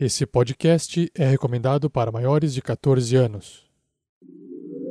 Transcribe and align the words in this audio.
Esse 0.00 0.24
podcast 0.24 1.10
é 1.12 1.26
recomendado 1.26 1.90
para 1.90 2.12
maiores 2.12 2.54
de 2.54 2.62
14 2.62 3.16
anos. 3.16 3.64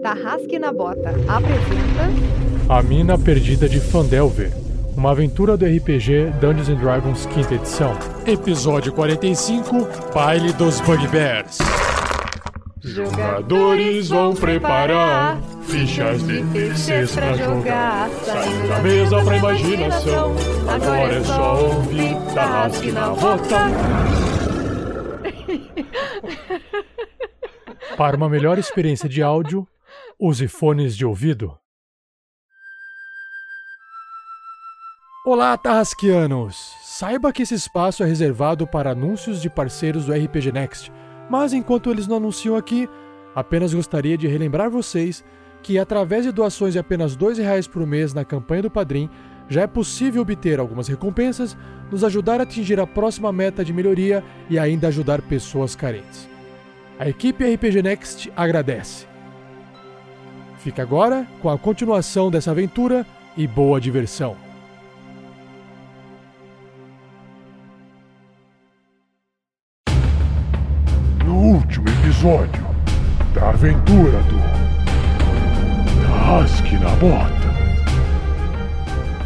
Tarrasque 0.03 0.59
na 0.59 0.73
Bota 0.73 1.11
apresenta 1.29 2.67
A 2.67 2.83
Mina 2.83 3.17
Perdida 3.17 3.69
de 3.69 3.79
Fandelver, 3.79 4.51
uma 4.97 5.11
aventura 5.11 5.55
do 5.55 5.65
RPG 5.65 6.31
Dungeons 6.41 6.67
and 6.67 6.75
Dragons 6.75 7.25
quinta 7.27 7.55
edição. 7.55 7.97
Episódio 8.25 8.91
45, 8.91 9.87
Baile 10.13 10.51
dos 10.51 10.81
Bugbears. 10.81 11.57
Jogadores 12.81 14.09
vão 14.09 14.35
preparar 14.35 15.41
fichas 15.63 16.21
de 16.27 16.43
terceiros 16.51 17.15
pra 17.15 17.33
jogar. 17.33 18.09
Saindo 18.25 18.67
da 18.67 18.79
mesa 18.81 19.23
pra 19.23 19.37
imaginação. 19.37 20.35
Agora 20.67 21.13
é 21.13 21.23
só 21.23 21.65
ouvir 21.65 22.15
Tarrasque 22.33 22.91
na 22.91 23.09
Bota. 23.11 24.36
Para 27.97 28.15
uma 28.15 28.29
melhor 28.29 28.57
experiência 28.57 29.09
de 29.09 29.23
áudio, 29.23 29.67
use 30.19 30.47
fones 30.47 30.95
de 30.95 31.05
ouvido. 31.05 31.57
Olá, 35.25 35.57
Tarrasquianos! 35.57 36.73
Saiba 36.83 37.33
que 37.33 37.41
esse 37.41 37.53
espaço 37.53 38.01
é 38.01 38.05
reservado 38.05 38.65
para 38.65 38.91
anúncios 38.91 39.41
de 39.41 39.49
parceiros 39.49 40.05
do 40.05 40.13
RPG 40.13 40.51
Next, 40.51 40.91
mas 41.29 41.53
enquanto 41.53 41.91
eles 41.91 42.07
não 42.07 42.17
anunciam 42.17 42.55
aqui, 42.55 42.89
apenas 43.35 43.73
gostaria 43.73 44.17
de 44.17 44.27
relembrar 44.27 44.69
vocês 44.69 45.23
que 45.61 45.77
através 45.77 46.23
de 46.23 46.31
doações 46.31 46.73
de 46.73 46.79
apenas 46.79 47.13
R$ 47.13 47.19
2,00 47.19 47.69
por 47.69 47.85
mês 47.85 48.13
na 48.13 48.23
campanha 48.23 48.63
do 48.63 48.71
Padrim, 48.71 49.09
já 49.49 49.61
é 49.61 49.67
possível 49.67 50.21
obter 50.21 50.59
algumas 50.59 50.87
recompensas, 50.87 51.57
nos 51.91 52.03
ajudar 52.03 52.39
a 52.39 52.43
atingir 52.43 52.79
a 52.79 52.87
próxima 52.87 53.31
meta 53.31 53.63
de 53.63 53.71
melhoria 53.71 54.23
e 54.49 54.59
ainda 54.59 54.87
ajudar 54.87 55.21
pessoas 55.21 55.75
carentes. 55.75 56.27
A 56.99 57.07
equipe 57.07 57.43
RPG 57.43 57.81
Next 57.81 58.31
agradece. 58.35 59.05
Fica 60.59 60.81
agora 60.81 61.27
com 61.41 61.49
a 61.49 61.57
continuação 61.57 62.29
dessa 62.29 62.51
aventura 62.51 63.05
e 63.37 63.47
boa 63.47 63.79
diversão. 63.79 64.35
No 71.23 71.35
último 71.35 71.87
episódio 71.87 72.65
da 73.33 73.49
aventura 73.49 74.19
do 74.23 74.37
Tarrasque 76.01 76.75
na 76.77 76.89
Bota. 76.95 77.46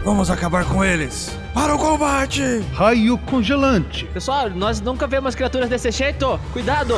Vamos 0.03 0.31
acabar 0.31 0.66
com 0.66 0.83
eles! 0.83 1.38
Para 1.53 1.75
o 1.75 1.77
combate! 1.77 2.41
Raio 2.73 3.19
congelante. 3.19 4.05
Pessoal, 4.05 4.49
nós 4.49 4.81
nunca 4.81 5.05
vemos 5.05 5.35
criaturas 5.35 5.69
desse 5.69 5.91
jeito. 5.91 6.39
Cuidado! 6.52 6.95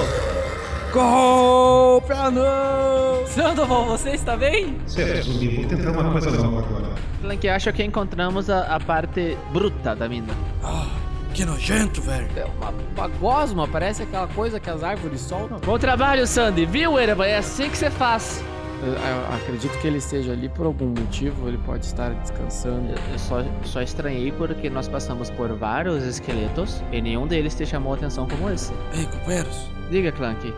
Golpe 0.94 2.14
anão! 2.14 3.28
Sandoval, 3.28 3.86
você 3.88 4.12
está 4.12 4.38
bem? 4.38 4.78
Sério, 4.88 5.22
zumbi, 5.22 5.56
vou 5.58 5.66
tentar 5.66 5.92
uma 5.92 6.12
coisa 6.12 6.32
nova 6.32 6.60
agora. 6.60 6.94
Flank, 7.22 7.50
acho 7.50 7.74
que 7.74 7.84
encontramos 7.84 8.50
a, 8.50 8.76
a 8.76 8.80
parte 8.80 9.38
bruta 9.52 9.94
da 9.96 10.08
mina. 10.08 10.34
Ah, 10.64 10.86
que 11.34 11.44
nojento, 11.44 12.02
velho! 12.02 12.30
É 12.38 12.46
uma, 12.46 12.74
uma 12.96 13.08
gosma, 13.20 13.68
parece 13.68 14.04
aquela 14.04 14.28
coisa 14.28 14.62
que 14.62 14.70
as 14.70 14.82
árvores 14.82 15.20
soltam. 15.20 15.60
Bom 15.60 15.78
trabalho, 15.78 16.26
Sandy. 16.26 16.66
Viu, 16.66 16.98
Ereba? 16.98 17.28
É 17.28 17.38
assim 17.38 17.70
que 17.70 17.78
você 17.78 17.90
faz. 17.90 18.42
Eu, 18.86 19.36
acredito 19.36 19.78
que 19.80 19.88
ele 19.88 19.98
esteja 19.98 20.34
ali 20.34 20.50
por 20.50 20.66
algum 20.66 20.88
motivo, 20.88 21.48
ele 21.48 21.58
pode 21.60 21.86
estar 21.86 22.10
descansando. 22.16 22.92
Eu, 23.12 23.20
só, 23.20 23.44
só 23.64 23.82
estranhei 23.82 24.32
porque 24.32 24.70
nós 24.70 24.88
passamos 24.88 25.30
por 25.30 25.54
vários 25.58 26.04
esqueletos 26.04 26.82
e 26.92 27.02
nenhum 27.02 27.26
deles 27.28 27.56
te 27.56 27.66
chamou 27.66 27.94
atenção 27.94 28.28
como 28.28 28.50
esse. 28.50 28.72
Ei, 28.94 29.06
companheiros, 29.06 29.70
Diga, 29.90 30.12
Clank. 30.12 30.54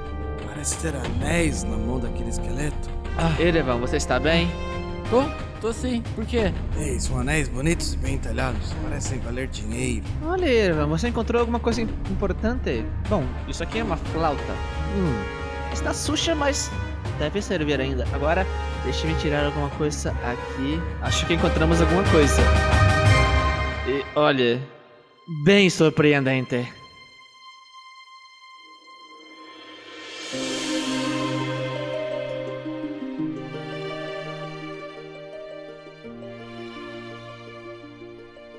parece 0.47 0.77
ter 0.79 0.95
anéis 0.95 1.63
na 1.63 1.77
mão 1.77 1.99
daquele 1.99 2.29
esqueleto. 2.29 2.89
Erevan, 3.39 3.77
você 3.77 3.97
está 3.97 4.19
bem? 4.19 4.49
Tô, 5.09 5.23
tô 5.61 5.71
sim. 5.73 6.01
Por 6.15 6.25
quê? 6.25 6.52
Ei, 6.77 6.99
são 6.99 7.19
anéis 7.19 7.47
bonitos 7.47 7.93
e 7.93 7.97
bem 7.97 8.15
entalhados, 8.15 8.73
parecem 8.83 9.19
valer 9.19 9.47
dinheiro. 9.47 10.03
Olha, 10.25 10.45
Erevan, 10.47 10.87
você 10.87 11.09
encontrou 11.09 11.39
alguma 11.41 11.59
coisa 11.59 11.81
im- 11.81 11.89
importante? 12.09 12.83
Bom, 13.09 13.23
isso 13.47 13.61
aqui 13.61 13.80
é 13.80 13.83
uma 13.83 13.97
flauta. 13.97 14.41
Hum, 14.97 15.14
está 15.73 15.93
suja, 15.93 16.33
mas 16.33 16.71
deve 17.20 17.42
servir 17.42 17.80
ainda. 17.80 18.08
Agora, 18.14 18.45
deixe-me 18.83 19.14
tirar 19.16 19.45
alguma 19.45 19.70
coisa 19.71 20.11
aqui. 20.23 20.82
Acho 21.02 21.26
que 21.26 21.33
encontramos 21.33 21.82
alguma 21.82 22.04
coisa. 22.04 22.42
E 23.88 24.04
olha, 24.16 24.61
bem 25.44 25.70
surpreendente. 25.70 26.67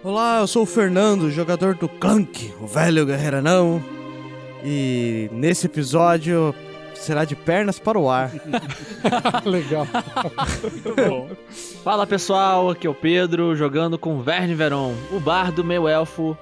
Olá, 0.03 0.39
eu 0.39 0.47
sou 0.47 0.63
o 0.63 0.67
Fernando, 0.67 1.33
jogador 1.33 1.75
do 1.75 1.89
Clank, 1.89 2.55
o 2.61 2.67
velho 2.69 3.05
anão. 3.35 3.83
E 4.65 5.29
nesse 5.33 5.67
episódio 5.67 6.55
será 6.99 7.25
de 7.25 7.37
pernas 7.37 7.79
para 7.79 7.99
o 7.99 8.11
ar. 8.11 8.31
Legal. 9.45 9.87
Fala 11.83 12.07
pessoal, 12.07 12.71
aqui 12.71 12.87
é 12.87 12.91
o 12.91 12.95
Pedro 12.95 13.55
jogando 13.55 13.99
com 13.99 14.21
Verne 14.23 14.55
Veron, 14.55 14.95
o 15.13 15.21
bar 15.21 15.53
do 15.53 15.65
meu 15.65 15.89
elfo 15.89 16.37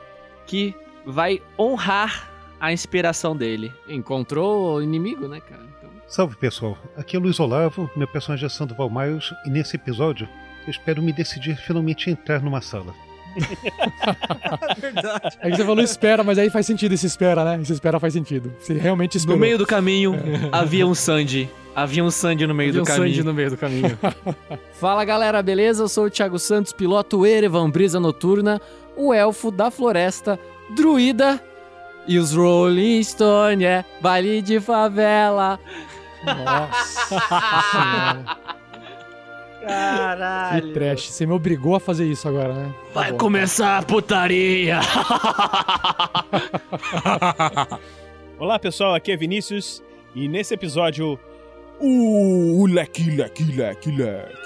que 0.47 0.75
vai 1.05 1.41
honrar 1.59 2.31
a 2.61 2.73
inspiração 2.73 3.37
dele. 3.37 3.73
Encontrou 3.89 4.77
o 4.77 4.83
inimigo, 4.83 5.29
né, 5.29 5.41
cara? 5.41 5.63
Então, 5.79 5.91
Salve 6.07 6.37
pessoal, 6.37 6.79
aqui 6.97 7.17
é 7.17 7.19
o 7.19 7.23
Luiz 7.23 7.39
Olavo, 7.41 7.91
meu 7.97 8.09
personagem 8.09 8.47
é 8.47 8.49
Sandoval 8.49 8.91
Miles, 8.91 9.33
e 9.47 9.51
nesse 9.51 9.77
episódio 9.77 10.29
eu 10.67 10.71
espero 10.71 11.03
me 11.03 11.13
decidir 11.13 11.57
finalmente 11.57 12.11
entrar 12.11 12.41
numa 12.41 12.61
sala. 12.61 12.95
Verdade. 14.79 15.39
É 15.41 15.51
que 15.51 15.57
você 15.57 15.65
falou 15.65 15.83
espera, 15.83 16.23
mas 16.25 16.39
aí 16.39 16.51
faz 16.51 16.67
sentido 16.67 16.93
esse 16.93 17.07
espera, 17.07 17.45
né? 17.45 17.61
Esse 17.63 17.73
espera 17.73 17.99
faz 18.01 18.13
sentido. 18.13 18.53
Você 18.59 18.75
realmente 18.75 19.17
esperou. 19.17 19.37
No 19.37 19.41
meio 19.41 19.59
do 19.59 19.67
caminho 19.67 20.15
havia 20.53 20.87
um 20.87 20.95
Sandy. 20.95 21.51
Havia 21.75 22.05
um 22.05 22.11
Sandy 22.11 22.47
no 22.47 22.55
meio 22.55 22.71
Havia 22.71 22.81
do 22.81 22.85
um 22.85 22.87
caminho. 22.87 23.09
Sandy 23.09 23.23
no 23.25 23.35
meio 23.35 23.51
do 23.51 23.57
caminho. 23.57 23.99
Fala 24.79 25.05
galera, 25.05 25.43
beleza? 25.43 25.83
Eu 25.83 25.89
sou 25.89 26.07
o 26.07 26.11
Thiago 26.11 26.39
Santos, 26.39 26.73
piloto 26.73 27.27
Erevan 27.27 27.69
Brisa 27.69 27.99
Noturna, 27.99 28.61
o 28.97 29.13
elfo 29.13 29.51
da 29.51 29.71
floresta, 29.71 30.39
druida 30.77 31.43
e 32.07 32.19
os 32.19 32.33
Rolling 32.33 33.03
Stone, 33.03 33.65
é 33.65 33.85
baile 34.01 34.41
de 34.41 34.61
favela. 34.61 35.59
Nossa 36.25 37.21
senhora. 39.69 39.75
Que 40.15 40.61
Caralho. 40.61 40.73
trash. 40.73 41.09
Você 41.11 41.27
me 41.27 41.33
obrigou 41.33 41.75
a 41.75 41.81
fazer 41.81 42.07
isso 42.07 42.29
agora, 42.29 42.53
né? 42.53 42.75
Tá 42.93 43.01
Vai 43.01 43.13
bom. 43.13 43.19
começar 43.19 43.79
a 43.79 43.83
putaria. 43.83 44.81
Olá 48.39 48.59
pessoal, 48.59 48.95
aqui 48.95 49.13
é 49.13 49.17
Vinícius 49.17 49.83
e 50.15 50.29
nesse 50.29 50.55
episódio 50.55 51.19
o 51.81 52.61
o 52.61 52.67
leque 52.67 53.03
leque 53.11 53.45
leque 53.45 53.91
leque. 53.91 54.45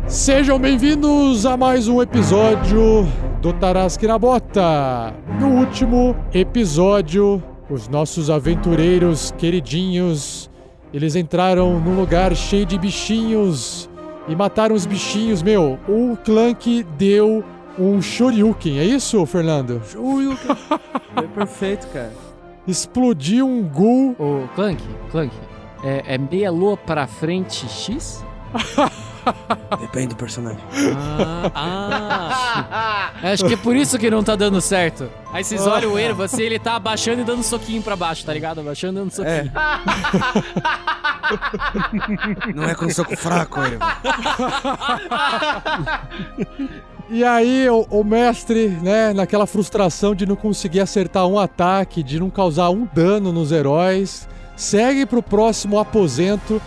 Sejam 0.06 0.60
bem-vindos 0.60 1.44
a 1.44 1.56
mais 1.56 1.88
um 1.88 2.00
episódio 2.00 3.04
do 3.42 3.52
Tarasqueira 3.52 4.16
Bota. 4.16 5.12
No 5.40 5.58
último 5.58 6.14
episódio, 6.32 7.42
os 7.68 7.88
nossos 7.88 8.30
aventureiros 8.30 9.32
queridinhos 9.32 10.48
eles 10.94 11.16
entraram 11.16 11.80
num 11.80 11.96
lugar 11.96 12.36
cheio 12.36 12.64
de 12.64 12.78
bichinhos 12.78 13.90
e 14.28 14.36
mataram 14.36 14.76
os 14.76 14.86
bichinhos, 14.86 15.42
meu. 15.42 15.76
O 15.88 16.16
Clank 16.24 16.84
deu 16.96 17.42
um 17.76 18.00
Shoryuken, 18.00 18.78
é 18.78 18.84
isso, 18.84 19.26
Fernando? 19.26 19.82
Shoryuken. 19.84 20.56
é 21.16 21.22
perfeito, 21.22 21.88
cara. 21.88 22.12
Explodiu 22.64 23.44
um 23.44 23.64
ghoul. 23.64 24.14
Ô, 24.16 24.46
Clank, 24.54 24.80
Clank, 25.10 25.34
é, 25.82 26.14
é 26.14 26.16
meia 26.16 26.52
lua 26.52 26.76
pra 26.76 27.08
frente 27.08 27.68
X? 27.68 28.24
Depende 29.80 30.08
do 30.08 30.16
personagem. 30.16 30.58
Ah, 31.54 33.12
ah. 33.22 33.32
Acho 33.32 33.46
que 33.46 33.54
é 33.54 33.56
por 33.56 33.74
isso 33.74 33.98
que 33.98 34.10
não 34.10 34.22
tá 34.22 34.36
dando 34.36 34.60
certo. 34.60 35.08
Aí 35.32 35.42
vocês 35.42 35.66
olham 35.66 35.92
o 35.92 35.98
ervo 35.98 36.22
assim, 36.22 36.42
ele 36.42 36.58
tá 36.58 36.76
abaixando 36.76 37.22
e 37.22 37.24
dando 37.24 37.42
soquinho 37.42 37.82
pra 37.82 37.96
baixo, 37.96 38.24
tá 38.24 38.32
ligado? 38.32 38.60
Abaixando 38.60 38.98
e 38.98 39.02
dando 39.02 39.12
soquinho. 39.12 39.52
Não 42.54 42.64
é 42.64 42.74
com 42.74 42.88
soco 42.90 43.16
fraco, 43.16 43.60
ele. 43.62 43.78
E 47.10 47.22
aí, 47.22 47.68
o, 47.68 47.86
o 47.90 48.04
mestre, 48.04 48.68
né, 48.68 49.12
naquela 49.12 49.46
frustração 49.46 50.14
de 50.14 50.26
não 50.26 50.36
conseguir 50.36 50.80
acertar 50.80 51.26
um 51.26 51.38
ataque, 51.38 52.02
de 52.02 52.18
não 52.18 52.30
causar 52.30 52.70
um 52.70 52.88
dano 52.92 53.32
nos 53.32 53.52
heróis, 53.52 54.28
segue 54.56 55.04
pro 55.04 55.22
próximo 55.22 55.78
aposento. 55.78 56.60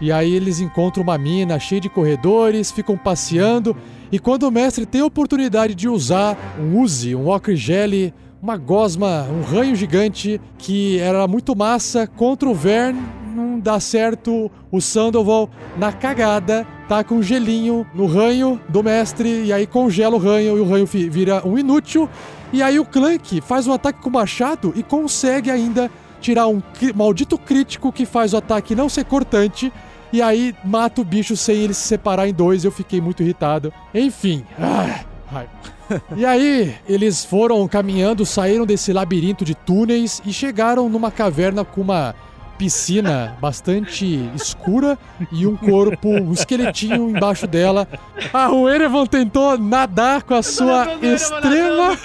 E 0.00 0.10
aí 0.10 0.34
eles 0.34 0.60
encontram 0.60 1.02
uma 1.02 1.16
mina 1.16 1.58
cheia 1.58 1.80
de 1.80 1.88
corredores, 1.88 2.70
ficam 2.70 2.96
passeando. 2.96 3.76
E 4.10 4.18
quando 4.18 4.44
o 4.44 4.50
mestre 4.50 4.86
tem 4.86 5.00
a 5.00 5.06
oportunidade 5.06 5.74
de 5.74 5.88
usar 5.88 6.36
um 6.58 6.80
Uzi, 6.80 7.14
um 7.14 7.26
Jelly, 7.54 8.12
uma 8.42 8.56
gosma, 8.56 9.26
um 9.30 9.40
ranho 9.40 9.74
gigante 9.74 10.40
que 10.58 10.98
era 10.98 11.26
muito 11.26 11.56
massa 11.56 12.06
contra 12.06 12.48
o 12.48 12.54
Vern, 12.54 12.98
não 13.34 13.58
dá 13.58 13.80
certo. 13.80 14.50
O 14.70 14.80
Sandoval, 14.80 15.48
na 15.78 15.92
cagada, 15.92 16.66
tá 16.88 17.02
com 17.02 17.16
um 17.16 17.22
gelinho 17.22 17.86
no 17.94 18.06
ranho 18.06 18.60
do 18.68 18.82
mestre 18.82 19.44
e 19.44 19.52
aí 19.52 19.66
congela 19.66 20.16
o 20.16 20.18
ranho 20.18 20.58
e 20.58 20.60
o 20.60 20.68
ranho 20.68 20.86
vira 20.86 21.42
um 21.46 21.58
inútil. 21.58 22.08
E 22.52 22.62
aí 22.62 22.78
o 22.78 22.84
Clank 22.84 23.40
faz 23.40 23.66
um 23.66 23.72
ataque 23.72 24.00
com 24.00 24.10
o 24.10 24.12
machado 24.12 24.72
e 24.76 24.82
consegue 24.82 25.50
ainda 25.50 25.90
tirar 26.20 26.46
um 26.46 26.62
maldito 26.94 27.36
crítico 27.36 27.92
que 27.92 28.06
faz 28.06 28.32
o 28.32 28.36
ataque 28.36 28.74
não 28.74 28.88
ser 28.88 29.04
cortante. 29.04 29.72
E 30.14 30.22
aí 30.22 30.54
mata 30.62 31.00
o 31.00 31.04
bicho 31.04 31.36
sem 31.36 31.56
ele 31.56 31.74
se 31.74 31.88
separar 31.88 32.28
em 32.28 32.32
dois. 32.32 32.64
Eu 32.64 32.70
fiquei 32.70 33.00
muito 33.00 33.20
irritado. 33.20 33.74
Enfim. 33.92 34.44
Ah, 34.56 35.00
raiva. 35.28 35.50
E 36.16 36.24
aí, 36.24 36.74
eles 36.88 37.24
foram 37.24 37.66
caminhando, 37.68 38.24
saíram 38.24 38.64
desse 38.64 38.90
labirinto 38.92 39.44
de 39.44 39.54
túneis 39.54 40.22
e 40.24 40.32
chegaram 40.32 40.88
numa 40.88 41.10
caverna 41.10 41.62
com 41.62 41.82
uma 41.82 42.14
piscina 42.56 43.36
bastante 43.38 44.30
escura 44.34 44.96
e 45.30 45.46
um 45.46 45.56
corpo, 45.56 46.08
um 46.08 46.32
esqueletinho 46.32 47.10
embaixo 47.10 47.46
dela. 47.46 47.86
Ah, 48.32 48.50
o 48.50 48.68
Erevan 48.68 49.04
tentou 49.06 49.58
nadar 49.58 50.22
com 50.22 50.34
a 50.34 50.42
sua 50.42 50.86
extrema, 51.02 51.98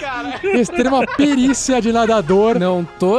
extrema 0.58 1.06
perícia 1.16 1.80
de 1.80 1.90
nadador. 1.90 2.58
Não 2.58 2.84
tô 2.84 3.18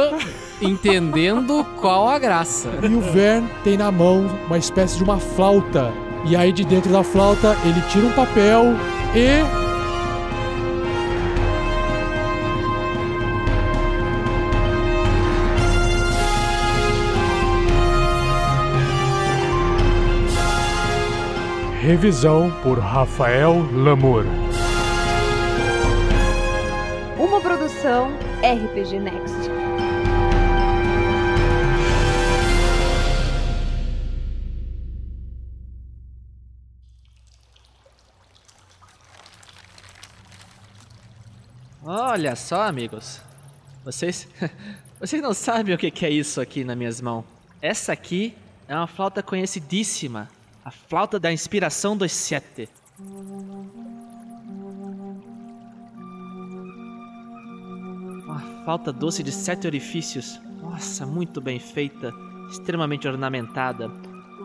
entendendo 0.62 1.64
qual 1.80 2.08
a 2.08 2.18
graça. 2.18 2.70
E 2.82 2.94
o 2.94 3.00
Vern 3.00 3.46
tem 3.64 3.76
na 3.76 3.90
mão 3.90 4.26
uma 4.46 4.58
espécie 4.58 4.96
de 4.96 5.04
uma 5.04 5.18
flauta. 5.18 5.92
E 6.24 6.36
aí, 6.36 6.52
de 6.52 6.64
dentro 6.64 6.92
da 6.92 7.02
flauta, 7.02 7.56
ele 7.64 7.80
tira 7.90 8.06
um 8.06 8.12
papel 8.12 8.64
e. 9.14 9.62
Revisão 21.82 22.52
por 22.62 22.78
Rafael 22.78 23.66
Lamour. 23.74 24.24
Uma 27.18 27.40
produção 27.40 28.12
RPG 28.42 29.00
Next. 29.00 29.51
Olha 41.84 42.36
só, 42.36 42.62
amigos. 42.62 43.20
Vocês. 43.84 44.28
Vocês 45.00 45.20
não 45.20 45.34
sabem 45.34 45.74
o 45.74 45.78
que 45.78 46.06
é 46.06 46.10
isso 46.10 46.40
aqui 46.40 46.62
nas 46.62 46.76
minhas 46.76 47.00
mãos. 47.00 47.24
Essa 47.60 47.92
aqui 47.92 48.36
é 48.68 48.76
uma 48.76 48.86
flauta 48.86 49.20
conhecidíssima. 49.20 50.28
A 50.64 50.70
flauta 50.70 51.18
da 51.18 51.32
inspiração 51.32 51.96
dos 51.96 52.12
sete. 52.12 52.68
Uma 58.24 58.40
flauta 58.64 58.92
doce 58.92 59.24
de 59.24 59.32
sete 59.32 59.66
orifícios. 59.66 60.40
Nossa, 60.60 61.04
muito 61.04 61.40
bem 61.40 61.58
feita. 61.58 62.12
Extremamente 62.48 63.08
ornamentada. 63.08 63.88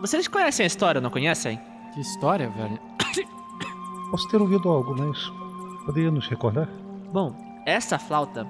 Vocês 0.00 0.26
conhecem 0.26 0.64
a 0.64 0.66
história, 0.66 1.00
não 1.00 1.10
conhecem? 1.10 1.60
Que 1.94 2.00
história, 2.00 2.50
velho. 2.50 2.80
Posso 4.10 4.28
ter 4.28 4.40
ouvido 4.40 4.68
algo, 4.68 4.96
mas 4.96 5.18
poderia 5.86 6.10
nos 6.10 6.26
recordar? 6.26 6.68
Bom, 7.12 7.34
essa 7.64 7.98
flauta 7.98 8.46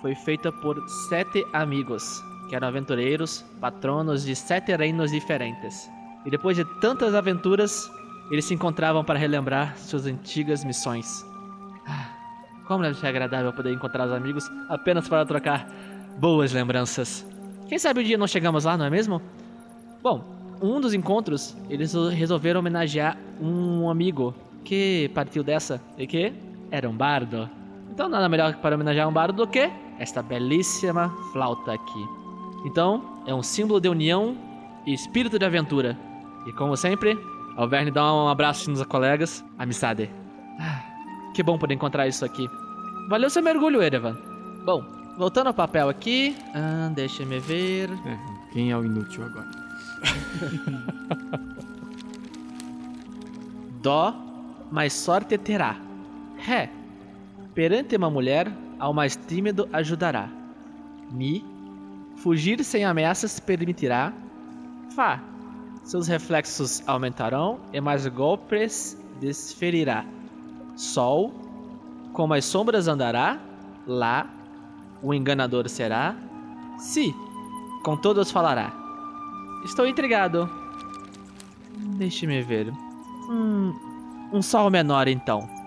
foi 0.00 0.14
feita 0.14 0.50
por 0.50 0.82
sete 1.08 1.46
amigos, 1.52 2.22
que 2.48 2.56
eram 2.56 2.68
aventureiros, 2.68 3.44
patronos 3.60 4.24
de 4.24 4.34
sete 4.34 4.74
reinos 4.74 5.12
diferentes. 5.12 5.88
E 6.26 6.30
depois 6.30 6.56
de 6.56 6.64
tantas 6.80 7.14
aventuras, 7.14 7.88
eles 8.30 8.44
se 8.44 8.54
encontravam 8.54 9.04
para 9.04 9.18
relembrar 9.18 9.76
suas 9.78 10.06
antigas 10.06 10.64
missões. 10.64 11.24
Ah, 11.86 12.10
Como 12.66 12.82
deve 12.82 12.98
ser 12.98 13.06
agradável 13.06 13.52
poder 13.52 13.72
encontrar 13.72 14.06
os 14.06 14.12
amigos 14.12 14.50
apenas 14.68 15.08
para 15.08 15.24
trocar 15.24 15.68
boas 16.18 16.52
lembranças. 16.52 17.26
Quem 17.68 17.78
sabe 17.78 18.00
um 18.00 18.04
dia 18.04 18.18
não 18.18 18.26
chegamos 18.26 18.64
lá, 18.64 18.76
não 18.76 18.84
é 18.84 18.90
mesmo? 18.90 19.22
Bom, 20.02 20.24
um 20.60 20.80
dos 20.80 20.94
encontros, 20.94 21.56
eles 21.68 21.94
resolveram 22.12 22.60
homenagear 22.60 23.16
um 23.40 23.88
amigo 23.88 24.34
que 24.64 25.10
partiu 25.14 25.42
dessa 25.42 25.80
e 25.96 26.06
que 26.06 26.32
era 26.70 26.88
um 26.88 26.96
bardo. 26.96 27.48
Então 28.00 28.08
nada 28.08 28.30
melhor 28.30 28.54
para 28.62 28.76
homenagear 28.76 29.06
um 29.06 29.12
bardo 29.12 29.44
do 29.44 29.46
que 29.46 29.70
esta 29.98 30.22
belíssima 30.22 31.14
flauta 31.34 31.74
aqui. 31.74 32.08
Então, 32.64 33.20
é 33.26 33.34
um 33.34 33.42
símbolo 33.42 33.78
de 33.78 33.90
união 33.90 34.38
e 34.86 34.94
espírito 34.94 35.38
de 35.38 35.44
aventura. 35.44 35.98
E 36.46 36.52
como 36.54 36.78
sempre, 36.78 37.22
Alverne 37.58 37.90
dá 37.90 38.10
um 38.14 38.26
abraço 38.26 38.70
nos 38.70 38.82
colegas. 38.84 39.44
Amizade. 39.58 40.10
Ah, 40.58 40.82
que 41.34 41.42
bom 41.42 41.58
poder 41.58 41.74
encontrar 41.74 42.08
isso 42.08 42.24
aqui. 42.24 42.48
Valeu 43.10 43.28
seu 43.28 43.42
mergulho, 43.42 43.82
Erevan. 43.82 44.16
Bom, 44.64 44.82
voltando 45.18 45.48
ao 45.48 45.54
papel 45.54 45.90
aqui. 45.90 46.34
Ah, 46.54 46.90
deixa 46.94 47.22
me 47.26 47.38
ver. 47.38 47.90
É, 48.06 48.18
quem 48.50 48.70
é 48.70 48.76
o 48.78 48.82
inútil 48.82 49.24
agora? 49.26 49.50
Dó, 53.82 54.14
mais 54.72 54.94
sorte 54.94 55.36
terá. 55.36 55.76
Ré, 56.38 56.70
perante 57.60 57.94
uma 57.94 58.08
mulher, 58.08 58.50
ao 58.78 58.94
mais 58.94 59.16
tímido 59.16 59.68
ajudará. 59.70 60.30
Mi, 61.10 61.44
fugir 62.16 62.64
sem 62.64 62.86
ameaças 62.86 63.38
permitirá. 63.38 64.14
Fá, 64.96 65.22
seus 65.84 66.08
reflexos 66.08 66.82
aumentarão 66.86 67.60
e 67.70 67.78
mais 67.78 68.06
golpes 68.06 68.96
desferirá. 69.20 70.06
Sol, 70.74 71.34
como 72.14 72.32
as 72.32 72.46
sombras 72.46 72.88
andará. 72.88 73.38
Lá, 73.86 74.26
o 75.02 75.12
enganador 75.12 75.68
será. 75.68 76.16
Si, 76.78 77.14
com 77.84 77.94
todos 77.94 78.30
falará. 78.30 78.72
Estou 79.66 79.86
intrigado. 79.86 80.48
Deixe-me 81.98 82.40
ver. 82.40 82.72
Hum, 83.28 83.74
um 84.32 84.40
sol 84.40 84.70
menor 84.70 85.08
então. 85.08 85.59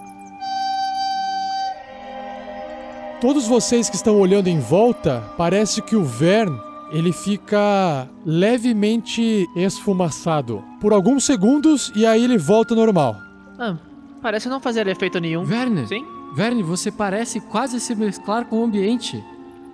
Todos 3.23 3.47
vocês 3.47 3.89
que 3.89 3.95
estão 3.95 4.19
olhando 4.19 4.49
em 4.49 4.59
volta, 4.59 5.23
parece 5.37 5.81
que 5.81 5.95
o 5.95 6.03
Vern 6.03 6.59
ele 6.91 7.13
fica 7.13 8.05
levemente 8.25 9.47
esfumaçado 9.55 10.61
por 10.81 10.91
alguns 10.91 11.23
segundos 11.23 11.89
e 11.95 12.05
aí 12.05 12.21
ele 12.21 12.37
volta 12.37 12.73
ao 12.73 12.77
normal. 12.81 13.15
Ah, 13.57 13.77
parece 14.21 14.49
não 14.49 14.59
fazer 14.59 14.87
efeito 14.87 15.21
nenhum. 15.21 15.45
Verne, 15.45 15.87
Sim? 15.87 16.05
Verne, 16.35 16.63
você 16.63 16.91
parece 16.91 17.39
quase 17.39 17.79
se 17.79 17.95
mesclar 17.95 18.43
com 18.43 18.59
o 18.59 18.65
ambiente. 18.65 19.23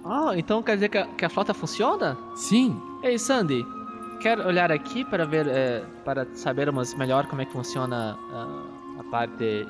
Ah, 0.05 0.33
então 0.35 0.61
quer 0.61 0.75
dizer 0.75 0.89
que 0.89 0.99
a, 0.99 1.07
que 1.07 1.25
a 1.25 1.29
flauta 1.29 1.51
funciona? 1.51 2.15
Sim, 2.35 2.79
Ei, 3.01 3.17
Sandy, 3.17 3.65
quer 4.21 4.37
olhar 4.45 4.71
aqui 4.71 5.03
para 5.03 5.25
ver, 5.25 5.47
eh, 5.47 5.83
para 6.05 6.27
sabermos 6.35 6.93
melhor 6.93 7.25
como 7.25 7.41
é 7.41 7.45
que 7.45 7.51
funciona 7.53 8.15
ah, 8.31 9.03
parte. 9.09 9.67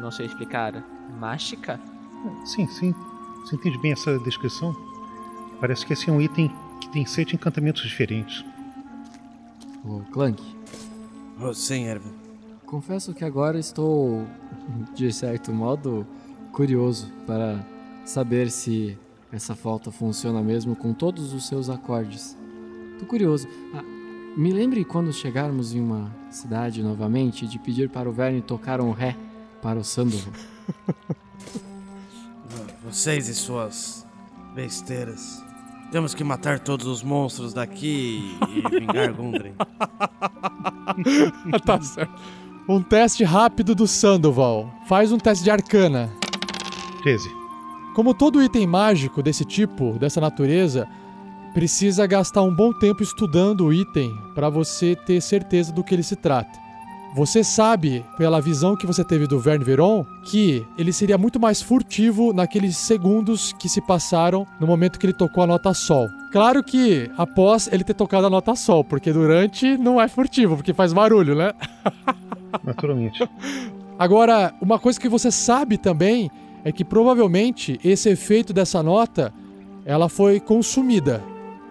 Não 0.00 0.12
sei 0.12 0.26
explicar. 0.26 0.84
Mágica? 1.18 1.80
Sim, 2.44 2.66
sim. 2.66 2.94
Você 3.44 3.56
entende 3.56 3.78
bem 3.78 3.92
essa 3.92 4.18
descrição? 4.18 4.74
Parece 5.60 5.84
que 5.86 5.92
esse 5.92 6.08
é 6.08 6.12
um 6.12 6.20
item 6.20 6.50
que 6.80 6.88
tem 6.90 7.04
sete 7.06 7.34
encantamentos 7.34 7.82
diferentes. 7.82 8.44
Ô, 9.84 10.00
Clank, 10.12 10.42
Oh, 11.42 11.54
sim, 11.54 11.84
Erwin. 11.84 12.12
confesso 12.66 13.14
que 13.14 13.24
agora 13.24 13.58
estou, 13.58 14.26
de 14.94 15.10
certo 15.10 15.50
modo, 15.52 16.06
curioso 16.52 17.10
para 17.26 17.64
saber 18.04 18.50
se 18.50 18.98
essa 19.32 19.54
flauta 19.54 19.90
funciona 19.90 20.42
mesmo 20.42 20.76
com 20.76 20.92
todos 20.92 21.32
os 21.32 21.46
seus 21.46 21.70
acordes. 21.70 22.36
Tô 22.98 23.06
curioso. 23.06 23.48
Ah, 23.74 23.82
me 24.36 24.52
lembre 24.52 24.84
quando 24.84 25.12
chegarmos 25.14 25.74
em 25.74 25.80
uma 25.80 26.14
cidade 26.30 26.82
novamente 26.82 27.46
de 27.46 27.58
pedir 27.58 27.88
para 27.88 28.08
o 28.08 28.12
Verne 28.12 28.42
tocar 28.42 28.80
um 28.80 28.90
ré 28.90 29.16
para 29.62 29.78
o 29.78 29.84
Sandoval. 29.84 30.32
Vocês 32.84 33.28
e 33.28 33.34
suas 33.34 34.06
besteiras. 34.54 35.44
Temos 35.90 36.14
que 36.14 36.22
matar 36.22 36.60
todos 36.60 36.86
os 36.86 37.02
monstros 37.02 37.52
daqui 37.52 38.36
e 38.48 38.62
vingar 38.78 39.12
Gundren. 39.12 39.54
tá 41.64 41.80
certo. 41.80 42.12
Um 42.68 42.80
teste 42.80 43.24
rápido 43.24 43.74
do 43.74 43.86
Sandoval. 43.86 44.72
Faz 44.86 45.10
um 45.10 45.18
teste 45.18 45.42
de 45.42 45.50
arcana. 45.50 46.10
13. 47.02 47.28
Como 47.94 48.14
todo 48.14 48.42
item 48.42 48.66
mágico 48.66 49.22
desse 49.22 49.44
tipo, 49.44 49.98
dessa 49.98 50.20
natureza, 50.20 50.86
precisa 51.52 52.06
gastar 52.06 52.42
um 52.42 52.54
bom 52.54 52.72
tempo 52.72 53.02
estudando 53.02 53.66
o 53.66 53.72
item 53.72 54.16
para 54.34 54.48
você 54.48 54.94
ter 54.94 55.20
certeza 55.20 55.72
do 55.72 55.82
que 55.82 55.94
ele 55.94 56.04
se 56.04 56.14
trata. 56.14 56.59
Você 57.12 57.42
sabe, 57.42 58.04
pela 58.16 58.40
visão 58.40 58.76
que 58.76 58.86
você 58.86 59.02
teve 59.02 59.26
do 59.26 59.40
Verne 59.40 59.64
Veron, 59.64 60.06
que 60.22 60.64
ele 60.78 60.92
seria 60.92 61.18
muito 61.18 61.40
mais 61.40 61.60
furtivo 61.60 62.32
naqueles 62.32 62.76
segundos 62.76 63.52
que 63.52 63.68
se 63.68 63.80
passaram 63.80 64.46
no 64.60 64.66
momento 64.66 64.98
que 64.98 65.06
ele 65.06 65.12
tocou 65.12 65.42
a 65.42 65.46
nota 65.46 65.74
Sol. 65.74 66.08
Claro 66.30 66.62
que 66.62 67.10
após 67.18 67.68
ele 67.72 67.82
ter 67.82 67.94
tocado 67.94 68.28
a 68.28 68.30
nota 68.30 68.54
Sol, 68.54 68.84
porque 68.84 69.12
durante 69.12 69.76
não 69.76 70.00
é 70.00 70.06
furtivo, 70.06 70.56
porque 70.56 70.72
faz 70.72 70.92
barulho, 70.92 71.34
né? 71.34 71.52
Naturalmente. 72.62 73.28
Agora, 73.98 74.54
uma 74.60 74.78
coisa 74.78 74.98
que 74.98 75.08
você 75.08 75.32
sabe 75.32 75.76
também 75.76 76.30
é 76.64 76.70
que 76.70 76.84
provavelmente 76.84 77.80
esse 77.82 78.08
efeito 78.08 78.52
dessa 78.52 78.84
nota 78.84 79.34
ela 79.84 80.08
foi 80.08 80.38
consumida. 80.38 81.20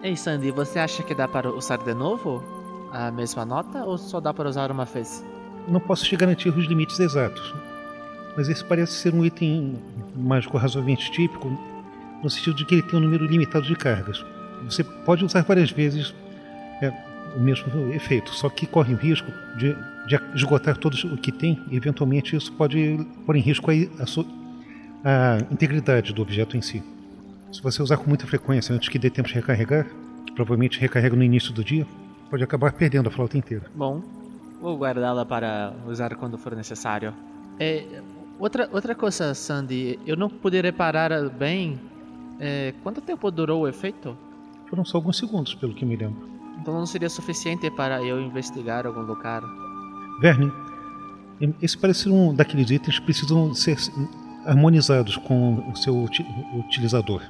Ei, 0.02 0.16
Sandy, 0.16 0.50
você 0.50 0.78
acha 0.78 1.02
que 1.02 1.14
dá 1.14 1.26
para 1.26 1.50
usar 1.50 1.78
de 1.78 1.94
novo 1.94 2.42
a 2.92 3.10
mesma 3.10 3.46
nota 3.46 3.84
ou 3.84 3.96
só 3.96 4.20
dá 4.20 4.34
para 4.34 4.48
usar 4.48 4.70
uma 4.70 4.84
vez? 4.84 5.24
Não 5.68 5.80
posso 5.80 6.04
te 6.04 6.16
garantir 6.16 6.48
os 6.48 6.64
limites 6.66 6.98
exatos. 6.98 7.54
Mas 8.36 8.48
esse 8.48 8.64
parece 8.64 8.92
ser 8.92 9.14
um 9.14 9.24
item 9.24 9.76
mágico 10.16 10.56
razoavelmente 10.56 11.10
típico, 11.10 11.48
no 12.22 12.30
sentido 12.30 12.56
de 12.56 12.64
que 12.64 12.74
ele 12.74 12.82
tem 12.82 12.98
um 12.98 13.02
número 13.02 13.24
limitado 13.26 13.66
de 13.66 13.74
cargas. 13.74 14.24
Você 14.64 14.84
pode 14.84 15.24
usar 15.24 15.42
várias 15.42 15.70
vezes 15.70 16.14
é, 16.82 16.92
o 17.36 17.40
mesmo 17.40 17.92
efeito, 17.92 18.30
só 18.34 18.48
que 18.48 18.66
corre 18.66 18.94
o 18.94 18.96
risco 18.96 19.30
de, 19.58 19.74
de 20.06 20.20
esgotar 20.34 20.76
todos 20.76 21.02
o 21.04 21.16
que 21.16 21.32
tem, 21.32 21.58
e 21.70 21.76
eventualmente 21.76 22.36
isso 22.36 22.52
pode 22.52 22.98
pôr 23.26 23.36
em 23.36 23.40
risco 23.40 23.70
a, 23.70 24.02
a, 24.02 24.06
sua- 24.06 24.26
a 25.04 25.38
integridade 25.50 26.12
do 26.12 26.22
objeto 26.22 26.56
em 26.56 26.62
si. 26.62 26.82
Se 27.52 27.62
você 27.62 27.82
usar 27.82 27.96
com 27.96 28.08
muita 28.08 28.26
frequência 28.26 28.74
antes 28.74 28.88
que 28.88 28.98
dê 28.98 29.10
tempo 29.10 29.28
de 29.28 29.34
recarregar, 29.34 29.86
provavelmente 30.36 30.78
recarrega 30.78 31.16
no 31.16 31.24
início 31.24 31.52
do 31.52 31.64
dia, 31.64 31.86
pode 32.30 32.44
acabar 32.44 32.72
perdendo 32.72 33.08
a 33.08 33.10
flauta 33.10 33.36
inteira. 33.36 33.64
Bom, 33.74 34.02
vou 34.60 34.76
guardá-la 34.78 35.24
para 35.24 35.72
usar 35.86 36.14
quando 36.16 36.36
for 36.38 36.54
necessário. 36.54 37.12
É, 37.58 37.84
outra, 38.38 38.68
outra 38.72 38.94
coisa, 38.94 39.34
Sandy, 39.34 39.98
eu 40.06 40.16
não 40.16 40.28
pude 40.28 40.60
reparar 40.60 41.10
bem. 41.30 41.78
é, 42.38 42.72
quanto 42.82 43.00
tempo 43.00 43.30
durou 43.30 43.62
o 43.62 43.68
efeito? 43.68 44.16
Foram 44.68 44.84
só 44.84 44.98
alguns 44.98 45.18
segundos, 45.18 45.54
pelo 45.54 45.74
que 45.74 45.84
me 45.84 45.96
lembro. 45.96 46.28
Então 46.60 46.74
não 46.74 46.86
seria 46.86 47.08
suficiente 47.08 47.70
para 47.70 48.02
eu 48.02 48.20
investigar 48.20 48.86
algum 48.86 49.00
lugar. 49.00 49.42
Verne, 50.20 50.52
esse 51.62 51.76
parece 51.76 52.04
ser 52.04 52.10
um 52.10 52.34
daqueles 52.34 52.70
itens 52.70 52.98
que 52.98 53.04
precisam 53.06 53.54
ser 53.54 53.76
harmonizados 54.46 55.16
com 55.16 55.70
o 55.70 55.76
seu 55.76 56.02
uti- 56.04 56.26
utilizador. 56.54 57.22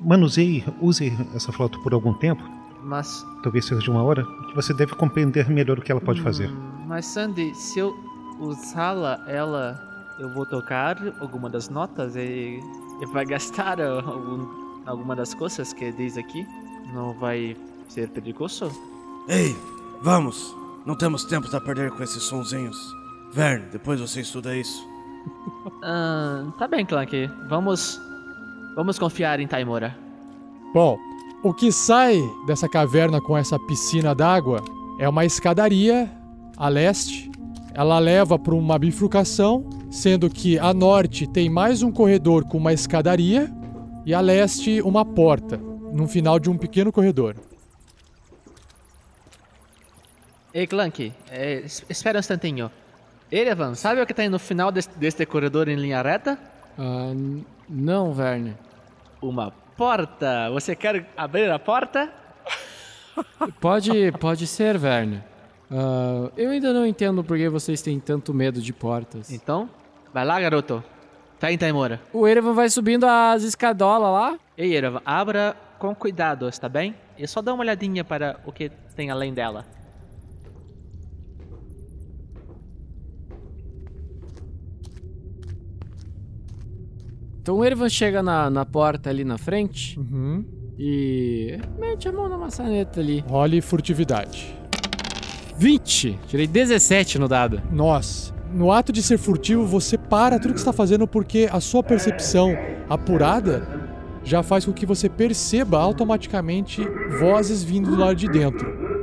Manuseie, 0.00 0.64
use 0.80 1.12
essa 1.34 1.52
flauta 1.52 1.78
por 1.80 1.92
algum 1.92 2.14
tempo, 2.14 2.42
Mas. 2.82 3.26
talvez 3.42 3.64
seja 3.64 3.80
de 3.80 3.90
uma 3.90 4.02
hora, 4.02 4.24
que 4.48 4.54
você 4.54 4.72
deve 4.74 4.94
compreender 4.94 5.48
melhor 5.48 5.78
o 5.78 5.82
que 5.82 5.90
ela 5.92 6.00
pode 6.00 6.20
fazer. 6.22 6.48
Hum, 6.50 6.84
Mas 6.86 7.06
Sandy, 7.06 7.54
se 7.54 7.78
eu 7.78 7.94
usá-la, 8.38 9.22
ela. 9.26 9.88
Eu 10.18 10.28
vou 10.34 10.44
tocar 10.44 10.98
alguma 11.18 11.48
das 11.48 11.70
notas 11.70 12.14
e, 12.14 12.60
e 13.00 13.06
vai 13.06 13.24
gastar 13.24 13.80
algum, 13.80 14.46
alguma 14.84 15.16
das 15.16 15.32
coisas 15.32 15.72
que 15.72 15.90
diz 15.92 16.18
aqui? 16.18 16.46
Não 16.92 17.14
vai 17.14 17.56
ser 17.88 18.08
perigoso? 18.10 18.70
Ei, 19.28 19.56
vamos! 20.02 20.54
Não 20.84 20.94
temos 20.94 21.24
tempo 21.24 21.54
a 21.56 21.60
perder 21.60 21.90
com 21.92 22.02
esses 22.02 22.22
sonzinhos. 22.22 22.76
Verne, 23.32 23.66
depois 23.72 24.00
você 24.00 24.20
estuda 24.20 24.54
isso. 24.56 24.86
Ah, 25.82 26.44
tá 26.58 26.66
bem, 26.68 26.84
Clank. 26.84 27.26
Vamos. 27.48 27.98
Vamos 28.76 28.98
confiar 28.98 29.40
em 29.40 29.46
Taimora. 29.46 29.96
Bom, 30.74 30.98
o 31.42 31.54
que 31.54 31.72
sai 31.72 32.20
dessa 32.46 32.68
caverna 32.68 33.20
com 33.20 33.36
essa 33.36 33.58
piscina 33.58 34.14
d'água 34.14 34.62
é 34.98 35.08
uma 35.08 35.24
escadaria 35.24 36.10
a 36.56 36.68
leste. 36.68 37.30
Ela 37.72 37.98
leva 37.98 38.38
para 38.38 38.54
uma 38.54 38.78
bifurcação, 38.78 39.64
sendo 39.90 40.28
que 40.28 40.58
a 40.58 40.74
norte 40.74 41.26
tem 41.26 41.48
mais 41.48 41.82
um 41.82 41.90
corredor 41.90 42.44
com 42.44 42.58
uma 42.58 42.72
escadaria 42.72 43.50
e 44.04 44.12
a 44.12 44.20
leste 44.20 44.82
uma 44.82 45.04
porta, 45.04 45.56
no 45.56 46.06
final 46.06 46.38
de 46.38 46.50
um 46.50 46.58
pequeno 46.58 46.92
corredor. 46.92 47.36
Ei, 50.52 50.66
Clank, 50.66 51.12
é, 51.30 51.60
es- 51.60 51.84
espera 51.88 52.18
um 52.18 52.20
instantinho. 52.20 52.70
Erevan, 53.30 53.74
sabe 53.76 54.00
o 54.02 54.06
que 54.06 54.12
tem 54.12 54.28
no 54.28 54.38
final 54.38 54.72
deste, 54.72 54.92
deste 54.98 55.24
corredor 55.24 55.68
em 55.68 55.76
linha 55.76 56.02
reta? 56.02 56.36
N- 56.76 57.46
não, 57.68 58.12
Verne. 58.12 58.56
Uma 59.22 59.52
porta. 59.80 60.50
Você 60.50 60.76
quer 60.76 61.06
abrir 61.16 61.50
a 61.50 61.58
porta? 61.58 62.12
Pode, 63.58 64.12
pode 64.12 64.46
ser, 64.46 64.76
Verne. 64.76 65.24
Ah, 65.70 66.30
eu 66.36 66.50
ainda 66.50 66.70
não 66.74 66.84
entendo 66.84 67.24
por 67.24 67.38
que 67.38 67.48
vocês 67.48 67.80
têm 67.80 67.98
tanto 67.98 68.34
medo 68.34 68.60
de 68.60 68.74
portas. 68.74 69.32
Então, 69.32 69.70
vai 70.12 70.22
lá, 70.22 70.38
garoto. 70.38 70.84
Tá 71.38 71.50
em 71.50 71.56
Taimora. 71.56 71.98
O 72.12 72.28
Erevan 72.28 72.52
vai 72.52 72.68
subindo 72.68 73.04
as 73.04 73.42
escadolas 73.42 74.12
lá. 74.12 74.38
Ei, 74.54 74.74
Erevan, 74.74 75.00
abra 75.02 75.56
com 75.78 75.94
cuidado, 75.94 76.46
está 76.46 76.68
bem? 76.68 76.94
E 77.16 77.26
só 77.26 77.40
dá 77.40 77.54
uma 77.54 77.62
olhadinha 77.62 78.04
para 78.04 78.38
o 78.44 78.52
que 78.52 78.70
tem 78.94 79.10
além 79.10 79.32
dela. 79.32 79.64
Então 87.50 87.58
o 87.58 87.64
Erevan 87.64 87.88
chega 87.88 88.22
na, 88.22 88.48
na 88.48 88.64
porta 88.64 89.10
ali 89.10 89.24
na 89.24 89.36
frente 89.36 89.98
Uhum. 89.98 90.44
e 90.78 91.58
mete 91.80 92.08
a 92.08 92.12
mão 92.12 92.28
na 92.28 92.38
maçaneta 92.38 93.00
ali. 93.00 93.24
Role 93.26 93.60
furtividade. 93.60 94.54
20! 95.58 96.16
Tirei 96.28 96.46
17 96.46 97.18
no 97.18 97.26
dado. 97.26 97.60
Nossa, 97.72 98.32
no 98.54 98.70
ato 98.70 98.92
de 98.92 99.02
ser 99.02 99.18
furtivo, 99.18 99.66
você 99.66 99.98
para 99.98 100.38
tudo 100.38 100.54
que 100.54 100.60
está 100.60 100.72
fazendo 100.72 101.08
porque 101.08 101.48
a 101.50 101.58
sua 101.58 101.82
percepção 101.82 102.56
apurada 102.88 103.66
já 104.22 104.44
faz 104.44 104.64
com 104.64 104.72
que 104.72 104.86
você 104.86 105.08
perceba 105.08 105.76
automaticamente 105.80 106.80
vozes 107.18 107.64
vindo 107.64 107.90
do 107.90 107.96
lado 107.96 108.14
de 108.14 108.28
dentro. 108.28 108.99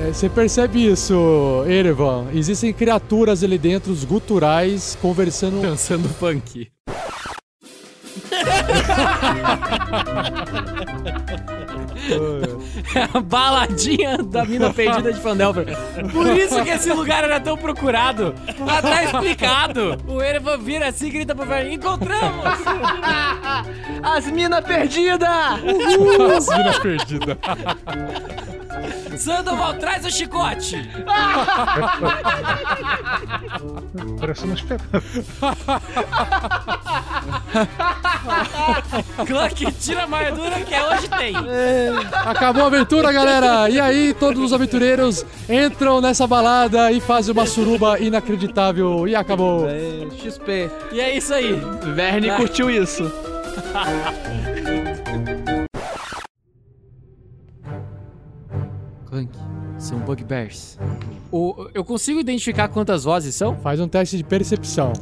É, 0.00 0.12
você 0.12 0.28
percebe 0.30 0.86
isso, 0.86 1.62
Erevan? 1.66 2.28
Existem 2.32 2.72
criaturas 2.72 3.44
ali 3.44 3.58
dentro, 3.58 3.92
os 3.92 4.02
guturais, 4.04 4.96
conversando. 5.00 5.60
Dançando 5.60 6.08
funk. 6.08 6.70
É 12.94 13.08
a 13.14 13.20
baladinha 13.20 14.18
da 14.18 14.44
mina 14.44 14.72
perdida 14.72 15.12
de 15.12 15.20
Fandelver. 15.20 15.66
Por 16.12 16.26
isso 16.36 16.62
que 16.64 16.70
esse 16.70 16.92
lugar 16.92 17.22
era 17.22 17.38
tão 17.38 17.56
procurado. 17.56 18.34
Ah, 18.66 18.82
tá 18.82 19.04
explicado. 19.04 19.96
O 20.08 20.20
Erevan 20.20 20.58
vira 20.58 20.88
assim 20.88 21.06
e 21.06 21.10
grita 21.10 21.34
pro 21.34 21.46
velho: 21.46 21.72
Encontramos! 21.72 22.44
As 24.02 24.26
minas 24.30 24.64
perdidas! 24.64 25.28
As 25.28 26.48
minas 26.48 26.78
perdidas. 26.78 27.36
Sandoval, 29.16 29.74
traz 29.74 30.04
o 30.04 30.10
chicote! 30.10 30.88
Parece 34.18 34.44
uma 34.44 34.54
espera. 34.54 34.80
Clank, 39.26 39.72
tira 39.72 40.00
a 40.00 40.02
armadura 40.04 40.60
que 40.60 40.74
hoje 40.74 41.08
tem. 41.08 41.34
Acabou 42.12 42.64
a 42.64 42.66
aventura, 42.66 43.12
galera! 43.12 43.68
E 43.68 43.80
aí, 43.80 44.14
todos 44.14 44.42
os 44.42 44.52
aventureiros 44.52 45.24
entram 45.48 46.00
nessa 46.00 46.26
balada 46.26 46.90
e 46.92 47.00
fazem 47.00 47.32
uma 47.32 47.46
suruba 47.46 47.98
inacreditável. 47.98 49.06
E 49.06 49.14
acabou. 49.14 49.68
É, 49.68 50.06
XP. 50.16 50.70
E 50.92 51.00
é 51.00 51.16
isso 51.16 51.34
aí. 51.34 51.60
Verne 51.94 52.30
curtiu 52.32 52.70
isso. 52.70 53.10
são 59.90 59.98
bugbears. 59.98 60.78
O, 61.32 61.68
eu 61.74 61.84
consigo 61.84 62.20
identificar 62.20 62.68
quantas 62.68 63.02
vozes 63.04 63.34
são? 63.34 63.56
Faz 63.56 63.80
um 63.80 63.88
teste 63.88 64.16
de 64.16 64.22
percepção. 64.24 64.92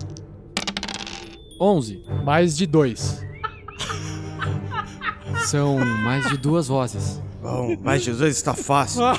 11. 1.60 2.04
Mais 2.24 2.56
de 2.56 2.66
dois. 2.66 3.22
São 5.46 5.78
mais 5.78 6.26
de 6.28 6.38
duas 6.38 6.68
vozes. 6.68 7.22
Bom, 7.42 7.76
mas 7.82 8.02
Jesus 8.02 8.36
está 8.36 8.54
fácil. 8.54 9.02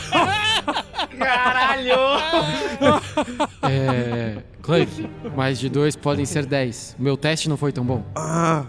É. 3.63 4.37
Clank, 4.69 5.09
mais 5.35 5.59
de 5.59 5.67
dois 5.67 5.95
podem 5.95 6.25
ser 6.25 6.45
dez. 6.45 6.95
Meu 6.99 7.17
teste 7.17 7.49
não 7.49 7.57
foi 7.57 7.71
tão 7.71 7.83
bom. 7.83 8.03
Ah. 8.15 8.65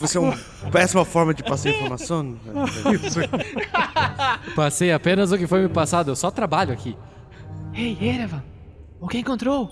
Você 0.00 0.18
é 0.18 0.20
uma 0.20 0.36
péssima 0.72 1.04
forma 1.04 1.32
de 1.32 1.44
passar 1.44 1.70
informação. 1.70 2.36
Passei 4.56 4.90
apenas 4.90 5.30
o 5.30 5.38
que 5.38 5.46
foi 5.46 5.62
me 5.62 5.68
passado, 5.68 6.10
eu 6.10 6.16
só 6.16 6.28
trabalho 6.28 6.72
aqui. 6.72 6.96
Ei, 7.72 7.96
Erevan, 8.00 8.42
o 8.98 9.06
que 9.06 9.18
encontrou? 9.18 9.70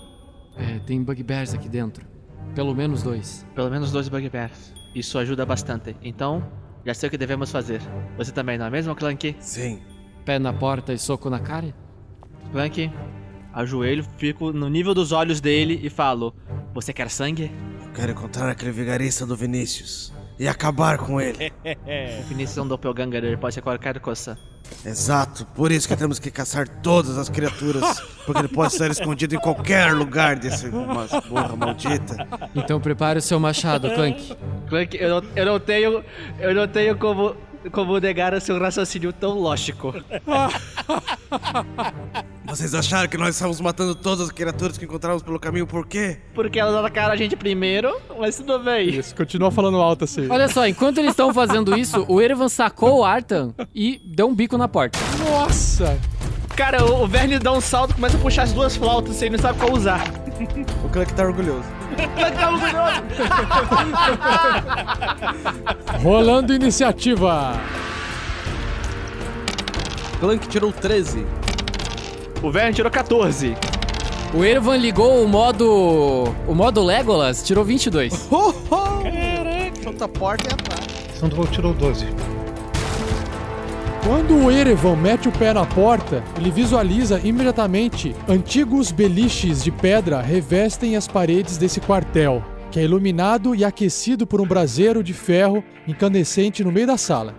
É, 0.55 0.79
tem 0.79 1.03
bugbears 1.03 1.53
aqui 1.53 1.67
dentro. 1.67 2.07
Pelo 2.55 2.73
menos 2.73 3.03
dois. 3.03 3.45
Pelo 3.53 3.69
menos 3.69 3.91
dois 3.91 4.07
bugbears. 4.07 4.73
Isso 4.95 5.19
ajuda 5.19 5.45
bastante. 5.45 5.97
Então, 6.01 6.41
já 6.85 6.93
sei 6.93 7.07
o 7.07 7.11
que 7.11 7.17
devemos 7.17 7.51
fazer. 7.51 7.81
Você 8.17 8.31
também, 8.31 8.57
não 8.57 8.67
é 8.67 8.69
mesmo, 8.69 8.95
Clank? 8.95 9.35
Sim. 9.41 9.81
Pé 10.23 10.39
na 10.39 10.53
porta 10.53 10.93
e 10.93 10.97
soco 10.97 11.29
na 11.29 11.39
cara? 11.39 11.73
Clank, 12.51 12.91
ajoelho, 13.53 14.05
fico 14.17 14.51
no 14.51 14.69
nível 14.69 14.93
dos 14.93 15.11
olhos 15.11 15.39
dele 15.39 15.79
e 15.83 15.89
falo: 15.89 16.33
Você 16.73 16.91
quer 16.91 17.09
sangue? 17.09 17.51
Eu 17.85 17.93
quero 17.93 18.11
encontrar 18.11 18.49
aquele 18.49 18.71
vigarista 18.71 19.25
do 19.25 19.35
Vinícius 19.35 20.13
e 20.39 20.47
acabar 20.47 20.97
com 20.97 21.19
ele. 21.19 21.51
O 22.21 22.23
Vinícius 22.29 22.57
é 22.57 22.61
um 22.61 22.67
doppelganger, 22.67 23.23
ele 23.23 23.37
pode 23.37 23.53
ser 23.53 23.61
qualquer 23.61 23.99
coisa. 23.99 24.37
Exato, 24.85 25.45
por 25.47 25.71
isso 25.71 25.87
que 25.87 25.95
temos 25.95 26.19
que 26.19 26.29
caçar 26.29 26.67
todas 26.67 27.17
as 27.17 27.27
criaturas, 27.27 27.99
porque 28.25 28.39
ele 28.39 28.47
pode 28.47 28.73
estar 28.73 28.89
escondido 28.89 29.35
em 29.35 29.39
qualquer 29.39 29.93
lugar 29.93 30.37
desse 30.37 30.67
masmorra 30.69 31.55
maldita. 31.55 32.27
Então 32.55 32.79
prepare 32.79 33.19
o 33.19 33.21
seu 33.21 33.39
machado, 33.39 33.89
Clank. 33.91 34.35
Clank, 34.67 34.97
eu 34.97 35.09
não, 35.09 35.29
eu 35.35 35.45
não 35.45 35.59
tenho. 35.59 36.03
Eu 36.39 36.53
não 36.53 36.67
tenho 36.67 36.97
como. 36.97 37.35
Como 37.71 37.99
negar 37.99 38.33
o 38.33 38.41
seu 38.41 38.59
raciocínio 38.59 39.11
tão 39.11 39.37
lógico. 39.37 39.93
Vocês 42.45 42.73
acharam 42.73 43.07
que 43.07 43.17
nós 43.17 43.35
estávamos 43.35 43.61
matando 43.61 43.93
todas 43.93 44.21
as 44.21 44.31
criaturas 44.31 44.77
que 44.77 44.85
encontramos 44.85 45.21
pelo 45.21 45.39
caminho, 45.39 45.67
por 45.67 45.85
quê? 45.85 46.17
Porque 46.33 46.59
elas 46.59 46.73
atacaram 46.75 47.13
a 47.13 47.15
gente 47.15 47.35
primeiro, 47.35 47.95
mas 48.17 48.37
tudo 48.37 48.59
bem. 48.59 48.89
Isso, 48.89 49.15
continua 49.15 49.51
falando 49.51 49.77
alto 49.77 50.05
assim. 50.05 50.27
Olha 50.29 50.47
só, 50.47 50.65
enquanto 50.67 50.97
eles 50.97 51.11
estão 51.11 51.33
fazendo 51.33 51.77
isso, 51.77 52.05
o 52.07 52.19
Erevan 52.19 52.49
sacou 52.49 52.99
o 52.99 53.05
Artan 53.05 53.53
e 53.73 54.01
deu 54.03 54.27
um 54.27 54.33
bico 54.33 54.57
na 54.57 54.67
porta. 54.67 54.97
Nossa! 55.29 55.99
Cara, 56.55 56.83
o, 56.85 57.03
o 57.03 57.07
Verne 57.07 57.39
dá 57.39 57.51
um 57.51 57.61
salto, 57.61 57.95
começa 57.95 58.17
a 58.17 58.19
puxar 58.19 58.43
as 58.43 58.53
duas 58.53 58.75
flautas 58.75 59.21
e 59.21 59.25
ele 59.25 59.37
não 59.37 59.41
sabe 59.41 59.59
qual 59.59 59.71
usar. 59.73 60.03
O 60.83 60.89
Clank 60.89 61.13
tá 61.13 61.23
orgulhoso. 61.23 61.63
Rolando 66.03 66.53
iniciativa. 66.53 67.53
Clank 70.19 70.47
tirou 70.47 70.71
13. 70.71 71.25
O 72.41 72.51
Verne 72.51 72.73
tirou 72.73 72.91
14. 72.91 73.55
O 74.33 74.43
Erevan 74.43 74.77
ligou 74.77 75.23
o 75.23 75.27
modo. 75.27 76.33
O 76.47 76.53
modo 76.53 76.83
Legolas, 76.83 77.43
tirou 77.43 77.63
22. 77.65 78.27
Caraca! 79.03 79.83
Solta 79.83 80.05
a 80.05 80.07
porta 80.07 80.47
e 80.49 80.53
atrás. 80.53 80.87
Sandoval 81.19 81.47
tirou 81.47 81.73
12. 81.73 82.05
Quando 84.03 84.33
o 84.35 84.49
Erevan 84.49 84.95
mete 84.95 85.27
o 85.27 85.31
pé 85.31 85.53
na 85.53 85.65
porta, 85.65 86.23
ele 86.37 86.49
visualiza 86.49 87.19
imediatamente 87.19 88.15
antigos 88.27 88.91
beliches 88.91 89.61
de 89.61 89.71
pedra 89.71 90.21
revestem 90.21 90.95
as 90.95 91.07
paredes 91.07 91.57
desse 91.57 91.81
quartel, 91.81 92.41
que 92.71 92.79
é 92.79 92.83
iluminado 92.83 93.53
e 93.53 93.65
aquecido 93.65 94.25
por 94.25 94.39
um 94.39 94.45
braseiro 94.45 95.03
de 95.03 95.13
ferro 95.13 95.63
incandescente 95.85 96.63
no 96.63 96.71
meio 96.71 96.87
da 96.87 96.97
sala. 96.97 97.35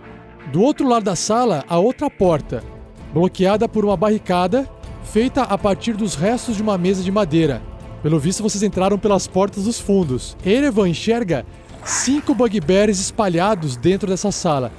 Do 0.51 0.61
outro 0.61 0.87
lado 0.87 1.03
da 1.03 1.15
sala, 1.15 1.65
há 1.67 1.79
outra 1.79 2.09
porta, 2.11 2.63
bloqueada 3.11 3.67
por 3.67 3.83
uma 3.83 3.97
barricada 3.97 4.69
feita 5.03 5.41
a 5.41 5.57
partir 5.57 5.93
dos 5.93 6.13
restos 6.15 6.55
de 6.55 6.61
uma 6.61 6.77
mesa 6.77 7.01
de 7.01 7.11
madeira. 7.11 7.61
Pelo 8.03 8.19
visto, 8.19 8.43
vocês 8.43 8.61
entraram 8.61 8.99
pelas 8.99 9.27
portas 9.27 9.63
dos 9.63 9.79
fundos. 9.79 10.37
Erevan 10.45 10.87
enxerga 10.87 11.43
cinco 11.83 12.35
bugbears 12.35 12.99
espalhados 12.99 13.75
dentro 13.75 14.07
dessa 14.07 14.31
sala. 14.31 14.71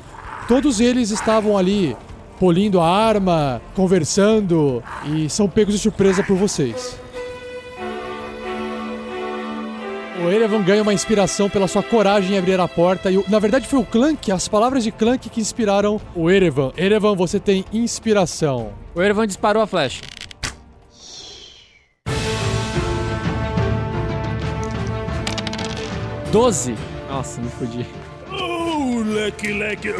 Todos 0.53 0.81
eles 0.81 1.11
estavam 1.11 1.57
ali 1.57 1.97
polindo 2.39 2.79
a 2.79 2.87
arma, 2.87 3.63
conversando 3.75 4.83
e 5.07 5.27
são 5.31 5.49
pegos 5.49 5.73
de 5.73 5.81
surpresa 5.81 6.23
por 6.23 6.37
vocês. 6.37 7.01
O 10.23 10.29
Erevan 10.29 10.63
ganha 10.63 10.83
uma 10.83 10.93
inspiração 10.93 11.49
pela 11.49 11.67
sua 11.67 11.83
coragem 11.83 12.35
em 12.35 12.39
abrir 12.39 12.61
a 12.61 12.69
porta 12.69 13.11
e, 13.11 13.25
na 13.31 13.39
verdade, 13.39 13.67
foi 13.67 13.79
o 13.79 13.85
Clank, 13.87 14.31
as 14.31 14.47
palavras 14.47 14.85
de 14.85 14.93
Clank 14.93 15.31
que 15.31 15.41
inspiraram 15.41 15.99
o 16.15 16.31
Erevan. 16.31 16.71
Erevan, 16.77 17.17
você 17.17 17.41
tem 17.41 17.65
inspiração. 17.73 18.75
O 18.95 19.01
Erevan 19.01 19.27
disparou 19.27 19.63
a 19.63 19.67
flecha. 19.67 20.03
Doze. 26.31 26.75
Nossa, 27.09 27.41
me 27.41 27.49
fudi. 27.49 27.87
Leque, 29.03 29.53
leque. 29.53 29.91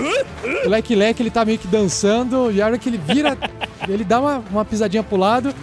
O 0.65 0.69
Leque 0.69 0.95
Leque 0.95 1.23
ele 1.23 1.31
tá 1.31 1.45
meio 1.45 1.59
que 1.59 1.67
dançando 1.67 2.51
e 2.51 2.61
a 2.61 2.67
hora 2.67 2.79
que 2.79 2.89
ele 2.89 2.99
vira, 2.99 3.37
ele 3.89 4.05
dá 4.05 4.21
uma, 4.21 4.45
uma 4.51 4.65
pisadinha 4.65 5.03
pro 5.03 5.17
lado, 5.17 5.55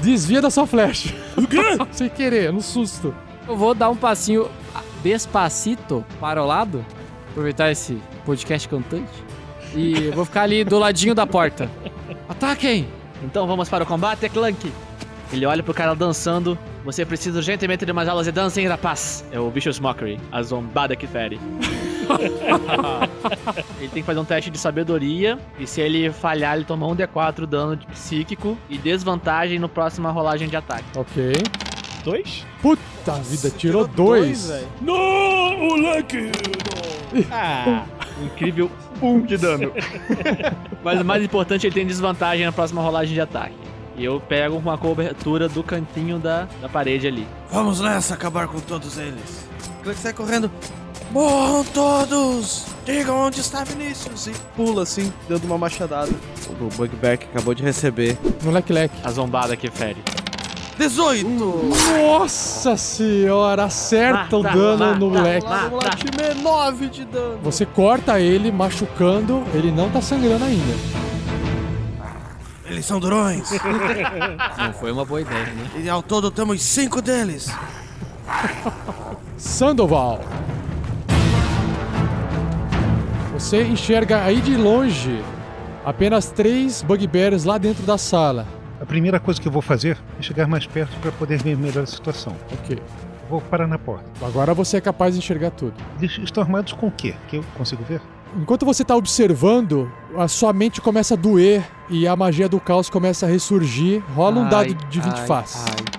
desvia 0.00 0.40
da 0.40 0.50
sua 0.50 0.66
flecha. 0.66 1.14
Sem 1.92 2.08
querer, 2.08 2.52
no 2.52 2.62
susto. 2.62 3.14
Eu 3.46 3.56
vou 3.56 3.74
dar 3.74 3.88
um 3.90 3.96
passinho 3.96 4.48
despacito 5.02 6.04
para 6.20 6.42
o 6.42 6.46
lado, 6.46 6.84
aproveitar 7.30 7.70
esse 7.70 7.98
podcast 8.24 8.68
cantante, 8.68 9.24
e 9.74 10.06
eu 10.06 10.12
vou 10.12 10.24
ficar 10.24 10.42
ali 10.42 10.64
do 10.64 10.78
ladinho 10.78 11.14
da 11.14 11.26
porta. 11.26 11.70
Ataquem! 12.28 12.88
Então 13.22 13.46
vamos 13.46 13.68
para 13.68 13.84
o 13.84 13.86
combate, 13.86 14.28
Clank. 14.28 14.70
Ele 15.32 15.44
olha 15.44 15.62
pro 15.62 15.74
cara 15.74 15.94
dançando. 15.94 16.58
Você 16.84 17.04
precisa 17.04 17.38
urgentemente 17.38 17.84
de 17.84 17.92
mais 17.92 18.08
aulas 18.08 18.26
de 18.26 18.32
dança, 18.32 18.60
hein, 18.60 18.68
rapaz? 18.68 19.24
É 19.30 19.38
o 19.38 19.50
Vicious 19.50 19.78
Mockery, 19.78 20.18
a 20.32 20.42
zombada 20.42 20.96
que 20.96 21.06
fere. 21.06 21.38
ele 23.78 23.88
tem 23.88 24.02
que 24.02 24.06
fazer 24.06 24.18
um 24.18 24.24
teste 24.24 24.50
de 24.50 24.58
sabedoria. 24.58 25.38
E 25.58 25.66
se 25.66 25.80
ele 25.80 26.10
falhar, 26.10 26.56
ele 26.56 26.64
toma 26.64 26.86
um 26.86 26.96
D4 26.96 27.46
dano 27.46 27.76
de 27.76 27.86
psíquico 27.86 28.56
e 28.68 28.78
desvantagem 28.78 29.58
no 29.58 29.68
próxima 29.68 30.10
rolagem 30.10 30.48
de 30.48 30.56
ataque. 30.56 30.84
Ok. 30.96 31.32
Dois? 32.04 32.46
Puta 32.62 33.12
vida, 33.22 33.50
tirou 33.50 33.86
dois. 33.86 34.50
Não, 34.80 34.94
o 35.68 35.76
leque. 35.76 36.30
Ah, 37.30 37.84
Incrível 38.22 38.70
um 39.00 39.20
de 39.20 39.36
dano. 39.36 39.72
Mas 40.82 41.00
o 41.00 41.04
mais 41.04 41.22
importante, 41.22 41.66
ele 41.66 41.74
tem 41.74 41.86
desvantagem 41.86 42.44
na 42.44 42.52
próxima 42.52 42.82
rolagem 42.82 43.14
de 43.14 43.20
ataque. 43.20 43.54
E 43.96 44.04
eu 44.04 44.20
pego 44.20 44.56
uma 44.56 44.78
cobertura 44.78 45.48
do 45.48 45.62
cantinho 45.62 46.18
da, 46.18 46.46
da 46.60 46.68
parede 46.68 47.06
ali. 47.06 47.26
Vamos 47.50 47.80
nessa, 47.80 48.14
acabar 48.14 48.46
com 48.46 48.60
todos 48.60 48.96
eles. 48.96 49.48
Clank 49.82 49.98
sai 49.98 50.12
correndo. 50.12 50.50
Morram 51.10 51.64
todos! 51.64 52.66
Digam 52.84 53.16
onde 53.26 53.40
está 53.40 53.64
Vinícius! 53.64 54.26
E 54.26 54.32
pula 54.54 54.82
assim, 54.82 55.12
dando 55.28 55.44
uma 55.44 55.56
machadada. 55.58 56.10
O 56.60 56.68
Bugbear 56.76 57.18
que 57.18 57.24
acabou 57.26 57.54
de 57.54 57.62
receber. 57.62 58.18
No 58.42 58.50
Leque 58.50 58.72
Leque. 58.72 58.94
A 59.02 59.10
zombada 59.10 59.56
que 59.56 59.70
fere. 59.70 60.02
18! 60.78 61.26
Nossa 61.28 62.76
senhora, 62.76 63.64
acerta 63.64 64.36
o 64.36 64.42
Mata, 64.42 64.56
dano 64.56 64.94
no 64.96 65.10
mata, 65.10 65.22
Leque. 65.22 65.46
mata. 65.48 65.62
Vamos 65.68 65.84
lá, 65.84 65.90
time 65.90 66.42
9 66.42 66.88
de 66.88 67.04
dano. 67.06 67.38
Você 67.42 67.66
corta 67.66 68.20
ele, 68.20 68.52
machucando, 68.52 69.42
ele 69.54 69.72
não 69.72 69.90
tá 69.90 70.00
sangrando 70.00 70.44
ainda. 70.44 70.74
Eles 72.66 72.84
são 72.84 73.00
durões. 73.00 73.48
Não 74.58 74.74
foi 74.74 74.92
uma 74.92 75.02
boa 75.02 75.22
ideia, 75.22 75.46
né? 75.46 75.70
e 75.82 75.88
ao 75.88 76.02
todo 76.02 76.30
temos 76.30 76.60
5 76.60 77.00
deles. 77.00 77.48
Sandoval. 79.38 80.20
Você 83.38 83.62
enxerga 83.62 84.24
aí 84.24 84.40
de 84.40 84.56
longe 84.56 85.22
apenas 85.84 86.26
três 86.30 86.82
bugbears 86.82 87.44
lá 87.44 87.56
dentro 87.56 87.84
da 87.84 87.96
sala. 87.96 88.44
A 88.80 88.84
primeira 88.84 89.20
coisa 89.20 89.40
que 89.40 89.46
eu 89.46 89.52
vou 89.52 89.62
fazer 89.62 89.96
é 90.18 90.22
chegar 90.22 90.48
mais 90.48 90.66
perto 90.66 90.96
para 91.00 91.12
poder 91.12 91.40
ver 91.42 91.56
melhor 91.56 91.84
a 91.84 91.86
situação. 91.86 92.34
Ok. 92.52 92.78
Vou 93.30 93.40
parar 93.40 93.68
na 93.68 93.78
porta. 93.78 94.04
Agora 94.26 94.52
você 94.54 94.78
é 94.78 94.80
capaz 94.80 95.14
de 95.14 95.20
enxergar 95.20 95.50
tudo. 95.52 95.74
Eles 96.00 96.18
estão 96.18 96.42
armados 96.42 96.72
com 96.72 96.88
o 96.88 96.90
quê? 96.90 97.14
Que 97.28 97.36
eu 97.36 97.44
consigo 97.56 97.84
ver? 97.84 98.00
Enquanto 98.36 98.66
você 98.66 98.82
está 98.82 98.96
observando, 98.96 99.90
a 100.16 100.26
sua 100.28 100.52
mente 100.52 100.80
começa 100.80 101.14
a 101.14 101.16
doer 101.16 101.62
e 101.88 102.06
a 102.08 102.16
magia 102.16 102.48
do 102.48 102.58
caos 102.58 102.90
começa 102.90 103.24
a 103.24 103.28
ressurgir. 103.28 104.02
Rola 104.14 104.40
um 104.40 104.44
Ai, 104.44 104.50
dado 104.50 104.74
de 104.88 105.00
20 105.00 105.12
ai, 105.14 105.26
faces. 105.26 105.64
ai. 105.68 105.97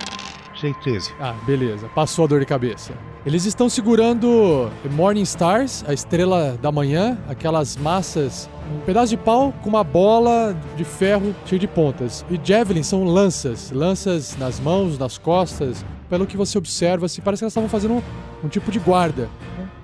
G13. 0.60 1.12
Ah, 1.20 1.34
beleza. 1.46 1.88
Passou 1.94 2.24
a 2.24 2.28
dor 2.28 2.40
de 2.40 2.46
cabeça. 2.46 2.92
Eles 3.24 3.44
estão 3.44 3.68
segurando 3.68 4.70
Morning 4.92 5.22
Stars, 5.22 5.84
a 5.86 5.92
estrela 5.92 6.58
da 6.60 6.72
manhã, 6.72 7.18
aquelas 7.28 7.76
massas, 7.76 8.48
um 8.74 8.80
pedaço 8.80 9.08
de 9.08 9.16
pau 9.16 9.52
com 9.62 9.68
uma 9.68 9.84
bola 9.84 10.56
de 10.76 10.84
ferro 10.84 11.34
cheia 11.44 11.58
de 11.58 11.66
pontas. 11.66 12.24
E 12.30 12.40
Javelin 12.42 12.82
são 12.82 13.04
lanças, 13.04 13.70
lanças 13.70 14.36
nas 14.36 14.58
mãos, 14.60 14.98
nas 14.98 15.18
costas. 15.18 15.84
Pelo 16.08 16.26
que 16.26 16.36
você 16.36 16.58
observa, 16.58 17.08
se 17.08 17.20
parece 17.20 17.40
que 17.40 17.44
elas 17.44 17.52
estavam 17.52 17.68
fazendo 17.68 17.94
um, 17.94 18.02
um 18.44 18.48
tipo 18.48 18.70
de 18.70 18.78
guarda. 18.78 19.28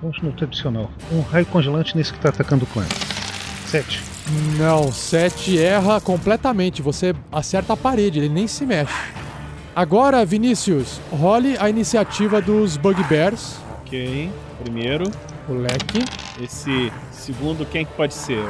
Vamos 0.01 0.21
no 0.21 0.31
tradicional. 0.31 0.89
Um 1.11 1.21
raio 1.21 1.45
congelante 1.45 1.95
nesse 1.95 2.11
que 2.11 2.19
está 2.19 2.29
atacando 2.29 2.65
o 2.65 2.67
clã. 2.67 2.85
7. 3.67 4.03
Não, 4.57 4.91
7 4.91 5.57
erra 5.57 6.01
completamente. 6.01 6.81
Você 6.81 7.15
acerta 7.31 7.73
a 7.73 7.77
parede, 7.77 8.19
ele 8.19 8.29
nem 8.29 8.47
se 8.47 8.65
mexe. 8.65 8.93
Agora, 9.77 10.25
Vinícius, 10.25 10.99
role 11.11 11.55
a 11.59 11.69
iniciativa 11.69 12.41
dos 12.41 12.77
Bugbears. 12.77 13.59
Ok. 13.81 14.31
Primeiro. 14.63 15.03
O 15.47 15.53
leque. 15.53 16.03
Esse 16.41 16.91
segundo, 17.11 17.63
quem 17.63 17.85
que 17.85 17.93
pode 17.93 18.15
ser? 18.15 18.43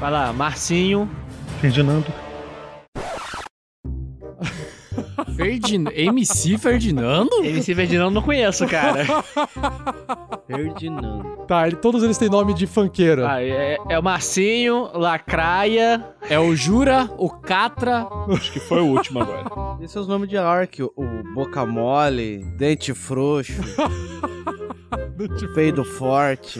Vai 0.00 0.10
lá, 0.10 0.32
Marcinho. 0.32 1.08
Ferdinando. 1.60 2.06
Ferdin... 5.34 5.84
MC 5.94 6.56
Ferdinando? 6.58 7.44
MC 7.44 7.74
Ferdinando 7.74 8.10
não 8.12 8.22
conheço, 8.22 8.66
cara. 8.66 9.04
Ferdinando. 10.46 11.36
Tá, 11.46 11.66
ele- 11.66 11.76
todos 11.76 12.02
eles 12.02 12.18
têm 12.18 12.28
nome 12.28 12.54
de 12.54 12.66
funkeiro. 12.66 13.26
Ah, 13.26 13.42
é, 13.42 13.76
é 13.88 13.98
o 13.98 14.02
Marcinho, 14.02 14.88
Lacraia. 14.94 16.04
É 16.28 16.38
o 16.38 16.54
Jura, 16.54 17.08
o 17.18 17.28
Catra. 17.30 18.06
Acho 18.30 18.52
que 18.52 18.60
foi 18.60 18.80
o 18.80 18.86
último 18.86 19.20
agora. 19.20 19.44
Esse 19.82 19.96
é 19.96 20.00
os 20.00 20.08
nomes 20.08 20.28
de 20.28 20.36
Ark, 20.36 20.82
o, 20.82 20.92
o 20.96 21.34
Boca 21.34 21.64
Mole, 21.66 22.44
Dente 22.56 22.92
Frouxo, 22.94 23.52
Peido 25.54 25.84
Forte. 25.84 26.58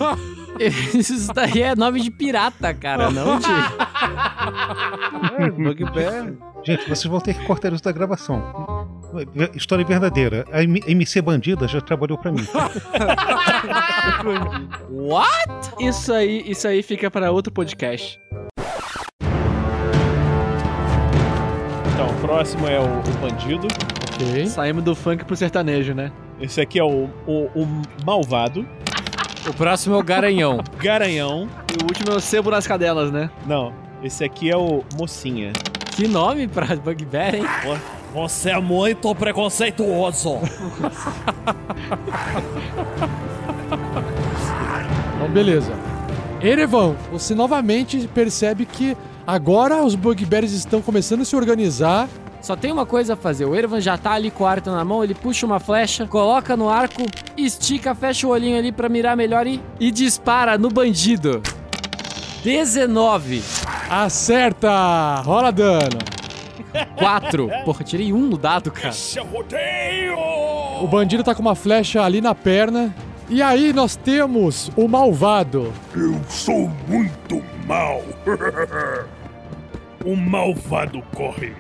Isso 0.95 1.33
daí 1.33 1.63
é 1.63 1.77
nome 1.77 2.01
de 2.01 2.11
pirata, 2.11 2.73
cara, 2.73 3.11
não 3.11 3.39
de. 3.39 3.47
É, 5.39 5.51
Bugbear. 5.53 6.33
Gente, 6.65 6.89
vocês 6.89 7.05
vão 7.05 7.21
ter 7.21 7.35
que 7.35 7.45
cortar 7.45 7.73
isso 7.73 7.85
da 7.85 7.93
gravação. 7.93 8.43
História 9.55 9.85
verdadeira. 9.85 10.45
A 10.51 10.63
MC 10.63 11.23
Bandida 11.23 11.69
já 11.69 11.81
trabalhou 11.81 12.19
pra 12.19 12.33
mim. 12.33 12.45
What? 14.91 15.75
Isso 15.79 16.13
aí, 16.13 16.43
isso 16.51 16.67
aí 16.67 16.83
fica 16.83 17.11
pra 17.11 17.31
outro 17.31 17.53
podcast. 17.53 18.19
Então, 21.95 22.09
o 22.11 22.21
próximo 22.21 22.67
é 22.67 22.81
o, 22.81 22.85
o 22.85 23.19
bandido. 23.21 23.69
Ok. 24.15 24.47
Saímos 24.47 24.83
do 24.83 24.97
funk 24.97 25.25
pro 25.25 25.37
sertanejo, 25.37 25.95
né? 25.95 26.11
Esse 26.41 26.61
aqui 26.61 26.79
é 26.79 26.85
o, 26.85 27.09
o, 27.27 27.45
o 27.55 27.83
malvado. 28.05 28.67
O 29.49 29.55
próximo 29.55 29.95
é 29.95 29.99
o 29.99 30.03
Garanhão. 30.03 30.61
Garanhão. 30.79 31.49
E 31.73 31.83
o 31.83 31.87
último 31.87 32.13
é 32.13 32.17
o 32.17 32.21
sebo 32.21 32.51
nas 32.51 32.67
cadelas, 32.67 33.11
né? 33.11 33.31
Não, 33.47 33.73
esse 34.03 34.25
aqui 34.25 34.51
é 34.51 34.57
o 34.57 34.85
mocinha. 34.97 35.53
Que 35.95 36.07
nome 36.07 36.47
pra 36.47 36.77
Bugbear, 36.77 37.35
hein? 37.35 37.45
Você 38.13 38.51
é 38.51 38.61
muito 38.61 39.15
preconceituoso. 39.15 40.39
Então, 45.17 45.31
beleza. 45.31 45.73
Erevan, 46.41 46.95
você 47.11 47.35
novamente 47.35 48.09
percebe 48.15 48.67
que 48.67 48.97
agora 49.27 49.83
os 49.83 49.95
Bugbears 49.95 50.53
estão 50.53 50.83
começando 50.83 51.23
a 51.23 51.25
se 51.25 51.35
organizar. 51.35 52.09
Só 52.47 52.55
tem 52.55 52.71
uma 52.71 52.87
coisa 52.87 53.15
a 53.15 53.17
fazer. 53.17 53.45
O 53.45 53.57
Ervan 53.57 53.81
já 53.81 53.99
tá 53.99 54.13
ali 54.13 54.31
com 54.31 54.45
o 54.45 54.47
arco 54.47 54.71
na 54.71 54.85
mão, 54.85 55.03
ele 55.03 55.17
puxa 55.17 55.45
uma 55.45 55.59
flecha, 55.59 56.07
coloca 56.07 56.57
no 56.57 56.69
arco, 56.69 57.03
estica, 57.37 57.93
fecha 57.93 58.25
o 58.25 58.31
olhinho 58.31 58.57
ali 58.57 58.71
pra 58.71 58.89
mirar 58.89 59.17
melhor 59.17 59.49
e, 59.49 59.61
e 59.81 59.91
dispara 59.91 60.57
no 60.57 60.69
bandido. 60.69 61.43
19. 62.45 63.43
Acerta! 63.91 65.23
Rola 65.25 65.51
dano. 65.51 65.99
4. 66.97 67.51
Porra, 67.65 67.83
tirei 67.83 68.13
um 68.13 68.29
no 68.29 68.39
dado, 68.39 68.71
cara. 68.71 68.95
É! 69.51 70.15
O 70.81 70.87
bandido 70.87 71.25
tá 71.25 71.35
com 71.35 71.43
uma 71.43 71.57
flecha 71.57 72.01
ali 72.01 72.21
na 72.21 72.33
perna. 72.33 72.95
E 73.29 73.43
aí 73.43 73.73
nós 73.73 73.97
temos 73.97 74.71
o 74.77 74.87
malvado. 74.87 75.73
Eu 75.97 76.15
sou 76.29 76.71
muito 76.87 77.43
mal. 77.67 78.05
o 80.07 80.15
malvado 80.15 81.03
corre 81.13 81.53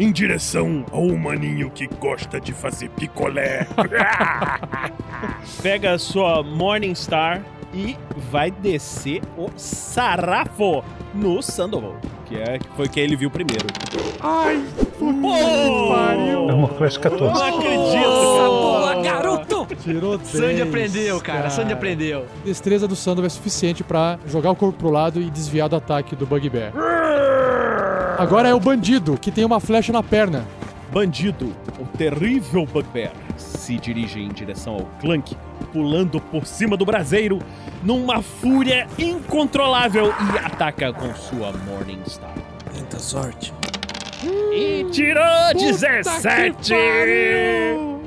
em 0.00 0.10
direção 0.10 0.84
ao 0.90 1.02
humaninho 1.02 1.70
que 1.70 1.86
gosta 1.86 2.40
de 2.40 2.52
fazer 2.54 2.88
picolé. 2.90 3.66
Pega 5.62 5.92
a 5.92 5.98
sua 5.98 6.42
Morningstar 6.42 7.42
e 7.74 7.96
vai 8.30 8.50
descer 8.50 9.20
o 9.36 9.48
sarrafo 9.56 10.82
no 11.14 11.42
Sandoval. 11.42 11.96
Que 12.24 12.36
é, 12.36 12.58
que 12.58 12.66
foi 12.76 12.88
quem 12.88 13.02
ele 13.04 13.14
viu 13.16 13.30
primeiro. 13.30 13.66
Ai, 14.20 14.64
Oh! 15.02 15.92
Armor 16.50 16.74
Class 16.74 16.96
14. 16.98 17.24
Não 17.24 17.42
acredito, 17.58 18.06
Nossa, 18.06 18.36
cara. 18.36 18.48
boa, 18.48 19.02
garoto! 19.02 19.66
tirou 19.82 20.18
10. 20.18 20.28
Sandy 20.30 20.62
aprendeu, 20.62 21.20
cara. 21.20 21.48
Sandy 21.50 21.72
aprendeu. 21.72 22.26
Destreza 22.44 22.86
do 22.86 22.94
Sandoval 22.94 23.26
é 23.26 23.30
suficiente 23.30 23.82
pra 23.82 24.18
jogar 24.26 24.50
o 24.50 24.56
corpo 24.56 24.78
pro 24.78 24.90
lado 24.90 25.20
e 25.20 25.30
desviar 25.30 25.68
do 25.70 25.76
ataque 25.76 26.14
do 26.14 26.26
Bugbear. 26.26 26.72
Agora 28.20 28.50
é 28.50 28.54
o 28.54 28.60
bandido, 28.60 29.16
que 29.16 29.30
tem 29.30 29.46
uma 29.46 29.58
flecha 29.58 29.90
na 29.94 30.02
perna. 30.02 30.46
Bandido, 30.92 31.56
o 31.78 31.86
terrível 31.96 32.66
Bugbear, 32.66 33.14
se 33.34 33.78
dirige 33.78 34.20
em 34.20 34.28
direção 34.28 34.74
ao 34.74 34.84
Clank, 35.00 35.34
pulando 35.72 36.20
por 36.20 36.44
cima 36.44 36.76
do 36.76 36.84
braseiro 36.84 37.38
numa 37.82 38.20
fúria 38.20 38.86
incontrolável 38.98 40.12
e 40.34 40.38
ataca 40.38 40.92
com 40.92 41.14
sua 41.14 41.50
Morningstar. 41.64 42.34
Tenta 42.74 42.98
sorte. 42.98 43.54
E 44.52 44.84
tirou 44.92 45.54
17! 45.54 46.74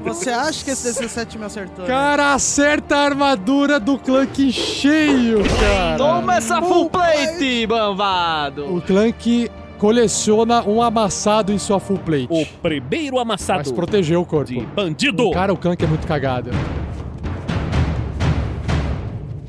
Você 0.03 0.29
acha 0.29 0.63
que 0.63 0.69
esse 0.69 0.93
17 0.93 1.39
me 1.39 1.45
acertou? 1.45 1.85
né? 1.85 1.87
Cara, 1.87 2.33
acerta 2.35 2.97
a 2.97 3.05
armadura 3.05 3.79
do 3.79 3.97
Clank 3.97 4.45
em 4.47 4.51
cheio, 4.51 5.39
cara. 5.59 5.97
Toma 5.97 6.35
essa 6.35 6.61
full 6.61 6.87
plate, 6.87 7.65
bambado! 7.65 8.75
O 8.75 8.79
Clank 8.79 9.49
coleciona 9.83 10.63
um 10.65 10.81
amassado 10.81 11.51
em 11.51 11.57
sua 11.57 11.77
full 11.77 11.97
plate. 11.97 12.27
O 12.29 12.45
primeiro 12.61 13.19
amassado 13.19 13.67
se 13.67 13.73
proteger 13.73 14.17
o 14.17 14.23
corpo. 14.23 14.45
de 14.45 14.61
bandido. 14.61 15.29
Cara, 15.31 15.51
o 15.51 15.57
Clank 15.57 15.83
é 15.83 15.87
muito 15.87 16.07
cagado. 16.07 16.51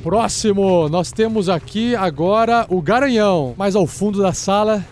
Próximo, 0.03 0.88
nós 0.88 1.12
temos 1.12 1.49
aqui 1.49 1.94
agora 1.94 2.66
o 2.68 2.83
Garanhão, 2.83 3.55
mais 3.57 3.77
ao 3.77 3.87
fundo 3.87 4.20
da 4.20 4.33
sala. 4.33 4.85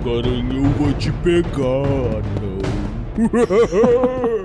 O 0.00 0.04
garanhão 0.04 0.72
vai 0.80 0.94
te 0.94 1.12
pegar, 1.12 2.22
não. 2.40 4.32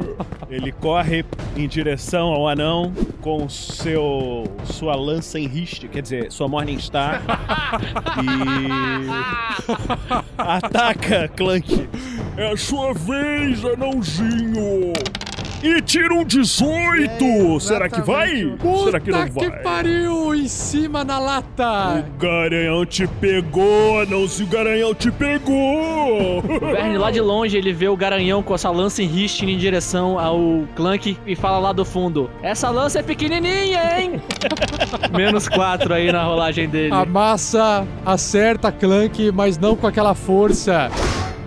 Ele 0.50 0.72
corre 0.72 1.26
em 1.56 1.68
direção 1.68 2.30
ao 2.30 2.48
anão 2.48 2.94
com 3.22 3.50
seu 3.50 4.46
sua 4.64 4.96
lança 4.96 5.38
em 5.38 5.46
riste, 5.48 5.88
quer 5.88 6.02
dizer, 6.02 6.32
sua 6.32 6.48
Morningstar. 6.48 7.22
e 8.24 9.08
ataca 10.38 11.28
Clank. 11.30 11.90
É 12.38 12.52
a 12.52 12.58
sua 12.58 12.94
vez, 12.94 13.66
anãozinho. 13.66 14.94
E 15.64 15.82
tira 15.82 16.14
um 16.14 16.24
18! 16.24 17.60
Será 17.60 17.90
que 17.90 18.00
vai? 18.02 18.56
Será 18.84 19.00
que 19.00 19.10
não 19.10 19.28
Puta 19.28 19.40
que 19.40 19.50
vai? 19.50 19.60
pariu! 19.64 20.36
Em 20.36 20.48
cima 20.48 21.04
na 21.04 21.18
lata! 21.18 22.06
O 22.08 22.20
garanhão 22.20 22.86
te 22.86 23.08
pegou, 23.08 24.06
não 24.06 24.28
se 24.28 24.44
o 24.44 24.48
garanhão 24.48 24.94
te 24.94 25.12
pegou! 25.12 26.40
O 26.40 26.60
Verne 26.60 26.98
lá 27.00 27.10
de 27.10 27.20
longe, 27.20 27.58
ele 27.58 27.74
vê 27.74 27.88
o 27.88 27.98
garanhão 27.98 28.44
com 28.44 28.54
essa 28.54 28.70
lança 28.70 29.02
em 29.02 29.08
Ristin 29.08 29.48
em 29.48 29.58
direção 29.58 30.20
ao 30.20 30.40
Clank 30.76 31.18
e 31.26 31.36
fala 31.36 31.58
lá 31.58 31.74
do 31.74 31.84
fundo: 31.84 32.30
Essa 32.44 32.70
lança 32.70 33.00
é 33.00 33.04
pequenininha, 33.04 34.00
hein? 34.00 34.22
Menos 35.12 35.50
4 35.50 35.92
aí 35.92 36.12
na 36.12 36.24
rolagem 36.24 36.70
dele. 36.70 36.94
A 36.94 37.04
massa 37.04 37.86
acerta 38.06 38.72
Clank, 38.72 39.32
mas 39.32 39.58
não 39.58 39.76
com 39.76 39.88
aquela 39.88 40.14
força, 40.14 40.92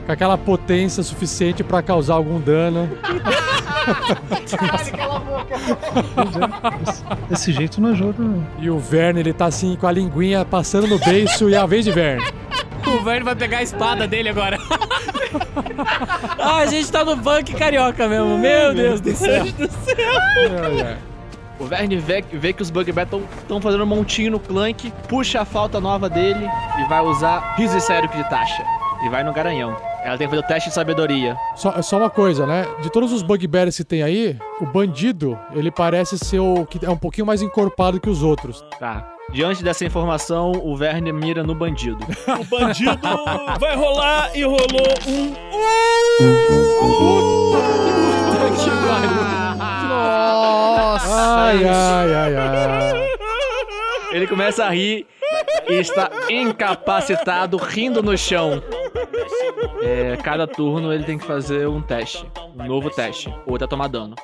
com 0.04 0.10
aquela 0.12 0.36
potência 0.36 1.02
suficiente 1.04 1.62
pra 1.62 1.80
causar 1.80 2.14
algum 2.14 2.40
dano. 2.40 2.90
Desse 7.28 7.52
jeito 7.52 7.80
não 7.80 7.90
ajuda, 7.90 8.22
não. 8.22 8.46
E 8.58 8.70
o 8.70 8.78
Verne, 8.78 9.20
ele 9.20 9.32
tá 9.32 9.46
assim 9.46 9.76
com 9.76 9.86
a 9.86 9.92
linguinha 9.92 10.44
passando 10.44 10.86
no 10.86 10.98
beiço 10.98 11.48
e 11.48 11.54
é 11.54 11.58
a 11.58 11.66
vez 11.66 11.84
de 11.84 11.92
Verne. 11.92 12.24
O 12.86 13.02
Verne 13.04 13.24
vai 13.24 13.36
pegar 13.36 13.58
a 13.58 13.62
espada 13.62 14.06
dele 14.06 14.28
agora. 14.28 14.58
ah, 16.38 16.56
a 16.58 16.66
gente 16.66 16.90
tá 16.90 17.04
no 17.04 17.16
punk 17.16 17.54
carioca 17.54 18.08
mesmo. 18.08 18.38
Meu 18.38 18.74
Deus 18.74 19.00
do 19.00 19.14
céu. 19.14 19.44
O 21.58 21.66
Verne 21.66 21.96
vê, 21.96 22.24
vê 22.32 22.52
que 22.54 22.62
os 22.62 22.70
Bugbear 22.70 23.06
estão 23.06 23.60
fazendo 23.60 23.84
um 23.84 23.86
montinho 23.86 24.30
no 24.32 24.40
Clank, 24.40 24.90
puxa 25.06 25.42
a 25.42 25.44
falta 25.44 25.78
nova 25.78 26.08
dele 26.08 26.48
e 26.78 26.88
vai 26.88 27.02
usar 27.02 27.54
riso 27.56 27.76
e 27.76 27.80
sério 27.80 28.08
de 28.08 28.28
taxa. 28.30 28.64
E 29.04 29.08
vai 29.10 29.22
no 29.22 29.32
garanhão. 29.32 29.76
Ela 30.04 30.16
tem 30.16 30.26
que 30.26 30.34
fazer 30.34 30.44
o 30.44 30.46
teste 30.46 30.68
de 30.70 30.74
sabedoria. 30.74 31.36
Só, 31.54 31.82
só 31.82 31.98
uma 31.98 32.10
coisa, 32.10 32.46
né? 32.46 32.66
De 32.82 32.90
todos 32.90 33.12
os 33.12 33.22
bugbears 33.22 33.76
que 33.76 33.84
tem 33.84 34.02
aí, 34.02 34.36
o 34.60 34.66
bandido, 34.66 35.38
ele 35.54 35.70
parece 35.70 36.18
ser 36.18 36.40
o 36.40 36.64
que 36.64 36.84
é 36.84 36.90
um 36.90 36.96
pouquinho 36.96 37.26
mais 37.26 37.42
encorpado 37.42 38.00
que 38.00 38.08
os 38.08 38.22
outros. 38.22 38.64
Tá. 38.78 39.06
Diante 39.30 39.62
dessa 39.62 39.84
informação, 39.84 40.52
o 40.52 40.76
Verne 40.76 41.12
mira 41.12 41.42
no 41.42 41.54
bandido. 41.54 41.98
O 42.40 42.44
bandido 42.44 42.98
vai 43.60 43.76
rolar 43.76 44.30
e 44.34 44.42
rolou 44.42 44.94
um. 45.06 45.34
Nossa! 49.88 51.08
Ai, 51.08 51.64
ai, 51.64 52.14
ai, 52.14 52.36
ai. 52.36 53.10
Ele 54.12 54.26
começa 54.26 54.64
a 54.64 54.70
rir 54.70 55.06
e 55.68 55.74
está 55.74 56.10
incapacitado, 56.28 57.56
rindo 57.56 58.02
no 58.02 58.16
chão. 58.16 58.62
É, 59.82 60.16
cada 60.16 60.46
turno 60.46 60.92
ele 60.92 61.04
tem 61.04 61.18
que 61.18 61.26
fazer 61.26 61.66
um 61.68 61.80
teste. 61.80 62.26
Um 62.58 62.66
novo 62.66 62.90
teste. 62.90 63.32
Ou 63.46 63.58
tá 63.58 63.66
tomar 63.66 63.88
dano. 63.88 64.14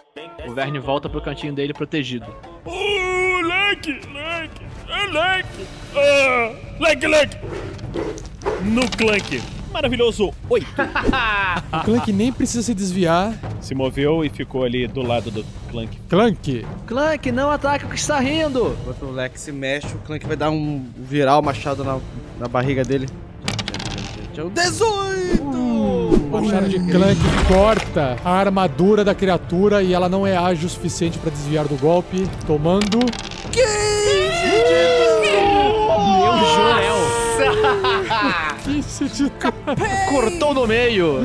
O 0.47 0.53
Verne 0.53 0.79
volta 0.79 1.09
pro 1.09 1.21
cantinho 1.21 1.53
dele 1.53 1.73
protegido. 1.73 2.27
Uh, 2.65 3.47
leque, 3.47 4.01
leque, 4.13 4.66
é 4.97 5.11
Clank! 5.11 5.49
Ah, 5.95 6.55
Clank, 6.79 7.07
No 8.65 8.91
Clank. 8.91 9.43
Maravilhoso 9.71 10.33
Oi. 10.49 10.63
o 11.71 11.85
Clank 11.85 12.13
nem 12.13 12.33
precisa 12.33 12.63
se 12.63 12.73
desviar. 12.73 13.35
Se 13.61 13.75
moveu 13.75 14.25
e 14.25 14.31
ficou 14.31 14.65
ali 14.65 14.87
do 14.87 15.03
lado 15.03 15.31
do 15.31 15.45
Clank. 15.71 15.99
Clank! 16.09 16.67
Clank, 16.87 17.31
não 17.31 17.51
ataque 17.51 17.85
o 17.85 17.89
que 17.89 17.97
está 17.97 18.19
rindo! 18.19 18.75
Enquanto 18.81 19.03
o 19.05 19.13
Lex 19.13 19.41
se 19.43 19.53
mexe, 19.53 19.89
o 19.89 19.99
Clank 19.99 20.27
vai 20.27 20.37
dar 20.37 20.51
um 20.51 20.83
viral 20.97 21.43
machado 21.43 21.85
na, 21.85 21.99
na 22.39 22.49
barriga 22.49 22.83
dele. 22.83 23.07
18! 24.33 25.43
Uh, 25.43 26.15
o 26.15 26.31
machado 26.31 26.69
de 26.71 26.79
Clank 26.91 27.21
corta 27.47 28.17
a 28.25 28.31
armadura 28.31 29.05
da 29.05 29.15
criatura 29.15 29.83
e 29.83 29.93
ela 29.93 30.09
não 30.09 30.27
é 30.27 30.37
ágil 30.37 30.67
o 30.67 30.71
suficiente 30.71 31.19
para 31.19 31.31
desviar 31.31 31.67
do 31.67 31.77
golpe, 31.77 32.27
tomando. 32.47 32.99
15! 33.53 34.26
15 38.99 39.25
de 39.25 39.31
Cortou 40.09 40.55
no 40.55 40.67
meio! 40.67 41.21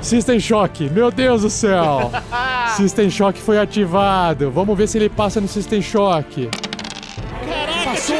System 0.00 0.38
Shock, 0.40 0.88
meu 0.90 1.10
Deus 1.10 1.42
do 1.42 1.50
céu! 1.50 2.10
System 2.76 3.10
Shock 3.10 3.40
foi 3.40 3.58
ativado. 3.58 4.50
Vamos 4.50 4.76
ver 4.76 4.86
se 4.86 4.96
ele 4.98 5.08
passa 5.08 5.40
no 5.40 5.48
System 5.48 5.82
Shock. 5.82 6.48
Passou! 7.84 8.16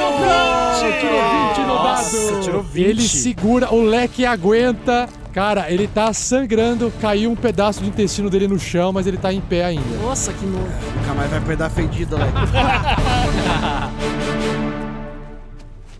Tirou 1.00 1.20
20 1.54 1.58
no 1.60 1.66
Nossa, 1.66 2.32
dado. 2.32 2.42
tirou 2.42 2.62
20. 2.62 2.84
Ele 2.84 3.02
segura, 3.02 3.72
o 3.72 3.82
leque 3.82 4.26
aguenta. 4.26 5.08
Cara, 5.32 5.70
ele 5.70 5.86
tá 5.86 6.12
sangrando, 6.12 6.92
caiu 7.00 7.30
um 7.30 7.36
pedaço 7.36 7.80
do 7.80 7.86
intestino 7.86 8.28
dele 8.28 8.48
no 8.48 8.58
chão, 8.58 8.92
mas 8.92 9.06
ele 9.06 9.16
tá 9.16 9.32
em 9.32 9.40
pé 9.40 9.64
ainda. 9.64 9.96
Nossa, 10.02 10.32
que 10.32 10.44
nojo. 10.44 10.66
Nunca 10.96 11.14
mais 11.14 11.30
vai 11.30 11.40
perder 11.40 11.64
a 11.64 11.70
fedida, 11.70 12.16
Lex. 12.16 12.32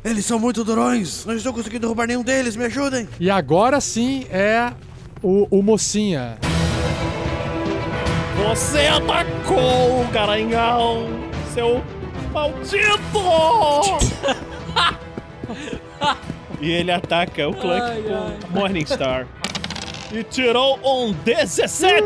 Eles 0.04 0.24
são 0.24 0.38
muito 0.38 0.64
durões. 0.64 1.26
Não 1.26 1.34
estou 1.34 1.52
conseguindo 1.52 1.80
derrubar 1.80 2.06
nenhum 2.06 2.22
deles. 2.22 2.56
Me 2.56 2.64
ajudem. 2.64 3.06
E 3.18 3.30
agora 3.30 3.80
sim 3.80 4.26
é 4.30 4.72
o, 5.22 5.46
o 5.50 5.62
mocinha. 5.62 6.38
Você 8.48 8.86
atacou 8.86 10.00
o 10.00 10.08
garanhão, 10.10 11.06
seu 11.52 11.84
maldito! 12.32 13.20
e 16.60 16.70
ele 16.70 16.90
ataca 16.90 17.46
o 17.46 17.54
Clank 17.54 17.82
Ai, 17.82 18.02
com 18.02 18.58
Morningstar. 18.58 19.26
E 20.12 20.24
tirou 20.24 20.78
um 20.84 21.12
17! 21.12 22.02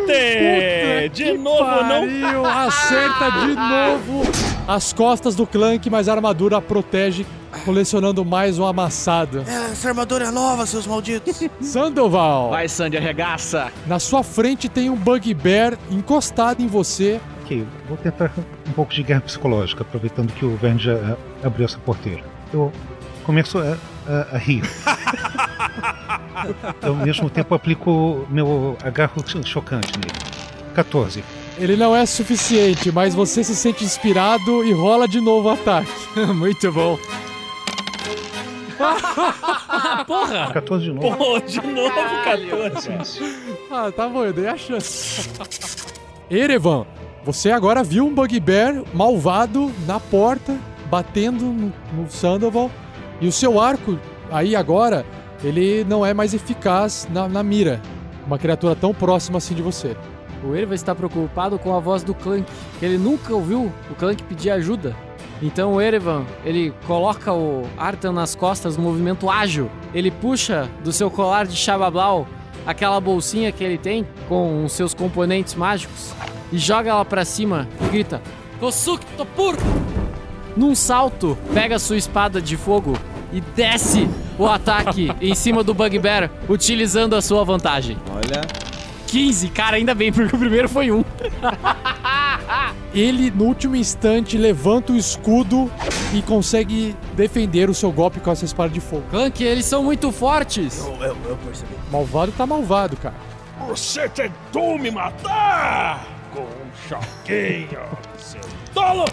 de 1.12 1.25
Que 1.25 1.38
novo, 1.38 1.64
não 1.64 2.07
pariu, 2.21 2.45
Acerta 2.45 3.31
de 3.31 3.55
novo 3.57 4.23
as 4.67 4.93
costas 4.95 5.35
do 5.35 5.47
Clank, 5.47 5.90
mas 5.90 6.09
a 6.09 6.12
armadura 6.14 6.59
protege, 6.61 7.27
colecionando 7.67 8.25
mais 8.25 8.59
um 8.59 8.64
amassado. 8.64 9.45
Essa 9.47 9.88
armadura 9.88 10.27
é 10.27 10.31
nova, 10.31 10.64
seus 10.64 10.87
malditos. 10.87 11.43
Sandoval, 11.61 12.51
Vai, 12.51 12.67
Sandy, 12.69 12.97
arregaça! 12.97 13.71
na 13.87 13.99
sua 13.99 14.23
frente 14.23 14.69
tem 14.69 14.88
um 14.88 14.97
Bugbear 14.97 15.77
encostado 15.90 16.62
em 16.62 16.67
você. 16.67 17.21
Ok, 17.43 17.67
vou 17.87 17.99
tentar 17.99 18.33
um 18.67 18.73
pouco 18.73 18.95
de 18.95 19.03
guerra 19.03 19.21
psicológica, 19.21 19.83
aproveitando 19.83 20.33
que 20.33 20.47
o 20.47 20.57
Verne 20.57 20.81
já 20.81 20.95
eh, 20.95 21.17
abriu 21.43 21.67
essa 21.67 21.79
porteira. 21.79 22.23
Eu 22.53 22.73
começo 23.23 23.59
a, 23.59 23.77
a- 24.07 24.35
a 24.37 24.38
rir. 24.38 24.62
Ao 26.83 26.95
mesmo 26.95 27.31
tempo 27.31 27.55
aplico 27.55 28.27
meu 28.31 28.77
agarro 28.83 29.23
chocante 29.45 29.93
nele. 29.99 30.12
14. 30.75 31.25
Ele 31.57 31.77
não 31.77 31.95
é 31.95 32.05
suficiente, 32.05 32.90
mas 32.90 33.14
você 33.14 33.45
se 33.45 33.55
sente 33.55 33.85
inspirado 33.85 34.64
e 34.64 34.73
rola 34.73 35.07
de 35.07 35.21
novo 35.21 35.49
o 35.49 35.53
ataque. 35.53 35.90
Muito 36.35 36.73
bom. 36.73 36.99
14 40.53 40.85
de 40.85 40.93
novo. 40.93 41.17
Pô, 41.17 41.38
de 41.40 41.61
novo 41.61 41.95
14. 42.25 43.21
Ah, 43.71 43.90
tá 43.95 44.09
bom, 44.09 44.25
eu 44.25 44.33
dei 44.33 44.49
a 44.49 44.57
chance. 44.57 45.29
Erevan, 46.31 46.85
você 47.25 47.51
agora 47.51 47.83
viu 47.85 48.07
um 48.07 48.14
Bugbear 48.14 48.83
malvado 48.93 49.71
na 49.87 50.01
porta, 50.01 50.57
batendo 50.90 51.45
no, 51.45 51.73
no 51.93 52.11
Sandoval. 52.11 52.71
E 53.20 53.27
o 53.27 53.33
seu 53.33 53.61
arco, 53.61 53.98
aí 54.31 54.57
agora, 54.57 55.05
ele 55.42 55.85
não 55.85 56.05
é 56.05 56.12
mais 56.14 56.35
eficaz 56.35 57.09
na, 57.11 57.29
na 57.29 57.42
mira. 57.42 57.81
Uma 58.27 58.38
criatura 58.38 58.74
tão 58.74 58.94
próxima 58.94 59.38
assim 59.38 59.55
de 59.55 59.62
você. 59.62 59.96
O 60.42 60.55
Erevan 60.55 60.74
está 60.74 60.94
preocupado 60.94 61.59
com 61.59 61.74
a 61.74 61.81
voz 61.81 62.03
do 62.03 62.14
Clank, 62.14 62.50
que 62.79 62.85
ele 62.85 62.98
nunca 62.98 63.35
ouviu 63.35 63.72
o 63.90 63.94
Clank 63.94 64.22
pedir 64.24 64.50
ajuda. 64.50 64.94
Então 65.42 65.74
o 65.74 65.81
Erevan, 65.81 66.24
ele 66.44 66.72
coloca 66.87 67.33
o 67.33 67.64
Artan 67.77 68.12
nas 68.12 68.35
costas 68.35 68.77
no 68.77 68.83
movimento 68.83 69.29
ágil. 69.29 69.70
Ele 69.94 70.11
puxa 70.11 70.68
do 70.83 70.92
seu 70.92 71.11
colar 71.11 71.46
de 71.46 71.57
Shabablau 71.57 72.27
aquela 72.66 73.00
bolsinha 73.00 73.53
que 73.53 73.62
ele 73.62 73.79
tem 73.79 74.07
com 74.29 74.64
os 74.64 74.72
seus 74.72 74.94
componentes 74.94 75.55
mágicos 75.55 76.12
e 76.53 76.59
joga 76.59 76.90
ela 76.90 77.05
pra 77.05 77.24
cima 77.24 77.68
e 77.81 77.88
grita: 77.88 78.22
Kosuke 78.61 79.07
Topur! 79.16 79.57
Num 80.57 80.75
salto, 80.75 81.37
pega 81.53 81.79
sua 81.79 81.97
espada 81.97 82.40
de 82.40 82.57
fogo 82.57 82.97
e 83.33 83.40
desce 83.40 84.09
o 84.38 84.47
ataque 84.47 85.11
em 85.21 85.35
cima 85.35 85.64
do 85.64 85.75
Bugbear, 85.75 86.31
utilizando 86.49 87.17
a 87.17 87.23
sua 87.23 87.45
vantagem. 87.45 87.97
Olha. 88.11 88.43
15, 89.09 89.49
cara, 89.51 89.77
ainda 89.77 89.95
bem, 89.95 90.12
porque 90.12 90.35
o 90.35 90.38
primeiro 90.38 90.69
foi 90.69 90.90
um. 90.90 91.05
Ele, 92.93 93.31
no 93.31 93.45
último 93.45 93.77
instante, 93.77 94.37
levanta 94.37 94.93
o 94.93 94.97
escudo 94.97 95.71
e 96.12 96.23
consegue 96.23 96.97
defender 97.14 97.69
o 97.71 97.75
seu 97.75 97.93
golpe 97.93 98.21
com 98.21 98.31
essa 98.31 98.45
espada 98.45 98.73
de 98.73 98.81
fogo. 98.81 99.05
Clank, 99.11 99.43
eles 99.43 99.67
são 99.67 99.85
muito 99.85 100.11
fortes. 100.11 100.85
Malvado 101.90 102.33
tá 102.33 102.47
malvado, 102.47 102.97
cara. 102.97 103.14
Você 103.69 104.09
tentou 104.09 104.79
me 104.79 104.90
matar 104.90 106.07
com 106.33 106.43
um 106.43 106.88
choquinho, 106.88 107.81
seu 108.19 108.40
tolo! 108.73 109.05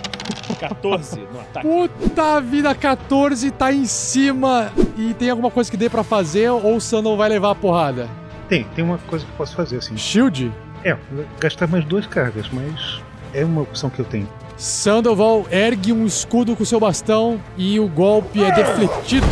14 0.69 1.19
no 1.34 1.39
ataque. 1.39 1.67
Puta 1.67 2.41
vida, 2.41 2.76
14 2.76 3.52
tá 3.52 3.74
em 3.74 3.86
cima. 3.86 4.71
E 4.97 5.13
tem 5.13 5.30
alguma 5.30 5.50
coisa 5.50 5.69
que 5.69 5.78
dê 5.78 5.89
pra 5.89 6.04
fazer 6.04 6.50
ou 6.50 6.76
o 6.76 6.82
Sandal 6.82 7.17
vai 7.17 7.30
levar 7.30 7.52
a 7.52 7.56
porrada? 7.56 8.08
Tem, 8.47 8.63
tem 8.76 8.84
uma 8.84 8.97
coisa 9.00 9.26
que 9.26 9.32
eu 9.32 9.38
posso 9.38 9.56
fazer 9.56 9.78
assim. 9.78 9.97
Shield? 9.97 10.52
É, 10.84 10.95
gastar 11.39 11.67
mais 11.67 11.86
duas 11.86 12.06
cargas, 12.06 12.47
mas 12.52 13.02
é 13.34 13.45
uma 13.45 13.62
opção 13.62 13.89
que 13.89 14.00
eu 14.00 14.06
tenho. 14.06 14.28
Sandoval 14.58 15.47
ergue 15.50 15.91
um 15.91 16.06
escudo 16.06 16.56
com 16.56 16.63
seu 16.63 16.80
bastão 16.80 17.39
e 17.58 17.80
o 17.80 17.88
golpe 17.88 18.43
é 18.43 18.52
defletido. 18.52 19.26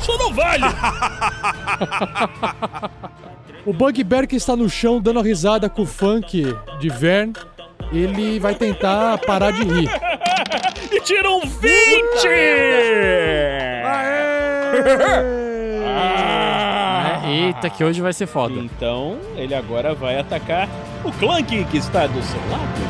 Isso 0.00 0.16
não 0.16 0.32
vale! 0.32 0.64
O 3.66 3.72
Bugbear 3.74 4.26
que 4.26 4.34
está 4.34 4.56
no 4.56 4.66
chão 4.66 4.98
dando 4.98 5.18
a 5.18 5.22
risada 5.22 5.68
com 5.68 5.82
o 5.82 5.86
funk 5.86 6.56
de 6.80 6.88
Vern, 6.88 7.34
ele 7.92 8.38
vai 8.38 8.54
tentar 8.54 9.18
parar 9.18 9.50
de 9.50 9.62
rir. 9.62 9.90
e 10.92 11.00
tirou 11.00 11.42
um 11.42 11.46
20! 11.46 12.28
Aê! 13.84 15.38
Ah, 16.00 17.22
Eita, 17.26 17.68
que 17.68 17.82
hoje 17.82 18.00
vai 18.00 18.12
ser 18.12 18.26
foda. 18.26 18.54
Então, 18.54 19.18
ele 19.36 19.54
agora 19.54 19.94
vai 19.94 20.18
atacar 20.18 20.68
o 21.04 21.10
Clank 21.10 21.64
que 21.64 21.76
está 21.76 22.06
do 22.06 22.22
seu 22.22 22.40
lado. 22.50 22.88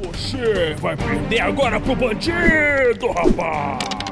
Você 0.00 0.74
vai 0.80 0.96
perder 0.96 1.40
agora 1.40 1.78
pro 1.80 1.94
bandido, 1.94 3.08
rapaz! 3.12 4.11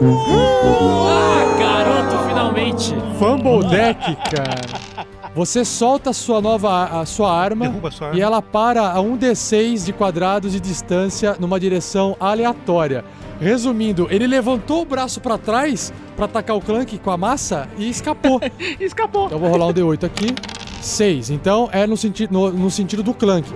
Ah, 0.00 1.58
garoto, 1.58 2.28
finalmente! 2.28 2.94
Fumble 3.18 3.68
Deck, 3.68 4.16
cara. 4.30 5.02
Você 5.34 5.64
solta 5.64 6.10
a 6.10 6.12
sua 6.12 6.40
nova 6.42 7.00
a 7.00 7.06
sua 7.06 7.34
arma 7.34 7.66
Derruba 7.66 7.90
sua 7.90 8.08
arma. 8.08 8.18
e 8.18 8.22
ela 8.22 8.42
para 8.42 8.90
a 8.92 8.98
1d6 8.98 9.86
de 9.86 9.92
quadrados 9.92 10.52
de 10.52 10.60
distância 10.60 11.36
numa 11.40 11.58
direção 11.58 12.16
aleatória. 12.20 13.02
Resumindo, 13.40 14.06
ele 14.10 14.26
levantou 14.26 14.82
o 14.82 14.84
braço 14.84 15.20
pra 15.20 15.38
trás 15.38 15.92
pra 16.16 16.26
atacar 16.26 16.54
o 16.54 16.60
Clank 16.60 16.98
com 16.98 17.10
a 17.10 17.16
massa 17.16 17.66
e 17.78 17.88
escapou. 17.88 18.40
Escapou. 18.78 19.26
Então 19.26 19.36
eu 19.38 19.40
vou 19.40 19.50
rolar 19.50 19.66
um 19.68 19.72
D8 19.72 20.04
aqui. 20.04 20.34
6. 20.82 21.30
Então 21.30 21.68
é 21.72 21.86
no, 21.86 21.96
senti 21.96 22.30
no, 22.30 22.52
no 22.52 22.70
sentido 22.70 23.02
do 23.02 23.14
Clank. 23.14 23.50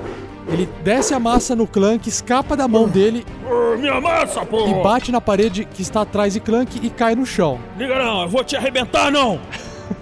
Ele 0.48 0.68
desce 0.84 1.12
a 1.12 1.20
massa 1.20 1.56
no 1.56 1.66
Clank, 1.66 2.08
escapa 2.08 2.56
da 2.56 2.68
mão 2.68 2.88
dele 2.88 3.24
minha 3.76 4.00
massa, 4.00 4.42
e 4.42 4.46
porra! 4.46 4.82
bate 4.82 5.12
na 5.12 5.20
parede 5.20 5.64
que 5.64 5.82
está 5.82 6.02
atrás 6.02 6.32
de 6.32 6.40
Clank 6.40 6.80
e 6.82 6.90
cai 6.90 7.14
no 7.14 7.26
chão. 7.26 7.60
Liga 7.78 7.98
não, 7.98 8.22
eu 8.22 8.28
vou 8.28 8.42
te 8.42 8.56
arrebentar, 8.56 9.10
não! 9.10 9.40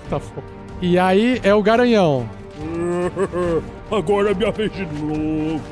Tá 0.09 0.19
bom. 0.19 0.43
E 0.83 0.99
aí 0.99 1.41
é 1.43 1.55
o 1.55 1.63
garanhão. 1.63 2.29
Agora 3.91 4.31
é 4.31 4.35
minha 4.35 4.51
vez 4.51 4.73
de 4.73 4.85
novo, 4.85 5.63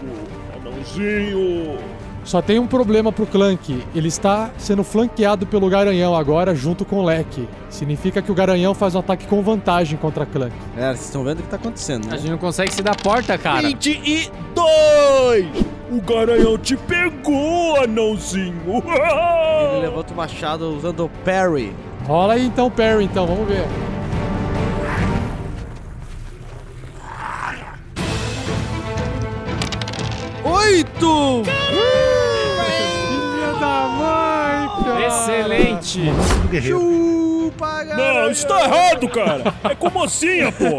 anãozinho! 0.56 1.78
Só 2.24 2.40
tem 2.40 2.58
um 2.58 2.66
problema 2.66 3.10
pro 3.10 3.26
Clank. 3.26 3.82
Ele 3.94 4.08
está 4.08 4.50
sendo 4.56 4.84
flanqueado 4.84 5.46
pelo 5.46 5.68
Garanhão 5.68 6.14
agora 6.14 6.54
junto 6.54 6.84
com 6.84 6.96
o 7.00 7.04
Leque. 7.04 7.48
Significa 7.68 8.22
que 8.22 8.30
o 8.30 8.34
Garanhão 8.34 8.74
faz 8.74 8.94
um 8.94 9.00
ataque 9.00 9.26
com 9.26 9.42
vantagem 9.42 9.98
contra 9.98 10.24
Clank. 10.24 10.54
É, 10.76 10.86
vocês 10.90 11.06
estão 11.06 11.24
vendo 11.24 11.40
o 11.40 11.42
que 11.42 11.48
tá 11.48 11.56
acontecendo, 11.56 12.06
A 12.06 12.12
né? 12.12 12.18
gente 12.18 12.30
não 12.30 12.38
consegue 12.38 12.72
se 12.72 12.82
dar 12.82 12.96
porta, 12.96 13.36
cara. 13.36 13.62
22! 13.62 14.22
O 15.90 16.00
garanhão 16.00 16.56
te 16.56 16.76
pegou, 16.76 17.76
anãozinho! 17.82 18.54
Ele 19.72 19.80
levanta 19.88 20.14
o 20.14 20.16
machado 20.16 20.74
usando 20.74 21.04
o 21.04 21.10
parry. 21.24 21.74
Rola 22.06 22.34
aí 22.34 22.46
então, 22.46 22.70
Perry, 22.70 23.04
então, 23.04 23.26
vamos 23.26 23.46
ver. 23.46 23.64
Oito! 30.44 31.42
Mãe, 31.44 32.01
cara! 34.82 35.06
Excelente! 35.06 36.00
Chupa, 36.62 37.84
Não, 37.84 38.30
isso 38.30 38.46
tá 38.46 38.64
errado, 38.64 39.08
cara! 39.08 39.54
É 39.64 39.74
com 39.74 39.90
mocinha, 39.90 40.50
pô! 40.52 40.78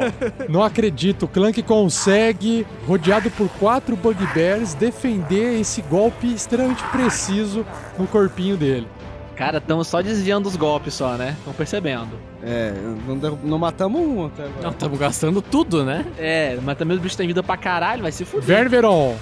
Não 0.49 0.63
acredito, 0.63 1.23
o 1.23 1.27
Clank 1.27 1.61
consegue, 1.63 2.65
rodeado 2.87 3.29
por 3.31 3.49
quatro 3.59 3.95
Bugbears, 3.95 4.73
defender 4.73 5.59
esse 5.59 5.81
golpe 5.83 6.27
extremamente 6.33 6.83
preciso 6.85 7.65
no 7.97 8.07
corpinho 8.07 8.57
dele. 8.57 8.87
Cara, 9.35 9.57
estamos 9.57 9.87
só 9.87 10.01
desviando 10.01 10.47
os 10.47 10.55
golpes 10.55 10.93
só, 10.93 11.13
né? 11.13 11.35
Estão 11.39 11.53
percebendo. 11.53 12.11
É, 12.43 12.71
não, 13.07 13.39
não 13.43 13.57
matamos 13.57 13.99
um 13.99 14.27
até 14.27 14.43
agora. 14.43 14.61
Não, 14.61 14.69
estamos 14.69 14.99
gastando 14.99 15.41
tudo, 15.41 15.83
né? 15.83 16.05
É, 16.19 16.57
mas 16.61 16.77
também 16.77 16.95
os 16.95 17.01
bichos 17.01 17.15
têm 17.15 17.25
vida 17.27 17.41
pra 17.41 17.57
caralho, 17.57 18.03
vai 18.03 18.11
se 18.11 18.25
fuder. 18.25 18.45
Ververon, 18.45 19.15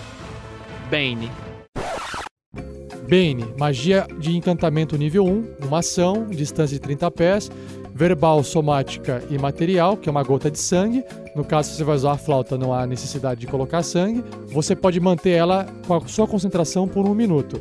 Bane. 0.89 1.31
Bane, 3.11 3.45
magia 3.59 4.07
de 4.17 4.37
encantamento 4.37 4.97
nível 4.97 5.25
1, 5.25 5.65
uma 5.67 5.79
ação, 5.79 6.27
distância 6.29 6.75
de 6.75 6.79
30 6.79 7.11
pés, 7.11 7.51
verbal, 7.93 8.41
somática 8.41 9.21
e 9.29 9.37
material, 9.37 9.97
que 9.97 10.07
é 10.07 10.11
uma 10.11 10.23
gota 10.23 10.49
de 10.49 10.57
sangue. 10.57 11.03
No 11.35 11.43
caso, 11.43 11.71
se 11.71 11.75
você 11.75 11.83
vai 11.83 11.97
usar 11.97 12.13
a 12.13 12.17
flauta, 12.17 12.57
não 12.57 12.73
há 12.73 12.87
necessidade 12.87 13.41
de 13.41 13.47
colocar 13.47 13.83
sangue. 13.83 14.23
Você 14.53 14.77
pode 14.77 14.97
manter 15.01 15.31
ela 15.31 15.65
com 15.85 15.95
a 15.95 16.07
sua 16.07 16.25
concentração 16.25 16.87
por 16.87 17.05
um 17.05 17.13
minuto. 17.13 17.59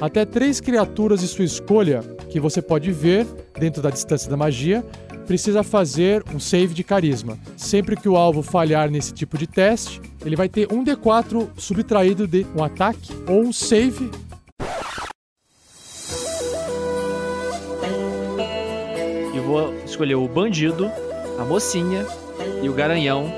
Até 0.00 0.24
três 0.24 0.60
criaturas 0.60 1.18
de 1.18 1.26
sua 1.26 1.44
escolha 1.44 1.98
que 2.30 2.38
você 2.38 2.62
pode 2.62 2.92
ver 2.92 3.26
dentro 3.58 3.82
da 3.82 3.90
distância 3.90 4.30
da 4.30 4.36
magia 4.36 4.84
precisa 5.26 5.64
fazer 5.64 6.22
um 6.32 6.38
save 6.38 6.74
de 6.74 6.84
carisma. 6.84 7.36
Sempre 7.56 7.96
que 7.96 8.08
o 8.08 8.16
alvo 8.16 8.40
falhar 8.40 8.88
nesse 8.88 9.12
tipo 9.12 9.36
de 9.36 9.48
teste, 9.48 10.00
ele 10.24 10.36
vai 10.36 10.48
ter 10.48 10.72
um 10.72 10.84
D4 10.84 11.48
subtraído 11.56 12.28
de 12.28 12.46
um 12.56 12.62
ataque 12.62 13.12
ou 13.26 13.40
um 13.40 13.52
save 13.52 14.08
E 19.34 19.40
vou 19.40 19.74
escolher 19.84 20.14
o 20.14 20.28
bandido, 20.28 20.90
a 21.38 21.44
mocinha 21.44 22.06
e 22.62 22.68
o 22.68 22.72
garanhão 22.72 23.32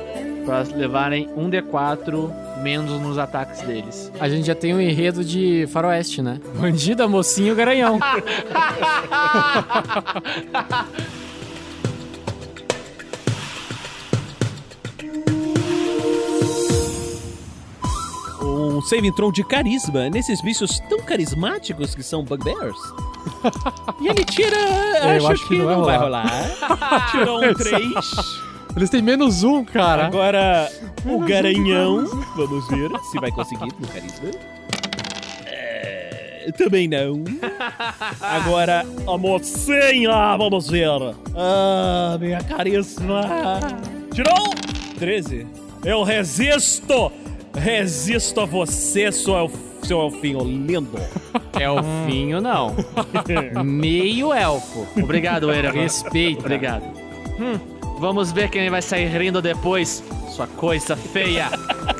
pra 0.44 0.62
levarem 0.74 1.28
um 1.36 1.50
D4 1.50 2.30
menos 2.62 3.00
nos 3.00 3.18
ataques 3.18 3.60
deles. 3.62 4.10
A 4.18 4.28
gente 4.28 4.46
já 4.46 4.54
tem 4.54 4.74
um 4.74 4.80
enredo 4.80 5.24
de 5.24 5.66
faroeste, 5.68 6.22
né? 6.22 6.40
Bandida, 6.58 7.06
mocinho, 7.08 7.54
garanhão. 7.54 7.98
Um 18.74 18.82
saving 18.82 19.12
throw 19.12 19.30
de 19.30 19.44
carisma 19.44 20.10
nesses 20.10 20.40
bichos 20.40 20.80
tão 20.88 20.98
carismáticos 21.00 21.94
que 21.94 22.02
são 22.02 22.24
bugbears. 22.24 22.76
E 24.00 24.08
ele 24.08 24.24
tira. 24.24 24.56
eu 25.16 25.26
acho 25.28 25.46
que 25.48 25.56
não 25.56 25.66
vai 25.66 25.76
vai 25.76 25.96
rolar. 25.96 26.26
Tirou 27.10 27.42
um 27.42 27.54
3. 27.54 27.82
Eles 28.76 28.90
têm 28.90 29.00
menos 29.00 29.42
um, 29.44 29.64
cara. 29.64 30.06
Agora 30.06 30.68
o 31.06 31.20
garanhão. 31.20 32.04
Vamos 32.36 32.68
ver 32.68 32.90
se 33.10 33.18
vai 33.20 33.30
conseguir 33.30 33.72
no 33.78 33.86
carisma. 33.88 34.30
É, 35.46 36.50
também 36.58 36.86
não. 36.88 37.24
Agora 38.20 38.84
a 39.06 39.16
mocinha, 39.16 40.36
vamos 40.36 40.68
ver. 40.68 41.14
Ah, 41.34 42.18
minha 42.20 42.42
carisma. 42.42 43.22
Tirou 44.12 44.50
13. 44.98 45.46
Eu 45.84 46.02
resisto. 46.02 47.10
Resisto 47.54 48.40
a 48.40 48.44
você, 48.44 49.10
seu, 49.12 49.36
elf, 49.36 49.54
seu 49.82 50.02
elfinho 50.02 50.40
lindo. 50.40 50.98
Elfinho, 51.58 52.40
não. 52.40 52.74
Meio 53.64 54.32
elfo. 54.32 54.86
Obrigado, 55.00 55.50
Era. 55.50 55.70
Respeita. 55.70 56.40
Obrigado. 56.40 56.84
Hum, 57.38 57.58
vamos 57.98 58.32
ver 58.32 58.50
quem 58.50 58.68
vai 58.68 58.82
sair 58.82 59.06
rindo 59.06 59.40
depois, 59.40 60.02
sua 60.30 60.46
coisa 60.46 60.96
feia. 60.96 61.48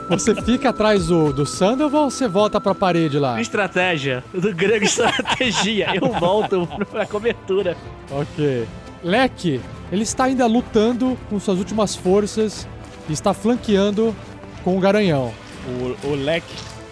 Você 0.09 0.35
fica 0.43 0.71
atrás 0.71 1.07
do, 1.07 1.33
do 1.33 1.47
Sandoval 1.47 2.05
ou 2.05 2.11
você 2.11 2.29
volta 2.29 2.61
pra 2.61 2.75
parede 2.75 3.19
lá? 3.19 3.41
Estratégia, 3.41 4.23
do 4.33 4.55
grego 4.55 4.85
estratégia. 4.85 5.95
Eu 5.95 6.13
volto 6.13 6.69
pra 6.91 7.07
cobertura. 7.07 7.77
Ok. 8.11 8.67
Leque, 9.03 9.61
ele 9.93 10.03
está 10.03 10.25
ainda 10.25 10.47
lutando 10.47 11.17
com 11.31 11.39
suas 11.39 11.59
últimas 11.59 11.95
forças 11.95 12.67
e 13.09 13.13
está 13.13 13.33
flanqueando 13.33 14.15
com 14.63 14.77
o 14.77 14.81
garanhão. 14.81 15.33
O, 15.67 16.09
o 16.09 16.17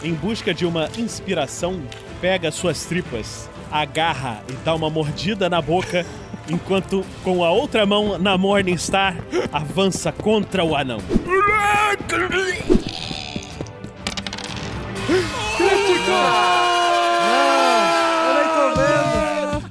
em 0.03 0.15
busca 0.15 0.53
de 0.53 0.67
uma 0.67 0.89
inspiração, 0.99 1.81
pega 2.21 2.51
suas 2.51 2.85
tripas, 2.85 3.49
agarra 3.71 4.43
e 4.49 4.53
dá 4.65 4.75
uma 4.75 4.91
mordida 4.91 5.49
na 5.49 5.63
boca, 5.63 6.05
enquanto 6.49 7.05
com 7.23 7.45
a 7.45 7.51
outra 7.51 7.87
mão 7.87 8.19
na 8.19 8.37
Morningstar 8.37 9.17
avança 9.53 10.11
contra 10.13 10.65
o 10.65 10.75
anão. 10.75 10.99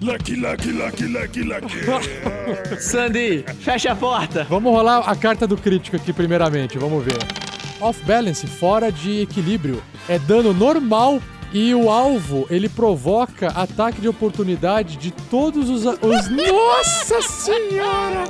Lucky, 0.02 0.36
lucky, 0.36 0.72
lucky, 0.72 1.08
lucky, 1.08 1.44
lucky. 1.44 2.82
Sandy, 2.82 3.46
fecha 3.60 3.92
a 3.92 3.96
porta. 3.96 4.46
Vamos 4.50 4.74
rolar 4.74 5.00
a 5.08 5.16
carta 5.16 5.46
do 5.46 5.56
crítico 5.56 5.96
aqui 5.96 6.12
primeiramente, 6.12 6.78
vamos 6.78 7.06
ver. 7.06 7.41
Off 7.82 8.04
balance, 8.06 8.46
fora 8.46 8.92
de 8.92 9.22
equilíbrio. 9.22 9.84
É 10.08 10.20
dano 10.20 10.54
normal 10.54 11.20
e 11.52 11.76
o 11.76 11.90
alvo, 11.90 12.48
ele 12.50 12.70
provoca 12.70 13.48
ataque 13.50 14.00
de 14.00 14.08
oportunidade 14.08 14.96
de 14.96 15.12
todos 15.12 15.70
os... 15.70 15.84
os... 15.86 16.30
Nossa 16.30 17.22
senhora! 17.22 18.24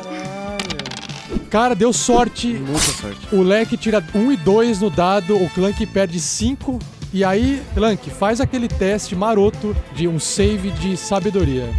Cara, 1.50 1.76
deu 1.76 1.92
sorte. 1.92 2.48
Muita 2.48 2.80
sorte. 2.80 3.36
O 3.36 3.42
Leque 3.42 3.76
tira 3.76 4.04
1 4.16 4.32
e 4.32 4.38
2 4.38 4.80
no 4.80 4.90
dado, 4.90 5.36
o 5.36 5.50
Clank 5.50 5.86
perde 5.88 6.20
5. 6.20 6.80
E 7.14 7.26
aí, 7.26 7.62
Clank, 7.74 8.10
faz 8.10 8.40
aquele 8.40 8.70
teste 8.70 9.16
maroto 9.16 9.76
de 9.94 10.08
um 10.08 10.18
save 10.18 10.72
de 10.72 10.96
sabedoria. 10.96 11.70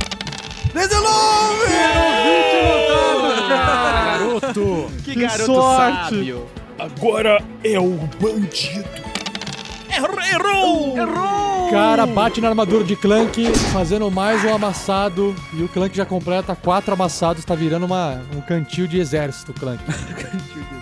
Desenvolve! 0.75 1.73
Garoto! 3.49 4.91
Que, 5.03 5.15
Que 5.15 5.21
garoto 5.23 5.47
sorte. 5.47 6.35
Agora 6.83 7.41
é 7.63 7.79
o 7.79 7.91
bandido. 8.21 8.85
Errou! 9.89 10.97
Errou! 10.97 11.71
cara 11.71 12.05
bate 12.07 12.41
na 12.41 12.49
armadura 12.49 12.83
de 12.83 12.97
Clank, 12.97 13.47
fazendo 13.73 14.11
mais 14.11 14.45
um 14.45 14.53
amassado. 14.53 15.33
E 15.55 15.63
o 15.63 15.69
Clank 15.69 15.97
já 15.97 16.05
completa 16.05 16.57
quatro 16.57 16.93
amassados, 16.93 17.45
tá 17.45 17.55
virando 17.55 17.87
uma, 17.87 18.21
um 18.37 18.41
cantil 18.41 18.89
de 18.89 18.99
exército, 18.99 19.53
Clank. 19.53 19.81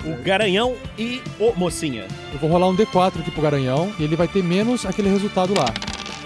O 0.02 0.22
Garanhão 0.22 0.74
e 0.98 1.20
o 1.38 1.52
Mocinha. 1.54 2.06
Eu 2.32 2.38
vou 2.38 2.48
rolar 2.48 2.68
um 2.68 2.74
D4 2.74 3.20
aqui 3.20 3.30
pro 3.30 3.42
Garanhão 3.42 3.92
e 3.98 4.02
ele 4.02 4.16
vai 4.16 4.26
ter 4.26 4.42
menos 4.42 4.86
aquele 4.86 5.10
resultado 5.10 5.52
lá. 5.54 5.66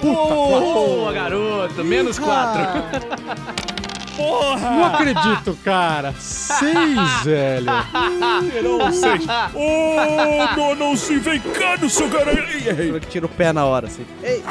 Boa, 0.01 1.13
garoto! 1.13 1.85
Menos 1.85 2.17
quatro. 2.17 2.63
Porra! 4.17 4.71
Não 4.71 4.85
acredito, 4.87 5.59
cara. 5.65 6.15
Seis, 6.19 6.99
velho. 7.25 7.67
Não 8.63 8.93
sei. 8.93 9.21
Ô, 9.55 10.55
meu 10.55 10.73
anãozinho, 10.73 11.21
vem 11.21 11.41
cá 11.41 11.77
no 11.77 11.91
seu 11.91 12.07
errei. 12.07 12.89
Ele 12.89 13.01
tira 13.01 13.27
o 13.27 13.29
pé 13.29 13.53
na 13.53 13.65
hora, 13.65 13.87
assim. 13.87 14.07
Ei, 14.23 14.43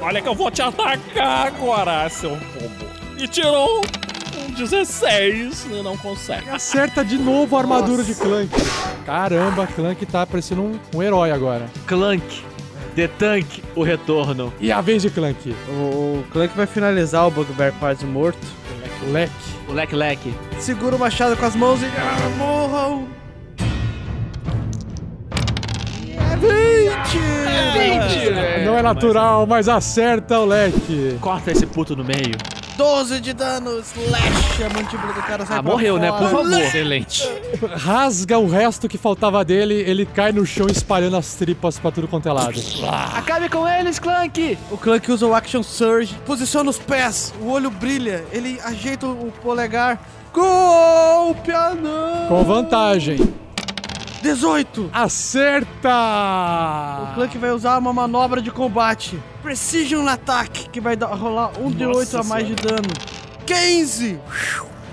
Olha 0.00 0.20
que 0.20 0.28
eu 0.28 0.34
vou 0.34 0.50
te 0.50 0.62
atacar 0.62 1.46
agora, 1.46 2.08
seu 2.08 2.30
bobo. 2.30 2.94
E 3.16 3.28
tirou 3.28 3.80
um 4.36 4.52
16 4.52 5.66
e 5.70 5.82
não 5.82 5.96
consegue. 5.96 6.50
Acerta 6.50 7.04
de 7.04 7.16
novo 7.16 7.56
a 7.56 7.60
armadura 7.60 8.02
de 8.02 8.14
Clank. 8.14 8.50
Caramba, 9.06 9.66
Clank 9.66 10.04
tá 10.06 10.26
parecendo 10.26 10.62
um, 10.62 10.78
um 10.94 11.02
herói 11.02 11.30
agora. 11.30 11.66
Clank. 11.86 12.44
The 12.94 13.08
Tank, 13.08 13.62
o 13.74 13.82
retorno. 13.82 14.52
E 14.60 14.70
a 14.70 14.80
vez 14.80 15.02
de 15.02 15.10
Clank. 15.10 15.54
o 15.68 16.24
Clank 16.32 16.56
vai 16.56 16.66
finalizar 16.66 17.26
o 17.26 17.30
Bugbear 17.30 17.72
quase 17.78 18.04
morto. 18.04 18.38
Leque. 19.12 19.32
O 19.68 19.72
Leque 19.72 19.94
Leque. 19.94 20.34
Segura 20.58 20.96
o 20.96 20.98
machado 20.98 21.36
com 21.36 21.44
as 21.44 21.54
mãos 21.54 21.82
e... 21.82 21.86
Ah, 21.86 22.28
morram! 22.38 23.06
É 26.08 26.36
20! 26.36 28.64
Não 28.64 28.78
é 28.78 28.82
natural, 28.82 29.46
mas 29.46 29.68
acerta 29.68 30.40
o 30.40 30.44
leque. 30.44 31.16
Corta 31.20 31.52
esse 31.52 31.66
puto 31.66 31.94
no 31.94 32.04
meio. 32.04 32.34
12 32.76 33.20
de 33.20 33.32
dano, 33.32 33.78
slash, 33.80 34.62
a 34.64 34.68
mandíbula 34.70 35.12
do 35.12 35.22
cara 35.22 35.46
sai 35.46 35.58
Ah, 35.58 35.62
morreu, 35.62 35.96
né? 35.98 36.10
Por 36.10 36.28
fora. 36.28 36.44
favor. 36.44 36.60
Excelente. 36.60 37.28
Rasga 37.76 38.38
o 38.38 38.48
resto 38.48 38.88
que 38.88 38.98
faltava 38.98 39.44
dele, 39.44 39.74
ele 39.74 40.04
cai 40.04 40.32
no 40.32 40.44
chão 40.44 40.66
espalhando 40.68 41.16
as 41.16 41.34
tripas 41.34 41.78
pra 41.78 41.90
tudo 41.90 42.08
quanto 42.08 42.28
é 42.28 42.32
lado. 42.32 42.60
Acabe 43.16 43.48
com 43.48 43.66
eles, 43.68 43.98
Clank! 43.98 44.58
O 44.70 44.76
Clank 44.76 45.10
usa 45.12 45.26
o 45.26 45.34
Action 45.34 45.62
Surge, 45.62 46.14
posiciona 46.26 46.68
os 46.70 46.78
pés, 46.78 47.32
o 47.40 47.48
olho 47.50 47.70
brilha, 47.70 48.24
ele 48.32 48.58
ajeita 48.64 49.06
o 49.06 49.32
polegar. 49.42 50.00
Golpe 50.32 51.52
anão! 51.52 52.26
Com 52.28 52.42
vantagem. 52.42 53.18
18! 54.24 54.88
Acerta! 54.90 55.90
O 57.02 57.14
Clank 57.14 57.36
vai 57.36 57.50
usar 57.50 57.76
uma 57.76 57.92
manobra 57.92 58.40
de 58.40 58.50
combate. 58.50 59.20
Precision 59.42 60.08
Attack, 60.08 60.70
que 60.70 60.80
vai 60.80 60.96
dar- 60.96 61.08
rolar 61.14 61.50
um 61.60 61.70
de 61.70 61.84
8 61.84 62.16
a 62.18 62.24
mais 62.24 62.46
de 62.46 62.54
dano. 62.54 62.88
15! 63.44 64.18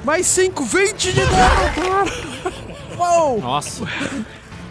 Mais 0.03 0.27
5, 0.27 0.65
20 0.65 1.13
de 1.13 1.21
dano! 1.21 2.11
Uou! 2.99 3.39
Nossa. 3.39 3.87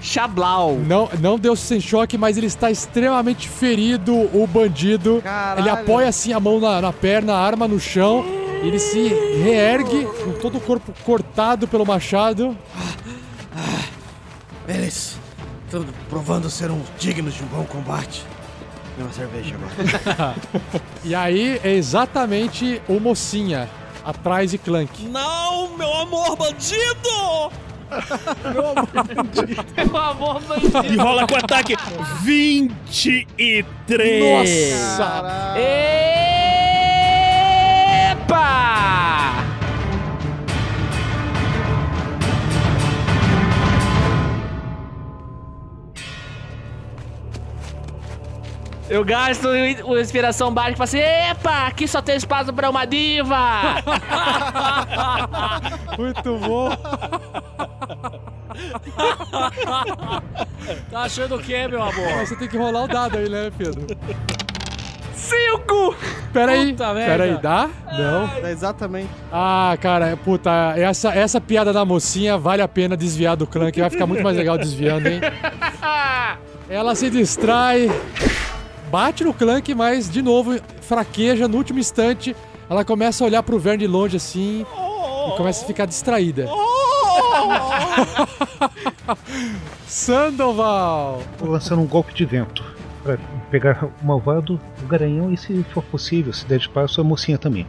Chablau. 0.02 0.74
Não, 0.86 1.08
não 1.20 1.38
deu 1.38 1.56
sem 1.56 1.80
choque, 1.80 2.18
mas 2.18 2.36
ele 2.36 2.46
está 2.46 2.70
extremamente 2.70 3.48
ferido, 3.48 4.14
o 4.14 4.46
bandido. 4.46 5.22
Caralho. 5.24 5.61
Ele 5.62 5.70
apoia 5.70 6.08
assim 6.08 6.34
a 6.34 6.40
mão 6.40 6.61
na, 6.61 6.82
na 6.82 6.92
perna, 6.92 7.32
a 7.32 7.38
arma 7.38 7.66
no 7.66 7.80
chão. 7.80 8.24
Ele 8.62 8.78
se 8.78 9.08
reergue 9.42 10.04
com 10.22 10.32
todo 10.32 10.58
o 10.58 10.61
corpo 10.61 10.92
cortado 11.02 11.66
pelo 11.66 11.86
machado. 11.86 12.54
Eles 14.74 15.18
estão 15.66 15.84
provando 16.08 16.48
ser 16.48 16.70
um 16.70 16.80
dignos 16.98 17.34
de 17.34 17.42
um 17.42 17.46
bom 17.46 17.64
combate. 17.64 18.24
Tem 18.96 19.04
uma 19.04 19.12
cerveja 19.12 19.56
agora. 19.56 20.34
E 21.04 21.14
aí 21.14 21.58
é 21.64 21.72
exatamente 21.72 22.80
o 22.86 23.00
mocinha 23.00 23.68
atrás 24.04 24.50
de 24.50 24.58
Clank. 24.58 25.04
Não, 25.06 25.76
meu 25.76 25.92
amor 25.94 26.36
bandido! 26.36 27.50
Meu 28.52 28.68
amor, 29.96 30.40
bandido. 30.42 30.84
E 30.92 30.96
rola 30.96 31.26
com 31.26 31.36
ataque 31.36 31.74
23. 32.22 34.20
Nossa! 34.22 35.54
Epa! 38.12 39.39
Eu 48.91 49.05
gasto 49.05 49.47
o 49.47 49.97
inspiração 49.99 50.53
básica 50.53 50.72
e 50.72 50.76
falo 50.76 50.84
assim: 50.84 50.99
Epa, 50.99 51.66
aqui 51.68 51.86
só 51.86 52.03
tem 52.03 52.16
espaço 52.16 52.53
pra 52.53 52.68
uma 52.68 52.84
diva! 52.84 53.76
Muito 55.97 56.36
bom! 56.38 56.70
tá 60.91 61.03
achando 61.03 61.36
o 61.36 61.38
quê, 61.38 61.68
meu 61.68 61.80
amor? 61.80 62.11
Mas 62.16 62.30
você 62.30 62.36
tem 62.36 62.49
que 62.49 62.59
rolar 62.59 62.82
o 62.82 62.88
dado 62.88 63.16
aí, 63.16 63.28
né, 63.28 63.53
Pedro? 63.57 63.86
Cinco! 65.14 65.95
Pera 66.32 66.53
aí, 66.53 66.72
Puta 66.72 66.95
pera 66.95 67.24
aí, 67.24 67.30
merda. 67.30 67.43
dá? 67.43 67.68
Não. 67.93 68.30
É 68.45 68.51
exatamente. 68.51 69.09
Ah, 69.32 69.76
cara, 69.80 70.16
puta, 70.16 70.51
essa, 70.76 71.12
essa 71.14 71.41
piada 71.41 71.72
da 71.72 71.84
mocinha 71.84 72.36
vale 72.36 72.62
a 72.62 72.68
pena 72.68 72.97
desviar 72.97 73.36
do 73.36 73.47
Clank, 73.47 73.80
vai 73.80 73.91
ficar 73.91 74.07
muito 74.07 74.24
mais 74.24 74.36
legal 74.36 74.59
desviando, 74.59 75.07
hein? 75.09 75.20
Ela 76.68 76.95
se 76.95 77.11
distrai, 77.11 77.91
bate 78.91 79.24
no 79.24 79.32
Clank, 79.32 79.74
mas 79.74 80.11
de 80.11 80.20
novo 80.20 80.61
fraqueja 80.80 81.47
no 81.47 81.57
último 81.57 81.78
instante. 81.78 82.34
Ela 82.68 82.84
começa 82.84 83.24
a 83.24 83.26
olhar 83.26 83.43
pro 83.43 83.59
Verne 83.59 83.78
de 83.78 83.86
longe 83.86 84.16
assim 84.16 84.66
e 85.28 85.36
começa 85.36 85.64
a 85.64 85.66
ficar 85.66 85.86
distraída. 85.86 86.49
Sandoval! 89.86 91.20
Vou 91.38 91.51
lançando 91.51 91.82
um 91.82 91.86
golpe 91.86 92.14
de 92.14 92.24
vento 92.24 92.64
para 93.03 93.18
pegar 93.51 93.84
o 93.84 94.07
malvado, 94.07 94.61
o 94.82 94.86
garanhão 94.86 95.32
e, 95.32 95.36
se 95.36 95.64
for 95.72 95.82
possível, 95.84 96.32
se 96.32 96.47
der 96.47 96.59
espaço, 96.59 97.01
a 97.01 97.05
mocinha 97.05 97.38
também. 97.38 97.66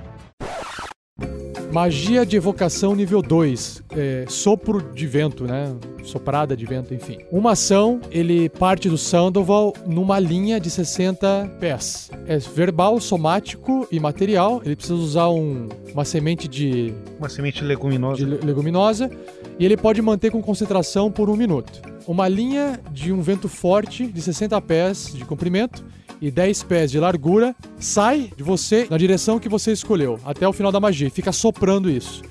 Magia 1.71 2.25
de 2.25 2.35
evocação 2.35 2.93
nível 2.93 3.21
2. 3.21 3.81
É, 3.95 4.25
sopro 4.27 4.81
de 4.93 5.07
vento, 5.07 5.45
né? 5.45 5.73
Soprada 6.03 6.55
de 6.57 6.65
vento, 6.65 6.93
enfim. 6.93 7.19
Uma 7.31 7.51
ação, 7.51 8.01
ele 8.11 8.49
parte 8.49 8.89
do 8.89 8.97
Sandoval 8.97 9.73
numa 9.87 10.19
linha 10.19 10.59
de 10.59 10.69
60 10.69 11.49
pés. 11.61 12.11
É 12.27 12.37
verbal, 12.37 12.99
somático 12.99 13.87
e 13.89 14.01
material. 14.01 14.61
Ele 14.65 14.75
precisa 14.75 14.95
usar 14.95 15.29
um- 15.29 15.69
uma 15.93 16.03
semente 16.03 16.45
de, 16.47 16.93
Uma 17.17 17.29
semente 17.29 17.63
leguminosa. 17.63 18.17
de 18.17 18.25
le- 18.25 18.39
leguminosa. 18.45 19.09
E 19.57 19.63
ele 19.63 19.77
pode 19.77 20.01
manter 20.01 20.29
com 20.29 20.41
concentração 20.41 21.09
por 21.09 21.29
um 21.29 21.37
minuto. 21.37 21.81
Uma 22.05 22.27
linha 22.27 22.81
de 22.91 23.13
um 23.13 23.21
vento 23.21 23.47
forte 23.47 24.07
de 24.07 24.21
60 24.21 24.59
pés 24.59 25.13
de 25.13 25.23
comprimento 25.23 25.85
e 26.21 26.29
10 26.29 26.63
pés 26.63 26.91
de 26.91 26.99
largura 26.99 27.55
sai 27.79 28.31
de 28.37 28.43
você 28.43 28.87
na 28.89 28.97
direção 28.97 29.39
que 29.39 29.49
você 29.49 29.71
escolheu, 29.71 30.19
até 30.23 30.47
o 30.47 30.53
final 30.53 30.71
da 30.71 30.79
magia. 30.79 31.09
Fica 31.09 31.31
soprando 31.31 31.89
isso. 31.89 32.21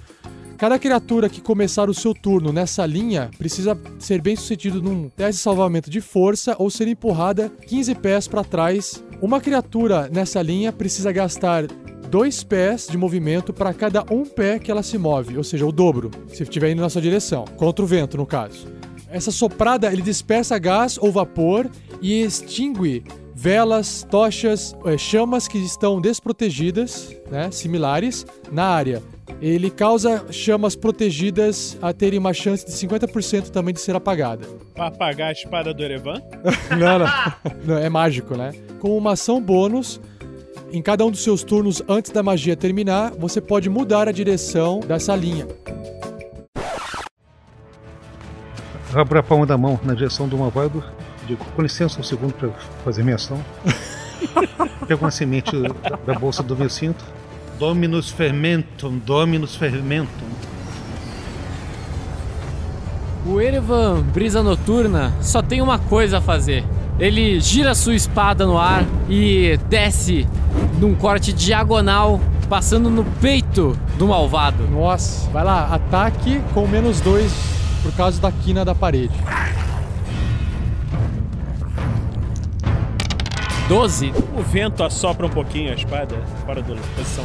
Cada 0.57 0.79
criatura 0.79 1.29
que 1.29 1.41
começar 1.41 1.89
o 1.89 1.95
seu 1.95 2.13
turno 2.13 2.53
nessa 2.53 2.85
linha 2.85 3.31
precisa 3.39 3.79
ser 3.99 4.21
bem 4.21 4.37
sucedido 4.37 4.83
num 4.83 5.09
teste 5.09 5.39
de 5.39 5.43
salvamento 5.43 5.89
de 5.89 6.03
força 6.03 6.55
ou 6.59 6.71
ser 6.71 6.87
empurrada 6.87 7.51
15 7.67 7.95
pés 7.95 8.29
para 8.29 8.45
trás. 8.45 9.03
Uma 9.23 9.41
criatura 9.41 10.09
nessa 10.13 10.43
linha 10.43 10.71
precisa 10.71 11.11
gastar 11.13 11.67
dois 12.11 12.43
pés 12.45 12.89
de 12.91 12.99
movimento 12.99 13.55
para 13.55 13.73
cada 13.73 14.05
um 14.11 14.27
pé 14.27 14.59
que 14.59 14.71
ela 14.71 14.83
se 14.83 14.99
move, 14.99 15.39
ou 15.39 15.45
seja, 15.45 15.65
o 15.65 15.73
dobro, 15.73 16.11
se 16.29 16.43
estiver 16.43 16.71
indo 16.71 16.83
na 16.83 16.91
sua 16.91 17.01
direção, 17.01 17.47
contra 17.57 17.83
o 17.83 17.89
vento, 17.89 18.19
no 18.19 18.27
caso. 18.27 18.67
Essa 19.09 19.31
soprada 19.31 19.91
ele 19.91 20.03
dispersa 20.03 20.59
gás 20.59 20.99
ou 20.99 21.11
vapor 21.11 21.71
e 22.03 22.21
extingue 22.23 23.03
velas, 23.41 24.07
tochas, 24.11 24.77
eh, 24.85 24.99
chamas 24.99 25.49
que 25.49 25.57
estão 25.57 25.99
desprotegidas, 25.99 27.17
né, 27.31 27.51
similares, 27.51 28.27
na 28.53 28.67
área. 28.67 29.03
Ele 29.41 29.71
causa 29.71 30.27
chamas 30.31 30.77
protegidas 30.77 31.79
a 31.81 31.91
terem 31.91 32.19
uma 32.19 32.35
chance 32.35 32.67
de 32.67 32.73
50% 32.73 33.49
também 33.49 33.73
de 33.73 33.81
ser 33.81 33.97
apagada. 33.97 34.47
Pra 34.75 34.89
apagar 34.89 35.31
a 35.31 35.33
espada 35.33 35.73
do 35.73 35.83
Erevan? 35.83 36.21
Não, 36.79 36.99
não. 36.99 37.07
Não, 37.65 37.79
é 37.79 37.89
mágico, 37.89 38.37
né? 38.37 38.53
Com 38.79 38.97
uma 38.97 39.13
ação 39.13 39.41
bônus, 39.41 39.99
em 40.71 40.83
cada 40.83 41.05
um 41.07 41.11
dos 41.11 41.23
seus 41.23 41.43
turnos 41.43 41.83
antes 41.89 42.11
da 42.11 42.23
magia 42.23 42.55
terminar, 42.55 43.13
você 43.13 43.41
pode 43.41 43.71
mudar 43.71 44.07
a 44.07 44.13
direção 44.13 44.81
dessa 44.81 45.17
linha. 45.17 45.49
Abro 48.95 49.19
a 49.19 49.23
palma 49.23 49.47
da 49.47 49.57
mão 49.57 49.81
na 49.83 49.95
direção 49.95 50.29
do 50.29 50.37
malvado. 50.37 50.85
Digo, 51.31 51.45
com 51.55 51.63
licença 51.63 52.01
um 52.01 52.03
segundo 52.03 52.33
para 52.35 52.49
fazer 52.85 53.05
minha 53.05 53.15
ação. 53.15 53.41
Pego 54.89 55.05
uma 55.05 55.13
semente 55.13 55.53
da, 55.57 56.13
da 56.13 56.19
bolsa 56.19 56.43
do 56.43 56.57
meu 56.57 56.69
cinto. 56.69 57.05
Dominus 57.57 58.11
fermentum, 58.11 58.99
Dominus 58.99 59.55
fermentum. 59.55 60.27
O 63.25 63.41
Erevan, 63.41 64.03
brisa 64.03 64.43
noturna, 64.43 65.15
só 65.21 65.41
tem 65.41 65.63
uma 65.63 65.79
coisa 65.79 66.19
a 66.19 66.21
fazer: 66.21 66.65
Ele 66.99 67.39
gira 67.39 67.77
sua 67.77 67.95
espada 67.95 68.45
no 68.45 68.59
ar 68.59 68.85
e 69.09 69.57
desce 69.69 70.27
num 70.81 70.97
corte 70.97 71.33
diagonal, 71.33 72.21
passando 72.49 72.91
no 72.91 73.05
peito 73.05 73.79
do 73.97 74.09
malvado. 74.09 74.67
Nossa, 74.67 75.31
vai 75.31 75.45
lá, 75.45 75.73
ataque 75.73 76.43
com 76.53 76.67
menos 76.67 77.01
dois 77.01 77.33
por 77.85 77.93
causa 77.93 78.21
da 78.21 78.33
quina 78.33 78.65
da 78.65 78.75
parede. 78.75 79.15
12. 83.71 84.13
O 84.37 84.43
vento 84.43 84.83
assopra 84.83 85.27
um 85.27 85.31
pouquinho 85.31 85.71
a 85.71 85.77
espada 85.77 86.17
fora 86.45 86.61
da 86.61 86.75
posição. 86.97 87.25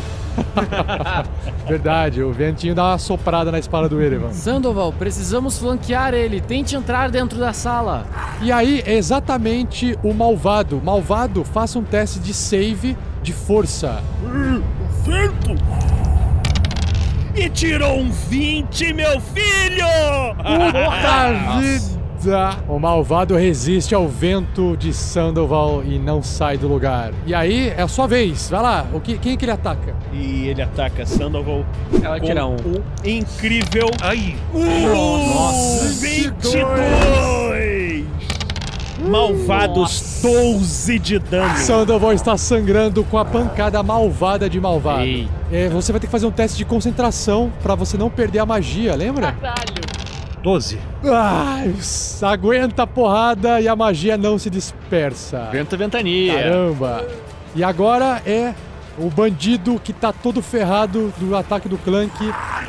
Verdade, 1.67 2.21
o 2.21 2.31
ventinho 2.31 2.75
dá 2.75 2.91
uma 2.91 2.99
soprada 2.99 3.51
na 3.51 3.57
espada 3.57 3.89
do 3.89 3.99
Erevan. 3.99 4.31
Sandoval, 4.31 4.93
precisamos 4.93 5.57
flanquear 5.57 6.13
ele. 6.13 6.39
Tente 6.39 6.75
entrar 6.75 7.09
dentro 7.09 7.39
da 7.39 7.51
sala. 7.51 8.05
E 8.43 8.51
aí 8.51 8.83
é 8.85 8.93
exatamente 8.93 9.97
o 10.03 10.13
malvado. 10.13 10.79
Malvado, 10.85 11.43
faça 11.43 11.79
um 11.79 11.83
teste 11.83 12.19
de 12.19 12.31
save 12.31 12.95
de 13.23 13.33
força. 13.33 14.03
Vento! 15.03 15.59
E 17.33 17.49
tirou 17.49 17.97
um 17.97 18.11
20, 18.11 18.93
meu 18.93 19.19
filho! 19.19 19.87
Puta 20.37 21.57
vida! 21.59 22.05
O 22.68 22.80
malvado 22.80 23.36
resiste 23.36 23.93
ao 23.93 24.07
vento 24.07 24.76
de 24.78 24.93
Sandoval 24.93 25.84
e 25.84 25.99
não 25.99 26.24
sai 26.24 26.57
do 26.57 26.68
lugar. 26.68 27.11
E 27.26 27.34
aí 27.34 27.70
é 27.70 27.82
a 27.82 27.88
sua 27.88 28.07
vez. 28.07 28.49
Vai 28.49 28.61
lá, 28.61 28.86
o 28.93 28.99
que, 28.99 29.18
quem 29.18 29.38
que 29.38 29.45
ele 29.45 29.51
ataca? 29.51 29.95
E 30.13 30.47
ele 30.47 30.61
ataca 30.61 31.05
Sandoval 31.05 31.66
Ela 32.01 32.20
com 32.20 32.26
tira 32.26 32.45
um. 32.45 32.55
o 32.55 32.84
incrível 33.07 33.89
Ai! 34.01 34.36
uh, 34.53 35.86
22! 35.99 38.05
Malvados 39.09 40.20
12 40.22 40.99
de 40.99 41.20
dano. 41.20 41.55
Sandoval 41.57 42.13
está 42.13 42.38
sangrando 42.38 43.03
com 43.03 43.18
a 43.18 43.26
pancada 43.26 43.82
malvada 43.84 44.49
de 44.49 44.59
malvado. 44.59 45.05
É, 45.51 45.70
você 45.70 45.91
vai 45.91 46.01
ter 46.01 46.07
que 46.07 46.11
fazer 46.11 46.26
um 46.26 46.32
teste 46.32 46.57
de 46.57 46.66
concentração 46.66 47.51
pra 47.61 47.76
você 47.76 47.97
não 47.97 48.09
perder 48.09 48.39
a 48.39 48.45
magia, 48.45 48.95
lembra? 48.95 49.36
12. 50.45 50.77
Ai, 51.11 51.73
aguenta 52.21 52.83
a 52.83 52.87
porrada 52.87 53.59
e 53.59 53.67
a 53.67 53.75
magia 53.75 54.15
não 54.15 54.37
se 54.37 54.47
dispersa. 54.47 55.49
Vento 55.51 55.75
ventania. 55.75 56.35
Caramba! 56.35 57.03
E 57.55 57.63
agora 57.63 58.21
é 58.27 58.53
o 58.95 59.09
bandido 59.09 59.81
que 59.83 59.91
tá 59.91 60.13
todo 60.13 60.43
ferrado 60.43 61.11
do 61.17 61.35
ataque 61.35 61.67
do 61.67 61.79
Clank. 61.79 62.13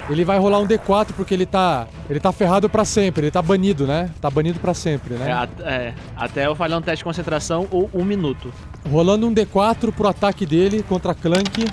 Ele 0.08 0.24
vai 0.24 0.38
rolar 0.38 0.58
um 0.60 0.66
D4 0.66 1.08
porque 1.14 1.34
ele 1.34 1.44
tá. 1.44 1.86
Ele 2.08 2.18
tá 2.18 2.32
ferrado 2.32 2.66
pra 2.70 2.82
sempre, 2.86 3.24
ele 3.26 3.30
tá 3.30 3.42
banido, 3.42 3.86
né? 3.86 4.08
Tá 4.22 4.30
banido 4.30 4.58
pra 4.58 4.72
sempre, 4.72 5.14
É, 5.14 5.18
né? 5.18 5.32
at- 5.34 5.60
é, 5.60 5.92
até 6.16 6.46
eu 6.46 6.54
falhar 6.54 6.78
um 6.78 6.82
teste 6.82 6.98
de 6.98 7.04
concentração 7.04 7.68
ou 7.70 7.90
um 7.92 8.04
minuto. 8.04 8.50
Rolando 8.90 9.26
um 9.26 9.34
D4 9.34 9.92
pro 9.92 10.08
ataque 10.08 10.46
dele 10.46 10.82
contra 10.82 11.14
Clank. 11.14 11.66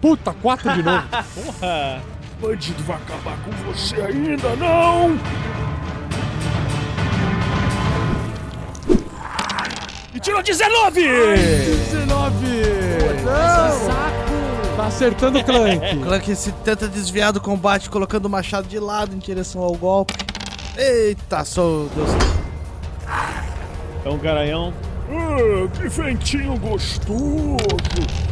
Puta, 0.00 0.32
4 0.32 0.74
de 0.74 0.82
novo. 0.84 1.02
Porra! 1.34 2.00
Bandido 2.40 2.82
vai 2.84 2.96
acabar 2.96 3.36
com 3.44 3.50
você 3.70 3.96
ainda, 3.96 4.56
não! 4.56 5.18
E 10.14 10.18
tirou 10.20 10.42
19! 10.42 11.02
19! 11.02 12.46
Tá 14.74 14.86
acertando 14.86 15.38
o 15.38 15.44
Clank. 15.44 15.98
Clank 16.02 16.34
se 16.34 16.52
tenta 16.52 16.88
desviar 16.88 17.32
do 17.32 17.40
combate, 17.42 17.90
colocando 17.90 18.24
o 18.24 18.30
machado 18.30 18.66
de 18.66 18.78
lado 18.78 19.14
em 19.14 19.18
direção 19.18 19.60
ao 19.60 19.74
golpe. 19.74 20.14
Eita, 20.78 21.44
sou 21.44 21.90
Deus. 21.94 22.08
Então, 24.00 24.16
Garanhão, 24.16 24.72
Ah, 25.12 25.68
que 25.76 25.88
ventinho 25.88 26.56
gostoso! 26.58 27.56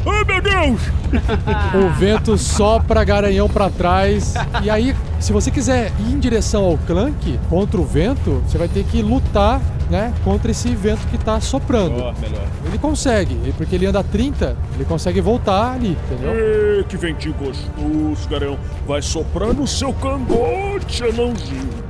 Ai, 0.07 0.24
meu 0.24 0.41
Deus! 0.41 0.81
O 1.74 1.91
vento 1.99 2.37
sopra 2.37 3.03
Garanhão 3.05 3.49
pra 3.49 3.70
trás. 3.70 4.35
E 4.62 4.68
aí, 4.70 4.95
se 5.18 5.33
você 5.33 5.51
quiser 5.51 5.91
ir 6.01 6.12
em 6.12 6.18
direção 6.18 6.64
ao 6.64 6.79
Clank 6.79 7.39
contra 7.49 7.81
o 7.81 7.85
vento, 7.85 8.43
você 8.47 8.59
vai 8.59 8.68
ter 8.68 8.85
que 8.85 9.01
lutar, 9.03 9.61
né? 9.91 10.12
Contra 10.22 10.51
esse 10.51 10.74
vento 10.74 11.07
que 11.09 11.16
tá 11.18 11.41
soprando. 11.41 11.95
ó, 12.03 12.12
melhor. 12.20 12.47
Ele 12.66 12.79
consegue, 12.79 13.39
e 13.47 13.53
porque 13.53 13.74
ele 13.74 13.87
anda 13.87 14.05
30, 14.05 14.57
ele 14.74 14.85
consegue 14.85 15.20
voltar 15.20 15.72
ali, 15.72 15.97
entendeu? 16.05 16.31
Ê, 16.35 16.85
que 16.85 16.97
ventinho 16.97 17.35
gostoso, 17.35 18.29
garão! 18.29 18.59
Vai 18.87 19.01
soprar 19.01 19.55
no 19.55 19.66
seu 19.66 19.93
cangote, 19.95 21.03
anãozinho! 21.05 21.88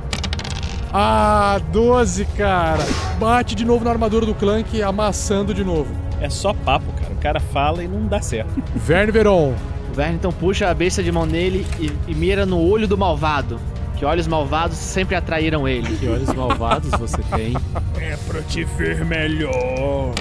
Ah, 0.91 1.59
12, 1.71 2.25
cara. 2.25 2.83
Bate 3.19 3.53
de 3.55 3.63
novo 3.63 3.85
na 3.85 3.91
armadura 3.91 4.25
do 4.25 4.33
Clank, 4.33 4.81
amassando 4.81 5.53
de 5.53 5.63
novo. 5.63 5.93
É 6.19 6.29
só 6.29 6.53
papo, 6.53 6.91
cara. 6.93 7.13
O 7.13 7.17
cara 7.17 7.39
fala 7.39 7.83
e 7.83 7.87
não 7.87 8.07
dá 8.07 8.21
certo. 8.21 8.51
Verne 8.75 9.11
Veron. 9.11 9.53
O 9.89 9.93
Verne 9.93 10.15
então 10.15 10.31
puxa 10.31 10.69
a 10.69 10.73
besta 10.73 11.03
de 11.03 11.11
mão 11.11 11.25
nele 11.25 11.65
e, 11.79 11.91
e 12.07 12.15
mira 12.15 12.45
no 12.45 12.59
olho 12.59 12.87
do 12.87 12.97
malvado. 12.97 13.59
Que 13.97 14.05
olhos 14.05 14.27
malvados 14.27 14.77
sempre 14.77 15.15
atraíram 15.15 15.67
ele. 15.67 15.95
Que 15.97 16.07
olhos 16.07 16.33
malvados 16.33 16.89
você 16.91 17.21
tem. 17.35 17.55
É 17.99 18.15
pra 18.27 18.41
te 18.41 18.63
ver 18.63 19.03
melhor! 19.03 20.13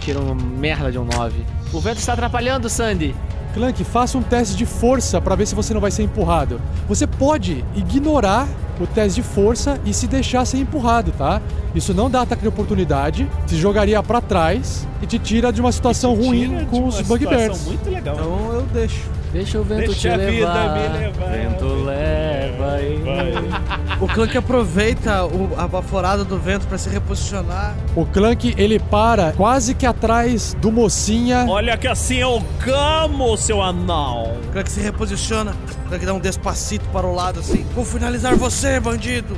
Tira 0.00 0.20
uma 0.20 0.36
merda 0.36 0.92
de 0.92 0.98
um 0.98 1.04
9. 1.04 1.44
O 1.72 1.80
vento 1.80 1.98
está 1.98 2.12
atrapalhando, 2.12 2.68
Sandy. 2.68 3.12
Clank, 3.54 3.84
faça 3.84 4.18
um 4.18 4.22
teste 4.22 4.56
de 4.56 4.66
força 4.66 5.20
pra 5.20 5.36
ver 5.36 5.46
se 5.46 5.54
você 5.54 5.72
não 5.72 5.80
vai 5.80 5.90
ser 5.90 6.02
empurrado. 6.02 6.60
Você 6.88 7.06
pode 7.06 7.64
ignorar 7.76 8.48
o 8.80 8.86
teste 8.86 9.22
de 9.22 9.26
força 9.26 9.80
e 9.84 9.94
se 9.94 10.08
deixar 10.08 10.44
ser 10.44 10.58
empurrado, 10.58 11.12
tá? 11.12 11.40
Isso 11.74 11.94
não 11.94 12.10
dá 12.10 12.22
ataque 12.22 12.42
de 12.42 12.48
oportunidade, 12.48 13.30
te 13.46 13.56
jogaria 13.56 14.02
pra 14.02 14.20
trás 14.20 14.86
e 15.00 15.06
te 15.06 15.18
tira 15.18 15.52
de 15.52 15.60
uma 15.60 15.70
situação 15.70 16.14
ruim 16.14 16.66
com 16.68 16.86
os 16.88 17.00
Bugbears. 17.00 17.64
muito 17.66 17.88
legal. 17.88 18.16
Então 18.16 18.52
eu 18.52 18.62
deixo. 18.72 19.02
Deixa 19.34 19.58
o 19.58 19.64
vento 19.64 19.86
Deixa 19.88 19.94
te 20.00 20.08
a 20.08 20.16
vida 20.16 20.30
levar. 20.46 20.74
me 20.74 20.98
levar. 20.98 21.30
Vento 21.32 21.66
leva. 21.84 22.64
Vai. 23.04 23.98
O 24.00 24.06
Clank 24.06 24.36
aproveita 24.38 25.24
o- 25.24 25.50
a 25.58 25.66
baforada 25.66 26.24
do 26.24 26.38
vento 26.38 26.68
pra 26.68 26.78
se 26.78 26.88
reposicionar. 26.88 27.74
O 27.96 28.06
Clank, 28.06 28.54
ele 28.56 28.78
para 28.78 29.32
quase 29.32 29.74
que 29.74 29.84
atrás 29.84 30.54
do 30.60 30.70
mocinha. 30.70 31.46
Olha 31.48 31.76
que 31.76 31.88
assim 31.88 32.18
eu 32.18 32.40
gamo, 32.64 33.36
seu 33.36 33.60
anal. 33.60 34.36
O 34.46 34.52
Clank 34.52 34.70
se 34.70 34.80
reposiciona. 34.80 35.52
O 35.84 35.88
Clank 35.88 36.06
dá 36.06 36.14
um 36.14 36.20
despacito 36.20 36.84
para 36.92 37.04
o 37.06 37.12
lado 37.12 37.40
assim. 37.40 37.66
Vou 37.74 37.84
finalizar 37.84 38.36
você, 38.36 38.78
bandido. 38.78 39.36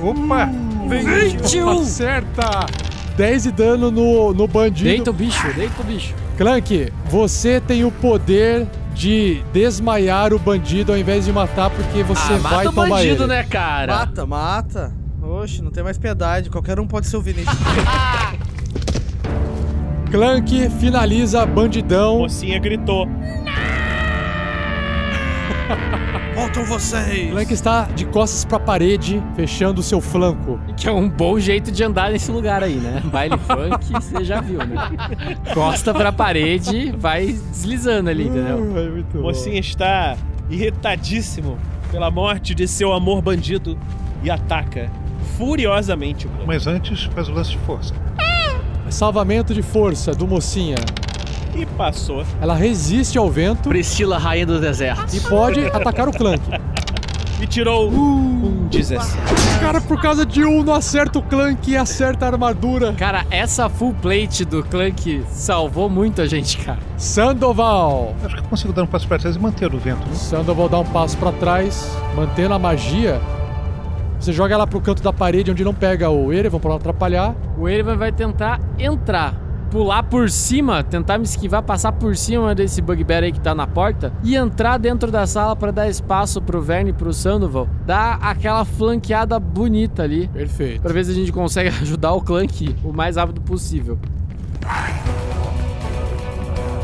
Opa! 0.00 0.48
Acerta! 1.82 2.66
10 3.18 3.42
de 3.42 3.50
dano 3.50 3.90
no, 3.90 4.32
no 4.32 4.46
bandido. 4.46 4.88
Deita 4.88 5.10
o 5.10 5.12
bicho, 5.12 5.52
deita 5.54 5.82
o 5.82 5.84
bicho. 5.84 6.14
Clank, 6.36 6.92
você 7.06 7.60
tem 7.60 7.84
o 7.84 7.90
poder 7.90 8.64
de 8.94 9.42
desmaiar 9.52 10.32
o 10.32 10.38
bandido 10.38 10.92
ao 10.92 10.98
invés 10.98 11.24
de 11.24 11.32
matar, 11.32 11.68
porque 11.68 12.04
você 12.04 12.34
ah, 12.34 12.36
vai 12.36 12.52
mata 12.52 12.68
o 12.68 12.72
tomar 12.72 12.88
bandido, 12.90 13.24
ele. 13.24 13.26
né, 13.26 13.42
cara? 13.42 13.96
Mata, 13.96 14.24
mata. 14.24 14.92
Oxe, 15.20 15.60
não 15.62 15.72
tem 15.72 15.82
mais 15.82 15.98
piedade. 15.98 16.48
Qualquer 16.48 16.78
um 16.78 16.86
pode 16.86 17.08
ser 17.08 17.16
o 17.16 17.20
Vinícius. 17.20 17.58
Clank 20.12 20.70
finaliza 20.78 21.44
bandidão. 21.44 22.20
Mocinha 22.20 22.60
gritou. 22.60 23.08
Voltam 26.38 26.64
vocês. 26.66 27.32
Clank 27.32 27.52
está 27.52 27.86
de 27.86 28.06
costas 28.06 28.44
pra 28.44 28.60
parede, 28.60 29.20
fechando 29.34 29.80
o 29.80 29.82
seu 29.82 30.00
flanco. 30.00 30.60
Que 30.76 30.88
é 30.88 30.92
um 30.92 31.08
bom 31.08 31.36
jeito 31.36 31.72
de 31.72 31.82
andar 31.82 32.12
nesse 32.12 32.30
lugar 32.30 32.62
aí, 32.62 32.76
né? 32.76 33.02
Baile 33.06 33.36
funk, 33.44 33.92
você 33.92 34.22
já 34.22 34.40
viu, 34.40 34.58
né? 34.58 35.36
Costa 35.52 35.92
pra 35.92 36.12
parede, 36.12 36.94
vai 36.96 37.32
deslizando 37.32 38.08
ali, 38.08 38.28
entendeu? 38.28 38.64
Muito 38.64 39.18
bom. 39.18 39.22
Mocinha 39.22 39.58
está 39.58 40.16
irritadíssimo 40.48 41.58
pela 41.90 42.08
morte 42.08 42.54
de 42.54 42.68
seu 42.68 42.92
amor 42.92 43.20
bandido 43.20 43.76
e 44.22 44.30
ataca 44.30 44.88
furiosamente 45.36 46.28
o 46.28 46.30
Clank. 46.30 46.46
Mas 46.46 46.68
antes, 46.68 47.02
faz 47.06 47.28
o 47.28 47.32
lance 47.32 47.50
de 47.50 47.58
força. 47.58 47.92
Salvamento 48.90 49.52
de 49.52 49.60
força 49.60 50.12
do 50.12 50.26
mocinha. 50.28 50.76
E 51.58 51.66
passou. 51.66 52.24
Ela 52.40 52.54
resiste 52.54 53.18
ao 53.18 53.28
vento 53.30 53.68
Priscila, 53.68 54.16
rainha 54.16 54.46
do 54.46 54.60
deserto. 54.60 55.14
e 55.14 55.20
pode 55.20 55.64
atacar 55.66 56.08
o 56.08 56.12
Clank. 56.12 56.40
E 57.40 57.46
tirou 57.46 57.90
um 57.90 58.66
17. 58.68 59.16
Cara, 59.60 59.80
por 59.80 60.00
causa 60.00 60.24
de 60.26 60.44
um, 60.44 60.62
não 60.62 60.74
acerta 60.74 61.18
o 61.18 61.22
Clank 61.22 61.70
e 61.70 61.76
acerta 61.76 62.26
a 62.26 62.28
armadura. 62.30 62.92
Cara, 62.94 63.24
essa 63.30 63.68
full 63.68 63.94
plate 63.94 64.44
do 64.44 64.62
Clank 64.64 65.24
salvou 65.30 65.88
muito 65.88 66.20
a 66.20 66.26
gente, 66.26 66.58
cara. 66.58 66.78
Sandoval. 66.96 68.14
Acho 68.24 68.34
que 68.36 68.40
eu 68.40 68.44
consigo 68.44 68.72
dar 68.72 68.82
um 68.82 68.86
passo 68.86 69.06
para 69.08 69.18
trás 69.18 69.36
e 69.36 69.38
manter 69.38 69.72
o 69.72 69.78
vento. 69.78 70.06
Né? 70.08 70.14
Sandoval 70.14 70.68
dá 70.68 70.78
um 70.80 70.84
passo 70.84 71.16
pra 71.16 71.32
trás, 71.32 71.88
mantendo 72.14 72.54
a 72.54 72.58
magia. 72.58 73.20
Você 74.18 74.32
joga 74.32 74.54
ela 74.54 74.66
pro 74.66 74.80
canto 74.80 75.00
da 75.02 75.12
parede 75.12 75.50
onde 75.50 75.62
não 75.64 75.72
pega 75.74 76.10
o 76.10 76.32
Erevan 76.32 76.58
pra 76.58 76.70
não 76.70 76.76
atrapalhar. 76.76 77.34
O 77.56 77.68
Erevan 77.68 77.96
vai 77.96 78.10
tentar 78.10 78.60
entrar. 78.78 79.47
Pular 79.70 80.02
por 80.02 80.30
cima, 80.30 80.82
tentar 80.82 81.18
me 81.18 81.24
esquivar, 81.24 81.62
passar 81.62 81.92
por 81.92 82.16
cima 82.16 82.54
desse 82.54 82.80
bugbear 82.80 83.22
aí 83.22 83.32
que 83.32 83.40
tá 83.40 83.54
na 83.54 83.66
porta 83.66 84.12
e 84.22 84.34
entrar 84.34 84.78
dentro 84.78 85.10
da 85.10 85.26
sala 85.26 85.54
pra 85.54 85.70
dar 85.70 85.88
espaço 85.88 86.40
pro 86.40 86.60
Verne 86.60 86.90
e 86.90 86.92
pro 86.92 87.12
Sandoval, 87.12 87.68
dar 87.86 88.18
aquela 88.22 88.64
flanqueada 88.64 89.38
bonita 89.38 90.02
ali, 90.02 90.28
Perfeito. 90.28 90.82
pra 90.82 90.92
ver 90.92 91.04
se 91.04 91.10
a 91.10 91.14
gente 91.14 91.32
consegue 91.32 91.68
ajudar 91.80 92.12
o 92.12 92.20
Clank 92.20 92.74
o 92.84 92.92
mais 92.92 93.16
rápido 93.16 93.40
possível. 93.40 93.98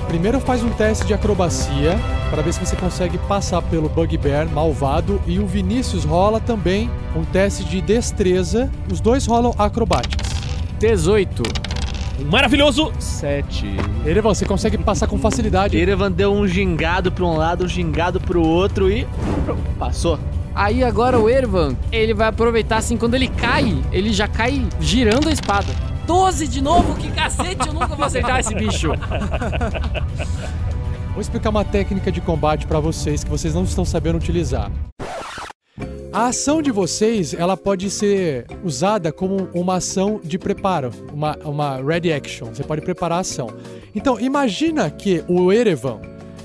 Primeiro 0.09 0.39
faz 0.39 0.63
um 0.63 0.71
teste 0.71 1.07
de 1.07 1.15
acrobacia 1.15 1.99
para 2.31 2.41
ver 2.41 2.53
se 2.53 2.61
você 2.61 2.77
consegue 2.77 3.19
passar 3.19 3.61
pelo 3.63 3.89
Bugbear 3.89 4.49
malvado 4.49 5.21
e 5.27 5.39
o 5.41 5.47
Vinícius 5.47 6.05
rola 6.05 6.39
também 6.39 6.89
um 7.17 7.25
teste 7.25 7.65
de 7.65 7.81
destreza. 7.81 8.71
Os 8.93 9.01
dois 9.01 9.27
rolam 9.27 9.53
acrobatics. 9.59 10.31
18. 10.79 11.74
Um 12.21 12.25
maravilhoso 12.31 12.93
7. 12.99 13.67
Erevan, 14.07 14.35
você 14.35 14.45
consegue 14.45 14.79
passar 14.79 15.07
com 15.07 15.19
facilidade. 15.19 15.77
Erevan 15.77 16.11
deu 16.11 16.33
um 16.33 16.47
gingado 16.47 17.11
pra 17.11 17.25
um 17.25 17.37
lado, 17.37 17.65
um 17.65 17.69
gingado 17.69 18.21
pro 18.21 18.41
outro 18.43 18.91
e. 18.91 19.07
Passou. 19.79 20.19
Aí 20.55 20.85
agora 20.85 21.19
o 21.19 21.29
Ervan, 21.29 21.77
ele 21.91 22.15
vai 22.15 22.29
aproveitar 22.29 22.77
assim, 22.77 22.97
quando 22.97 23.15
ele 23.15 23.27
cai, 23.27 23.77
ele 23.91 24.13
já 24.13 24.29
cai 24.29 24.65
girando 24.81 25.29
a 25.29 25.33
espada. 25.33 25.67
12 26.07 26.47
de 26.47 26.61
novo? 26.63 26.95
Que 26.95 27.11
cacete, 27.11 27.67
eu 27.67 27.73
nunca 27.73 27.89
vou 27.89 28.05
acertar 28.05 28.39
esse 28.39 28.55
bicho. 28.55 28.93
Vou 31.13 31.21
explicar 31.21 31.51
uma 31.51 31.65
técnica 31.65 32.13
de 32.13 32.21
combate 32.21 32.67
para 32.67 32.79
vocês 32.79 33.25
que 33.25 33.31
vocês 33.31 33.55
não 33.55 33.65
estão 33.65 33.85
sabendo 33.85 34.17
utilizar. 34.17 34.71
A 36.15 36.27
ação 36.27 36.63
de 36.63 36.71
vocês, 36.71 37.35
ela 37.35 37.57
pode 37.57 37.91
ser 37.91 38.47
usada 38.63 39.11
como 39.11 39.49
uma 39.53 39.79
ação 39.79 40.21
de 40.23 40.39
preparo, 40.39 40.93
uma, 41.13 41.37
uma 41.45 41.83
ready 41.83 42.13
action. 42.13 42.55
Você 42.55 42.63
pode 42.63 42.83
preparar 42.83 43.19
a 43.19 43.21
ação. 43.23 43.51
Então, 43.93 44.21
imagina 44.21 44.89
que 44.89 45.25
o 45.27 45.53
Erevan 45.53 46.01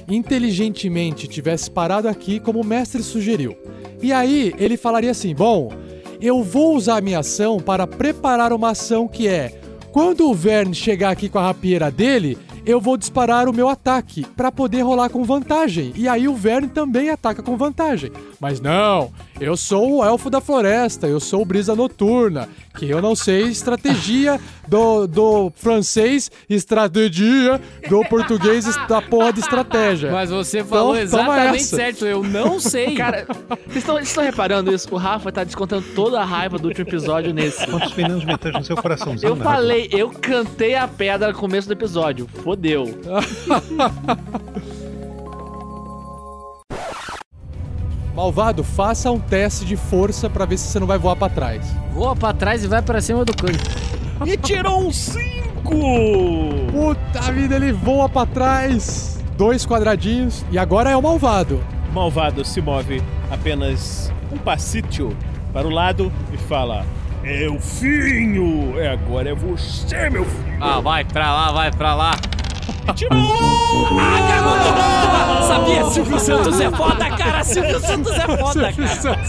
inteligentemente 0.08 1.28
tivesse 1.28 1.70
parado 1.70 2.08
aqui 2.08 2.40
como 2.40 2.62
o 2.62 2.66
mestre 2.66 3.04
sugeriu. 3.04 3.56
E 4.02 4.12
aí, 4.12 4.56
ele 4.58 4.76
falaria 4.76 5.12
assim: 5.12 5.36
"Bom, 5.36 5.72
eu 6.20 6.42
vou 6.42 6.76
usar 6.76 6.98
a 6.98 7.02
minha 7.02 7.20
ação 7.20 7.60
para 7.60 7.86
preparar 7.86 8.52
uma 8.52 8.72
ação 8.72 9.08
que 9.08 9.28
é 9.28 9.54
quando 9.92 10.28
o 10.28 10.34
Verne 10.34 10.74
chegar 10.74 11.12
aqui 11.12 11.30
com 11.30 11.38
a 11.38 11.44
rapieira 11.44 11.92
dele, 11.92 12.40
eu 12.66 12.80
vou 12.80 12.98
disparar 12.98 13.48
o 13.48 13.54
meu 13.54 13.70
ataque 13.70 14.26
para 14.36 14.52
poder 14.52 14.82
rolar 14.82 15.10
com 15.10 15.24
vantagem. 15.24 15.92
E 15.96 16.08
aí 16.08 16.28
o 16.28 16.36
Verne 16.36 16.68
também 16.68 17.10
ataca 17.10 17.42
com 17.42 17.58
vantagem. 17.58 18.12
Mas 18.40 18.60
não, 18.60 19.12
eu 19.40 19.56
sou 19.56 19.98
o 19.98 20.04
elfo 20.04 20.30
da 20.30 20.42
floresta, 20.42 21.08
eu 21.08 21.20
sou 21.20 21.42
o 21.42 21.46
brisa 21.46 21.76
noturna, 21.76 22.50
que 22.80 22.90
eu 22.90 23.02
não 23.02 23.14
sei 23.14 23.44
estratégia 23.44 24.40
do, 24.66 25.06
do 25.06 25.52
francês, 25.54 26.32
estratégia 26.50 27.60
do 27.90 28.06
português, 28.06 28.66
da 28.88 29.02
porra 29.02 29.34
de 29.34 29.42
estratégia. 29.42 30.12
Mas 30.12 30.30
você 30.30 30.64
falou 30.64 30.96
Então, 30.96 31.04
exatamente 31.04 31.64
certo, 31.64 32.06
eu 32.06 32.24
não 32.24 32.58
sei. 32.58 32.96
Cara, 32.96 33.26
vocês 33.68 33.78
estão, 33.78 33.96
vocês 33.96 34.08
estão 34.08 34.24
reparando 34.24 34.74
isso? 34.74 34.88
O 34.92 34.98
Rafa 34.98 35.30
tá 35.30 35.44
descontando 35.44 35.86
toda 35.94 36.22
a 36.22 36.26
raiva 36.26 36.58
do 36.58 36.70
último 36.70 36.88
episódio 36.88 37.34
nesse. 37.34 37.68
Quantos 37.68 37.92
venenos 37.92 38.24
mentais 38.24 38.54
no 38.54 38.64
seu 38.64 38.78
coraçãozinho? 38.78 39.32
Eu 39.32 39.36
falei, 39.36 39.90
eu 39.92 40.10
cantei 40.10 40.76
a 40.76 40.88
pedra 40.88 41.34
no 41.34 41.38
começo 41.38 41.68
do 41.68 41.74
episódio. 41.74 42.30
Fodeu. 42.44 42.86
Malvado, 48.20 48.66
faça 48.66 49.10
um 49.10 49.18
teste 49.18 49.64
de 49.64 49.78
força 49.78 50.30
para 50.30 50.44
ver 50.44 50.58
se 50.58 50.68
você 50.68 50.78
não 50.78 50.86
vai 50.86 50.98
voar 50.98 51.16
para 51.16 51.30
trás. 51.30 51.66
Voa 51.94 52.14
pra 52.14 52.34
trás 52.34 52.62
e 52.66 52.68
vai 52.68 52.82
pra 52.82 53.00
cima 53.00 53.24
do 53.24 53.34
Clank. 53.34 53.58
E 54.26 54.36
tirou 54.36 54.88
um 54.88 54.92
5! 54.92 55.24
Puta 56.70 57.32
vida, 57.32 57.56
ele 57.56 57.72
voa 57.72 58.10
para 58.10 58.26
trás. 58.26 59.24
Dois 59.38 59.66
quadradinhos 59.66 60.46
e 60.52 60.60
agora 60.60 60.90
é 60.90 60.98
o 60.98 61.02
malvado. 61.02 61.64
O 61.90 61.94
malvado 61.94 62.44
se 62.44 62.60
move 62.60 63.02
apenas 63.32 64.12
um 64.34 64.38
passito 64.38 65.16
para 65.54 65.66
o 65.66 65.72
lado 65.72 66.12
e 66.34 66.38
fala: 66.38 66.86
Elfinho! 67.24 68.78
É 68.78 68.90
agora 68.90 69.30
é 69.30 69.34
você, 69.34 70.10
meu 70.10 70.26
filho! 70.26 70.58
Ah, 70.60 70.82
vai 70.82 71.06
pra 71.06 71.34
lá, 71.34 71.52
vai 71.54 71.72
pra 71.72 71.96
lá. 71.96 72.12
Tirou! 72.96 73.18
Ah, 74.00 75.42
sabia, 75.48 75.86
Silvio 75.86 76.20
Santos 76.20 76.60
é 76.60 76.72
foda, 76.72 77.10
cara. 77.10 77.44
Silvio 77.44 77.80
Santos 77.80 78.12
é 78.14 78.38
foda, 78.38 78.74
cara. 78.74 79.20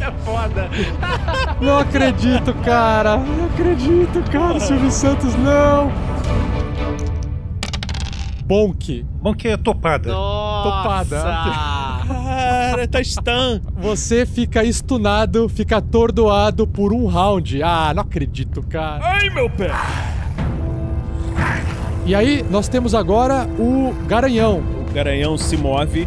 é 0.00 0.12
foda. 0.24 0.70
Não 1.60 1.78
acredito, 1.78 2.54
cara. 2.64 3.16
Não 3.18 3.46
acredito, 3.46 4.22
cara. 4.30 4.60
Silvio 4.60 4.90
Santos, 4.90 5.34
não. 5.36 5.92
Bonk. 8.44 9.06
Que 9.38 9.48
é 9.48 9.56
topada. 9.56 10.12
Topada. 10.12 11.22
Cara, 12.06 12.86
tá 12.86 13.02
stun! 13.02 13.60
Você 13.76 14.26
fica 14.26 14.62
estunado, 14.62 15.48
fica 15.48 15.78
atordoado 15.78 16.66
por 16.66 16.92
um 16.92 17.06
round. 17.06 17.62
Ah, 17.62 17.92
não 17.94 18.02
acredito, 18.02 18.62
cara. 18.62 19.00
Ai, 19.02 19.30
meu 19.30 19.48
pé! 19.48 19.70
E 22.06 22.14
aí, 22.14 22.44
nós 22.50 22.68
temos 22.68 22.94
agora 22.94 23.48
o 23.58 23.94
Garanhão. 24.06 24.62
O 24.88 24.92
garanhão 24.92 25.36
se 25.36 25.56
move 25.56 26.06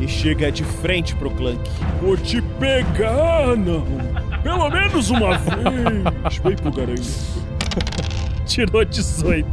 e 0.00 0.08
chega 0.08 0.50
de 0.50 0.64
frente 0.64 1.14
pro 1.14 1.30
Clank. 1.30 1.60
Vou 2.02 2.16
te 2.16 2.42
pegar, 2.58 3.56
não! 3.56 3.84
Pelo 4.42 4.68
menos 4.70 5.10
uma 5.10 5.38
vez! 5.38 6.38
Vem 6.42 6.56
pro 6.56 6.72
garanhão. 6.72 7.04
Tirou 8.46 8.84
18. 8.84 9.48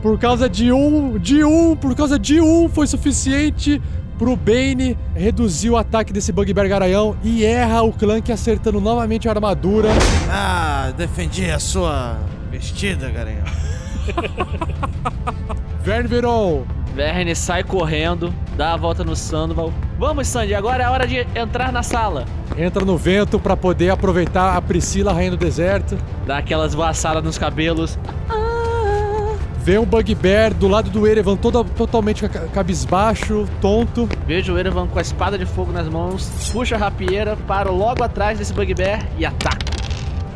Por 0.00 0.18
causa 0.18 0.48
de 0.48 0.72
um, 0.72 1.18
de 1.18 1.44
um, 1.44 1.76
por 1.76 1.94
causa 1.94 2.18
de 2.18 2.40
um 2.40 2.68
foi 2.68 2.86
suficiente 2.86 3.80
pro 4.18 4.36
Bane 4.36 4.96
reduzir 5.14 5.70
o 5.70 5.76
ataque 5.76 6.12
desse 6.12 6.32
Bugbear 6.32 6.68
Garanhão 6.68 7.16
e 7.22 7.44
erra 7.44 7.82
o 7.82 7.92
Clank 7.92 8.30
acertando 8.32 8.80
novamente 8.80 9.28
a 9.28 9.32
armadura. 9.32 9.88
Ah, 10.30 10.92
defendi 10.96 11.50
a 11.50 11.58
sua 11.58 12.18
vestida, 12.50 13.10
Garanhão. 13.10 13.71
Verne 15.82 16.08
virou 16.08 16.66
Verne 16.94 17.34
sai 17.34 17.64
correndo, 17.64 18.32
dá 18.54 18.74
a 18.74 18.76
volta 18.76 19.02
no 19.02 19.16
Sandoval. 19.16 19.72
Vamos, 19.98 20.28
Sandy, 20.28 20.54
agora 20.54 20.82
é 20.82 20.86
a 20.86 20.90
hora 20.90 21.06
de 21.06 21.26
entrar 21.34 21.72
na 21.72 21.82
sala. 21.82 22.26
entra 22.56 22.84
no 22.84 22.98
vento 22.98 23.38
pra 23.40 23.56
poder 23.56 23.88
aproveitar 23.88 24.54
a 24.56 24.60
Priscila, 24.60 25.10
rainha 25.12 25.30
do 25.30 25.38
deserto. 25.38 25.96
Dá 26.26 26.36
aquelas 26.36 26.74
voaçadas 26.74 27.24
nos 27.24 27.38
cabelos. 27.38 27.98
Vê 29.64 29.78
um 29.78 29.86
Bugbear 29.86 30.52
do 30.52 30.68
lado 30.68 30.90
do 30.90 31.06
Erevan, 31.06 31.36
todo, 31.36 31.64
totalmente 31.64 32.28
ca- 32.28 32.46
cabisbaixo, 32.48 33.48
tonto. 33.60 34.06
Vejo 34.26 34.52
o 34.52 34.58
Erevan 34.58 34.86
com 34.88 34.98
a 34.98 35.02
espada 35.02 35.38
de 35.38 35.46
fogo 35.46 35.72
nas 35.72 35.88
mãos, 35.88 36.50
puxa 36.52 36.74
a 36.74 36.78
rapieira, 36.78 37.38
paro 37.46 37.72
logo 37.74 38.02
atrás 38.04 38.38
desse 38.38 38.52
Bugbear 38.52 39.06
e 39.16 39.24
ataco. 39.24 39.62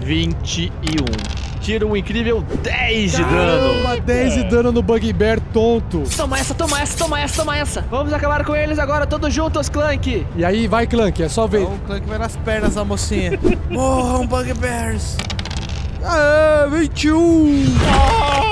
21. 0.00 0.70
Tiro 1.66 1.88
um 1.88 1.96
incrível 1.96 2.44
10 2.62 3.10
de 3.10 3.24
dano. 3.24 3.82
Caramba, 3.82 4.00
10 4.00 4.34
de 4.34 4.44
dano 4.44 4.70
no 4.70 4.82
Bugbear 4.84 5.40
tonto. 5.52 6.04
Toma 6.16 6.38
essa, 6.38 6.54
toma 6.54 6.80
essa, 6.80 6.96
toma 6.96 7.20
essa, 7.20 7.36
toma 7.42 7.58
essa. 7.58 7.80
Vamos 7.90 8.12
acabar 8.12 8.44
com 8.44 8.54
eles 8.54 8.78
agora, 8.78 9.04
todos 9.04 9.34
juntos, 9.34 9.68
Clank. 9.68 10.24
E 10.36 10.44
aí 10.44 10.68
vai, 10.68 10.86
Clank, 10.86 11.20
é 11.20 11.28
só 11.28 11.48
ver. 11.48 11.62
Então 11.62 11.74
o 11.74 11.78
Clank 11.80 12.06
vai 12.06 12.18
nas 12.18 12.36
pernas 12.36 12.76
da 12.76 12.84
mocinha. 12.84 13.32
Morram, 13.68 14.24
Bugbears! 14.28 15.16
Ah, 16.04 16.68
21! 16.70 17.64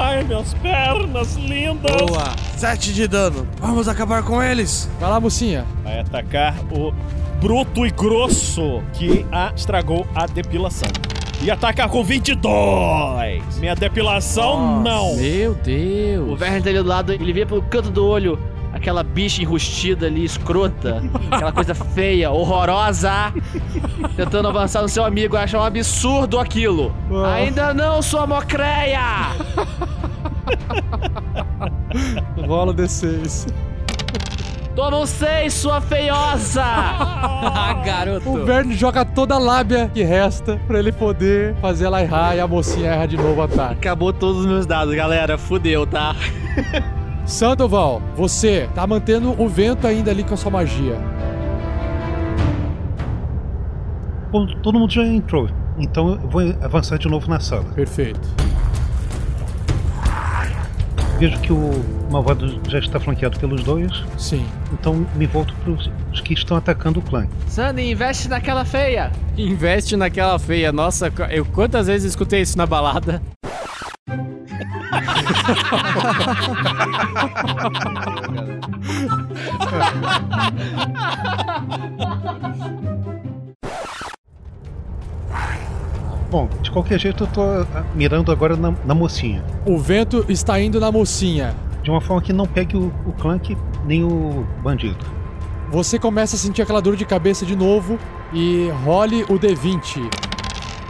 Ai, 0.00 0.24
minhas 0.24 0.52
pernas 0.54 1.36
lindas! 1.36 1.96
Boa! 1.96 2.34
7 2.56 2.92
de 2.92 3.06
dano. 3.06 3.46
Vamos 3.60 3.86
acabar 3.86 4.24
com 4.24 4.42
eles! 4.42 4.90
Vai 4.98 5.08
lá, 5.08 5.20
mocinha. 5.20 5.64
Vai 5.84 6.00
atacar 6.00 6.56
o 6.72 6.92
bruto 7.40 7.86
e 7.86 7.90
grosso 7.92 8.82
que 8.92 9.24
a 9.30 9.52
estragou 9.54 10.04
a 10.16 10.26
depilação. 10.26 11.13
E 11.44 11.50
atacar 11.50 11.90
com 11.90 12.02
22! 12.02 13.58
Minha 13.58 13.74
depilação, 13.74 14.80
não! 14.80 15.14
Meu 15.16 15.54
Deus. 15.54 16.32
O 16.32 16.34
Verne 16.34 16.62
tá 16.62 16.70
ali 16.70 16.78
do 16.78 16.88
lado, 16.88 17.12
ele 17.12 17.34
vê 17.34 17.44
pelo 17.44 17.60
canto 17.60 17.90
do 17.90 18.06
olho 18.06 18.38
aquela 18.72 19.02
bicha 19.02 19.42
enrustida 19.42 20.06
ali, 20.06 20.24
escrota, 20.24 21.02
aquela 21.30 21.52
coisa 21.52 21.74
feia, 21.94 22.30
horrorosa, 22.30 23.30
tentando 24.16 24.48
avançar 24.48 24.80
no 24.80 24.88
seu 24.88 25.04
amigo, 25.04 25.36
acha 25.36 25.58
um 25.58 25.62
absurdo 25.62 26.38
aquilo. 26.38 26.94
Ah. 27.12 27.34
Ainda 27.34 27.74
não, 27.74 28.00
sua 28.00 28.26
mocreia! 28.26 29.02
Rola 32.48 32.72
o 32.72 32.74
D6. 32.74 33.52
Toma 34.74 34.98
um 34.98 35.06
seis, 35.06 35.54
sua 35.54 35.80
feiosa! 35.80 36.64
Ah, 37.46 37.76
O 37.78 37.84
garoto. 37.84 38.44
Verne 38.44 38.74
joga 38.74 39.04
toda 39.04 39.34
a 39.34 39.38
lábia 39.38 39.90
que 39.92 40.02
resta 40.02 40.58
pra 40.66 40.78
ele 40.78 40.90
poder 40.90 41.54
fazer 41.56 41.84
ela 41.84 42.02
errar 42.02 42.34
e 42.34 42.40
a 42.40 42.48
mocinha 42.48 42.90
erra 42.90 43.06
de 43.06 43.16
novo 43.18 43.40
o 43.40 43.42
ataque. 43.42 43.74
Acabou 43.74 44.12
todos 44.14 44.40
os 44.40 44.46
meus 44.46 44.64
dados, 44.66 44.94
galera, 44.94 45.36
fudeu, 45.36 45.86
tá? 45.86 46.16
Sandoval, 47.26 48.00
você 48.16 48.68
tá 48.74 48.86
mantendo 48.86 49.34
o 49.40 49.46
vento 49.46 49.86
ainda 49.86 50.10
ali 50.10 50.24
com 50.24 50.32
a 50.34 50.36
sua 50.38 50.50
magia. 50.50 50.96
Bom, 54.30 54.46
todo 54.62 54.78
mundo 54.78 54.92
já 54.92 55.04
entrou. 55.04 55.48
Então 55.78 56.12
eu 56.22 56.28
vou 56.28 56.40
avançar 56.62 56.98
de 56.98 57.08
novo 57.08 57.28
na 57.28 57.40
sala. 57.40 57.64
Perfeito. 57.74 58.26
Vejo 61.18 61.40
que 61.40 61.52
o 61.52 61.70
malvado 62.10 62.60
já 62.68 62.78
está 62.78 62.98
flanqueado 62.98 63.38
pelos 63.38 63.62
dois, 63.62 63.90
Sim. 64.18 64.44
então 64.72 65.06
me 65.14 65.26
volto 65.26 65.54
para 65.54 65.70
os 65.72 66.20
que 66.20 66.34
estão 66.34 66.56
atacando 66.56 67.00
o 67.00 67.02
clã. 67.02 67.26
Sandy, 67.48 67.90
investe 67.90 68.28
naquela 68.28 68.64
feia. 68.64 69.12
Investe 69.36 69.96
naquela 69.96 70.38
feia. 70.38 70.72
Nossa, 70.72 71.12
eu 71.30 71.44
quantas 71.44 71.86
vezes 71.86 72.10
escutei 72.10 72.40
isso 72.40 72.58
na 72.58 72.66
balada? 72.66 73.22
Bom, 86.34 86.48
de 86.60 86.68
qualquer 86.68 86.98
jeito 86.98 87.22
eu 87.22 87.26
tô 87.28 87.42
ah, 87.42 87.84
mirando 87.94 88.32
agora 88.32 88.56
na, 88.56 88.74
na 88.84 88.92
mocinha. 88.92 89.44
O 89.64 89.78
vento 89.78 90.26
está 90.28 90.60
indo 90.60 90.80
na 90.80 90.90
mocinha. 90.90 91.54
De 91.80 91.92
uma 91.92 92.00
forma 92.00 92.20
que 92.20 92.32
não 92.32 92.44
pegue 92.44 92.76
o, 92.76 92.92
o 93.06 93.12
Clank 93.12 93.56
nem 93.84 94.02
o 94.02 94.44
bandido. 94.60 94.98
Você 95.70 95.96
começa 95.96 96.34
a 96.34 96.38
sentir 96.40 96.60
aquela 96.62 96.82
dor 96.82 96.96
de 96.96 97.04
cabeça 97.04 97.46
de 97.46 97.54
novo 97.54 97.96
e 98.32 98.68
role 98.84 99.22
o 99.28 99.38
D20. 99.38 100.10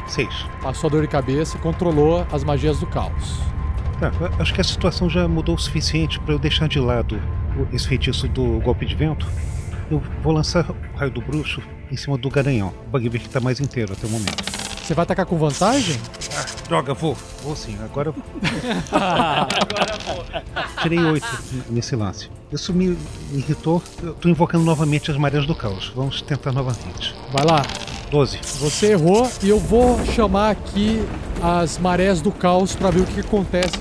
Seis. 0.07 0.47
Passou 0.63 0.89
a 0.89 0.91
dor 0.93 1.03
de 1.03 1.09
cabeça, 1.09 1.59
controlou 1.59 2.27
as 2.33 2.43
magias 2.43 2.81
do 2.81 2.87
caos. 2.87 3.39
Tá, 4.01 4.11
acho 4.39 4.55
que 4.55 4.63
a 4.63 4.65
situação 4.65 5.11
já 5.11 5.29
mudou 5.29 5.57
o 5.57 5.59
suficiente 5.59 6.19
para 6.21 6.33
eu 6.33 6.39
deixar 6.39 6.69
de 6.69 6.81
lado 6.81 7.21
o- 7.55 7.67
esse 7.77 7.87
feitiço 7.87 8.27
do 8.29 8.61
golpe 8.61 8.87
de 8.87 8.95
vento. 8.95 9.27
Eu 9.91 10.01
vou 10.23 10.33
lançar 10.33 10.71
o 10.71 10.97
raio 10.97 11.11
do 11.11 11.21
bruxo 11.21 11.61
em 11.93 11.97
cima 11.99 12.17
do 12.17 12.31
garanhão. 12.31 12.73
O 12.87 12.91
bugbear 12.93 13.23
que 13.23 13.29
tá 13.29 13.41
mais 13.41 13.61
inteiro 13.61 13.93
até 13.93 14.07
o 14.07 14.11
momento. 14.11 14.64
Você 14.85 14.93
vai 14.93 15.05
atacar 15.05 15.25
com 15.25 15.39
vantagem? 15.39 15.99
Droga, 16.69 16.93
vou. 16.93 17.17
Vou 17.43 17.57
sim, 17.57 17.75
agora. 17.83 18.13
Tirei 20.83 20.99
oito 20.99 21.27
nesse 21.71 21.97
lance. 21.97 22.29
Isso 22.53 22.71
me 22.75 22.95
irritou. 23.33 23.83
Eu 24.03 24.13
tô 24.13 24.29
invocando 24.29 24.63
novamente 24.63 25.11
as 25.11 25.17
marés 25.17 25.47
do 25.47 25.55
caos. 25.55 25.91
Vamos 25.97 26.21
tentar 26.21 26.53
novamente. 26.53 27.17
Vai 27.33 27.47
lá. 27.47 27.63
12. 28.11 28.39
Você 28.61 28.93
errou 28.93 29.27
e 29.43 29.49
eu 29.49 29.59
vou 29.59 29.99
chamar 30.05 30.51
aqui 30.51 31.03
as 31.43 31.79
marés 31.79 32.21
do 32.21 32.31
caos 32.31 32.77
pra 32.77 32.91
ver 32.91 33.01
o 33.01 33.07
que, 33.07 33.15
que 33.15 33.21
acontece. 33.21 33.73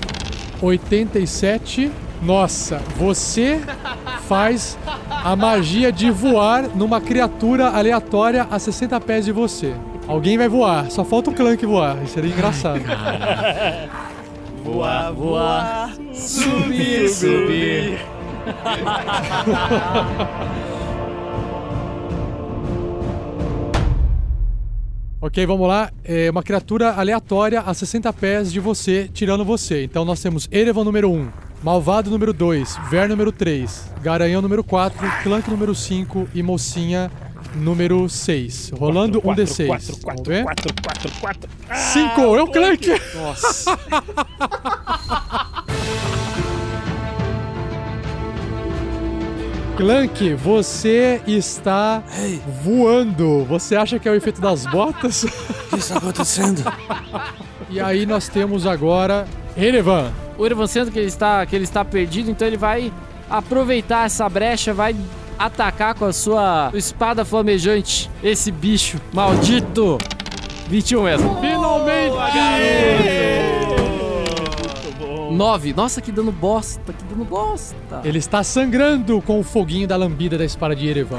87. 0.62 1.92
Nossa, 2.22 2.80
você 2.96 3.60
faz 4.26 4.78
a 5.10 5.36
magia 5.36 5.92
de 5.92 6.10
voar 6.10 6.62
numa 6.74 6.98
criatura 6.98 7.68
aleatória 7.68 8.48
a 8.50 8.58
60 8.58 8.98
pés 9.00 9.26
de 9.26 9.32
você. 9.32 9.74
Alguém 10.06 10.36
vai 10.36 10.48
voar, 10.48 10.90
só 10.90 11.04
falta 11.04 11.30
o 11.30 11.34
Clank 11.34 11.64
voar. 11.64 12.02
Isso 12.02 12.14
seria 12.14 12.30
engraçado. 12.30 12.80
Voar, 14.64 15.12
voar. 15.12 15.94
Subir, 16.14 17.06
subir. 17.10 17.98
Ok, 25.26 25.46
vamos 25.46 25.66
lá. 25.66 25.90
É 26.04 26.30
uma 26.30 26.42
criatura 26.42 26.92
aleatória 26.92 27.62
a 27.62 27.72
60 27.72 28.12
pés 28.12 28.52
de 28.52 28.60
você, 28.60 29.08
tirando 29.10 29.42
você. 29.42 29.82
Então 29.82 30.04
nós 30.04 30.20
temos 30.20 30.46
Erevan 30.52 30.84
número 30.84 31.10
1, 31.10 31.28
Malvado 31.62 32.10
número 32.10 32.34
2, 32.34 32.76
Ver 32.90 33.08
número 33.08 33.32
3, 33.32 33.90
Garanhão 34.02 34.42
número 34.42 34.62
4, 34.62 34.98
Clank 35.22 35.50
número 35.50 35.74
5 35.74 36.28
e 36.34 36.42
Mocinha 36.42 37.10
número 37.54 38.08
6. 38.08 38.72
Rolando 38.78 39.18
um 39.18 39.34
D6. 39.34 39.66
4, 39.66 39.86
Vamos 39.86 40.04
4, 40.04 40.24
ver? 40.24 40.44
4, 40.44 40.74
4, 40.82 41.12
4. 41.20 41.50
5! 41.92 42.20
É 42.36 42.42
o 42.42 42.46
Clank! 42.48 42.88
Nossa. 43.14 43.78
Clank, 49.76 50.34
você 50.34 51.20
está 51.26 52.02
voando. 52.62 53.44
Você 53.44 53.74
acha 53.74 53.98
que 53.98 54.08
é 54.08 54.12
o 54.12 54.14
efeito 54.14 54.40
das 54.40 54.66
botas? 54.66 55.24
O 55.64 55.76
que 55.76 55.82
está 55.82 55.98
acontecendo? 55.98 56.62
e 57.68 57.80
aí 57.80 58.06
nós 58.06 58.28
temos 58.28 58.64
agora 58.64 59.26
Erevan. 59.56 60.12
O 60.38 60.46
Erevan 60.46 60.68
sendo 60.68 60.92
que 60.92 60.98
ele 61.00 61.08
está 61.08 61.44
que 61.44 61.56
ele 61.56 61.64
está 61.64 61.84
perdido, 61.84 62.30
então 62.30 62.46
ele 62.46 62.56
vai 62.56 62.92
aproveitar 63.28 64.06
essa 64.06 64.28
brecha, 64.28 64.72
vai 64.72 64.94
atacar 65.38 65.94
com 65.94 66.04
a 66.04 66.12
sua 66.12 66.70
espada 66.74 67.24
flamejante 67.24 68.10
esse 68.22 68.50
bicho 68.50 69.00
maldito. 69.12 69.98
21 70.68 71.02
mesmo. 71.02 71.40
Finalmente! 71.40 72.14
9. 75.30 75.74
Nossa, 75.74 76.00
que 76.00 76.12
dano 76.12 76.32
bosta, 76.32 76.92
que 76.92 77.04
dano 77.04 77.24
bosta. 77.24 78.00
Ele 78.04 78.18
está 78.18 78.42
sangrando 78.42 79.20
com 79.22 79.40
o 79.40 79.42
foguinho 79.42 79.86
da 79.86 79.96
lambida 79.96 80.38
da 80.38 80.44
espada 80.44 80.74
de 80.74 80.86
Erevan. 80.86 81.18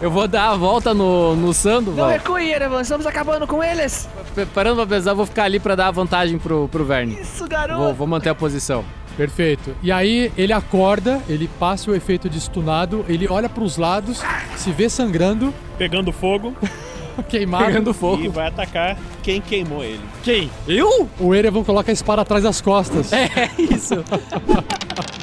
Eu 0.00 0.10
vou 0.10 0.28
dar 0.28 0.50
a 0.50 0.54
volta 0.54 0.94
no, 0.94 1.34
no 1.34 1.52
Sando, 1.52 1.90
Não 1.90 2.06
recue, 2.08 2.52
Erevan, 2.52 2.82
estamos 2.82 3.04
acabando 3.04 3.48
com 3.48 3.64
eles. 3.64 4.08
Parando 4.54 4.76
pra 4.76 4.86
pesar, 4.86 5.10
eu 5.10 5.16
vou 5.16 5.26
ficar 5.26 5.44
ali 5.44 5.58
pra 5.58 5.74
dar 5.74 5.88
a 5.88 5.90
vantagem 5.90 6.38
pro, 6.38 6.68
pro 6.68 6.84
Verne. 6.84 7.18
Isso, 7.20 7.48
garoto. 7.48 7.80
Vou, 7.80 7.94
vou 7.94 8.06
manter 8.06 8.28
a 8.28 8.34
posição. 8.34 8.84
Perfeito. 9.18 9.74
E 9.82 9.90
aí 9.90 10.32
ele 10.38 10.52
acorda, 10.52 11.20
ele 11.28 11.50
passa 11.58 11.90
o 11.90 11.94
efeito 11.94 12.30
de 12.30 12.40
stunado, 12.40 13.04
ele 13.08 13.26
olha 13.28 13.48
pros 13.48 13.76
lados, 13.76 14.22
se 14.56 14.70
vê 14.70 14.88
sangrando, 14.88 15.52
Pegando 15.76 16.12
fogo 16.12 16.56
queimado. 17.28 17.66
Pegando 17.66 17.90
e 17.90 17.94
fogo. 17.94 18.30
vai 18.30 18.46
atacar 18.46 18.96
quem 19.22 19.40
queimou 19.40 19.82
ele. 19.82 20.00
Quem? 20.22 20.48
Eu? 20.68 21.08
O 21.18 21.34
Erevan 21.34 21.64
coloca 21.64 21.90
a 21.90 21.92
espada 21.92 22.22
atrás 22.22 22.44
das 22.44 22.60
costas. 22.60 23.12
É 23.12 23.50
isso. 23.58 23.96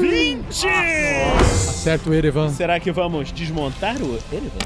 20! 0.00 0.66
Acerta 1.40 2.10
o 2.10 2.14
Erevan. 2.14 2.50
Será 2.50 2.78
que 2.80 2.90
vamos 2.92 3.32
desmontar 3.32 3.96
o 3.96 4.18
Erevan? 4.32 4.58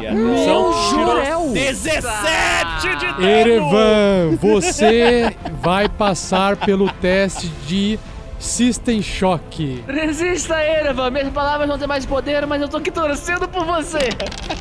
E 0.00 0.06
atenção, 0.06 0.88
tirou 0.90 1.06
Jorel. 1.06 1.50
17 1.52 2.96
de 2.98 3.06
dano! 3.06 3.28
Erevan, 3.28 4.36
você 4.40 5.36
vai 5.62 5.88
passar 5.88 6.56
pelo 6.56 6.90
teste 6.90 7.48
de 7.66 7.98
System 8.38 9.02
Shock. 9.02 9.84
Resista, 9.88 10.62
Erevan. 10.62 11.10
Minhas 11.10 11.28
palavras 11.30 11.68
não 11.68 11.78
têm 11.78 11.88
mais 11.88 12.04
poder, 12.04 12.46
mas 12.46 12.60
eu 12.60 12.68
tô 12.68 12.76
aqui 12.76 12.90
torcendo 12.90 13.48
por 13.48 13.64
você. 13.64 14.08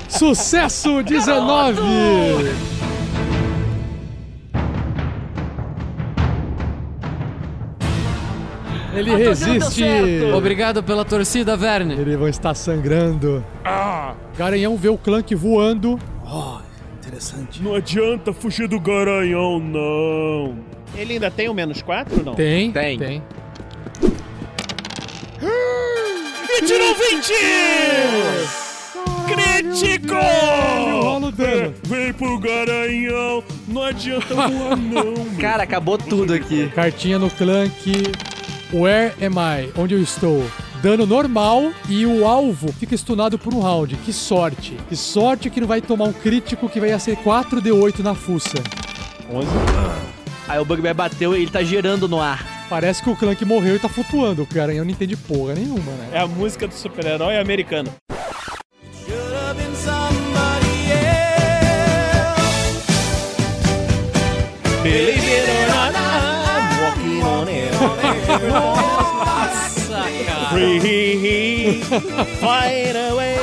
Sucesso 0.07 1.03
19! 1.03 1.81
Ele 8.96 9.12
A 9.14 9.18
resiste. 9.18 9.84
Obrigado 10.34 10.82
pela 10.84 11.04
torcida, 11.06 11.56
Verne. 11.58 12.00
Erevan 12.00 12.30
está 12.30 12.54
sangrando. 12.54 13.43
Ah, 13.64 14.14
Garanhão 14.38 14.76
vê 14.78 14.89
o 14.89 14.98
Clank 14.98 15.34
voando. 15.36 16.00
Oh, 16.26 16.58
interessante. 16.98 17.62
Não 17.62 17.76
adianta 17.76 18.32
fugir 18.34 18.68
do 18.68 18.80
garanhão, 18.80 19.60
não. 19.60 20.56
ele 20.96 21.14
ainda 21.14 21.30
tem 21.30 21.50
o 21.50 21.54
menos 21.54 21.82
4 21.82 22.20
ou 22.20 22.24
não? 22.26 22.36
Tem, 22.36 22.72
Tem. 22.72 22.98
tem. 22.98 23.24
E 26.58 26.62
tirou 26.66 26.96
20! 26.96 27.34
Crítico! 29.28 30.14
Rola 30.16 31.28
o 31.28 31.32
dano. 31.32 31.74
Vem 31.84 32.14
pro 32.14 32.39
garanhão, 32.39 33.43
não 33.68 33.84
adianta 33.84 34.34
voar, 34.34 34.78
não. 34.78 35.14
Cara, 35.39 35.64
acabou 35.64 35.98
tudo 35.98 36.34
aqui. 36.34 36.70
Cartinha 36.74 37.20
no 37.20 37.30
Clank. 37.30 38.04
Where 38.74 39.13
am 39.24 39.36
I? 39.38 39.72
Onde 39.78 39.93
eu 39.93 40.01
estou? 40.01 40.43
Dano 40.82 41.05
normal 41.05 41.72
e 41.88 42.05
o 42.05 42.26
alvo 42.26 42.72
fica 42.74 42.95
stunado 42.97 43.38
por 43.38 43.53
um 43.53 43.59
round. 43.59 43.95
Que 43.97 44.11
sorte. 44.11 44.78
Que 44.89 44.95
sorte 44.95 45.49
que 45.49 45.61
não 45.61 45.68
vai 45.68 45.82
tomar 45.82 46.05
um 46.05 46.13
crítico 46.13 46.68
que 46.68 46.80
vai 46.80 46.97
ser 46.99 47.16
4d8 47.18 47.99
na 47.99 48.16
fuça. 48.16 48.57
11. 49.32 49.47
Aí 50.47 50.59
o 50.59 50.66
Bugbear 50.66 50.95
bateu 50.95 51.36
e 51.36 51.41
ele 51.41 51.51
tá 51.51 51.63
girando 51.63 52.07
no 52.07 52.20
ar. 52.20 52.66
Parece 52.70 53.03
que 53.03 53.09
o 53.09 53.16
Clank 53.16 53.43
morreu 53.45 53.76
e 53.76 53.80
tá 53.80 53.88
flutuando. 53.88 54.43
O 54.43 54.47
Garanhão 54.51 54.84
não 54.84 54.91
entende 54.91 55.16
porra 55.16 55.53
nenhuma, 55.53 55.91
né? 55.91 56.09
É 56.13 56.20
a 56.20 56.28
música 56.28 56.68
do 56.68 56.74
super-herói 56.74 57.38
americano. 57.38 57.91
Believe 64.84 65.24
Free, 70.49 71.81
flying 72.39 72.97
away. 73.11 73.38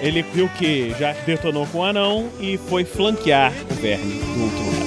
Ele 0.00 0.22
viu 0.22 0.48
que 0.58 0.94
já 0.98 1.12
detonou 1.24 1.66
com 1.66 1.78
o 1.78 1.84
anão 1.84 2.28
e 2.38 2.58
foi 2.58 2.84
flanquear 2.84 3.52
o 3.70 3.74
verme 3.74 4.20
do 4.20 4.42
outro 4.44 4.64
lado. 4.66 4.86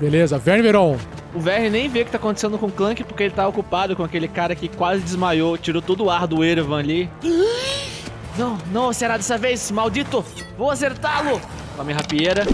Beleza, 0.00 0.36
Vermeron. 0.36 0.98
O 1.34 1.40
Verne 1.40 1.70
nem 1.70 1.88
vê 1.88 2.02
o 2.02 2.04
que 2.04 2.10
tá 2.10 2.18
acontecendo 2.18 2.58
com 2.58 2.66
o 2.66 2.72
Clank 2.72 3.04
porque 3.04 3.22
ele 3.22 3.32
tá 3.32 3.46
ocupado 3.46 3.96
com 3.96 4.02
aquele 4.02 4.28
cara 4.28 4.54
que 4.54 4.68
quase 4.68 5.00
desmaiou, 5.00 5.56
tirou 5.56 5.80
todo 5.80 6.04
o 6.04 6.10
ar 6.10 6.26
do 6.26 6.44
Erevan 6.44 6.78
ali. 6.78 7.10
Não, 8.36 8.56
não 8.70 8.92
será 8.92 9.16
dessa 9.16 9.36
vez, 9.36 9.70
maldito! 9.70 10.24
Vou 10.56 10.70
acertá-lo! 10.70 11.40
Com 11.74 11.82
a 11.82 11.84
minha 11.84 11.96
rapieira. 11.96 12.44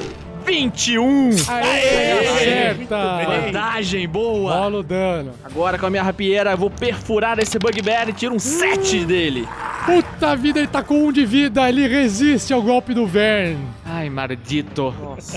21! 0.49 1.28
Acerta! 1.28 2.96
Vantagem 3.26 4.09
boa! 4.09 4.55
Rola 4.55 4.78
o 4.78 4.82
dano. 4.82 5.32
Agora 5.44 5.78
com 5.78 5.84
a 5.84 5.90
minha 5.90 6.03
rapieira 6.03 6.53
eu 6.53 6.57
vou 6.57 6.70
perfurar 6.70 7.38
esse 7.38 7.59
Bugbear 7.59 8.09
e 8.09 8.14
tiro 8.14 8.34
um 8.34 8.38
7 8.38 9.05
dele. 9.05 9.46
Puta 9.84 10.34
vida, 10.34 10.59
ele 10.59 10.68
tá 10.68 10.82
com 10.82 11.07
um 11.07 11.12
de 11.12 11.26
vida, 11.26 11.68
ele 11.68 11.86
resiste 11.86 12.53
ao 12.53 12.62
golpe 12.62 12.94
do 12.94 13.07
Vern. 13.07 13.59
Ai, 13.84 14.09
maldito. 14.09 14.94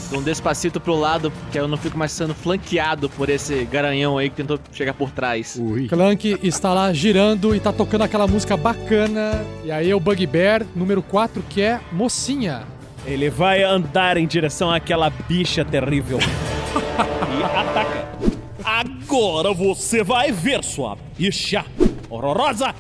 Dou 0.10 0.20
um 0.20 0.24
despacito 0.24 0.80
pro 0.80 0.96
lado, 0.96 1.30
porque 1.30 1.60
eu 1.60 1.68
não 1.68 1.78
fico 1.78 1.98
mais 1.98 2.14
sendo 2.14 2.34
flanqueado 2.34 3.10
por 3.10 3.30
esse 3.30 3.66
garanhão 3.66 4.18
aí 4.18 4.30
que 4.30 4.38
tentou 4.38 4.60
chegar 4.72 4.94
por 4.94 5.12
trás. 5.12 5.60
Clank 5.90 6.40
está 6.42 6.74
lá 6.74 6.94
girando 6.94 7.54
e 7.54 7.60
tá 7.60 7.74
tocando 7.74 8.04
aquela 8.04 8.28
música 8.28 8.56
bacana. 8.56 9.44
E 9.66 9.72
aí 9.72 9.90
é 9.90 9.96
o 9.96 10.00
Bugbear 10.00 10.66
número 10.74 11.02
4, 11.02 11.44
que 11.50 11.62
é 11.62 11.82
Mocinha. 11.92 12.64
Ele 13.06 13.30
vai 13.30 13.64
andar 13.64 14.18
em 14.18 14.28
direção 14.28 14.72
àquela 14.72 15.10
bicha 15.10 15.66
terrível. 15.66 16.20
e 16.20 17.44
ataca. 17.44 18.08
Agora 18.64 19.54
você 19.54 20.04
vai 20.04 20.32
ver 20.32 20.64
sua 20.64 20.98
bicha 21.18 21.66
horrorosa. 22.10 22.74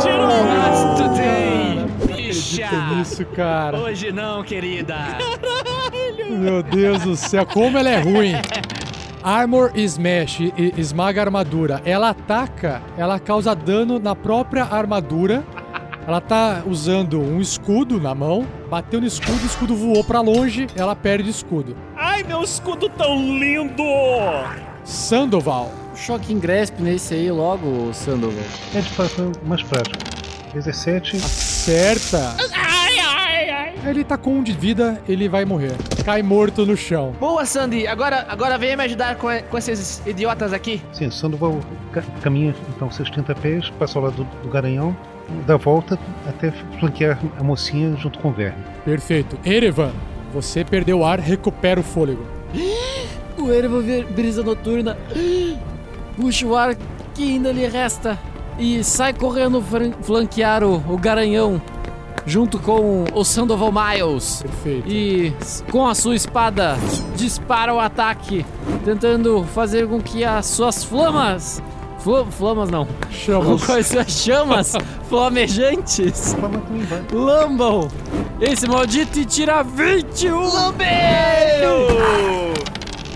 Tirou! 0.00 0.96
Today, 0.96 1.86
bicha! 2.06 2.70
Isso, 3.02 3.24
cara? 3.26 3.78
Hoje 3.78 4.10
não, 4.10 4.42
querida. 4.42 4.96
Meu 6.30 6.62
Deus 6.62 7.02
do 7.02 7.16
céu, 7.16 7.44
como 7.46 7.76
ela 7.78 7.90
é 7.90 8.00
ruim. 8.00 8.32
Armor 9.26 9.72
Smash, 9.74 10.38
esmaga 10.78 11.20
a 11.20 11.24
armadura. 11.24 11.82
Ela 11.84 12.10
ataca, 12.10 12.80
ela 12.96 13.18
causa 13.18 13.56
dano 13.56 13.98
na 13.98 14.14
própria 14.14 14.62
armadura. 14.62 15.44
Ela 16.06 16.20
tá 16.20 16.62
usando 16.64 17.20
um 17.20 17.40
escudo 17.40 18.00
na 18.00 18.14
mão, 18.14 18.46
bateu 18.70 19.00
no 19.00 19.06
escudo, 19.08 19.42
o 19.42 19.46
escudo 19.46 19.74
voou 19.74 20.04
pra 20.04 20.20
longe, 20.20 20.68
ela 20.76 20.94
perde 20.94 21.28
o 21.28 21.30
escudo. 21.32 21.76
Ai, 21.96 22.22
meu 22.22 22.44
escudo 22.44 22.88
tão 22.88 23.36
lindo! 23.36 23.82
Sandoval. 24.84 25.72
Shocking 25.96 26.38
Grasp 26.38 26.78
nesse 26.78 27.14
aí 27.14 27.28
logo, 27.28 27.92
Sandoval. 27.92 28.44
É 28.76 28.80
de 28.80 28.90
fato 28.90 29.32
mais 29.44 29.64
prático. 29.64 29.98
17, 30.54 31.16
Acerta. 31.16 32.36
Ele 33.86 34.02
tá 34.04 34.16
com 34.18 34.34
um 34.38 34.42
de 34.42 34.52
vida, 34.52 35.00
ele 35.08 35.28
vai 35.28 35.44
morrer. 35.44 35.72
Cai 36.04 36.22
morto 36.22 36.66
no 36.66 36.76
chão. 36.76 37.14
Boa, 37.20 37.44
Sandy. 37.46 37.86
Agora, 37.86 38.26
agora 38.28 38.58
venha 38.58 38.76
me 38.76 38.82
ajudar 38.84 39.16
com, 39.16 39.28
com 39.48 39.58
esses 39.58 40.02
idiotas 40.06 40.52
aqui. 40.52 40.82
sim, 40.92 41.10
Sandoval 41.10 41.60
ca- 41.92 42.02
caminha 42.22 42.54
então 42.74 42.90
seus 42.90 43.08
30 43.10 43.34
pés, 43.36 43.70
passa 43.78 43.98
ao 43.98 44.04
lado 44.06 44.16
do, 44.16 44.24
do 44.42 44.48
garanhão, 44.48 44.96
dá 45.46 45.56
volta 45.56 45.98
até 46.28 46.50
flanquear 46.80 47.18
a 47.38 47.42
mocinha 47.44 47.94
junto 47.96 48.18
com 48.18 48.28
o 48.28 48.32
verme. 48.32 48.58
Perfeito. 48.84 49.38
Erevan, 49.44 49.92
você 50.32 50.64
perdeu 50.64 50.98
o 51.00 51.04
ar, 51.04 51.18
recupera 51.20 51.80
o 51.80 51.84
fôlego. 51.84 52.26
O 53.38 53.52
Ervo 53.52 53.82
brisa 54.14 54.42
noturna. 54.42 54.96
Puxa 56.16 56.46
o 56.46 56.56
ar 56.56 56.74
que 57.14 57.22
ainda 57.34 57.52
lhe 57.52 57.66
resta. 57.68 58.18
E 58.58 58.82
sai 58.82 59.12
correndo 59.12 59.62
flanquear 60.02 60.64
o, 60.64 60.76
o 60.90 60.96
garanhão. 60.96 61.60
Junto 62.26 62.58
com 62.58 63.04
o 63.14 63.24
Sandoval 63.24 63.70
Miles. 63.72 64.42
Perfeito. 64.42 64.88
E 64.88 65.32
com 65.70 65.86
a 65.86 65.94
sua 65.94 66.16
espada 66.16 66.76
dispara 67.14 67.72
o 67.72 67.78
ataque, 67.78 68.44
tentando 68.84 69.44
fazer 69.54 69.86
com 69.88 70.00
que 70.00 70.24
as 70.24 70.44
suas 70.46 70.82
flamas. 70.82 71.62
fla- 72.00 72.26
flamas 72.26 72.68
não. 72.68 72.86
Chamas. 73.10 73.62
Com 73.66 73.72
as 73.72 73.86
suas 73.86 74.10
chamas 74.10 74.72
flamejantes 75.08 76.34
lambam 77.12 77.88
esse 78.40 78.66
maldito 78.68 79.18
e 79.20 79.24
tira 79.24 79.62
21. 79.62 80.38
Lambeiro! 80.52 81.86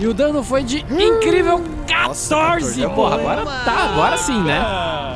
E 0.01 0.07
o 0.07 0.15
dano 0.15 0.41
foi 0.43 0.63
de 0.63 0.83
incrível 0.89 1.61
14. 1.87 2.81
Porra, 2.89 3.17
agora 3.17 3.45
tá, 3.63 3.91
agora 3.93 4.17
sim, 4.17 4.41
né? 4.41 4.59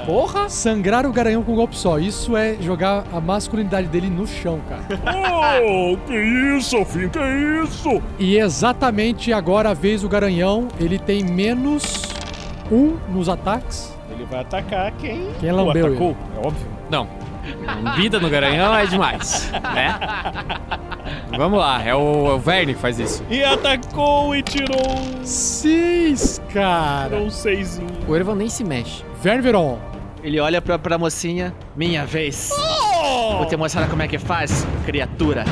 Porra. 0.06 0.48
Sangrar 0.48 1.08
o 1.08 1.12
garanhão 1.12 1.42
com 1.42 1.54
um 1.54 1.56
golpe 1.56 1.76
só. 1.76 1.98
Isso 1.98 2.38
é 2.38 2.54
jogar 2.62 3.04
a 3.12 3.20
masculinidade 3.20 3.88
dele 3.88 4.12
no 4.12 4.28
chão, 4.28 4.62
cara. 4.70 4.86
Oh, 5.68 5.98
que 6.06 6.16
isso, 6.16 6.86
Fim, 6.86 7.10
que 7.10 7.20
isso? 7.64 8.00
E 8.20 8.38
exatamente 8.38 9.34
agora 9.34 9.72
a 9.72 9.74
vez 9.74 10.04
o 10.04 10.08
garanhão, 10.08 10.68
ele 10.80 11.00
tem 11.00 11.24
menos 11.24 12.04
um 12.72 12.96
nos 13.10 13.28
ataques. 13.28 13.92
Ele 14.12 14.24
vai 14.26 14.42
atacar 14.42 14.92
quem, 14.92 15.32
Quem 15.40 15.52
lambeu 15.52 15.88
atacou, 15.88 16.16
é 16.36 16.46
óbvio. 16.46 16.68
Não. 16.92 17.08
Vida 17.96 18.20
no 18.20 18.30
garanhão 18.30 18.76
é 18.76 18.86
demais, 18.86 19.52
né? 19.52 20.00
Vamos 21.38 21.60
lá, 21.60 21.84
é 21.84 21.93
o, 21.93 22.28
é 22.28 22.34
o 22.34 22.39
Verne 22.39 22.74
que 22.74 22.80
faz 22.80 22.99
isso. 22.99 23.24
E 23.30 23.43
atacou 23.43 24.36
e 24.36 24.41
tirou, 24.41 24.97
Seis, 25.24 26.41
cara. 26.53 27.10
tirou 27.10 27.26
um 27.26 27.30
seisinho. 27.32 27.88
O 28.08 28.16
Ervan 28.16 28.36
nem 28.36 28.49
se 28.49 28.64
mexe. 28.64 29.03
Ververon. 29.22 29.78
Ele 30.24 30.39
olha 30.39 30.62
pra, 30.62 30.80
pra 30.80 30.97
mocinha. 30.97 31.53
Minha 31.76 32.06
vez. 32.06 32.49
Vou 33.38 33.45
te 33.45 33.56
mostrar 33.56 33.88
como 33.88 34.01
é 34.01 34.08
que 34.08 34.18
faz, 34.18 34.66
criatura. 34.86 35.45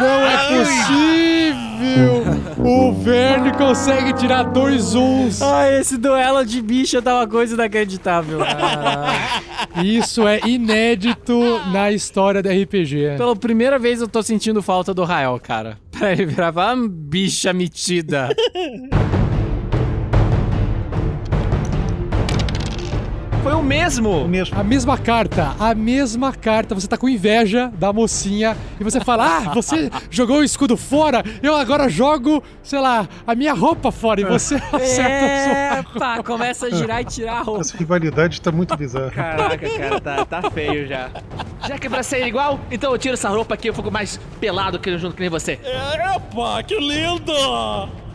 Não 0.00 0.26
é 0.26 0.36
possível! 0.48 2.37
O 2.70 2.92
Verne 2.92 3.50
consegue 3.56 4.12
tirar 4.12 4.42
dois 4.42 4.94
uns. 4.94 5.40
Ah, 5.40 5.72
esse 5.72 5.96
duelo 5.96 6.44
de 6.44 6.60
bicha 6.60 7.00
tá 7.00 7.14
uma 7.14 7.26
coisa 7.26 7.54
inacreditável. 7.54 8.40
Isso 9.82 10.28
é 10.28 10.38
inédito 10.46 11.40
na 11.72 11.90
história 11.90 12.42
do 12.42 12.48
RPG. 12.50 13.16
Pela 13.16 13.34
primeira 13.34 13.78
vez 13.78 14.02
eu 14.02 14.08
tô 14.08 14.22
sentindo 14.22 14.60
falta 14.62 14.92
do 14.92 15.02
Rael, 15.02 15.40
cara. 15.42 15.78
Pra 15.98 16.12
ele 16.12 16.26
virar 16.26 16.52
"Ah, 16.58 16.76
bicha 16.76 17.54
metida. 17.54 18.28
Foi 23.48 23.56
o 23.56 23.62
mesmo. 23.62 24.24
O 24.24 24.28
mesmo. 24.28 24.60
A 24.60 24.62
mesma 24.62 24.98
carta, 24.98 25.56
a 25.58 25.74
mesma 25.74 26.34
carta. 26.34 26.74
Você 26.74 26.86
tá 26.86 26.98
com 26.98 27.08
inveja 27.08 27.72
da 27.78 27.94
mocinha 27.94 28.54
e 28.78 28.84
você 28.84 29.00
fala: 29.00 29.38
Ah, 29.38 29.54
você 29.54 29.90
jogou 30.10 30.40
o 30.40 30.44
escudo 30.44 30.76
fora, 30.76 31.24
eu 31.42 31.56
agora 31.56 31.88
jogo, 31.88 32.42
sei 32.62 32.78
lá, 32.78 33.08
a 33.26 33.34
minha 33.34 33.54
roupa 33.54 33.90
fora. 33.90 34.20
E 34.20 34.24
você 34.24 34.56
acerta 34.70 35.24
a 35.24 35.44
sua. 35.44 35.52
É, 35.56 35.82
pá, 35.98 36.22
começa 36.22 36.66
a 36.66 36.70
girar 36.70 37.00
e 37.00 37.06
tirar 37.06 37.38
a 37.38 37.40
roupa. 37.40 37.62
Essa 37.62 37.78
rivalidade 37.78 38.38
tá 38.38 38.52
muito 38.52 38.76
bizarra. 38.76 39.10
Caraca, 39.12 39.66
cara, 39.66 39.98
tá, 39.98 40.24
tá 40.26 40.50
feio 40.50 40.86
já. 40.86 41.08
Já 41.66 41.78
que 41.78 41.86
é 41.86 41.90
pra 41.90 42.02
ser 42.02 42.26
igual, 42.26 42.60
então 42.70 42.92
eu 42.92 42.98
tiro 42.98 43.14
essa 43.14 43.30
roupa 43.30 43.54
aqui 43.54 43.68
e 43.68 43.70
eu 43.70 43.74
fico 43.74 43.90
mais 43.90 44.20
pelado 44.38 44.78
que 44.78 44.98
junto 44.98 45.14
que 45.14 45.22
nem 45.22 45.30
você. 45.30 45.52
Epa, 45.52 46.62
que 46.64 46.78
lindo! 46.78 47.32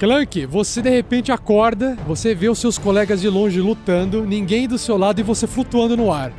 Clank, 0.03 0.45
você 0.47 0.81
de 0.81 0.89
repente 0.89 1.31
acorda, 1.31 1.97
você 2.05 2.35
vê 2.35 2.49
os 2.49 2.59
seus 2.59 2.77
colegas 2.77 3.21
de 3.21 3.29
longe 3.29 3.61
lutando, 3.61 4.25
ninguém 4.25 4.67
do 4.67 4.77
seu 4.77 4.97
lado 4.97 5.21
e 5.21 5.23
você 5.23 5.47
flutuando 5.47 5.95
no 5.95 6.11
ar. 6.11 6.33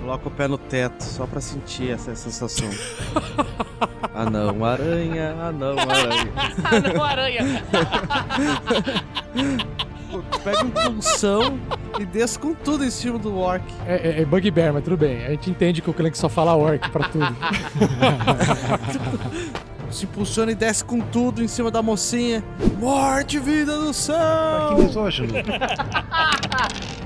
Coloca 0.00 0.26
o 0.26 0.30
pé 0.32 0.48
no 0.48 0.58
teto, 0.58 1.00
só 1.00 1.28
pra 1.28 1.40
sentir 1.40 1.92
essa 1.92 2.12
sensação. 2.16 2.68
ah 4.12 4.28
não, 4.28 4.64
aranha, 4.64 5.36
ah 5.40 5.52
não, 5.52 5.78
aranha. 5.78 6.32
Ah, 6.64 6.80
não, 6.80 7.04
aranha. 7.04 7.62
Pega 10.42 10.64
um 10.64 10.70
pulsão 10.70 11.60
e 12.00 12.04
desce 12.04 12.36
com 12.36 12.52
tudo 12.52 12.84
em 12.84 12.90
cima 12.90 13.16
do 13.16 13.38
orc. 13.38 13.62
É, 13.86 13.94
é, 13.94 14.22
é 14.22 14.24
Bugbear, 14.24 14.72
mas 14.72 14.82
tudo 14.82 14.96
bem. 14.96 15.24
A 15.24 15.30
gente 15.30 15.50
entende 15.50 15.80
que 15.80 15.88
o 15.88 15.94
Clank 15.94 16.18
só 16.18 16.28
fala 16.28 16.56
orc 16.56 16.90
pra 16.90 17.08
tudo. 17.10 17.36
Se 19.90 20.04
impulsiona 20.04 20.52
e 20.52 20.54
desce 20.54 20.84
com 20.84 21.00
tudo 21.00 21.42
em 21.42 21.48
cima 21.48 21.70
da 21.70 21.80
mocinha. 21.82 22.42
Morte, 22.78 23.38
vida 23.38 23.76
do 23.78 23.88
Que 23.88 23.94
céu! 23.94 24.76
misógino. 24.78 25.32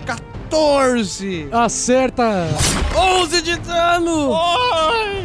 14! 0.04 1.48
Acerta! 1.52 2.48
11 2.96 3.42
de 3.42 3.56
dano! 3.58 4.32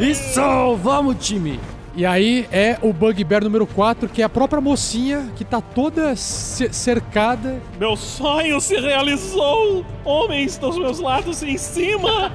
Isso, 0.00 0.76
vamos, 0.82 1.16
time. 1.26 1.58
E 1.94 2.04
aí 2.04 2.46
é 2.52 2.78
o 2.82 2.92
Bugbear 2.92 3.42
número 3.42 3.66
4, 3.66 4.06
que 4.10 4.20
é 4.20 4.24
a 4.26 4.28
própria 4.28 4.60
mocinha, 4.60 5.32
que 5.34 5.42
tá 5.44 5.62
toda 5.62 6.14
ce- 6.14 6.70
cercada. 6.70 7.58
Meu 7.80 7.96
sonho 7.96 8.60
se 8.60 8.76
realizou! 8.78 9.82
Homens 10.04 10.58
dos 10.58 10.76
meus 10.78 10.98
lados 11.00 11.42
em 11.42 11.56
cima! 11.56 12.30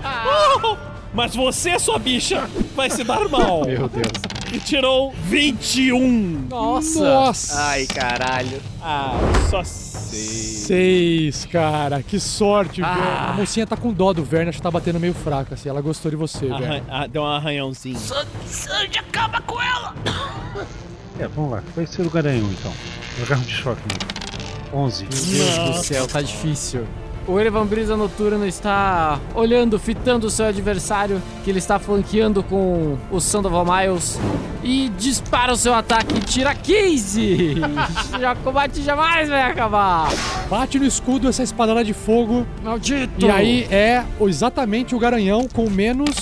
Oh, 0.64 0.76
mas 1.14 1.36
você, 1.36 1.78
sua 1.80 2.00
bicha, 2.00 2.50
vai 2.76 2.90
se 2.90 3.04
dar 3.04 3.28
mal! 3.30 3.64
Meu 3.68 3.88
Deus. 3.90 4.12
E 4.54 4.60
tirou 4.60 5.14
21! 5.26 6.48
Nossa. 6.50 7.04
Nossa! 7.04 7.62
Ai, 7.70 7.86
caralho. 7.86 8.62
Ah, 8.82 9.18
só 9.50 9.64
sei. 9.64 10.20
Seis, 10.20 11.46
cara, 11.46 12.04
que 12.04 12.20
sorte, 12.20 12.82
Ah. 12.84 12.94
velho. 12.94 13.30
A 13.30 13.34
mocinha 13.34 13.66
tá 13.66 13.78
com 13.78 13.94
dó 13.94 14.12
do 14.12 14.24
Verne, 14.26 14.50
acho 14.50 14.58
que 14.58 14.62
tá 14.64 14.70
batendo 14.72 15.00
meio 15.00 15.14
fraca, 15.14 15.56
assim. 15.56 15.70
Ela 15.70 15.82
gostou 15.82 16.12
de 16.12 16.18
você, 16.18 16.48
velho. 16.48 16.84
Ah, 16.90 17.08
deu 17.08 17.22
um 17.22 17.26
arranhãozinho. 17.28 17.98
Sandy, 18.46 19.00
acaba 19.00 19.40
com 19.42 19.62
ela! 19.62 19.96
É, 21.20 21.28
vamos 21.30 21.52
lá. 21.52 21.64
Vai 21.76 21.86
ser 21.86 22.02
o 22.06 22.10
garanhão 22.10 22.50
então. 22.52 22.74
O 23.22 23.26
garro 23.28 23.44
de 23.44 23.54
choque 23.54 23.82
mesmo. 23.88 24.22
11. 24.74 25.04
Meu 25.04 25.46
Deus 25.66 25.78
do 25.78 25.84
céu, 25.86 26.08
tá 26.08 26.22
difícil. 26.22 26.86
O 27.32 27.40
Erevan 27.40 27.66
Brisa 27.66 27.96
Noturno 27.96 28.46
está 28.46 29.18
olhando, 29.34 29.80
fitando 29.80 30.28
o 30.28 30.30
seu 30.30 30.48
adversário, 30.48 31.22
que 31.46 31.50
ele 31.50 31.60
está 31.60 31.80
flanqueando 31.80 32.44
com 32.44 32.98
o 33.10 33.22
Sand 33.22 33.46
of 33.48 33.72
Miles, 33.72 34.20
e 34.62 34.90
dispara 34.98 35.54
o 35.54 35.56
seu 35.56 35.74
ataque 35.74 36.18
e 36.18 36.20
tira 36.20 36.54
15! 36.54 37.56
Já, 38.20 38.36
combate 38.36 38.82
jamais 38.82 39.30
vai 39.30 39.44
acabar! 39.44 40.10
Bate 40.50 40.78
no 40.78 40.86
escudo 40.86 41.30
essa 41.30 41.42
espadada 41.42 41.86
de 41.86 41.94
fogo. 41.94 42.46
Maldito! 42.62 43.26
E 43.26 43.30
aí 43.30 43.66
é 43.72 44.04
exatamente 44.20 44.94
o 44.94 45.00
garanhão 45.00 45.48
com 45.48 45.70
menos. 45.70 46.14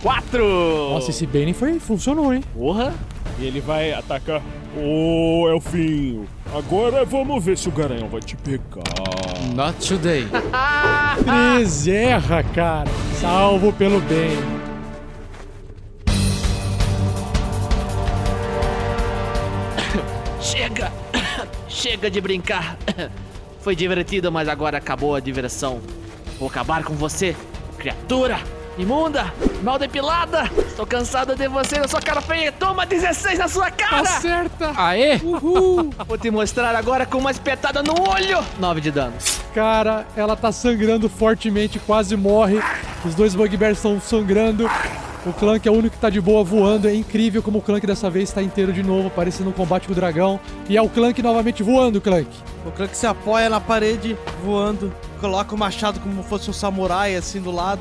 Quatro! 0.00 0.46
Nossa, 0.90 1.10
esse 1.10 1.26
Bane 1.26 1.52
foi, 1.52 1.80
funcionou, 1.80 2.32
hein? 2.32 2.44
Porra! 2.54 2.94
E 3.40 3.46
ele 3.46 3.60
vai 3.60 3.92
atacar. 3.92 4.40
Ô, 4.74 5.48
Elfinho, 5.50 6.26
agora 6.54 7.04
vamos 7.04 7.44
ver 7.44 7.58
se 7.58 7.68
o 7.68 7.72
garanhão 7.72 8.08
vai 8.08 8.22
te 8.22 8.34
pegar. 8.36 8.82
Not 9.54 9.86
today. 9.86 10.26
13 11.24 11.90
erra, 11.90 12.42
cara. 12.42 12.88
Salvo 13.20 13.70
pelo 13.74 14.00
bem. 14.00 14.30
Chega! 20.40 20.90
Chega 21.68 22.10
de 22.10 22.20
brincar! 22.20 22.78
Foi 23.60 23.76
divertido, 23.76 24.32
mas 24.32 24.48
agora 24.48 24.78
acabou 24.78 25.14
a 25.14 25.20
diversão. 25.20 25.82
Vou 26.38 26.48
acabar 26.48 26.82
com 26.82 26.94
você, 26.94 27.36
criatura! 27.76 28.40
Imunda! 28.78 29.32
Mal 29.62 29.78
depilada! 29.78 30.50
Estou 30.66 30.86
cansado 30.86 31.36
de 31.36 31.46
você 31.46 31.78
na 31.78 31.86
sua 31.86 32.00
cara 32.00 32.20
feia! 32.22 32.50
Toma 32.50 32.86
16 32.86 33.38
na 33.38 33.48
sua 33.48 33.70
cara! 33.70 34.00
Acerta! 34.00 34.72
Aê! 34.76 35.18
Vou 36.08 36.18
te 36.18 36.30
mostrar 36.30 36.74
agora 36.74 37.04
com 37.04 37.18
uma 37.18 37.30
espetada 37.30 37.82
no 37.82 37.92
olho! 38.08 38.42
9 38.58 38.80
de 38.80 38.90
dano. 38.90 39.14
Cara, 39.54 40.06
ela 40.16 40.34
tá 40.34 40.50
sangrando 40.50 41.08
fortemente, 41.08 41.78
quase 41.78 42.16
morre. 42.16 42.60
Os 43.04 43.14
dois 43.14 43.34
Bugbears 43.34 43.76
estão 43.76 44.00
sangrando. 44.00 44.68
O 45.24 45.32
Clank 45.32 45.68
é 45.68 45.70
o 45.70 45.74
único 45.74 45.94
que 45.94 46.00
tá 46.00 46.10
de 46.10 46.20
boa 46.20 46.42
voando. 46.42 46.88
É 46.88 46.94
incrível 46.94 47.42
como 47.42 47.58
o 47.58 47.62
Clank 47.62 47.86
dessa 47.86 48.08
vez 48.08 48.30
está 48.30 48.42
inteiro 48.42 48.72
de 48.72 48.82
novo, 48.82 49.10
parecendo 49.10 49.50
um 49.50 49.52
combate 49.52 49.86
com 49.86 49.92
o 49.92 49.96
dragão. 49.96 50.40
E 50.68 50.76
é 50.76 50.82
o 50.82 50.88
Clank 50.88 51.22
novamente 51.22 51.62
voando, 51.62 52.00
Clank. 52.00 52.28
O 52.66 52.72
Clank 52.72 52.96
se 52.96 53.06
apoia 53.06 53.48
na 53.48 53.60
parede, 53.60 54.16
voando. 54.42 54.92
Coloca 55.20 55.54
o 55.54 55.58
machado 55.58 56.00
como 56.00 56.22
fosse 56.24 56.50
um 56.50 56.52
samurai, 56.52 57.14
assim, 57.14 57.40
do 57.40 57.52
lado. 57.52 57.80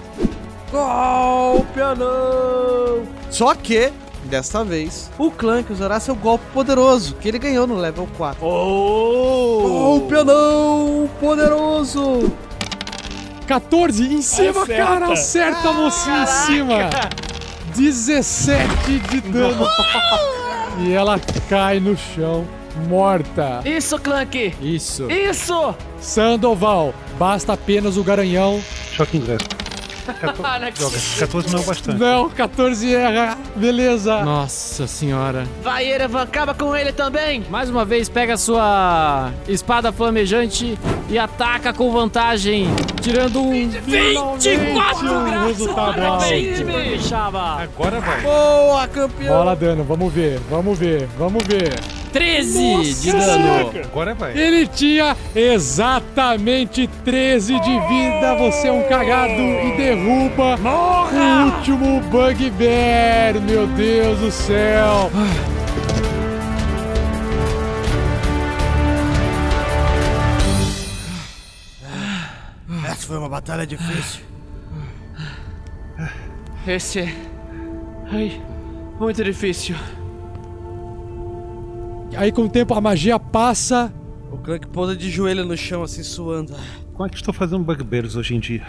Golpe 0.72 1.82
anão! 1.82 3.03
Só 3.30 3.53
que, 3.55 3.91
desta 4.26 4.63
vez, 4.63 5.11
o 5.17 5.30
Clank 5.30 5.72
usará 5.72 5.99
seu 5.99 6.15
golpe 6.15 6.45
poderoso, 6.53 7.15
que 7.15 7.28
ele 7.28 7.39
ganhou 7.39 7.67
no 7.67 7.76
level 7.76 8.07
4. 8.17 8.45
Oh! 8.45 9.61
Golpe 9.63 10.15
anão 10.15 11.09
poderoso! 11.19 12.32
14 13.47 14.13
em 14.13 14.22
cima, 14.22 14.63
Acerta. 14.63 14.84
cara. 14.86 15.11
Acerta 15.13 15.69
a 15.69 15.74
mocinha 15.74 16.24
em 16.24 16.28
cima. 16.28 16.89
17 17.76 18.99
de 19.09 19.22
dano. 19.22 19.65
e 20.80 20.93
ela 20.93 21.19
cai 21.49 21.80
no 21.82 21.97
chão, 21.97 22.47
morta. 22.88 23.61
Isso, 23.65 23.99
Clank! 23.99 24.53
Isso. 24.61 25.11
Isso! 25.11 25.76
Sandoval, 25.99 26.93
basta 27.19 27.53
apenas 27.53 27.97
o 27.97 28.03
garanhão. 28.03 28.61
Choque 28.93 29.17
ingresso. 29.17 29.45
14, 30.14 30.72
droga, 30.72 30.97
14 31.20 31.51
não 31.51 31.59
é 31.59 31.62
o 31.62 31.66
bastante. 31.66 31.99
Não, 31.99 32.30
14 32.30 32.95
erra. 32.95 33.38
Beleza. 33.55 34.24
Nossa 34.24 34.88
senhora. 34.88 35.47
Vai, 35.64 35.88
Erevan, 35.88 36.24
acaba 36.24 36.53
com 36.53 36.76
ele 36.76 36.91
também! 36.91 37.43
Mais 37.49 37.70
uma 37.70 37.86
vez, 37.86 38.09
pega 38.09 38.34
a 38.34 38.38
sua 38.38 39.32
espada 39.47 39.91
flamejante 39.91 40.78
e 41.09 41.18
ataca 41.18 41.74
com 41.74 41.91
vantagem, 41.91 42.68
tirando 43.01 43.41
um 43.41 43.51
24 43.51 45.09
um 45.09 45.26
graus. 45.26 45.47
resultado 45.47 46.01
alto. 46.01 46.26
Agora 47.62 47.99
vai. 47.99 48.22
Boa, 48.22 48.88
campeão! 48.88 49.36
Bola 49.38 49.55
dano, 49.55 49.84
vamos 49.84 50.14
ver, 50.14 50.39
vamos 50.49 50.78
ver, 50.78 51.07
vamos 51.18 51.43
ver. 51.45 52.01
13 52.12 52.93
de 53.01 53.12
dano. 53.12 53.72
Agora 53.84 54.14
vai. 54.14 54.38
Ele 54.38 54.68
tinha 54.68 55.16
exatamente 55.36 56.88
13 57.03 57.59
de 57.59 57.80
vida. 57.88 58.36
Você 58.36 58.68
é 58.68 58.72
um 58.72 58.84
cagado 58.88 59.32
e 59.32 59.78
derruba 59.78 60.57
o 60.57 61.45
último 61.45 62.01
Bugbear. 62.01 63.39
Meu 63.41 63.68
Deus 63.68 64.20
do 64.20 64.32
céu. 64.32 65.12
Essa 72.86 73.07
foi 73.07 73.18
uma 73.18 73.30
batalha 73.30 73.66
difícil. 73.66 74.22
Esse 76.68 76.99
é. 76.99 77.16
Ai, 78.12 78.41
muito 78.99 79.24
difícil. 79.24 79.76
Aí 82.16 82.32
com 82.32 82.43
o 82.43 82.49
tempo 82.49 82.74
a 82.74 82.82
magia 82.82 83.20
passa. 83.20 83.93
O 84.32 84.38
Clank 84.38 84.68
pousa 84.68 84.95
de 84.95 85.09
joelho 85.09 85.45
no 85.45 85.57
chão, 85.57 85.84
assim, 85.84 86.03
suando. 86.03 86.55
Como 86.93 87.05
é 87.05 87.09
que 87.09 87.16
estou 87.16 87.34
fazendo 87.34 87.64
bugbears 87.64 88.16
hoje 88.16 88.36
em 88.36 88.39
dia? 88.39 88.66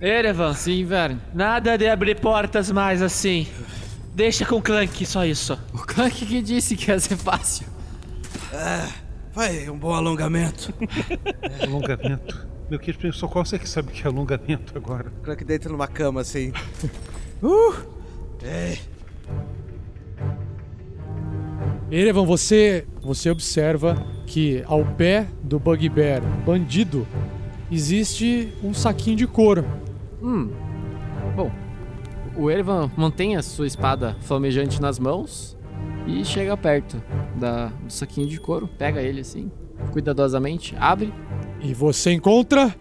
Erevan, 0.00 0.54
Sim, 0.54 0.84
velho. 0.84 1.20
nada 1.34 1.76
de 1.76 1.88
abrir 1.88 2.18
portas 2.18 2.70
mais 2.70 3.02
assim. 3.02 3.46
Deixa 4.14 4.44
com 4.46 4.56
o 4.56 4.62
Clank, 4.62 5.04
só 5.06 5.24
isso. 5.24 5.58
O 5.72 5.78
Clank 5.78 6.24
que 6.24 6.40
disse 6.42 6.76
que 6.76 6.90
ia 6.90 6.98
ser 6.98 7.16
fácil. 7.16 7.66
Foi 9.32 9.68
um 9.70 9.78
bom 9.78 9.92
alongamento. 9.94 10.72
Alongamento. 11.62 12.48
Meu 12.68 12.78
querido, 12.78 13.12
só 13.12 13.28
qual 13.28 13.44
você 13.44 13.58
que 13.58 13.68
sabe 13.68 13.92
que 13.92 14.04
é 14.04 14.06
alongamento 14.10 14.76
agora? 14.76 15.12
O 15.20 15.22
Clank 15.22 15.44
deita 15.44 15.68
numa 15.68 15.86
cama, 15.88 16.20
assim. 16.20 16.52
Uh! 17.42 17.74
É. 18.42 18.76
Erevan, 21.90 22.24
você, 22.24 22.86
você 23.02 23.30
observa 23.30 23.96
que 24.26 24.62
ao 24.66 24.84
pé 24.84 25.26
do 25.42 25.58
Bugbear 25.58 26.22
bandido 26.46 27.06
existe 27.70 28.52
um 28.62 28.72
saquinho 28.72 29.16
de 29.16 29.26
couro. 29.26 29.64
Hum. 30.22 30.50
Bom, 31.34 31.50
o 32.36 32.48
Erevan 32.48 32.90
mantém 32.96 33.36
a 33.36 33.42
sua 33.42 33.66
espada 33.66 34.16
flamejante 34.20 34.80
nas 34.80 34.98
mãos 34.98 35.56
e 36.06 36.24
chega 36.24 36.56
perto 36.56 37.02
da, 37.36 37.66
do 37.66 37.92
saquinho 37.92 38.28
de 38.28 38.38
couro, 38.38 38.68
pega 38.78 39.02
ele 39.02 39.20
assim, 39.20 39.50
cuidadosamente, 39.92 40.76
abre. 40.78 41.12
E 41.60 41.74
você 41.74 42.12
encontra. 42.12 42.74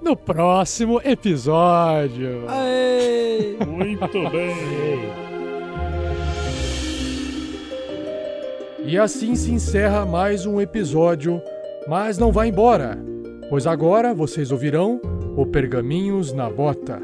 No 0.00 0.16
próximo 0.16 1.00
episódio. 1.02 2.42
Muito 3.66 4.30
bem! 4.30 5.14
E 8.86 8.98
assim 8.98 9.34
se 9.34 9.50
encerra 9.50 10.04
mais 10.04 10.44
um 10.44 10.60
episódio, 10.60 11.40
mas 11.88 12.18
não 12.18 12.30
vá 12.30 12.46
embora, 12.46 12.98
pois 13.48 13.66
agora 13.66 14.12
vocês 14.12 14.52
ouvirão 14.52 15.00
o 15.34 15.46
Pergaminhos 15.46 16.34
na 16.34 16.50
Bota. 16.50 17.00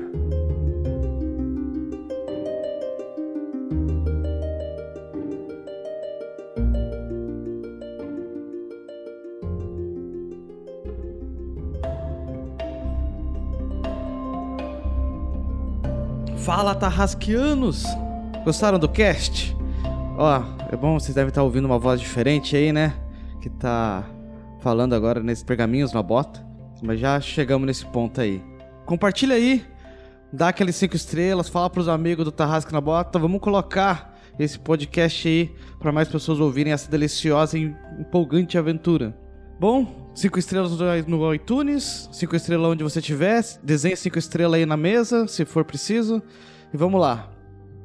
Fala, 16.36 16.74
Tarrasquianos! 16.74 17.84
Gostaram 18.44 18.78
do 18.78 18.88
cast? 18.88 19.59
Ó, 20.22 20.42
é 20.70 20.76
bom, 20.76 21.00
vocês 21.00 21.14
devem 21.14 21.30
estar 21.30 21.42
ouvindo 21.42 21.64
uma 21.64 21.78
voz 21.78 21.98
diferente 21.98 22.54
aí, 22.54 22.74
né? 22.74 22.92
Que 23.40 23.48
tá 23.48 24.04
falando 24.58 24.94
agora 24.94 25.22
nesses 25.22 25.42
pergaminhos 25.42 25.94
na 25.94 26.02
bota. 26.02 26.46
Mas 26.82 27.00
já 27.00 27.18
chegamos 27.22 27.66
nesse 27.66 27.86
ponto 27.86 28.20
aí. 28.20 28.44
Compartilha 28.84 29.34
aí, 29.34 29.64
dá 30.30 30.48
aqueles 30.48 30.76
cinco 30.76 30.94
estrelas, 30.94 31.48
fala 31.48 31.70
pros 31.70 31.88
amigos 31.88 32.26
do 32.26 32.30
Tarrasque 32.30 32.70
na 32.70 32.82
Bota. 32.82 33.18
Vamos 33.18 33.40
colocar 33.40 34.14
esse 34.38 34.58
podcast 34.58 35.26
aí 35.26 35.54
para 35.78 35.90
mais 35.90 36.06
pessoas 36.06 36.38
ouvirem 36.38 36.74
essa 36.74 36.90
deliciosa 36.90 37.56
e 37.56 37.74
empolgante 37.98 38.58
aventura. 38.58 39.18
Bom, 39.58 40.10
cinco 40.14 40.38
estrelas 40.38 40.72
no 41.06 41.34
iTunes, 41.34 42.10
cinco 42.12 42.36
estrelas 42.36 42.72
onde 42.72 42.84
você 42.84 42.98
estiver, 42.98 43.42
desenhe 43.62 43.96
cinco 43.96 44.18
estrelas 44.18 44.58
aí 44.58 44.66
na 44.66 44.76
mesa, 44.76 45.26
se 45.26 45.46
for 45.46 45.64
preciso. 45.64 46.22
E 46.74 46.76
vamos 46.76 47.00
lá. 47.00 47.30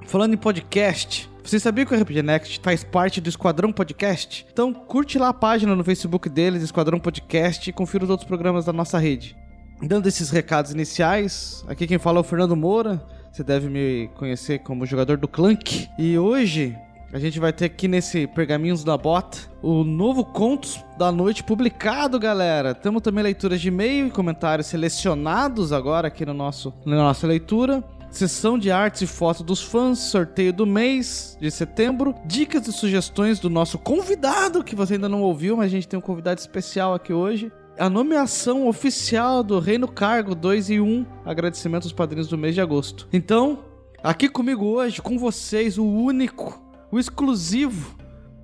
Falando 0.06 0.34
em 0.34 0.38
podcast, 0.38 1.34
você 1.46 1.60
sabia 1.60 1.86
que 1.86 1.94
o 1.94 2.02
RPG 2.02 2.24
Next 2.24 2.60
faz 2.64 2.84
parte 2.84 3.22
do 3.22 3.30
Esquadrão 3.30 3.72
Podcast? 3.72 4.46
Então 4.52 4.74
curte 4.74 5.20
lá 5.20 5.30
a 5.30 5.34
página 5.34 5.76
no 5.76 5.84
Facebook 5.84 6.28
deles, 6.28 6.64
Esquadrão 6.64 7.00
Podcast, 7.00 7.70
e 7.70 7.74
confira 7.74 8.04
os 8.04 8.10
outros 8.10 8.28
programas 8.28 8.66
da 8.66 8.74
nossa 8.74 8.98
rede. 8.98 9.38
Dando 9.82 10.08
esses 10.08 10.32
recados 10.32 10.72
iniciais, 10.72 11.64
aqui 11.68 11.86
quem 11.86 12.00
fala 12.00 12.18
é 12.18 12.22
o 12.22 12.24
Fernando 12.24 12.56
Moura. 12.56 13.06
Você 13.32 13.44
deve 13.44 13.70
me 13.70 14.10
conhecer 14.16 14.60
como 14.60 14.86
jogador 14.86 15.18
do 15.18 15.28
Clank. 15.28 15.88
E 16.00 16.18
hoje 16.18 16.76
A 17.16 17.20
gente 17.20 17.40
vai 17.40 17.54
ter 17.54 17.64
aqui 17.64 17.88
nesse 17.88 18.28
Pergaminhos 18.28 18.84
da 18.84 18.98
Bota 18.98 19.38
o 19.62 19.86
novo 19.86 20.26
Contos 20.26 20.84
da 20.98 21.14
Noite 21.14 21.46
publicado, 21.46 22.20
galera. 22.20 22.76
Temos 22.76 23.02
também 23.02 23.24
leituras 23.24 23.62
de 23.62 23.70
e-mail 23.70 24.08
e 24.08 24.12
comentários 24.12 24.68
selecionados 24.68 25.72
agora 25.72 26.10
aqui 26.10 26.26
no 26.26 26.34
nosso, 26.34 26.74
na 26.86 26.98
nossa 26.98 27.26
leitura. 27.26 27.82
Sessão 28.16 28.58
de 28.58 28.72
artes 28.72 29.02
e 29.02 29.08
fotos 29.08 29.42
dos 29.42 29.62
fãs, 29.62 30.00
sorteio 30.00 30.54
do 30.54 30.66
mês 30.66 31.38
de 31.38 31.52
setembro, 31.52 32.16
dicas 32.26 32.66
e 32.66 32.72
sugestões 32.72 33.42
do 33.42 33.50
nosso 33.50 33.78
convidado, 33.78 34.64
que 34.64 34.74
você 34.74 34.94
ainda 34.94 35.10
não 35.10 35.22
ouviu, 35.22 35.58
mas 35.58 35.66
a 35.66 35.70
gente 35.70 35.86
tem 35.86 36.00
um 36.00 36.02
convidado 36.02 36.40
especial 36.40 36.94
aqui 36.94 37.12
hoje. 37.12 37.52
A 37.78 37.90
nomeação 37.90 38.70
oficial 38.70 39.44
do 39.44 39.60
Reino 39.60 39.86
Cargo 39.86 40.34
2 40.34 40.70
e 40.70 40.80
1. 40.80 41.06
Agradecimento 41.26 41.84
aos 41.84 41.92
padrinhos 41.92 42.30
do 42.30 42.38
mês 42.38 42.56
de 42.56 42.62
agosto. 42.62 43.06
Então, 43.12 43.66
aqui 44.02 44.30
comigo 44.30 44.64
hoje, 44.64 45.02
com 45.02 45.20
vocês, 45.20 45.78
o 45.78 45.86
único, 45.86 46.58
o 46.90 46.98
exclusivo 46.98 47.98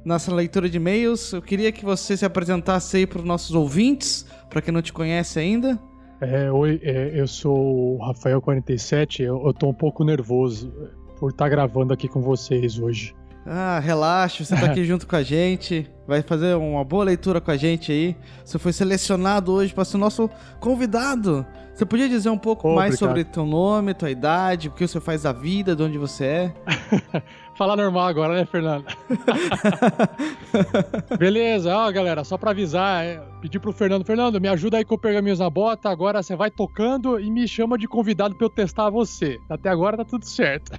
nessa 0.04 0.36
leitura 0.36 0.70
de 0.70 0.76
e-mails. 0.76 1.32
Eu 1.32 1.42
queria 1.42 1.72
que 1.72 1.86
você 1.86 2.18
se 2.18 2.26
apresentasse 2.26 2.98
aí 2.98 3.08
para 3.08 3.20
os 3.20 3.26
nossos 3.26 3.56
ouvintes, 3.56 4.26
para 4.50 4.62
quem 4.62 4.74
não 4.74 4.82
te 4.82 4.92
conhece 4.92 5.40
ainda. 5.40 5.80
É, 6.22 6.52
oi, 6.52 6.80
é, 6.84 7.20
eu 7.20 7.28
sou 7.28 7.96
o 7.96 8.00
Rafael47, 8.00 9.22
eu, 9.22 9.42
eu 9.44 9.54
tô 9.54 9.70
um 9.70 9.74
pouco 9.74 10.04
nervoso 10.04 10.72
por 11.20 11.32
estar 11.32 11.50
gravando 11.50 11.92
aqui 11.94 12.08
com 12.08 12.22
vocês 12.22 12.78
hoje. 12.78 13.16
Ah, 13.44 13.80
relaxa, 13.80 14.46
você 14.46 14.56
tá 14.56 14.68
aqui 14.68 14.86
junto 14.86 15.08
com 15.08 15.16
a 15.16 15.24
gente, 15.24 15.90
vai 16.08 16.22
fazer 16.22 16.56
uma 16.56 16.84
boa 16.84 17.06
leitura 17.06 17.42
com 17.42 17.50
a 17.50 17.58
gente 17.58 17.92
aí. 17.92 18.16
Você 18.46 18.60
foi 18.60 18.72
selecionado 18.72 19.52
hoje 19.52 19.74
para 19.74 19.84
ser 19.84 19.98
nosso 19.98 20.30
convidado. 20.60 21.44
Você 21.74 21.86
podia 21.86 22.08
dizer 22.08 22.30
um 22.30 22.38
pouco 22.38 22.70
Ô, 22.70 22.76
mais 22.76 23.02
obrigado. 23.02 23.10
sobre 23.10 23.24
teu 23.24 23.46
nome, 23.46 23.96
tua 23.96 24.12
idade, 24.12 24.68
o 24.68 24.72
que 24.72 24.88
você 24.88 25.00
faz 25.02 25.24
da 25.24 25.32
vida, 25.32 25.76
de 25.76 25.82
onde 25.82 25.98
você 25.98 26.26
é? 26.26 26.54
Falar 27.58 27.76
normal 27.76 28.08
agora, 28.08 28.34
né, 28.34 28.46
Fernando? 28.46 28.86
Beleza, 31.20 31.76
ó, 31.76 31.92
galera, 31.92 32.24
só 32.24 32.38
pra 32.38 32.52
avisar, 32.52 33.04
é, 33.04 33.22
pedir 33.42 33.60
pro 33.60 33.74
Fernando, 33.74 34.06
Fernando, 34.06 34.40
me 34.40 34.48
ajuda 34.48 34.78
aí 34.78 34.86
com 34.86 34.96
o 34.96 34.98
Pergaminhos 34.98 35.40
na 35.40 35.50
Bota, 35.50 35.90
agora 35.90 36.24
você 36.24 36.36
vai 36.36 36.50
tocando 36.50 37.20
e 37.20 37.30
me 37.30 37.48
chama 37.48 37.78
de 37.78 37.88
convidado 37.88 38.36
pra 38.36 38.46
eu 38.46 38.50
testar 38.50 38.90
você. 38.90 39.38
Até 39.50 39.70
agora 39.70 39.98
tá 39.98 40.06
tudo 40.06 40.26
certo. 40.26 40.72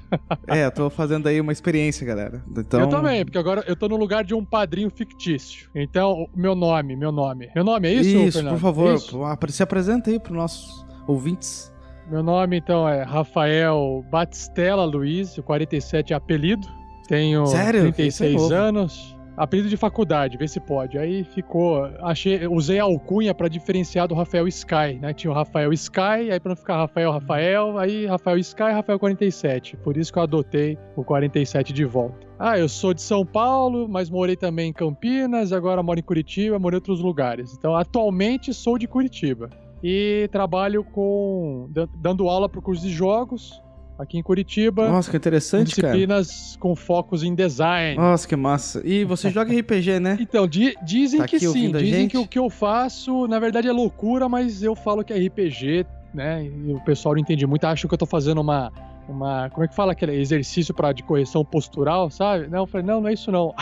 é, 0.48 0.64
eu 0.64 0.70
tô 0.70 0.90
fazendo 0.90 1.28
aí 1.28 1.40
uma 1.40 1.52
experiência, 1.52 2.06
galera. 2.06 2.42
Então, 2.50 2.80
Eu 2.80 2.88
também, 2.88 3.24
porque 3.24 3.38
agora 3.38 3.62
eu 3.66 3.76
tô 3.76 3.88
no 3.88 3.96
lugar 3.96 4.24
de 4.24 4.34
um 4.34 4.44
padrinho 4.44 4.90
fictício. 4.90 5.68
Então, 5.74 6.28
meu 6.34 6.54
nome, 6.54 6.96
meu 6.96 7.12
nome. 7.12 7.50
Meu 7.54 7.64
nome 7.64 7.88
é 7.88 7.92
isso, 7.92 8.16
Isso, 8.16 8.38
Fernando? 8.38 8.54
por 8.54 8.60
favor, 8.60 8.94
Isso? 8.94 9.18
se 9.48 9.62
apresenta 9.62 10.10
aí 10.10 10.18
pros 10.18 10.36
nossos 10.36 10.86
ouvintes. 11.06 11.71
Meu 12.12 12.22
nome, 12.22 12.58
então, 12.58 12.86
é 12.86 13.04
Rafael 13.04 14.04
Batistella 14.10 14.84
Luiz, 14.84 15.38
o 15.38 15.42
47 15.42 16.12
é 16.12 16.16
apelido. 16.16 16.68
Tenho 17.08 17.46
Sério? 17.46 17.88
Isso 17.88 17.88
é 17.88 17.92
36 17.92 18.34
novo. 18.34 18.54
anos. 18.54 19.16
Apelido 19.34 19.70
de 19.70 19.78
faculdade, 19.78 20.36
vê 20.36 20.46
se 20.46 20.60
pode. 20.60 20.98
Aí 20.98 21.24
ficou. 21.24 21.86
Achei, 22.02 22.46
usei 22.46 22.78
a 22.78 22.82
alcunha 22.82 23.34
pra 23.34 23.48
diferenciar 23.48 24.06
do 24.06 24.14
Rafael 24.14 24.46
Sky, 24.46 24.98
né? 25.00 25.14
Tinha 25.14 25.30
o 25.30 25.34
Rafael 25.34 25.72
Sky, 25.72 26.30
aí 26.30 26.38
pra 26.38 26.50
não 26.50 26.56
ficar 26.56 26.76
Rafael 26.76 27.10
Rafael, 27.10 27.78
aí 27.78 28.04
Rafael 28.04 28.36
Sky 28.36 28.72
Rafael 28.74 28.98
47. 28.98 29.78
Por 29.78 29.96
isso 29.96 30.12
que 30.12 30.18
eu 30.18 30.22
adotei 30.22 30.76
o 30.94 31.02
47 31.02 31.72
de 31.72 31.86
volta. 31.86 32.26
Ah, 32.38 32.58
eu 32.58 32.68
sou 32.68 32.92
de 32.92 33.00
São 33.00 33.24
Paulo, 33.24 33.88
mas 33.88 34.10
morei 34.10 34.36
também 34.36 34.68
em 34.68 34.72
Campinas, 34.72 35.50
agora 35.50 35.82
moro 35.82 35.98
em 35.98 36.02
Curitiba, 36.02 36.58
morei 36.58 36.76
em 36.76 36.80
outros 36.80 37.00
lugares. 37.00 37.54
Então, 37.56 37.74
atualmente 37.74 38.52
sou 38.52 38.76
de 38.76 38.86
Curitiba. 38.86 39.48
E 39.82 40.28
trabalho 40.30 40.84
com. 40.84 41.68
dan- 41.70 41.88
dando 41.96 42.28
aula 42.28 42.48
pro 42.48 42.62
curso 42.62 42.82
de 42.82 42.90
jogos 42.92 43.60
aqui 43.98 44.16
em 44.18 44.22
Curitiba. 44.22 44.88
Nossa, 44.88 45.10
que 45.10 45.16
interessante, 45.16 45.74
cara. 45.76 45.92
disciplinas 45.94 46.56
com 46.60 46.74
focos 46.74 47.22
em 47.22 47.34
design. 47.34 47.96
Nossa, 47.96 48.26
que 48.26 48.34
massa. 48.36 48.80
E 48.84 49.04
você 49.04 49.28
joga 49.30 49.52
RPG, 49.56 50.00
né? 50.00 50.16
Então, 50.20 50.46
di- 50.46 50.74
dizem 50.84 51.20
Tá 51.20 51.26
que 51.28 51.38
sim, 51.38 51.70
dizem 51.72 51.86
gente? 52.02 52.10
que 52.12 52.18
o 52.18 52.26
que 52.26 52.38
eu 52.38 52.48
faço, 52.48 53.26
na 53.26 53.38
verdade, 53.38 53.68
é 53.68 53.72
loucura, 53.72 54.28
mas 54.28 54.62
eu 54.62 54.74
falo 54.74 55.04
que 55.04 55.12
é 55.12 55.16
RPG, 55.18 55.84
né? 56.14 56.44
E 56.44 56.72
o 56.72 56.80
pessoal 56.84 57.14
não 57.14 57.20
entende 57.20 57.46
muito, 57.46 57.64
acha 57.64 57.86
que 57.88 57.94
eu 57.94 57.98
tô 57.98 58.06
fazendo 58.06 58.40
uma. 58.40 58.72
Uma, 59.08 59.50
como 59.50 59.64
é 59.64 59.68
que 59.68 59.74
fala 59.74 59.92
aquele 59.92 60.14
exercício 60.14 60.72
para 60.72 60.92
de 60.92 61.02
correção 61.02 61.44
postural, 61.44 62.08
sabe? 62.10 62.46
Não, 62.48 62.60
eu 62.60 62.66
falei, 62.66 62.86
não, 62.86 63.00
não 63.00 63.08
é 63.08 63.12
isso 63.12 63.30
não. 63.32 63.54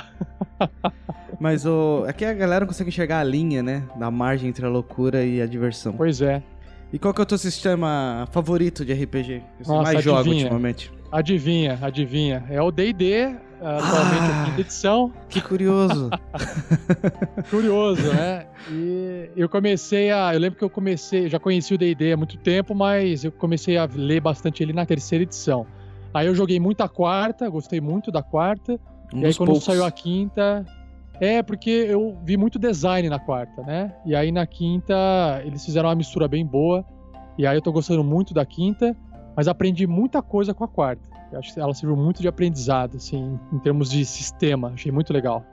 Mas 1.40 1.64
o... 1.64 2.04
é 2.06 2.12
que 2.12 2.24
a 2.24 2.34
galera 2.34 2.60
não 2.60 2.66
consegue 2.66 2.90
enxergar 2.90 3.20
a 3.20 3.24
linha, 3.24 3.62
né? 3.62 3.82
Da 3.96 4.10
margem 4.10 4.48
entre 4.48 4.64
a 4.66 4.68
loucura 4.68 5.24
e 5.24 5.40
a 5.40 5.46
diversão. 5.46 5.94
Pois 5.94 6.20
é. 6.20 6.42
E 6.92 6.98
qual 6.98 7.14
que 7.14 7.20
é 7.20 7.24
o 7.24 7.26
teu 7.26 7.38
sistema 7.38 8.28
favorito 8.32 8.84
de 8.84 8.92
RPG? 8.92 9.42
Que 9.58 9.64
você 9.64 9.72
Nossa, 9.72 9.92
mais 9.92 10.04
joga 10.04 10.20
adivinha. 10.20 10.42
ultimamente? 10.44 10.92
Adivinha, 11.10 11.78
adivinha. 11.80 12.44
É 12.50 12.60
o 12.60 12.70
D&D, 12.70 13.36
atualmente 13.62 14.30
Ah. 14.32 14.42
a 14.42 14.46
quinta 14.46 14.60
edição. 14.60 15.12
Que 15.28 15.40
curioso. 15.40 16.10
Curioso, 17.50 18.02
né? 18.12 18.46
E 18.70 19.30
eu 19.36 19.48
comecei 19.48 20.10
a. 20.10 20.32
Eu 20.34 20.40
lembro 20.40 20.58
que 20.58 20.64
eu 20.64 20.70
comecei. 20.70 21.28
Já 21.28 21.38
conheci 21.38 21.74
o 21.74 21.78
DD 21.78 22.12
há 22.12 22.16
muito 22.16 22.36
tempo, 22.38 22.74
mas 22.74 23.24
eu 23.24 23.32
comecei 23.32 23.76
a 23.76 23.88
ler 23.92 24.20
bastante 24.20 24.62
ele 24.62 24.72
na 24.72 24.84
terceira 24.86 25.22
edição. 25.24 25.66
Aí 26.12 26.26
eu 26.26 26.34
joguei 26.34 26.58
muito 26.58 26.80
a 26.82 26.88
quarta, 26.88 27.48
gostei 27.48 27.80
muito 27.80 28.10
da 28.10 28.22
quarta. 28.22 28.78
Um 29.14 29.20
e 29.20 29.26
aí 29.26 29.34
quando 29.34 29.48
poucos. 29.48 29.64
saiu 29.64 29.84
a 29.84 29.90
quinta. 29.90 30.64
É, 31.20 31.42
porque 31.42 31.70
eu 31.70 32.18
vi 32.24 32.36
muito 32.38 32.58
design 32.58 33.08
na 33.08 33.18
quarta, 33.18 33.62
né? 33.62 33.94
E 34.06 34.14
aí 34.14 34.32
na 34.32 34.46
quinta 34.46 34.94
eles 35.44 35.64
fizeram 35.64 35.88
uma 35.88 35.94
mistura 35.94 36.26
bem 36.26 36.46
boa. 36.46 36.84
E 37.36 37.46
aí 37.46 37.56
eu 37.56 37.60
tô 37.62 37.70
gostando 37.72 38.02
muito 38.02 38.32
da 38.32 38.44
quinta, 38.46 38.96
mas 39.36 39.46
aprendi 39.46 39.86
muita 39.86 40.22
coisa 40.22 40.52
com 40.54 40.64
a 40.64 40.68
quarta. 40.68 41.02
Eu 41.32 41.38
acho 41.38 41.54
que 41.54 41.60
ela 41.60 41.72
serviu 41.74 41.96
muito 41.96 42.20
de 42.20 42.28
aprendizado, 42.28 42.96
assim, 42.96 43.38
em 43.52 43.58
termos 43.58 43.90
de 43.90 44.04
sistema. 44.04 44.72
Achei 44.74 44.90
muito 44.90 45.12
legal. 45.12 45.44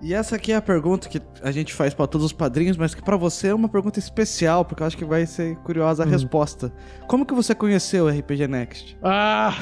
E 0.00 0.14
essa 0.14 0.36
aqui 0.36 0.52
é 0.52 0.56
a 0.56 0.62
pergunta 0.62 1.08
que 1.08 1.20
a 1.42 1.50
gente 1.50 1.74
faz 1.74 1.92
pra 1.92 2.06
todos 2.06 2.26
os 2.26 2.32
padrinhos, 2.32 2.76
mas 2.76 2.94
que 2.94 3.02
pra 3.02 3.16
você 3.16 3.48
é 3.48 3.54
uma 3.54 3.68
pergunta 3.68 3.98
especial, 3.98 4.64
porque 4.64 4.80
eu 4.80 4.86
acho 4.86 4.96
que 4.96 5.04
vai 5.04 5.26
ser 5.26 5.56
curiosa 5.56 6.04
a 6.04 6.06
Hum. 6.06 6.10
resposta. 6.10 6.72
Como 7.08 7.26
que 7.26 7.34
você 7.34 7.52
conheceu 7.52 8.04
o 8.04 8.08
RPG 8.08 8.46
Next? 8.46 8.96
Ah! 9.02 9.52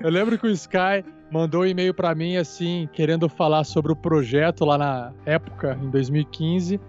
Eu 0.00 0.10
lembro 0.10 0.38
que 0.38 0.46
o 0.46 0.50
Sky 0.50 1.04
mandou 1.30 1.62
um 1.62 1.66
e-mail 1.66 1.94
pra 1.94 2.14
mim 2.14 2.36
assim, 2.36 2.88
querendo 2.92 3.28
falar 3.28 3.64
sobre 3.64 3.92
o 3.92 3.96
projeto 3.96 4.64
lá 4.64 4.76
na 4.76 5.12
época, 5.24 5.78
em 5.82 5.88
2015. 5.88 6.80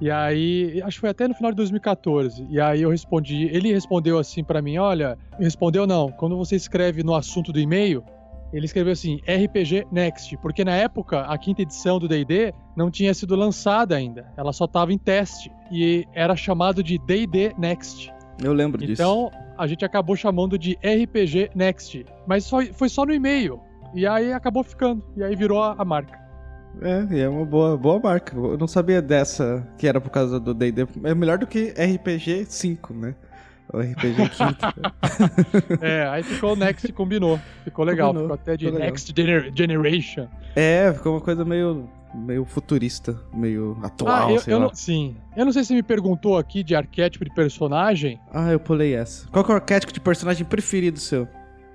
E 0.00 0.10
aí, 0.10 0.80
acho 0.84 0.96
que 0.96 1.00
foi 1.00 1.10
até 1.10 1.26
no 1.26 1.34
final 1.34 1.50
de 1.50 1.56
2014. 1.56 2.46
E 2.48 2.60
aí 2.60 2.82
eu 2.82 2.90
respondi, 2.90 3.48
ele 3.52 3.72
respondeu 3.72 4.18
assim 4.18 4.44
pra 4.44 4.62
mim, 4.62 4.78
olha, 4.78 5.18
respondeu 5.38 5.86
não, 5.86 6.10
quando 6.12 6.36
você 6.36 6.54
escreve 6.56 7.02
no 7.02 7.14
assunto 7.14 7.52
do 7.52 7.58
e-mail, 7.58 8.04
ele 8.52 8.64
escreveu 8.64 8.92
assim, 8.92 9.16
RPG 9.26 9.88
Next, 9.92 10.36
porque 10.38 10.64
na 10.64 10.74
época 10.74 11.20
a 11.22 11.36
quinta 11.36 11.62
edição 11.62 11.98
do 11.98 12.06
D&D 12.08 12.54
não 12.76 12.90
tinha 12.90 13.12
sido 13.12 13.34
lançada 13.34 13.96
ainda, 13.96 14.32
ela 14.36 14.52
só 14.52 14.64
estava 14.66 14.92
em 14.92 14.98
teste 14.98 15.50
e 15.70 16.06
era 16.14 16.34
chamado 16.36 16.82
de 16.82 16.96
D&D 16.98 17.54
Next. 17.58 18.10
Eu 18.42 18.52
lembro 18.52 18.78
disso. 18.78 18.92
Então, 19.02 19.30
a 19.58 19.66
gente 19.66 19.84
acabou 19.84 20.14
chamando 20.14 20.56
de 20.56 20.78
RPG 20.82 21.50
Next. 21.56 22.06
Mas 22.26 22.44
só- 22.44 22.64
foi 22.72 22.88
só 22.88 23.04
no 23.04 23.12
e-mail. 23.12 23.58
E 23.92 24.06
aí 24.06 24.32
acabou 24.32 24.62
ficando. 24.62 25.02
E 25.16 25.24
aí 25.24 25.34
virou 25.34 25.60
a, 25.60 25.74
a 25.76 25.84
marca. 25.84 26.16
É, 26.80 27.14
e 27.14 27.20
é 27.20 27.28
uma 27.28 27.44
boa, 27.44 27.76
boa 27.76 27.98
marca. 27.98 28.36
Eu 28.36 28.56
não 28.56 28.68
sabia 28.68 29.02
dessa 29.02 29.66
que 29.78 29.86
era 29.88 30.00
por 30.00 30.10
causa 30.10 30.38
do 30.38 30.54
D&D. 30.54 30.86
É 31.04 31.14
melhor 31.14 31.38
do 31.38 31.46
que 31.46 31.70
RPG 31.72 32.46
5, 32.48 32.94
né? 32.94 33.14
O 33.72 33.78
RPG 33.80 34.30
5. 34.34 35.78
É, 35.82 36.06
aí 36.08 36.22
ficou 36.22 36.52
o 36.52 36.56
Next 36.56 36.86
e 36.88 36.92
combinou. 36.92 37.38
Ficou 37.64 37.84
legal. 37.84 38.08
Combinou, 38.14 38.28
Ficou 38.36 38.42
até 38.42 38.56
de 38.56 38.66
ficou. 38.66 38.80
Next 38.80 39.12
Gener- 39.16 39.52
Generation. 39.54 40.26
é, 40.56 40.92
ficou 40.92 41.14
uma 41.14 41.20
coisa 41.20 41.44
meio, 41.44 41.88
meio 42.14 42.44
futurista, 42.44 43.18
meio 43.34 43.76
atual, 43.82 44.28
ah, 44.28 44.32
eu, 44.32 44.38
sei 44.40 44.54
eu 44.54 44.58
lá. 44.58 44.64
não, 44.66 44.74
sim. 44.74 45.16
Eu 45.36 45.44
não 45.44 45.52
sei 45.52 45.62
se 45.64 45.68
você 45.68 45.74
me 45.74 45.82
perguntou 45.82 46.38
aqui 46.38 46.62
de 46.62 46.74
arquétipo 46.74 47.24
de 47.24 47.30
personagem. 47.34 48.18
Ah, 48.32 48.50
eu 48.52 48.60
pulei 48.60 48.94
essa. 48.94 49.26
Qual 49.28 49.44
que 49.44 49.50
é 49.50 49.54
o 49.54 49.56
arquétipo 49.56 49.92
de 49.92 50.00
personagem 50.00 50.46
preferido 50.46 50.98
seu? 50.98 51.28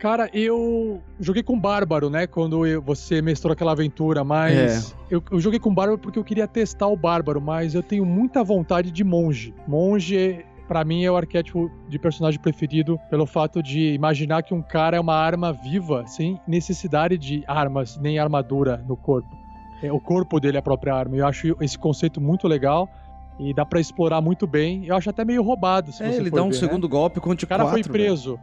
Cara, 0.03 0.30
eu 0.34 1.01
joguei 1.17 1.41
com 1.41 1.57
Bárbaro, 1.57 2.09
né? 2.09 2.27
Quando 2.27 2.67
eu- 2.67 2.81
você 2.81 3.21
mestrou 3.21 3.53
aquela 3.53 3.71
aventura, 3.71 4.21
mas 4.21 4.91
É. 4.91 4.95
eu, 5.15 5.23
eu 5.31 5.39
joguei 5.39 5.61
com 5.61 5.73
Bárbaro 5.73 5.97
porque 5.97 6.19
eu 6.19 6.25
queria 6.25 6.45
testar 6.45 6.88
o 6.88 6.97
Bárbaro, 6.97 7.39
mas 7.39 7.73
eu 7.73 7.81
tenho 7.81 8.03
muita 8.05 8.43
vontade 8.43 8.91
de 8.91 9.01
monge. 9.01 9.53
Monge, 9.65 10.43
pra 10.67 10.84
mim, 10.84 11.05
é 11.05 11.09
o 11.09 11.15
arquétipo 11.15 11.71
de 11.88 11.97
personagem 11.97 12.38
preferido 12.38 12.99
pelo 13.09 13.25
fato 13.25 13.63
de 13.63 13.93
imaginar 13.93 14.43
que 14.43 14.53
um 14.53 14.61
cara 14.61 14.97
é 14.97 14.99
uma 14.99 15.15
arma 15.15 15.53
viva, 15.53 16.05
sem 16.05 16.38
necessidade 16.45 17.17
de 17.17 17.41
armas, 17.47 17.97
nem 17.97 18.19
armadura 18.19 18.84
no 18.85 18.97
corpo. 18.97 19.30
É, 19.81 19.89
o 19.89 20.01
corpo 20.01 20.38
dele 20.38 20.57
é 20.57 20.59
a 20.59 20.63
própria 20.63 20.93
arma. 20.93 21.15
Eu 21.15 21.25
acho 21.25 21.55
esse 21.61 21.80
conceito 21.80 22.19
muito 22.19 22.45
legal. 22.45 22.89
E 23.39 23.51
dá 23.51 23.65
pra 23.65 23.80
explorar 23.80 24.21
muito 24.21 24.45
bem. 24.45 24.85
Eu 24.85 24.95
acho 24.95 25.09
até 25.09 25.25
meio 25.25 25.41
roubado, 25.41 25.91
se 25.91 26.03
É, 26.03 26.13
ele 26.13 26.30
dá 26.30 26.43
um 26.43 26.49
ver, 26.49 26.53
né? 26.55 26.59
segundo 26.59 26.88
golpe 26.88 27.19
contra 27.19 27.45
O 27.45 27.49
cara 27.49 27.63
quatro, 27.63 27.81
foi 27.84 27.91
preso. 27.91 28.38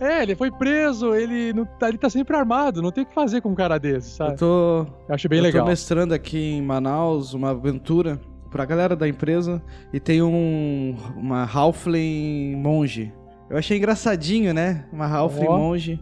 É, 0.00 0.22
ele 0.22 0.34
foi 0.36 0.50
preso, 0.50 1.14
ele, 1.14 1.52
não, 1.52 1.64
tá- 1.64 1.88
ele 1.88 1.98
tá 1.98 2.08
sempre 2.08 2.36
armado, 2.36 2.80
não 2.80 2.90
tem 2.92 3.02
o 3.04 3.06
que 3.06 3.14
fazer 3.14 3.40
com 3.40 3.50
um 3.50 3.54
cara 3.54 3.78
desse, 3.78 4.10
sabe? 4.10 4.32
Eu 4.32 4.36
tô, 4.36 4.86
Eu 5.08 5.14
acho 5.14 5.28
bem 5.28 5.38
eu 5.38 5.42
legal. 5.44 5.64
tô 5.64 5.70
mestrando 5.70 6.14
aqui 6.14 6.38
em 6.38 6.62
Manaus 6.62 7.34
uma 7.34 7.50
aventura 7.50 8.20
pra 8.50 8.64
galera 8.64 8.94
da 8.96 9.08
empresa 9.08 9.62
e 9.92 9.98
tem 10.00 10.22
um 10.22 10.96
uma 11.16 11.44
Halfling 11.44 12.54
monge. 12.56 13.12
Eu 13.50 13.56
achei 13.56 13.76
engraçadinho, 13.78 14.52
né? 14.54 14.84
Uma 14.92 15.06
Halfling 15.06 15.46
Ó. 15.48 15.56
monge. 15.58 16.00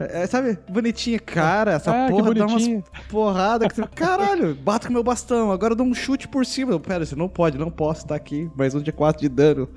É, 0.00 0.26
sabe, 0.28 0.56
bonitinha. 0.70 1.18
Cara, 1.18 1.72
essa 1.72 1.90
Ah, 1.90 2.08
porra 2.08 2.32
dá 2.32 2.46
umas 2.46 2.68
porradas 3.10 3.72
que. 3.72 3.82
Caralho, 3.96 4.54
bato 4.54 4.86
com 4.86 4.92
meu 4.92 5.02
bastão, 5.02 5.50
agora 5.50 5.72
eu 5.72 5.76
dou 5.76 5.84
um 5.86 5.92
chute 5.92 6.28
por 6.28 6.46
cima. 6.46 6.78
Pera, 6.78 7.04
você 7.04 7.16
não 7.16 7.28
pode, 7.28 7.58
não 7.58 7.68
posso 7.70 8.02
estar 8.02 8.14
aqui. 8.14 8.48
Mais 8.56 8.74
um 8.76 8.80
de 8.80 8.92
4 8.92 9.20
de 9.20 9.28
dano. 9.28 9.68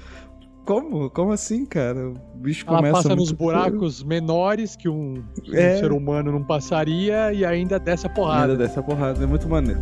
Como? 0.66 1.10
Como 1.10 1.32
assim, 1.32 1.66
cara? 1.66 2.10
O 2.10 2.16
bicho 2.38 2.66
Ela 2.68 2.78
começa 2.78 2.94
passa 2.96 3.08
muito... 3.10 3.20
nos 3.22 3.32
buracos 3.32 4.04
menores 4.06 4.76
que 4.76 4.88
um, 4.88 5.24
que 5.44 5.52
um 5.52 5.56
É. 5.56 5.78
ser 5.78 5.92
humano 5.92 6.32
não 6.32 6.44
passaria 6.44 7.34
e 7.34 7.44
ainda 7.44 7.80
desce 7.80 8.06
a 8.06 8.10
Ainda 8.10 8.22
porrada. 8.22 8.56
dessa 8.56 8.82
porrada, 8.84 9.24
é 9.24 9.28
muito 9.28 9.48
maneiro. 9.50 9.80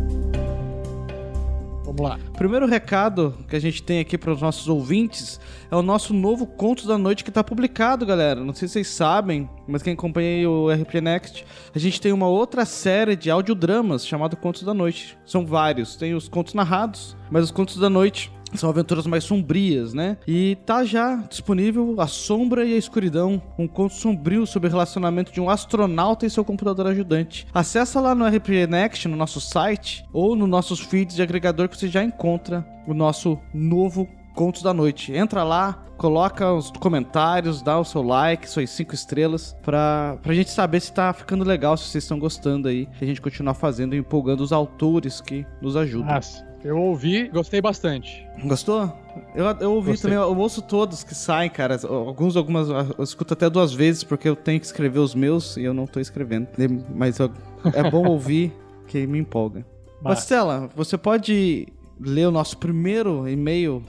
Vamos 1.84 2.02
lá. 2.02 2.18
Primeiro 2.36 2.66
recado 2.66 3.34
que 3.48 3.56
a 3.56 3.58
gente 3.58 3.82
tem 3.82 3.98
aqui 3.98 4.16
para 4.16 4.30
os 4.32 4.40
nossos 4.40 4.68
ouvintes 4.68 5.40
é 5.70 5.74
o 5.74 5.82
nosso 5.82 6.14
novo 6.14 6.46
Contos 6.46 6.86
da 6.86 6.96
Noite 6.96 7.24
que 7.24 7.32
tá 7.32 7.42
publicado, 7.42 8.06
galera. 8.06 8.44
Não 8.44 8.54
sei 8.54 8.68
se 8.68 8.74
vocês 8.74 8.88
sabem, 8.88 9.50
mas 9.66 9.82
quem 9.82 9.94
acompanha 9.94 10.28
aí 10.28 10.46
o 10.46 10.68
RP 10.70 11.00
Next, 11.02 11.44
a 11.74 11.78
gente 11.80 12.00
tem 12.00 12.12
uma 12.12 12.28
outra 12.28 12.64
série 12.64 13.16
de 13.16 13.28
audiodramas 13.28 14.06
chamado 14.06 14.36
Contos 14.36 14.62
da 14.62 14.72
Noite. 14.72 15.18
São 15.26 15.44
vários, 15.44 15.96
tem 15.96 16.14
os 16.14 16.28
contos 16.28 16.54
narrados, 16.54 17.16
mas 17.28 17.42
os 17.44 17.50
Contos 17.50 17.76
da 17.76 17.90
Noite 17.90 18.30
são 18.54 18.70
aventuras 18.70 19.06
mais 19.06 19.24
sombrias, 19.24 19.94
né? 19.94 20.16
E 20.26 20.56
tá 20.66 20.84
já 20.84 21.16
disponível 21.16 21.96
A 21.98 22.06
Sombra 22.06 22.64
e 22.64 22.74
a 22.74 22.76
Escuridão, 22.76 23.40
um 23.58 23.66
conto 23.66 23.94
sombrio 23.94 24.46
sobre 24.46 24.68
o 24.68 24.70
relacionamento 24.70 25.32
de 25.32 25.40
um 25.40 25.50
astronauta 25.50 26.26
e 26.26 26.30
seu 26.30 26.44
computador 26.44 26.86
ajudante. 26.86 27.46
Acessa 27.52 28.00
lá 28.00 28.14
no 28.14 28.26
RPG 28.26 28.66
Next, 28.66 29.08
no 29.08 29.16
nosso 29.16 29.40
site, 29.40 30.04
ou 30.12 30.34
nos 30.34 30.48
nossos 30.48 30.80
feeds 30.80 31.16
de 31.16 31.22
agregador 31.22 31.68
que 31.68 31.76
você 31.76 31.88
já 31.88 32.02
encontra 32.02 32.66
o 32.86 32.94
nosso 32.94 33.38
novo 33.54 34.08
Contos 34.34 34.62
da 34.62 34.72
Noite. 34.72 35.12
Entra 35.12 35.42
lá, 35.42 35.84
coloca 35.96 36.52
os 36.52 36.70
comentários, 36.70 37.62
dá 37.62 37.78
o 37.78 37.84
seu 37.84 38.02
like, 38.02 38.48
suas 38.48 38.70
cinco 38.70 38.94
estrelas, 38.94 39.56
pra, 39.62 40.16
pra 40.22 40.32
gente 40.32 40.50
saber 40.50 40.80
se 40.80 40.92
tá 40.92 41.12
ficando 41.12 41.44
legal, 41.44 41.76
se 41.76 41.84
vocês 41.84 42.04
estão 42.04 42.18
gostando 42.18 42.68
aí, 42.68 42.88
a 43.00 43.04
gente 43.04 43.20
continuar 43.20 43.54
fazendo 43.54 43.94
e 43.94 43.98
empolgando 43.98 44.40
os 44.40 44.52
autores 44.52 45.20
que 45.20 45.44
nos 45.60 45.76
ajudam. 45.76 46.14
Nossa, 46.14 46.49
eu 46.62 46.76
ouvi, 46.78 47.28
gostei 47.28 47.60
bastante. 47.60 48.26
Gostou? 48.44 48.92
Eu, 49.34 49.44
eu 49.60 49.72
ouvi 49.72 49.90
Gostei. 49.92 50.10
também, 50.10 50.24
eu 50.24 50.36
ouço 50.38 50.62
todos 50.62 51.02
que 51.02 51.14
saem, 51.14 51.50
cara. 51.50 51.78
Alguns, 51.88 52.36
algumas, 52.36 52.68
eu 52.68 53.02
escuto 53.04 53.34
até 53.34 53.48
duas 53.50 53.72
vezes, 53.72 54.04
porque 54.04 54.28
eu 54.28 54.36
tenho 54.36 54.60
que 54.60 54.66
escrever 54.66 54.98
os 54.98 55.14
meus 55.14 55.56
e 55.56 55.64
eu 55.64 55.74
não 55.74 55.86
tô 55.86 56.00
escrevendo. 56.00 56.48
Mas 56.94 57.18
eu- 57.18 57.30
é 57.74 57.90
bom 57.90 58.06
ouvir, 58.08 58.52
que 58.86 59.06
me 59.06 59.18
empolga. 59.18 59.64
Marcela, 60.02 60.68
você 60.74 60.96
pode 60.96 61.66
ler 62.00 62.26
o 62.26 62.30
nosso 62.30 62.56
primeiro 62.56 63.28
e-mail, 63.28 63.82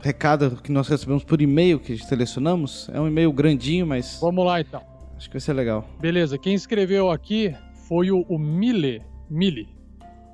recado 0.00 0.60
que 0.62 0.70
nós 0.70 0.86
recebemos 0.88 1.24
por 1.24 1.40
e-mail 1.42 1.78
que 1.80 1.98
selecionamos? 1.98 2.88
É 2.92 3.00
um 3.00 3.08
e-mail 3.08 3.32
grandinho, 3.32 3.86
mas 3.86 4.18
Vamos 4.20 4.44
lá 4.46 4.60
então. 4.60 4.80
acho 5.16 5.28
que 5.28 5.34
vai 5.34 5.40
ser 5.40 5.52
legal. 5.54 5.84
Beleza, 6.00 6.38
quem 6.38 6.54
escreveu 6.54 7.10
aqui 7.10 7.54
foi 7.88 8.10
o, 8.12 8.24
o 8.28 8.38
Mille. 8.38 9.02
Mille. 9.28 9.68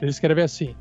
Ele 0.01 0.11
escreve 0.11 0.43
assim: 0.43 0.75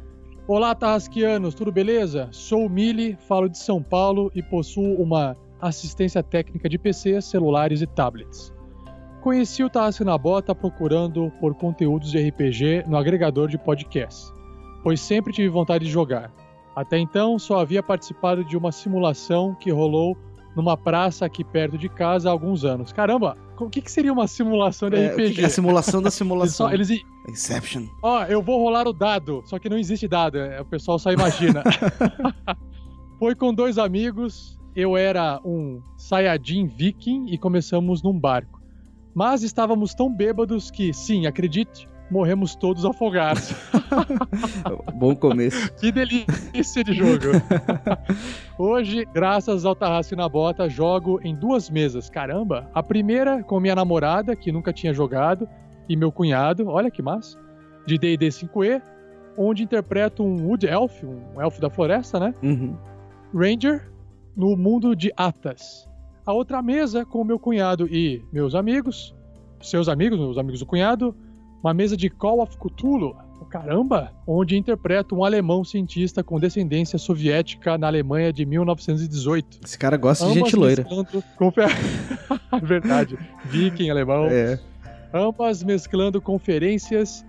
Olá, 0.54 0.76
Tarrasquianos, 0.76 1.56
tudo 1.56 1.72
beleza? 1.72 2.28
Sou 2.34 2.66
o 2.66 2.70
Mille, 2.70 3.18
falo 3.26 3.48
de 3.48 3.58
São 3.58 3.82
Paulo 3.82 4.30
e 4.36 4.44
possuo 4.44 5.02
uma 5.02 5.34
assistência 5.62 6.22
técnica 6.22 6.68
de 6.68 6.78
PCs, 6.78 7.24
celulares 7.24 7.82
e 7.82 7.88
tablets. 7.88 8.54
Conheci 9.22 9.64
o 9.64 9.70
Tarrasque 9.70 10.04
na 10.04 10.18
Bota 10.18 10.54
procurando 10.54 11.32
por 11.40 11.56
conteúdos 11.56 12.12
de 12.12 12.28
RPG 12.28 12.84
no 12.86 12.98
agregador 12.98 13.48
de 13.48 13.58
podcasts, 13.58 14.30
pois 14.84 15.00
sempre 15.00 15.32
tive 15.32 15.48
vontade 15.48 15.86
de 15.86 15.90
jogar. 15.90 16.34
Até 16.76 16.98
então, 16.98 17.40
só 17.40 17.60
havia 17.60 17.82
participado 17.82 18.44
de 18.44 18.58
uma 18.58 18.74
simulação 18.74 19.56
que 19.56 19.72
rolou 19.72 20.18
numa 20.54 20.76
praça 20.76 21.26
aqui 21.26 21.46
perto 21.46 21.78
de 21.78 21.88
casa 21.88 22.28
há 22.28 22.32
alguns 22.34 22.66
anos. 22.66 22.92
Caramba, 22.92 23.38
o 23.66 23.70
que, 23.70 23.82
que 23.82 23.92
seria 23.92 24.12
uma 24.12 24.28
simulação 24.28 24.90
de 24.90 24.98
É, 24.98 25.08
RPG? 25.08 25.46
a 25.46 25.50
simulação 25.50 26.02
da 26.02 26.10
simulação. 26.12 26.68
só, 26.68 26.74
eles 26.74 26.90
Inception. 27.30 27.86
Ó, 28.04 28.24
eu 28.26 28.42
vou 28.42 28.60
rolar 28.60 28.88
o 28.88 28.94
dado, 28.94 29.42
só 29.46 29.60
que 29.60 29.70
não 29.70 29.78
existe 29.78 30.08
dado, 30.08 30.38
é, 30.38 30.60
o 30.62 30.66
pessoal 30.66 30.98
só 31.00 31.12
imagina. 31.12 31.64
Foi 33.20 33.36
com 33.36 33.54
dois 33.54 33.78
amigos, 33.78 34.58
eu 34.76 34.98
era 34.98 35.40
um 35.46 35.82
Sayajin 35.98 36.68
viking 36.68 37.28
e 37.30 37.38
começamos 37.38 38.02
num 38.02 38.18
barco. 38.20 38.60
Mas 39.14 39.44
estávamos 39.44 39.94
tão 39.94 40.12
bêbados 40.14 40.72
que, 40.72 40.94
sim, 40.94 41.26
acredite, 41.26 41.88
morremos 42.12 42.54
todos 42.54 42.84
afogados. 42.84 43.54
Bom 44.94 45.16
começo. 45.16 45.74
que 45.76 45.92
delícia 45.92 46.84
de 46.84 46.94
jogo. 46.94 47.28
Hoje, 48.60 49.08
graças 49.14 49.64
ao 49.64 49.74
Tarrasque 49.74 50.16
na 50.16 50.28
Bota, 50.28 50.68
jogo 50.68 51.22
em 51.24 51.34
duas 51.34 51.70
mesas. 51.70 52.10
Caramba! 52.10 52.70
A 52.74 52.84
primeira 52.84 53.42
com 53.42 53.62
minha 53.62 53.74
namorada, 53.74 54.36
que 54.36 54.52
nunca 54.52 54.74
tinha 54.74 54.94
jogado, 54.94 55.48
e 55.88 55.96
meu 55.96 56.12
cunhado, 56.12 56.68
olha 56.68 56.92
que 56.92 57.02
massa, 57.02 57.40
de 57.88 57.98
D&D 57.98 58.28
5e, 58.28 58.82
onde 59.38 59.64
interpreto 59.64 60.22
um 60.22 60.48
Wood 60.48 60.68
Elf, 60.68 61.04
um 61.04 61.42
elfo 61.42 61.62
da 61.62 61.70
floresta, 61.70 62.20
né? 62.20 62.36
Uhum. 62.44 62.76
Ranger, 63.34 63.90
no 64.36 64.58
mundo 64.58 64.96
de 64.96 65.12
Atas. 65.16 65.88
A 66.26 66.34
outra 66.34 66.62
mesa 66.62 67.06
com 67.06 67.24
meu 67.24 67.40
cunhado 67.40 67.88
e 67.88 68.22
meus 68.32 68.54
amigos, 68.54 69.16
seus 69.62 69.88
amigos, 69.88 70.20
os 70.20 70.38
amigos 70.38 70.60
do 70.60 70.66
cunhado, 70.66 71.16
uma 71.64 71.74
mesa 71.74 71.96
de 71.96 72.10
Call 72.10 72.42
of 72.42 72.58
Cthulhu, 72.58 73.16
caramba, 73.50 74.14
onde 74.26 74.56
interpreto 74.58 75.16
um 75.16 75.26
alemão 75.26 75.64
cientista 75.64 76.24
com 76.24 76.40
descendência 76.40 76.98
soviética 76.98 77.78
na 77.78 77.88
Alemanha 77.88 78.32
de 78.32 78.46
1918. 78.46 79.60
Esse 79.66 79.78
cara 79.78 79.98
gosta 79.98 80.26
de 80.26 80.32
Ambas 80.32 80.44
gente 80.52 80.56
loira. 80.56 80.86
confer- 81.38 81.70
Verdade, 82.64 83.18
viking 83.46 83.90
alemão. 83.90 84.28
É. 84.28 84.58
Ambas 85.14 85.62
mesclando 85.64 86.22
conferências 86.22 87.26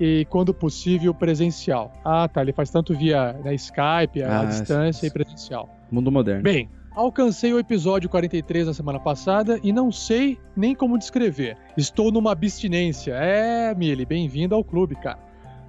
e, 0.00 0.26
quando 0.30 0.54
possível, 0.54 1.12
presencial. 1.12 1.92
Ah, 2.02 2.26
tá. 2.26 2.40
Ele 2.40 2.52
faz 2.54 2.70
tanto 2.70 2.94
via 2.96 3.34
né, 3.44 3.54
Skype, 3.54 4.22
à 4.22 4.40
Ah, 4.40 4.44
distância 4.46 5.00
sim. 5.00 5.06
e 5.06 5.10
presencial. 5.10 5.68
Mundo 5.90 6.10
moderno. 6.10 6.42
Bem, 6.42 6.70
alcancei 6.94 7.52
o 7.52 7.58
episódio 7.58 8.08
43 8.08 8.66
na 8.66 8.74
semana 8.74 8.98
passada 8.98 9.60
e 9.62 9.72
não 9.72 9.92
sei 9.92 10.38
nem 10.56 10.74
como 10.74 10.98
descrever. 10.98 11.56
Estou 11.76 12.10
numa 12.10 12.32
abstinência. 12.32 13.14
É, 13.14 13.74
Mili, 13.74 14.04
bem-vindo 14.04 14.54
ao 14.54 14.64
clube, 14.64 14.96
cara. 14.96 15.18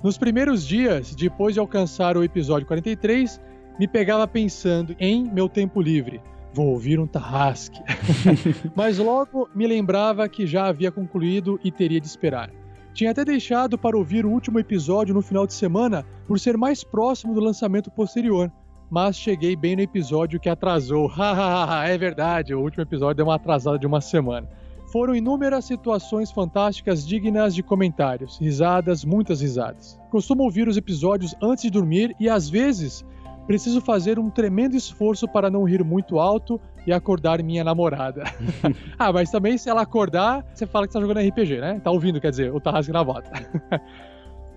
Nos 0.04 0.18
primeiros 0.18 0.66
dias, 0.66 1.14
depois 1.16 1.54
de 1.54 1.60
alcançar 1.60 2.18
o 2.18 2.24
episódio 2.24 2.68
43, 2.68 3.40
me 3.80 3.88
pegava 3.88 4.28
pensando 4.28 4.96
em 5.00 5.24
meu 5.32 5.48
tempo 5.48 5.80
livre. 5.80 6.20
Vou 6.54 6.68
ouvir 6.68 7.00
um 7.00 7.08
tarrasque. 7.08 7.82
Mas 8.76 8.98
logo 8.98 9.48
me 9.54 9.68
lembrava 9.68 10.28
que 10.28 10.48
já 10.48 10.68
havia 10.68 10.92
concluído 10.92 11.60
e 11.64 11.72
teria 11.72 12.02
de 12.02 12.08
esperar. 12.08 12.52
Tinha 12.94 13.12
até 13.12 13.24
deixado 13.24 13.78
para 13.78 13.96
ouvir 13.96 14.26
o 14.26 14.32
último 14.32 14.60
episódio 14.60 15.14
no 15.14 15.22
final 15.22 15.48
de 15.48 15.54
semana 15.54 16.06
por 16.28 16.40
ser 16.40 16.58
mais 16.58 16.84
próximo 16.84 17.34
do 17.34 17.40
lançamento 17.40 17.90
posterior 17.90 18.52
mas 18.92 19.16
cheguei 19.16 19.56
bem 19.56 19.78
no 19.78 19.82
episódio 19.82 20.38
que 20.38 20.50
atrasou. 20.50 21.10
É 21.88 21.98
verdade, 21.98 22.54
o 22.54 22.60
último 22.60 22.84
episódio 22.84 23.16
deu 23.16 23.26
uma 23.26 23.36
atrasada 23.36 23.80
de 23.80 23.88
uma 23.88 24.02
semana. 24.02 24.48
Foram 24.92 25.16
inúmeras 25.16 25.64
situações 25.64 26.30
fantásticas 26.30 27.08
dignas 27.08 27.56
de 27.56 27.64
comentários, 27.64 28.38
risadas, 28.38 29.06
muitas 29.06 29.40
risadas. 29.40 29.98
Costumo 30.10 30.44
ouvir 30.44 30.68
os 30.68 30.76
episódios 30.76 31.34
antes 31.42 31.64
de 31.64 31.70
dormir 31.70 32.14
e 32.20 32.28
às 32.28 32.50
vezes 32.50 33.06
preciso 33.48 33.80
fazer 33.80 34.20
um 34.20 34.30
tremendo 34.30 34.76
esforço 34.76 35.28
para 35.28 35.50
não 35.50 35.64
rir 35.64 35.84
muito 35.84 36.20
alto 36.20 36.60
e 36.86 36.92
acordar 36.92 37.42
minha 37.42 37.64
namorada. 37.64 38.24
ah, 39.00 39.14
mas 39.14 39.32
também 39.32 39.58
se 39.58 39.70
ela 39.70 39.82
acordar, 39.82 40.46
você 40.54 40.68
fala 40.68 40.86
que 40.86 40.94
tá 40.94 41.00
jogando 41.00 41.26
RPG, 41.26 41.62
né? 41.62 41.80
Tá 41.82 41.92
ouvindo, 41.92 42.20
quer 42.20 42.32
dizer, 42.32 42.54
o 42.54 42.60
Tarrasque 42.60 42.92
na 42.92 43.04
bota. 43.04 43.32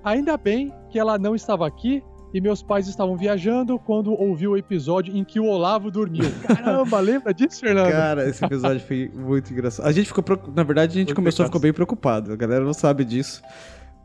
Ainda 0.03 0.37
bem 0.37 0.73
que 0.91 0.99
ela 0.99 1.17
não 1.17 1.37
estava 1.37 1.67
aqui 1.67 2.03
e 2.35 2.41
meus 2.41 2.65
pais 2.65 2.89
estavam 2.89 3.17
viajando 3.17 3.79
quando 3.79 4.13
ouviu 4.13 4.51
o 4.51 4.57
episódio 4.57 5.17
em 5.17 5.23
que 5.23 5.39
o 5.39 5.47
Olavo 5.47 5.89
dormiu. 5.89 6.25
Caramba, 6.43 6.99
lembra 6.99 7.33
disso, 7.33 7.61
Fernando? 7.61 7.93
Cara, 7.93 8.29
esse 8.29 8.45
episódio 8.45 8.81
foi 8.81 9.09
muito 9.15 9.53
engraçado. 9.53 9.87
A 9.87 9.93
gente 9.93 10.09
ficou. 10.09 10.25
Na 10.53 10.65
verdade, 10.65 10.91
a 10.91 10.95
gente 10.95 11.09
Muito 11.09 11.17
começou 11.17 11.45
a 11.45 11.47
ficar 11.47 11.61
bem 11.61 11.73
preocupado. 11.73 12.33
A 12.33 12.37
galera 12.37 12.65
não 12.65 12.75
sabe 12.75 13.05
disso. 13.05 13.41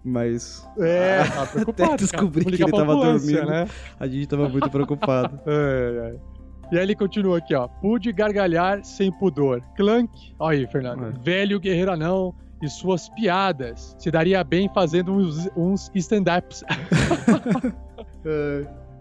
Mas 0.06 0.64
É, 0.78 1.24
tá 1.34 1.46
preocupado. 1.48 1.94
Até 1.94 2.04
descobri 2.04 2.46
cara. 2.46 2.58
Vamos 2.58 2.58
que 2.58 2.64
ele 2.64 2.72
tava 2.72 2.96
dormindo. 2.96 3.46
Né? 3.48 3.68
a 4.00 4.08
gente 4.08 4.28
tava 4.28 4.48
muito 4.48 4.70
preocupado. 4.70 5.40
É, 5.50 6.14
é. 6.14 6.30
E 6.72 6.78
aí 6.78 6.84
ele 6.84 6.96
continua 6.96 7.40
aqui, 7.40 7.56
ó. 7.56 7.68
Pude 7.68 8.12
gargalhar 8.12 8.86
sem 8.86 9.12
pudor. 9.12 9.60
Clank. 9.76 10.36
Olha 10.38 10.60
aí, 10.60 10.68
Fernando. 10.68 11.08
É. 11.08 11.24
Velho 11.24 11.60
guerreiro 11.60 11.92
anão 11.92 12.36
e 12.62 12.70
suas 12.70 13.10
piadas. 13.10 13.96
Se 13.98 14.12
daria 14.12 14.44
bem 14.44 14.70
fazendo 14.72 15.12
uns, 15.14 15.50
uns 15.58 15.90
stand-ups. 15.96 16.64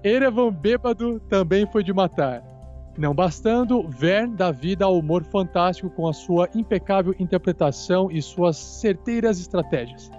Erevan 0.02 0.52
bêbado 0.52 1.20
também 1.28 1.66
foi 1.66 1.82
de 1.82 1.92
matar. 1.92 2.42
Não 2.96 3.14
bastando, 3.14 3.88
Vern 3.88 4.34
dá 4.34 4.50
vida 4.50 4.84
ao 4.84 4.98
humor 4.98 5.22
fantástico 5.22 5.88
com 5.88 6.08
a 6.08 6.12
sua 6.12 6.48
impecável 6.54 7.14
interpretação 7.18 8.10
e 8.10 8.20
suas 8.20 8.56
certeiras 8.56 9.38
estratégias. 9.38 10.10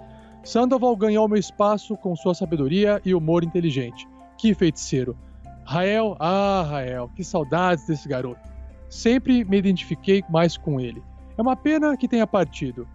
Sandoval 0.42 0.96
ganhou 0.96 1.28
meu 1.28 1.38
espaço 1.38 1.96
com 1.96 2.16
sua 2.16 2.34
sabedoria 2.34 3.00
e 3.04 3.14
humor 3.14 3.44
inteligente. 3.44 4.08
Que 4.38 4.54
feiticeiro! 4.54 5.16
Rael, 5.64 6.16
ah, 6.18 6.66
Rael, 6.68 7.10
que 7.14 7.22
saudades 7.22 7.86
desse 7.86 8.08
garoto. 8.08 8.40
Sempre 8.88 9.44
me 9.44 9.58
identifiquei 9.58 10.24
mais 10.28 10.56
com 10.56 10.80
ele. 10.80 11.02
É 11.36 11.42
uma 11.42 11.54
pena 11.54 11.96
que 11.96 12.08
tenha 12.08 12.26
partido. 12.26 12.88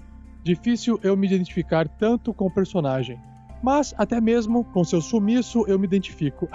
difícil 0.44 1.00
eu 1.02 1.16
me 1.16 1.26
identificar 1.26 1.88
tanto 1.88 2.34
com 2.34 2.48
o 2.48 2.52
personagem. 2.52 3.20
Mas 3.62 3.94
até 3.98 4.22
mesmo 4.22 4.64
com 4.64 4.84
seu 4.84 5.02
sumiço 5.02 5.66
eu 5.68 5.80
me 5.80 5.86
identifico. 5.86 6.48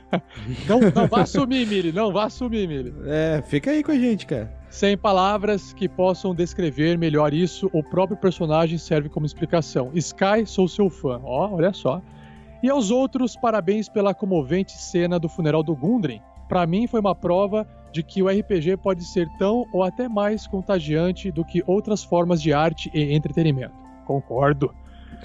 não, 0.68 0.80
não 0.94 1.06
vá 1.06 1.24
sumir, 1.24 1.66
Mili, 1.66 1.92
não 1.92 2.12
vá 2.12 2.28
sumir, 2.28 2.68
Mili. 2.68 2.92
É, 3.06 3.42
fica 3.46 3.70
aí 3.70 3.82
com 3.82 3.92
a 3.92 3.98
gente, 3.98 4.26
cara. 4.26 4.52
Sem 4.68 4.96
palavras 4.96 5.72
que 5.72 5.88
possam 5.88 6.34
descrever 6.34 6.96
melhor 6.96 7.34
isso, 7.34 7.70
o 7.72 7.82
próprio 7.82 8.16
personagem 8.16 8.78
serve 8.78 9.08
como 9.08 9.26
explicação. 9.26 9.90
Sky, 9.94 10.46
sou 10.46 10.66
seu 10.66 10.88
fã. 10.88 11.20
Ó, 11.24 11.54
olha 11.54 11.72
só. 11.72 12.00
E 12.62 12.70
aos 12.70 12.90
outros, 12.90 13.36
parabéns 13.36 13.88
pela 13.88 14.14
comovente 14.14 14.72
cena 14.72 15.18
do 15.18 15.28
funeral 15.28 15.62
do 15.62 15.74
Gundren. 15.74 16.22
Para 16.48 16.66
mim 16.66 16.86
foi 16.86 17.00
uma 17.00 17.14
prova 17.14 17.66
de 17.92 18.02
que 18.02 18.22
o 18.22 18.28
RPG 18.28 18.78
pode 18.78 19.04
ser 19.04 19.28
tão 19.38 19.66
ou 19.72 19.82
até 19.82 20.08
mais 20.08 20.46
contagiante 20.46 21.30
do 21.30 21.44
que 21.44 21.62
outras 21.66 22.02
formas 22.02 22.40
de 22.40 22.52
arte 22.52 22.90
e 22.94 23.14
entretenimento. 23.14 23.74
Concordo. 24.06 24.74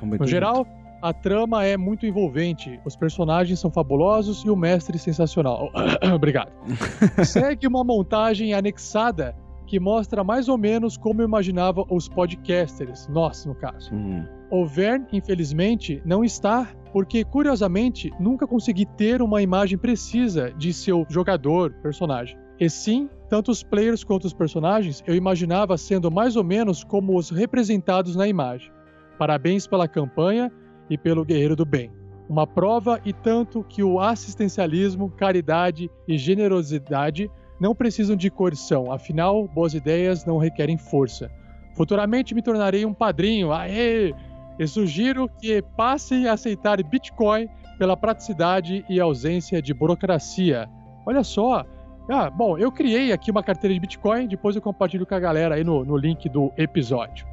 No 0.02 0.28
geral, 0.28 0.68
a 1.02 1.14
trama 1.14 1.64
é 1.64 1.78
muito 1.78 2.06
envolvente, 2.06 2.80
os 2.86 2.96
personagens 2.96 3.60
são 3.60 3.72
fabulosos 3.72 4.44
e 4.44 4.50
o 4.50 4.56
mestre 4.56 4.98
sensacional. 4.98 5.72
Obrigado. 6.14 6.52
Segue 7.26 7.68
uma 7.68 7.84
montagem 7.84 8.54
anexada 8.54 9.36
que 9.68 9.80
mostra 9.80 10.24
mais 10.24 10.48
ou 10.48 10.58
menos 10.58 10.98
como 10.98 11.22
eu 11.22 11.26
imaginava 11.26 11.84
os 11.90 12.08
podcasters, 12.08 13.08
nós 13.10 13.46
no 13.46 13.54
caso. 13.54 13.94
Hum. 13.94 14.26
O 14.50 14.66
Vern, 14.66 15.06
infelizmente, 15.12 16.02
não 16.06 16.24
está, 16.24 16.70
porque 16.94 17.26
curiosamente 17.26 18.10
nunca 18.18 18.48
consegui 18.48 18.86
ter 18.86 19.22
uma 19.22 19.42
imagem 19.42 19.78
precisa 19.78 20.52
de 20.54 20.74
seu 20.74 21.06
jogador, 21.10 21.74
personagem. 21.84 22.38
E 22.60 22.70
sim, 22.70 23.10
tanto 23.30 23.52
os 23.52 23.62
players 23.62 24.04
quanto 24.04 24.26
os 24.26 24.34
personagens 24.34 25.04
eu 25.06 25.14
imaginava 25.14 25.78
sendo 25.78 26.10
mais 26.10 26.36
ou 26.36 26.44
menos 26.44 26.84
como 26.84 27.18
os 27.18 27.30
representados 27.30 28.16
na 28.16 28.28
imagem. 28.28 28.72
Parabéns 29.20 29.68
pela 29.68 29.88
campanha 29.88 30.52
e 30.90 30.98
pelo 30.98 31.26
Guerreiro 31.26 31.56
do 31.56 31.66
Bem. 31.66 31.92
Uma 32.30 32.46
prova 32.46 33.00
e 33.06 33.14
tanto 33.14 33.64
que 33.64 33.82
o 33.82 34.00
assistencialismo, 34.00 35.10
caridade 35.10 35.90
e 36.08 36.18
generosidade 36.18 37.32
não 37.60 37.74
precisam 37.74 38.16
de 38.16 38.30
coerção, 38.30 38.92
afinal, 38.92 39.48
boas 39.48 39.74
ideias 39.74 40.26
não 40.26 40.38
requerem 40.38 40.78
força. 40.78 41.32
Futuramente 41.76 42.36
me 42.36 42.42
tornarei 42.42 42.86
um 42.86 42.94
padrinho, 42.94 43.52
aê! 43.52 44.14
E 44.60 44.68
sugiro 44.68 45.30
que 45.40 45.62
passem 45.76 46.28
a 46.28 46.34
aceitar 46.34 46.82
Bitcoin 46.84 47.48
pela 47.78 47.96
praticidade 47.96 48.84
e 48.90 49.00
ausência 49.00 49.62
de 49.62 49.74
burocracia. 49.74 50.68
Olha 51.06 51.24
só! 51.24 51.66
Ah, 52.10 52.30
bom, 52.30 52.58
eu 52.58 52.72
criei 52.72 53.12
aqui 53.12 53.30
uma 53.30 53.44
carteira 53.44 53.74
de 53.74 53.80
Bitcoin, 53.80 54.28
depois 54.28 54.56
eu 54.56 54.62
compartilho 54.62 55.06
com 55.06 55.14
a 55.14 55.20
galera 55.20 55.56
aí 55.56 55.64
no, 55.64 55.84
no 55.84 55.98
link 55.98 56.28
do 56.30 56.52
episódio. 56.58 57.28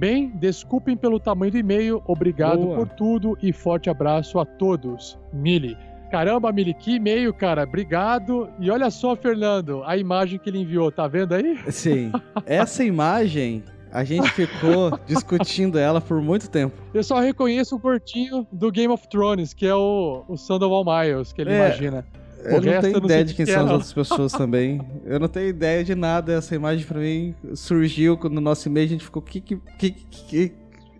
Bem, 0.00 0.30
desculpem 0.30 0.96
pelo 0.96 1.20
tamanho 1.20 1.52
do 1.52 1.58
e-mail, 1.58 2.02
obrigado 2.06 2.62
Boa. 2.62 2.74
por 2.78 2.88
tudo 2.88 3.36
e 3.42 3.52
forte 3.52 3.90
abraço 3.90 4.38
a 4.38 4.46
todos. 4.46 5.18
Mili. 5.30 5.76
Caramba, 6.10 6.50
Mili, 6.50 6.72
que 6.72 6.94
e-mail, 6.94 7.34
cara. 7.34 7.64
Obrigado. 7.64 8.48
E 8.58 8.70
olha 8.70 8.90
só, 8.90 9.14
Fernando, 9.14 9.82
a 9.84 9.98
imagem 9.98 10.38
que 10.38 10.48
ele 10.48 10.60
enviou, 10.60 10.90
tá 10.90 11.06
vendo 11.06 11.34
aí? 11.34 11.58
Sim. 11.70 12.10
Essa 12.46 12.82
imagem, 12.82 13.62
a 13.92 14.02
gente 14.02 14.30
ficou 14.30 14.98
discutindo 15.06 15.78
ela 15.78 16.00
por 16.00 16.22
muito 16.22 16.48
tempo. 16.48 16.74
Eu 16.94 17.04
só 17.04 17.20
reconheço 17.20 17.76
o 17.76 17.78
gordinho 17.78 18.46
do 18.50 18.72
Game 18.72 18.94
of 18.94 19.06
Thrones, 19.06 19.52
que 19.52 19.66
é 19.66 19.74
o, 19.74 20.24
o 20.26 20.34
Sandoval 20.38 20.82
Miles, 20.82 21.30
que 21.30 21.42
ele 21.42 21.52
É, 21.52 21.56
imagina. 21.66 22.06
Eu 22.44 22.52
não 22.52 22.60
tenho 22.80 22.94
eu 22.94 23.00
não 23.00 23.04
ideia 23.06 23.24
de 23.24 23.32
que 23.34 23.36
quem 23.38 23.46
que 23.46 23.52
são 23.52 23.62
é, 23.62 23.64
as 23.66 23.70
outras 23.72 23.92
pessoas 23.92 24.32
também. 24.32 24.80
Eu 25.04 25.18
não 25.20 25.28
tenho 25.28 25.48
ideia 25.48 25.82
de 25.84 25.94
nada. 25.94 26.32
Essa 26.32 26.54
imagem 26.54 26.84
pra 26.86 26.98
mim 27.00 27.34
surgiu 27.54 28.16
quando 28.16 28.34
no 28.34 28.40
nosso 28.40 28.68
e-mail 28.68 28.86
a 28.86 28.88
gente 28.88 29.04
ficou. 29.04 29.20
Que, 29.22 29.40
que, 29.40 29.56
que, 29.78 29.90
que- 29.90 30.52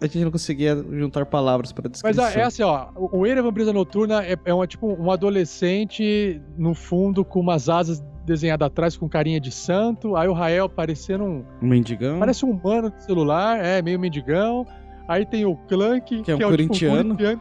a 0.02 0.06
gente 0.06 0.24
não 0.24 0.30
conseguia 0.30 0.74
juntar 0.92 1.26
palavras 1.26 1.72
pra 1.72 1.82
Mas 1.84 1.92
descrição. 1.92 2.24
ó, 2.24 2.28
é 2.28 2.42
assim, 2.42 2.62
ó, 2.62 2.86
o 2.96 3.26
Erevan 3.26 3.52
Brisa 3.52 3.70
Noturna 3.70 4.24
é, 4.24 4.34
é 4.46 4.54
uma, 4.54 4.66
tipo 4.66 4.86
um 4.90 5.10
adolescente 5.10 6.40
no 6.56 6.74
fundo 6.74 7.22
com 7.24 7.40
umas 7.40 7.68
asas 7.68 8.02
desenhadas 8.24 8.66
atrás 8.66 8.96
com 8.96 9.08
carinha 9.08 9.38
de 9.40 9.50
santo, 9.50 10.16
aí 10.16 10.26
o 10.28 10.32
Rael 10.32 10.68
parecendo 10.70 11.24
um, 11.24 11.44
Um 11.60 11.66
mendigão. 11.66 12.18
parece 12.18 12.46
um 12.46 12.50
humano 12.50 12.90
de 12.90 13.04
celular, 13.04 13.62
é 13.62 13.82
meio 13.82 13.98
mendigão. 14.00 14.66
Aí 15.08 15.26
tem 15.26 15.44
o 15.44 15.56
Clank, 15.68 16.22
Que 16.22 16.30
é 16.30 16.34
um 16.34 16.38
o, 16.38 16.40
tipo, 16.40 16.50
corintiano. 16.50 17.16
corintiano 17.16 17.40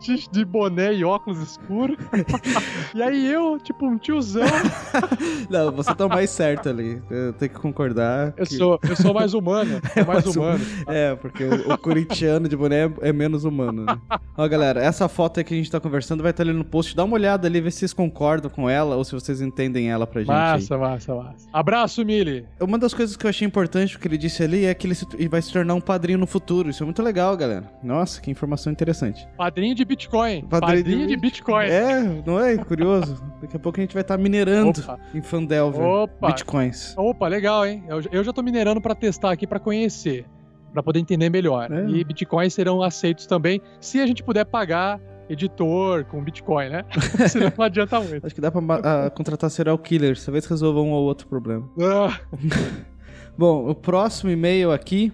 de- 0.00 0.28
de 0.30 0.44
boné 0.44 0.92
e 0.94 1.04
óculos 1.04 1.38
escuros. 1.40 1.96
e 2.94 3.02
aí 3.02 3.30
eu, 3.32 3.58
tipo, 3.58 3.86
um 3.86 3.98
tiozão. 3.98 4.42
Não, 5.50 5.70
você 5.72 5.94
tá 5.94 6.08
mais 6.08 6.30
certo 6.30 6.68
ali. 6.68 7.02
Eu 7.10 7.32
tenho 7.32 7.50
que 7.52 7.58
concordar. 7.58 8.34
Eu 8.36 8.46
que- 8.46 8.56
sou, 8.56 8.78
eu 8.88 8.96
sou 8.96 9.14
mais 9.14 9.34
humano. 9.34 9.80
Sou 9.94 10.04
mais 10.06 10.24
mais 10.24 10.36
um- 10.36 10.40
humano. 10.40 10.64
É, 10.86 11.14
porque 11.16 11.44
o, 11.44 11.72
o 11.72 11.78
corintiano 11.78 12.48
de 12.48 12.56
boné 12.56 12.86
é, 12.86 12.92
é 13.08 13.12
menos 13.12 13.44
humano. 13.44 13.84
Né? 13.84 13.96
Ó, 14.36 14.48
galera, 14.48 14.82
essa 14.82 15.08
foto 15.08 15.38
aí 15.38 15.44
que 15.44 15.54
a 15.54 15.56
gente 15.56 15.70
tá 15.70 15.80
conversando 15.80 16.22
vai 16.22 16.30
estar 16.30 16.42
ali 16.42 16.52
no 16.52 16.64
post. 16.64 16.94
Dá 16.96 17.04
uma 17.04 17.14
olhada 17.14 17.46
ali, 17.46 17.60
vê 17.60 17.70
se 17.70 17.78
vocês 17.80 17.92
concordam 17.92 18.50
com 18.50 18.68
ela 18.68 18.96
ou 18.96 19.04
se 19.04 19.12
vocês 19.12 19.40
entendem 19.40 19.90
ela 19.90 20.06
pra 20.06 20.20
gente. 20.22 20.30
aí. 20.30 20.36
Massa, 20.36 20.78
massa, 20.78 21.14
massa. 21.14 21.48
Abraço, 21.52 22.04
Mili. 22.04 22.46
Uma 22.60 22.78
das 22.78 22.92
coisas 22.94 23.16
que 23.16 23.24
eu 23.26 23.30
achei 23.30 23.46
importante 23.46 23.98
que 23.98 24.08
ele 24.08 24.18
disse 24.18 24.42
ali 24.42 24.64
é 24.64 24.74
que 24.74 24.86
ele 24.86 24.94
se- 24.94 25.06
ele 25.14 25.28
vai 25.28 25.40
se 25.42 25.52
tornar 25.52 25.74
um 25.74 25.80
padrinho 25.80 26.18
no 26.18 26.26
futuro. 26.26 26.70
Isso 26.70 26.82
é 26.82 26.86
muito 26.86 27.02
legal, 27.02 27.36
galera. 27.36 27.70
Nossa, 27.82 28.20
que 28.20 28.30
informação 28.30 28.72
interessante. 28.72 29.26
Padrinho 29.36 29.73
de 29.74 29.84
Bitcoin. 29.84 30.42
Padrinho 30.46 30.84
Padrinho, 30.84 31.06
de 31.06 31.16
Bitcoin. 31.16 31.66
É, 31.66 32.22
não 32.24 32.40
é? 32.40 32.56
Curioso. 32.56 33.22
Daqui 33.40 33.56
a 33.56 33.58
pouco 33.58 33.78
a 33.78 33.82
gente 33.82 33.92
vai 33.92 34.02
estar 34.02 34.16
minerando 34.16 34.80
Opa. 34.80 34.98
em 35.14 35.20
Fandelver 35.20 35.82
Opa. 35.82 36.28
bitcoins. 36.28 36.94
Opa, 36.96 37.28
legal, 37.28 37.66
hein? 37.66 37.84
Eu, 37.88 38.00
eu 38.10 38.24
já 38.24 38.32
tô 38.32 38.42
minerando 38.42 38.80
pra 38.80 38.94
testar 38.94 39.32
aqui 39.32 39.46
pra 39.46 39.58
conhecer, 39.58 40.24
pra 40.72 40.82
poder 40.82 41.00
entender 41.00 41.28
melhor. 41.30 41.70
É. 41.70 41.86
E 41.88 42.04
bitcoins 42.04 42.54
serão 42.54 42.82
aceitos 42.82 43.26
também, 43.26 43.60
se 43.80 44.00
a 44.00 44.06
gente 44.06 44.22
puder 44.22 44.44
pagar 44.44 45.00
editor 45.28 46.04
com 46.04 46.22
bitcoin, 46.22 46.68
né? 46.68 46.84
Senão 47.28 47.52
não 47.56 47.64
adianta 47.64 48.00
muito. 48.00 48.26
Acho 48.26 48.34
que 48.34 48.40
dá 48.40 48.50
pra 48.50 48.60
ah, 48.82 49.10
contratar 49.10 49.50
serial 49.50 49.78
killers, 49.78 50.24
talvez 50.24 50.46
resolva 50.46 50.80
um 50.80 50.90
ou 50.90 51.04
outro 51.04 51.26
problema. 51.26 51.68
Ah, 51.80 52.18
Bom, 53.36 53.68
o 53.68 53.74
próximo 53.74 54.30
e-mail 54.30 54.70
aqui 54.70 55.12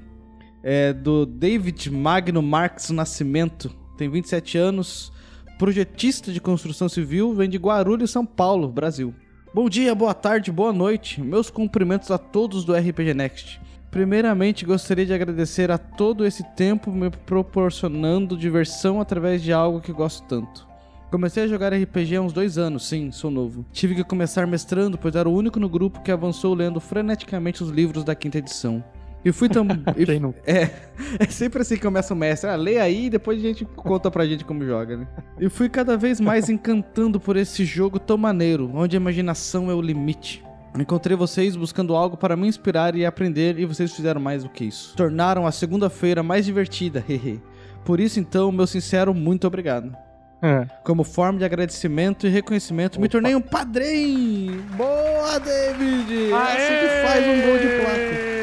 é 0.62 0.92
do 0.92 1.24
David 1.24 1.90
Magno 1.90 2.42
Marques 2.42 2.90
Nascimento. 2.90 3.74
Tem 4.00 4.08
27 4.08 4.56
anos, 4.56 5.12
projetista 5.58 6.32
de 6.32 6.40
construção 6.40 6.88
civil, 6.88 7.34
vem 7.34 7.50
de 7.50 7.58
Guarulhos, 7.58 8.10
São 8.10 8.24
Paulo, 8.24 8.66
Brasil. 8.66 9.14
Bom 9.52 9.68
dia, 9.68 9.94
boa 9.94 10.14
tarde, 10.14 10.50
boa 10.50 10.72
noite. 10.72 11.20
Meus 11.20 11.50
cumprimentos 11.50 12.10
a 12.10 12.16
todos 12.16 12.64
do 12.64 12.74
RPG 12.74 13.12
Next. 13.12 13.60
Primeiramente, 13.90 14.64
gostaria 14.64 15.04
de 15.04 15.12
agradecer 15.12 15.70
a 15.70 15.76
todo 15.76 16.24
esse 16.24 16.42
tempo 16.54 16.90
me 16.90 17.10
proporcionando 17.10 18.38
diversão 18.38 19.02
através 19.02 19.42
de 19.42 19.52
algo 19.52 19.82
que 19.82 19.92
gosto 19.92 20.26
tanto. 20.26 20.66
Comecei 21.10 21.42
a 21.42 21.48
jogar 21.48 21.74
RPG 21.74 22.16
há 22.16 22.22
uns 22.22 22.32
dois 22.32 22.56
anos, 22.56 22.88
sim, 22.88 23.10
sou 23.10 23.30
novo. 23.30 23.66
Tive 23.70 23.96
que 23.96 24.02
começar 24.02 24.46
mestrando, 24.46 24.96
pois 24.96 25.14
era 25.14 25.28
o 25.28 25.34
único 25.34 25.60
no 25.60 25.68
grupo 25.68 26.00
que 26.00 26.10
avançou 26.10 26.54
lendo 26.54 26.80
freneticamente 26.80 27.62
os 27.62 27.68
livros 27.68 28.02
da 28.02 28.14
quinta 28.14 28.38
edição. 28.38 28.82
E 29.24 29.32
fui 29.32 29.48
também. 29.48 29.82
É, 30.46 30.70
é 31.18 31.26
sempre 31.28 31.62
assim 31.62 31.76
que 31.76 31.82
começa 31.82 32.14
o 32.14 32.16
mestre. 32.16 32.50
Ah, 32.50 32.56
lê 32.56 32.78
aí 32.78 33.06
e 33.06 33.10
depois 33.10 33.38
a 33.38 33.42
gente 33.42 33.64
conta 33.64 34.10
pra 34.10 34.26
gente 34.26 34.44
como 34.44 34.64
joga, 34.64 34.96
né? 34.96 35.06
E 35.38 35.48
fui 35.48 35.68
cada 35.68 35.96
vez 35.96 36.20
mais 36.20 36.48
encantando 36.48 37.20
por 37.20 37.36
esse 37.36 37.64
jogo 37.64 37.98
tão 37.98 38.16
maneiro, 38.16 38.70
onde 38.74 38.96
a 38.96 39.00
imaginação 39.00 39.70
é 39.70 39.74
o 39.74 39.80
limite. 39.80 40.44
Encontrei 40.78 41.16
vocês 41.16 41.56
buscando 41.56 41.94
algo 41.96 42.16
para 42.16 42.36
me 42.36 42.46
inspirar 42.46 42.94
e 42.94 43.04
aprender, 43.04 43.58
e 43.58 43.66
vocês 43.66 43.92
fizeram 43.92 44.20
mais 44.20 44.44
do 44.44 44.48
que 44.48 44.64
isso. 44.64 44.94
Tornaram 44.96 45.46
a 45.46 45.52
segunda-feira 45.52 46.22
mais 46.22 46.44
divertida, 46.44 47.04
hehe. 47.08 47.42
Por 47.84 47.98
isso, 47.98 48.20
então, 48.20 48.52
meu 48.52 48.66
sincero 48.66 49.12
muito 49.12 49.46
obrigado. 49.46 49.94
É. 50.42 50.66
Como 50.84 51.04
forma 51.04 51.38
de 51.38 51.44
agradecimento 51.44 52.26
e 52.26 52.30
reconhecimento, 52.30 53.00
me 53.00 53.08
tornei 53.08 53.34
um 53.34 53.42
padrinho! 53.42 54.62
Boa, 54.76 55.38
David! 55.38 56.32
É 56.32 56.34
assim 56.34 56.80
que 56.80 57.06
faz 57.06 57.26
um 57.26 57.46
gol 57.46 57.58
de 57.58 57.82
placa. 57.82 58.39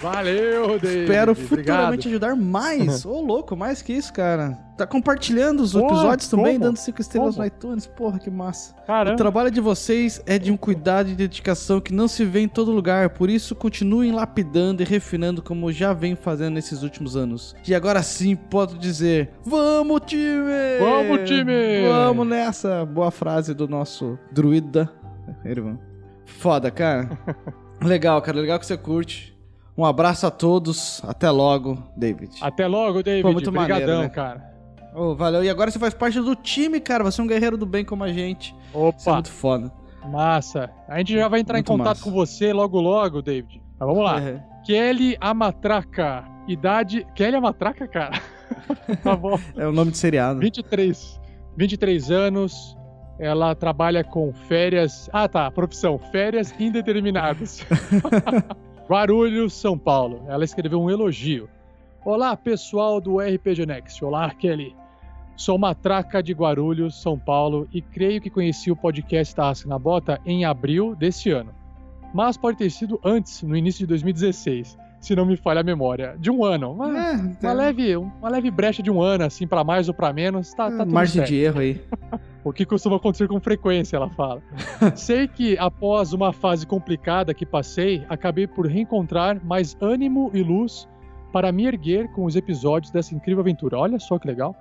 Valeu, 0.00 0.78
David. 0.78 1.02
Espero 1.02 1.32
Obrigado. 1.32 1.48
futuramente 1.48 2.08
ajudar 2.08 2.36
mais. 2.36 3.04
Ô, 3.06 3.20
louco, 3.20 3.56
mais 3.56 3.82
que 3.82 3.92
isso, 3.92 4.12
cara. 4.12 4.56
Tá 4.76 4.86
compartilhando 4.86 5.60
os 5.60 5.72
Porra, 5.72 5.86
episódios 5.86 6.28
também, 6.28 6.52
como? 6.52 6.64
dando 6.66 6.76
cinco 6.76 7.00
estrelas 7.00 7.34
Como? 7.34 7.40
no 7.40 7.46
iTunes. 7.46 7.86
Porra, 7.86 8.18
que 8.20 8.30
massa. 8.30 8.74
O 8.78 8.86
Caramba. 8.86 9.16
trabalho 9.16 9.50
de 9.50 9.60
vocês 9.60 10.22
é 10.24 10.38
de 10.38 10.52
um 10.52 10.56
cuidado 10.56 11.10
e 11.10 11.14
dedicação 11.14 11.80
que 11.80 11.92
não 11.92 12.06
se 12.06 12.24
vê 12.24 12.40
em 12.40 12.48
todo 12.48 12.70
lugar, 12.70 13.10
por 13.10 13.28
isso 13.28 13.56
continuem 13.56 14.12
lapidando 14.12 14.80
e 14.80 14.84
refinando 14.84 15.42
como 15.42 15.72
já 15.72 15.92
vem 15.92 16.14
fazendo 16.14 16.54
nesses 16.54 16.84
últimos 16.84 17.16
anos. 17.16 17.56
E 17.66 17.74
agora 17.74 18.00
sim 18.04 18.36
posso 18.36 18.78
dizer: 18.78 19.30
Vamos, 19.44 20.02
time! 20.06 20.78
Vamos, 20.78 21.28
time! 21.28 21.88
Vamos 21.88 22.26
nessa! 22.26 22.84
Boa 22.86 23.10
frase 23.10 23.52
do 23.52 23.66
nosso 23.66 24.16
druida. 24.30 24.88
Ervan. 25.44 25.76
Foda, 26.24 26.70
cara. 26.70 27.18
legal, 27.82 28.22
cara. 28.22 28.38
Legal 28.38 28.60
que 28.60 28.66
você 28.66 28.76
curte. 28.76 29.36
Um 29.78 29.84
abraço 29.84 30.26
a 30.26 30.30
todos. 30.30 31.00
Até 31.06 31.30
logo, 31.30 31.78
David. 31.96 32.36
Até 32.42 32.66
logo, 32.66 33.00
David. 33.00 33.22
Pô, 33.22 33.32
muito 33.32 33.48
Obrigadão, 33.48 33.78
maneiro, 33.78 34.02
né? 34.02 34.08
cara. 34.08 34.52
Ô, 34.92 35.14
valeu. 35.14 35.44
E 35.44 35.48
agora 35.48 35.70
você 35.70 35.78
faz 35.78 35.94
parte 35.94 36.20
do 36.20 36.34
time, 36.34 36.80
cara. 36.80 37.04
Você 37.04 37.20
é 37.20 37.24
um 37.24 37.28
guerreiro 37.28 37.56
do 37.56 37.64
bem 37.64 37.84
como 37.84 38.02
a 38.02 38.12
gente. 38.12 38.52
Isso 38.70 38.76
é 38.76 38.78
Opa, 38.78 39.12
muito 39.12 39.30
foda. 39.30 39.72
massa. 40.04 40.68
A 40.88 40.98
gente 40.98 41.14
já 41.14 41.28
vai 41.28 41.38
entrar 41.38 41.58
Muito 41.58 41.72
em 41.72 41.76
contato 41.76 41.98
massa. 41.98 42.02
com 42.02 42.10
você 42.10 42.52
logo, 42.52 42.80
logo, 42.80 43.22
David. 43.22 43.62
Mas 43.78 43.88
vamos 43.88 44.02
lá. 44.02 44.20
É. 44.20 44.42
Kelly 44.66 45.16
Amatraca. 45.20 46.24
Idade. 46.48 47.06
Kelly 47.14 47.36
Amatraca, 47.36 47.86
cara? 47.86 48.20
tá 49.04 49.14
bom. 49.14 49.38
É 49.56 49.64
o 49.64 49.70
nome 49.70 49.92
de 49.92 49.98
seriado. 49.98 50.40
23. 50.40 51.20
23 51.56 52.10
anos. 52.10 52.76
Ela 53.20 53.54
trabalha 53.54 54.02
com 54.02 54.32
férias. 54.32 55.08
Ah, 55.12 55.28
tá. 55.28 55.48
Profissão: 55.52 56.00
férias 56.10 56.52
indeterminadas. 56.58 57.64
Guarulhos, 58.88 59.52
São 59.52 59.76
Paulo. 59.78 60.22
Ela 60.28 60.44
escreveu 60.44 60.80
um 60.80 60.90
elogio. 60.90 61.48
Olá, 62.04 62.36
pessoal 62.36 63.00
do 63.00 63.18
RPG 63.18 63.66
Next. 63.66 64.02
Olá, 64.04 64.30
Kelly. 64.30 64.74
Sou 65.36 65.58
matraca 65.58 66.22
de 66.22 66.32
Guarulhos, 66.32 67.00
São 67.00 67.18
Paulo, 67.18 67.68
e 67.72 67.80
creio 67.80 68.20
que 68.20 68.30
conheci 68.30 68.70
o 68.70 68.76
podcast 68.76 69.34
Tarrasque 69.34 69.68
na 69.68 69.78
Bota 69.78 70.18
em 70.24 70.44
abril 70.44 70.96
deste 70.96 71.30
ano. 71.30 71.52
Mas 72.14 72.36
pode 72.36 72.56
ter 72.56 72.70
sido 72.70 72.98
antes, 73.04 73.42
no 73.42 73.54
início 73.54 73.80
de 73.80 73.86
2016, 73.86 74.76
se 75.00 75.14
não 75.14 75.26
me 75.26 75.36
falha 75.36 75.60
a 75.60 75.64
memória. 75.64 76.16
De 76.18 76.30
um 76.30 76.42
ano. 76.44 76.72
Uma, 76.72 76.86
É, 76.98 77.12
uma 77.12 77.34
tá. 77.34 77.52
leve, 77.52 77.94
uma 77.96 78.28
leve 78.28 78.50
brecha 78.50 78.82
de 78.82 78.90
um 78.90 79.00
ano, 79.02 79.24
assim, 79.24 79.46
pra 79.46 79.62
mais 79.62 79.86
ou 79.86 79.94
pra 79.94 80.12
menos. 80.12 80.52
Tá, 80.54 80.70
tá 80.70 80.78
tudo 80.78 80.92
Margem 80.94 81.16
certo. 81.16 81.28
de 81.28 81.36
erro 81.36 81.60
aí. 81.60 81.80
O 82.48 82.52
que 82.52 82.64
costuma 82.64 82.96
acontecer 82.96 83.28
com 83.28 83.38
frequência, 83.38 83.98
ela 83.98 84.08
fala. 84.08 84.40
Sei 84.96 85.28
que 85.28 85.58
após 85.58 86.14
uma 86.14 86.32
fase 86.32 86.66
complicada 86.66 87.34
que 87.34 87.44
passei, 87.44 88.06
acabei 88.08 88.46
por 88.46 88.66
reencontrar 88.66 89.38
mais 89.44 89.76
ânimo 89.82 90.30
e 90.32 90.42
luz 90.42 90.88
para 91.30 91.52
me 91.52 91.66
erguer 91.66 92.10
com 92.12 92.24
os 92.24 92.36
episódios 92.36 92.90
dessa 92.90 93.14
incrível 93.14 93.42
aventura. 93.42 93.78
Olha 93.78 93.98
só 93.98 94.18
que 94.18 94.26
legal. 94.26 94.56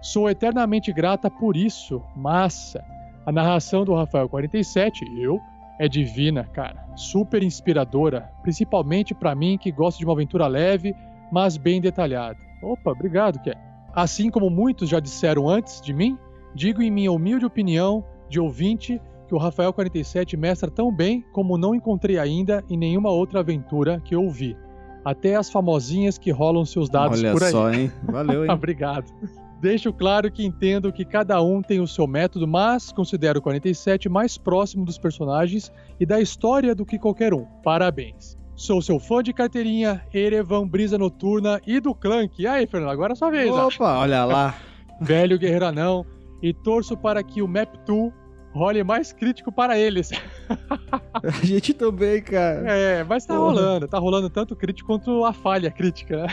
Sou 0.00 0.30
eternamente 0.30 0.92
grata 0.92 1.28
por 1.28 1.56
isso. 1.56 2.00
Massa. 2.14 2.84
A 3.26 3.32
narração 3.32 3.84
do 3.84 3.94
Rafael 3.94 4.28
47, 4.28 5.04
eu, 5.20 5.40
é 5.80 5.88
divina, 5.88 6.44
cara. 6.44 6.86
Super 6.94 7.42
inspiradora, 7.42 8.30
principalmente 8.42 9.12
para 9.12 9.34
mim 9.34 9.58
que 9.58 9.72
gosto 9.72 9.98
de 9.98 10.04
uma 10.04 10.12
aventura 10.12 10.46
leve, 10.46 10.94
mas 11.32 11.56
bem 11.56 11.80
detalhada. 11.80 12.38
Opa, 12.62 12.92
obrigado, 12.92 13.40
Ké. 13.42 13.54
Assim 13.92 14.30
como 14.30 14.48
muitos 14.50 14.88
já 14.88 15.00
disseram 15.00 15.48
antes 15.48 15.80
de 15.80 15.92
mim, 15.92 16.16
Digo 16.54 16.82
em 16.82 16.90
minha 16.90 17.10
humilde 17.10 17.44
opinião 17.44 18.04
de 18.28 18.38
ouvinte 18.38 19.00
que 19.26 19.34
o 19.34 19.38
Rafael 19.38 19.72
47 19.72 20.36
mestra 20.36 20.70
tão 20.70 20.94
bem 20.94 21.24
como 21.32 21.58
não 21.58 21.74
encontrei 21.74 22.18
ainda 22.18 22.62
em 22.68 22.76
nenhuma 22.76 23.10
outra 23.10 23.40
aventura 23.40 24.00
que 24.04 24.14
eu 24.14 24.22
ouvi. 24.22 24.56
Até 25.04 25.34
as 25.34 25.50
famosinhas 25.50 26.16
que 26.16 26.30
rolam 26.30 26.64
seus 26.64 26.88
dados 26.88 27.20
Olha 27.20 27.32
por 27.32 27.42
aí. 27.42 27.50
só, 27.50 27.72
hein? 27.72 27.92
Valeu, 28.04 28.44
hein? 28.44 28.50
Obrigado. 28.52 29.12
Deixo 29.60 29.92
claro 29.92 30.30
que 30.30 30.44
entendo 30.44 30.92
que 30.92 31.04
cada 31.04 31.40
um 31.42 31.62
tem 31.62 31.80
o 31.80 31.86
seu 31.86 32.06
método, 32.06 32.46
mas 32.46 32.92
considero 32.92 33.38
o 33.38 33.42
47 33.42 34.08
mais 34.08 34.36
próximo 34.36 34.84
dos 34.84 34.98
personagens 34.98 35.72
e 35.98 36.04
da 36.04 36.20
história 36.20 36.74
do 36.74 36.84
que 36.84 36.98
qualquer 36.98 37.32
um. 37.32 37.44
Parabéns. 37.62 38.36
Sou 38.54 38.80
seu 38.80 39.00
fã 39.00 39.22
de 39.22 39.32
carteirinha, 39.32 40.02
Erevan, 40.12 40.66
Brisa 40.68 40.96
Noturna 40.96 41.60
e 41.66 41.80
do 41.80 41.94
Clank. 41.94 42.40
E 42.40 42.46
aí, 42.46 42.66
Fernando, 42.66 42.90
agora 42.90 43.12
é 43.12 43.14
a 43.14 43.16
sua 43.16 43.30
vez. 43.30 43.50
Opa, 43.50 43.98
olha 43.98 44.24
lá. 44.24 44.54
Velho 45.00 45.38
Guerreiro 45.38 45.66
Anão, 45.66 46.06
e 46.44 46.52
torço 46.52 46.94
para 46.94 47.22
que 47.22 47.40
o 47.40 47.48
Map 47.48 47.74
2 47.86 48.12
role 48.52 48.84
mais 48.84 49.12
crítico 49.12 49.50
para 49.50 49.78
eles. 49.78 50.10
A 51.24 51.44
gente 51.44 51.72
também, 51.72 52.22
cara. 52.22 52.70
É, 52.70 53.02
mas 53.02 53.24
tá 53.24 53.34
Porra. 53.34 53.46
rolando, 53.46 53.88
tá 53.88 53.98
rolando 53.98 54.30
tanto 54.30 54.54
crítico 54.54 54.86
quanto 54.86 55.24
a 55.24 55.32
falha 55.32 55.70
crítica, 55.70 56.22
né? 56.22 56.28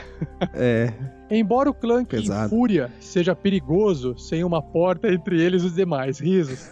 É. 0.54 0.94
Embora 1.32 1.70
o 1.70 1.74
Clank 1.74 2.10
Pesado. 2.10 2.46
em 2.46 2.50
Fúria 2.50 2.92
seja 3.00 3.34
perigoso 3.34 4.16
sem 4.18 4.44
uma 4.44 4.62
porta 4.62 5.12
entre 5.12 5.42
eles 5.42 5.64
e 5.64 5.68
os 5.68 5.74
demais, 5.74 6.20
risos. 6.20 6.70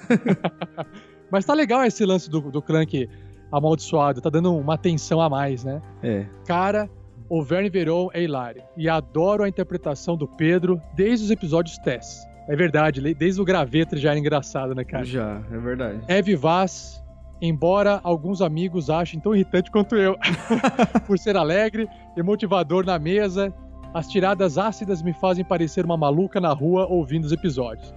mas 1.31 1.45
tá 1.45 1.53
legal 1.53 1.83
esse 1.85 2.05
lance 2.05 2.29
do, 2.29 2.41
do 2.51 2.61
Clank 2.61 3.09
amaldiçoado, 3.51 4.21
tá 4.21 4.29
dando 4.29 4.53
uma 4.55 4.75
atenção 4.75 5.21
a 5.21 5.29
mais, 5.29 5.63
né? 5.63 5.81
É. 6.03 6.27
Cara, 6.45 6.89
o 7.29 7.41
Verne 7.41 7.69
Veron 7.69 8.09
é 8.13 8.21
hilário. 8.21 8.61
E 8.75 8.89
adoro 8.89 9.43
a 9.43 9.49
interpretação 9.49 10.17
do 10.17 10.27
Pedro 10.27 10.79
desde 10.93 11.25
os 11.25 11.31
episódios 11.31 11.77
Tess. 11.79 12.27
É 12.49 12.55
verdade, 12.55 13.13
desde 13.13 13.39
o 13.39 13.45
graveto 13.45 13.95
já 13.95 14.09
era 14.09 14.19
engraçado, 14.19 14.73
né, 14.73 14.83
cara? 14.83 15.05
Já, 15.05 15.39
é 15.51 15.57
verdade. 15.59 15.99
É 16.07 16.19
vivaz, 16.19 16.99
embora 17.39 17.99
alguns 18.03 18.41
amigos 18.41 18.89
achem 18.89 19.19
tão 19.19 19.35
irritante 19.35 19.69
quanto 19.69 19.95
eu. 19.95 20.17
Por 21.05 21.19
ser 21.19 21.37
alegre 21.37 21.87
e 22.17 22.23
motivador 22.23 22.83
na 22.83 22.97
mesa, 22.97 23.53
as 23.93 24.07
tiradas 24.07 24.57
ácidas 24.57 25.03
me 25.03 25.13
fazem 25.13 25.45
parecer 25.45 25.85
uma 25.85 25.95
maluca 25.95 26.41
na 26.41 26.51
rua 26.51 26.87
ouvindo 26.87 27.25
os 27.25 27.31
episódios. 27.31 27.93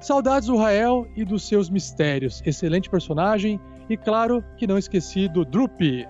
Saudades 0.00 0.48
do 0.48 0.56
Rael 0.56 1.06
e 1.14 1.22
dos 1.22 1.46
seus 1.46 1.68
mistérios. 1.68 2.42
Excelente 2.46 2.88
personagem 2.88 3.60
e, 3.90 3.96
claro, 3.96 4.42
que 4.56 4.66
não 4.66 4.78
esqueci 4.78 5.28
do 5.28 5.44
Drupi. 5.44 6.06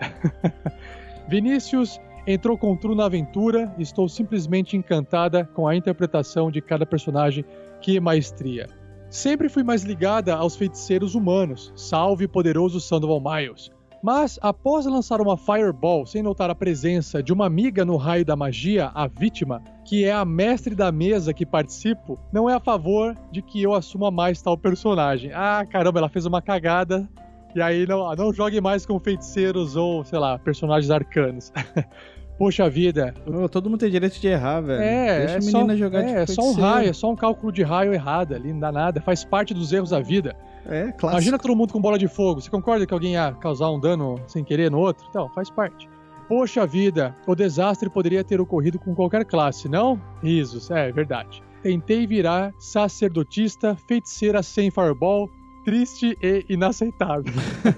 Vinícius 1.28 2.00
entrou 2.26 2.56
com 2.56 2.76
Tru 2.76 2.94
na 2.94 3.06
aventura 3.06 3.74
estou 3.78 4.08
simplesmente 4.08 4.76
encantada 4.76 5.44
com 5.44 5.66
a 5.66 5.74
interpretação 5.74 6.50
de 6.50 6.60
cada 6.60 6.86
personagem. 6.86 7.44
Que 7.82 7.98
maestria! 7.98 8.68
Sempre 9.10 9.48
fui 9.48 9.64
mais 9.64 9.82
ligada 9.82 10.36
aos 10.36 10.54
feiticeiros 10.54 11.16
humanos, 11.16 11.72
salve 11.74 12.28
poderoso 12.28 12.80
Sandoval 12.80 13.20
Miles. 13.20 13.72
Mas, 14.00 14.38
após 14.40 14.86
lançar 14.86 15.20
uma 15.20 15.36
Fireball 15.36 16.06
sem 16.06 16.22
notar 16.22 16.48
a 16.48 16.54
presença 16.54 17.20
de 17.20 17.32
uma 17.32 17.44
amiga 17.44 17.84
no 17.84 17.96
raio 17.96 18.24
da 18.24 18.36
magia, 18.36 18.92
a 18.94 19.08
vítima, 19.08 19.62
que 19.84 20.04
é 20.04 20.12
a 20.12 20.24
mestre 20.24 20.76
da 20.76 20.92
mesa 20.92 21.34
que 21.34 21.44
participo, 21.44 22.18
não 22.32 22.48
é 22.48 22.54
a 22.54 22.60
favor 22.60 23.16
de 23.32 23.42
que 23.42 23.60
eu 23.60 23.74
assuma 23.74 24.12
mais 24.12 24.40
tal 24.40 24.56
personagem. 24.56 25.32
Ah, 25.34 25.66
caramba, 25.68 25.98
ela 25.98 26.08
fez 26.08 26.24
uma 26.24 26.40
cagada. 26.40 27.08
E 27.54 27.60
aí 27.60 27.86
não, 27.86 28.14
não 28.14 28.32
jogue 28.32 28.60
mais 28.60 28.86
com 28.86 28.98
feiticeiros 28.98 29.76
ou, 29.76 30.04
sei 30.04 30.20
lá, 30.20 30.38
personagens 30.38 30.90
arcanos. 30.90 31.52
Poxa 32.38 32.68
vida, 32.68 33.14
todo 33.50 33.70
mundo 33.70 33.80
tem 33.80 33.90
direito 33.90 34.20
de 34.20 34.26
errar, 34.26 34.60
velho. 34.60 34.82
é, 34.82 35.18
Deixa 35.18 35.34
é 35.34 35.36
a 35.36 35.42
só, 35.42 35.58
menina 35.58 35.76
jogar 35.76 36.02
de 36.02 36.10
é, 36.10 36.22
é 36.22 36.26
só 36.26 36.42
um 36.42 36.52
raio, 36.52 36.88
é 36.88 36.92
só 36.92 37.10
um 37.10 37.16
cálculo 37.16 37.52
de 37.52 37.62
raio 37.62 37.92
errado 37.92 38.34
ali, 38.34 38.52
não 38.52 38.58
dá 38.60 38.72
nada, 38.72 39.00
faz 39.00 39.24
parte 39.24 39.54
dos 39.54 39.72
erros 39.72 39.90
da 39.90 40.00
vida. 40.00 40.34
É, 40.66 40.84
clássico. 40.92 41.10
Imagina 41.10 41.38
todo 41.38 41.54
mundo 41.54 41.72
com 41.72 41.80
bola 41.80 41.98
de 41.98 42.08
fogo, 42.08 42.40
você 42.40 42.50
concorda 42.50 42.86
que 42.86 42.94
alguém 42.94 43.12
ia 43.12 43.32
causar 43.32 43.70
um 43.70 43.78
dano 43.78 44.18
sem 44.26 44.42
querer 44.42 44.70
no 44.70 44.78
outro? 44.78 45.06
Então, 45.08 45.28
faz 45.30 45.50
parte. 45.50 45.88
Poxa 46.28 46.66
vida, 46.66 47.14
o 47.26 47.34
desastre 47.34 47.90
poderia 47.90 48.24
ter 48.24 48.40
ocorrido 48.40 48.78
com 48.78 48.94
qualquer 48.94 49.24
classe, 49.24 49.68
não? 49.68 50.00
Risos, 50.22 50.70
é 50.70 50.90
verdade. 50.90 51.42
Tentei 51.62 52.06
virar 52.06 52.52
sacerdotista, 52.58 53.76
feiticeira 53.86 54.42
sem 54.42 54.70
fireball, 54.70 55.28
triste 55.64 56.16
e 56.22 56.44
inaceitável. 56.48 57.32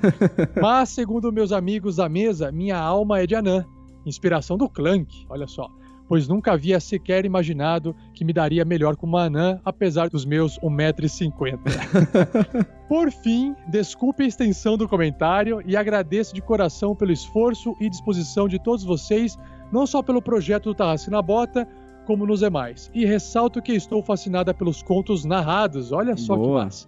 Mas, 0.60 0.90
segundo 0.90 1.32
meus 1.32 1.52
amigos 1.52 1.96
da 1.96 2.08
mesa, 2.08 2.50
minha 2.52 2.78
alma 2.78 3.20
é 3.20 3.26
de 3.26 3.34
anã. 3.34 3.66
Inspiração 4.06 4.56
do 4.56 4.68
Clank, 4.68 5.26
olha 5.28 5.46
só. 5.46 5.70
Pois 6.06 6.28
nunca 6.28 6.52
havia 6.52 6.78
sequer 6.80 7.24
imaginado 7.24 7.96
que 8.12 8.24
me 8.24 8.32
daria 8.32 8.64
melhor 8.64 8.94
com 8.94 9.06
uma 9.06 9.22
anã, 9.24 9.58
apesar 9.64 10.10
dos 10.10 10.26
meus 10.26 10.58
1,50m. 10.58 11.58
Por 12.88 13.10
fim, 13.10 13.56
desculpe 13.68 14.22
a 14.22 14.26
extensão 14.26 14.76
do 14.76 14.86
comentário 14.86 15.62
e 15.64 15.76
agradeço 15.76 16.34
de 16.34 16.42
coração 16.42 16.94
pelo 16.94 17.12
esforço 17.12 17.74
e 17.80 17.88
disposição 17.88 18.46
de 18.46 18.58
todos 18.58 18.84
vocês, 18.84 19.38
não 19.72 19.86
só 19.86 20.02
pelo 20.02 20.20
projeto 20.20 20.64
do 20.64 20.74
Tarrasque 20.74 21.10
na 21.10 21.22
Bota, 21.22 21.66
como 22.04 22.26
nos 22.26 22.40
demais. 22.40 22.90
E 22.92 23.06
ressalto 23.06 23.62
que 23.62 23.72
estou 23.72 24.02
fascinada 24.02 24.52
pelos 24.52 24.82
contos 24.82 25.24
narrados, 25.24 25.90
olha 25.90 26.18
só 26.18 26.34
que 26.34 26.42
Boa. 26.42 26.64
massa. 26.64 26.86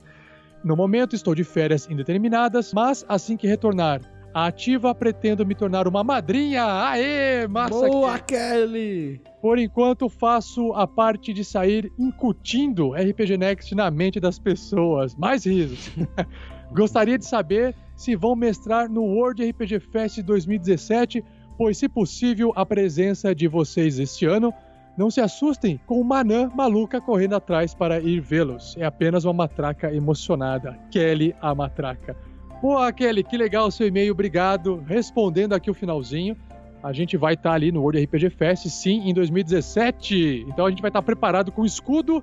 No 0.62 0.76
momento 0.76 1.14
estou 1.14 1.34
de 1.34 1.44
férias 1.44 1.88
indeterminadas, 1.88 2.72
mas 2.74 3.04
assim 3.08 3.36
que 3.36 3.46
retornar 3.46 4.02
ativa, 4.44 4.94
pretendo 4.94 5.46
me 5.46 5.54
tornar 5.54 5.88
uma 5.88 6.04
madrinha. 6.04 6.62
Aê, 6.64 7.46
massa! 7.48 7.88
Boa, 7.88 8.18
Kelly! 8.18 9.20
Por 9.40 9.58
enquanto, 9.58 10.10
faço 10.10 10.74
a 10.74 10.86
parte 10.86 11.32
de 11.32 11.42
sair 11.42 11.90
incutindo 11.98 12.92
RPG 12.92 13.38
Next 13.38 13.74
na 13.74 13.90
mente 13.90 14.20
das 14.20 14.38
pessoas. 14.38 15.14
Mais 15.14 15.46
risos. 15.46 15.90
Gostaria 16.72 17.16
de 17.16 17.24
saber 17.24 17.74
se 17.94 18.14
vão 18.14 18.36
mestrar 18.36 18.90
no 18.90 19.04
World 19.04 19.48
RPG 19.48 19.80
Fest 19.80 20.20
2017, 20.20 21.24
pois, 21.56 21.78
se 21.78 21.88
possível, 21.88 22.52
a 22.54 22.66
presença 22.66 23.34
de 23.34 23.48
vocês 23.48 23.98
este 23.98 24.26
ano. 24.26 24.52
Não 24.98 25.10
se 25.10 25.20
assustem 25.20 25.78
com 25.86 26.00
uma 26.00 26.20
anã 26.20 26.50
maluca 26.54 27.00
correndo 27.00 27.36
atrás 27.36 27.74
para 27.74 28.00
ir 28.00 28.20
vê-los. 28.20 28.74
É 28.78 28.84
apenas 28.84 29.24
uma 29.24 29.32
matraca 29.32 29.94
emocionada. 29.94 30.78
Kelly, 30.90 31.34
a 31.40 31.54
matraca. 31.54 32.16
Pô, 32.60 32.92
Kelly, 32.92 33.22
que 33.22 33.36
legal 33.36 33.66
o 33.66 33.70
seu 33.70 33.86
e-mail, 33.86 34.12
obrigado. 34.12 34.82
Respondendo 34.86 35.54
aqui 35.54 35.70
o 35.70 35.74
finalzinho. 35.74 36.36
A 36.82 36.92
gente 36.92 37.16
vai 37.16 37.34
estar 37.34 37.52
ali 37.52 37.72
no 37.72 37.80
World 37.80 38.04
RPG 38.04 38.30
Fest, 38.30 38.68
sim, 38.68 39.08
em 39.08 39.12
2017. 39.12 40.46
Então 40.48 40.66
a 40.66 40.70
gente 40.70 40.80
vai 40.80 40.88
estar 40.88 41.02
preparado 41.02 41.50
com 41.50 41.64
escudo 41.64 42.22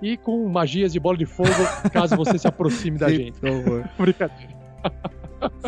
e 0.00 0.16
com 0.16 0.46
magias 0.48 0.92
de 0.92 1.00
bola 1.00 1.16
de 1.16 1.26
fogo, 1.26 1.48
caso 1.92 2.16
você 2.16 2.38
se 2.38 2.46
aproxime 2.46 2.98
da 2.98 3.08
gente. 3.10 3.40
Que 3.40 3.48
horror. 3.48 3.84
Brincadeira. 3.98 4.54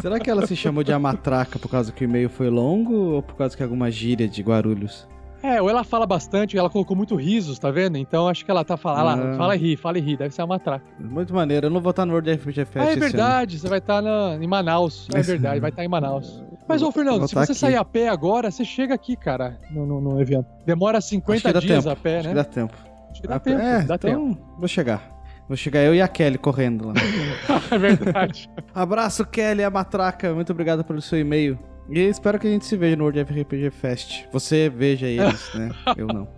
Será 0.01 0.21
que 0.21 0.31
ela 0.31 0.47
se 0.47 0.55
chamou 0.55 0.85
de 0.85 0.93
Amatraca 0.93 1.59
por 1.59 1.69
causa 1.69 1.93
que 1.93 2.05
o 2.05 2.07
e-mail 2.07 2.29
foi 2.29 2.49
longo 2.49 2.95
ou 2.95 3.23
por 3.23 3.37
causa 3.37 3.57
que 3.57 3.63
é 3.63 3.65
alguma 3.65 3.91
gíria 3.91 4.29
de 4.29 4.43
Guarulhos? 4.43 5.09
É, 5.47 5.63
ou 5.63 5.71
ela 5.71 5.85
fala 5.85 6.07
bastante, 6.07 6.59
ela 6.59 6.69
colocou 6.69 6.97
muito 6.97 7.15
risos, 7.15 7.59
tá 7.59 7.71
vendo? 7.71 7.97
Então 7.97 8.27
acho 8.29 8.45
que 8.45 8.51
ela 8.51 8.65
tá 8.65 8.77
falando. 8.77 9.35
Ah. 9.35 9.37
fala 9.37 9.55
e 9.55 9.59
ri, 9.59 9.77
fala 9.77 9.99
e 9.99 10.01
ri, 10.01 10.17
deve 10.17 10.35
ser 10.35 10.43
uma 10.43 10.49
matraca. 10.49 10.85
Muito 10.99 11.33
maneiro. 11.35 11.67
Eu 11.67 11.71
não 11.71 11.81
vou 11.81 11.91
estar 11.91 12.05
no 12.05 12.13
World 12.13 12.33
RPG 12.33 12.65
Fest 12.65 12.77
Ah, 12.89 12.93
é 12.93 12.97
verdade, 12.97 13.59
você 13.59 13.69
vai 13.69 13.79
estar 13.79 14.03
na- 14.03 14.37
em 14.41 14.47
Manaus. 14.47 15.09
É 15.15 15.23
verdade, 15.23 15.61
vai 15.61 15.71
estar 15.71 15.85
em 15.85 15.89
Manaus. 15.89 16.43
Mas, 16.69 16.83
ô 16.83 16.91
Fernando, 16.91 17.29
se 17.29 17.35
você 17.35 17.53
aqui. 17.53 17.55
sair 17.55 17.77
a 17.77 17.85
pé 17.85 18.09
agora, 18.09 18.51
você 18.51 18.65
chega 18.65 18.95
aqui, 18.95 19.15
cara, 19.17 19.59
no, 19.71 19.87
no- 19.87 20.01
no 20.01 20.21
evento. 20.21 20.47
Demora 20.67 20.99
Acho 20.99 21.09
50 21.09 21.49
que 21.49 21.53
dá 21.53 21.61
dias 21.61 21.85
tempo. 21.85 21.91
a 21.91 21.97
pé, 21.97 22.19
Acho 22.19 22.25
né? 22.25 22.29
que 22.31 22.35
dá 22.35 22.45
tempo. 22.45 22.75
Acho 23.11 23.23
que 23.23 23.29
dá 23.29 23.39
tempo, 23.39 23.61
é, 23.61 23.83
dá 23.83 23.95
então 23.95 24.37
vou 24.59 24.69
chegar. 24.69 25.15
Vou 25.49 25.57
chegar 25.57 25.81
eu 25.83 25.95
e 25.95 26.03
a 26.03 26.09
Kelly 26.09 26.39
correndo 26.39 26.89
lá. 26.89 26.95
tempo. 26.95 27.07
É 27.73 27.79
verdade. 27.79 28.51
Abraço, 28.75 29.25
Kelly, 29.25 29.63
a 29.63 29.71
matraca. 29.71 30.35
Muito 30.35 30.51
obrigado 30.51 30.83
pelo 30.83 31.01
seu 31.01 31.19
e-mail. 31.21 31.57
E 31.89 32.01
espero 32.01 32.39
que 32.39 32.47
a 32.47 32.51
gente 32.51 32.67
se 32.67 32.77
veja 32.77 32.97
no 32.97 33.05
World 33.05 33.23
RPG 33.23 33.71
Fest. 33.71 34.25
Você 34.33 34.69
veja 34.69 35.07
eles, 35.07 35.55
né? 35.55 35.71
Eu 35.97 36.09
não. 36.09 36.29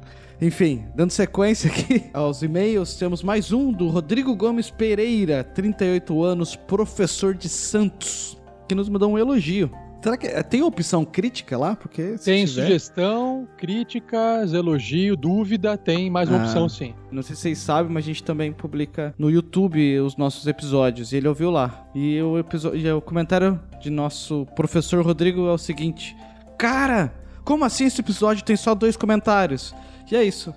Enfim, 0.40 0.84
dando 0.94 1.10
sequência 1.10 1.70
aqui 1.70 2.10
aos 2.14 2.42
e-mails, 2.42 2.94
temos 2.96 3.22
mais 3.22 3.50
um 3.50 3.72
do 3.72 3.88
Rodrigo 3.88 4.36
Gomes 4.36 4.70
Pereira, 4.70 5.42
38 5.42 6.22
anos, 6.22 6.54
professor 6.54 7.34
de 7.34 7.48
Santos, 7.48 8.40
que 8.68 8.74
nos 8.74 8.88
mandou 8.88 9.10
um 9.10 9.18
elogio. 9.18 9.70
Será 10.00 10.16
que 10.16 10.26
eh, 10.28 10.42
tem 10.44 10.62
opção 10.62 11.04
crítica 11.04 11.58
lá? 11.58 11.74
Porque 11.74 12.16
Tem 12.24 12.44
tiver- 12.46 12.62
sugestão, 12.62 13.48
críticas, 13.56 14.52
elogio, 14.52 15.16
dúvida, 15.16 15.76
tem 15.76 16.08
mais 16.08 16.28
uma 16.28 16.38
Ah. 16.38 16.44
opção 16.44 16.68
sim. 16.68 16.94
Não 17.10 17.22
sei 17.22 17.34
se 17.34 17.42
vocês 17.42 17.58
sabem, 17.58 17.92
mas 17.92 18.04
a 18.04 18.06
gente 18.06 18.22
também 18.22 18.52
publica 18.52 19.12
no 19.18 19.28
YouTube 19.30 19.98
os 20.00 20.16
nossos 20.16 20.46
episódios. 20.46 21.12
E 21.12 21.16
ele 21.16 21.26
ouviu 21.26 21.50
lá. 21.50 21.84
E 21.94 22.20
o, 22.22 22.38
episódio, 22.38 22.96
o 22.96 23.00
comentário 23.02 23.60
de 23.80 23.90
nosso 23.90 24.46
professor 24.54 25.04
Rodrigo 25.04 25.48
é 25.48 25.52
o 25.52 25.58
seguinte: 25.58 26.16
Cara, 26.56 27.12
como 27.44 27.64
assim 27.64 27.84
esse 27.86 28.00
episódio 28.00 28.44
tem 28.44 28.54
só 28.56 28.74
dois 28.76 28.96
comentários? 28.96 29.74
E 30.10 30.14
é 30.16 30.22
isso. 30.22 30.54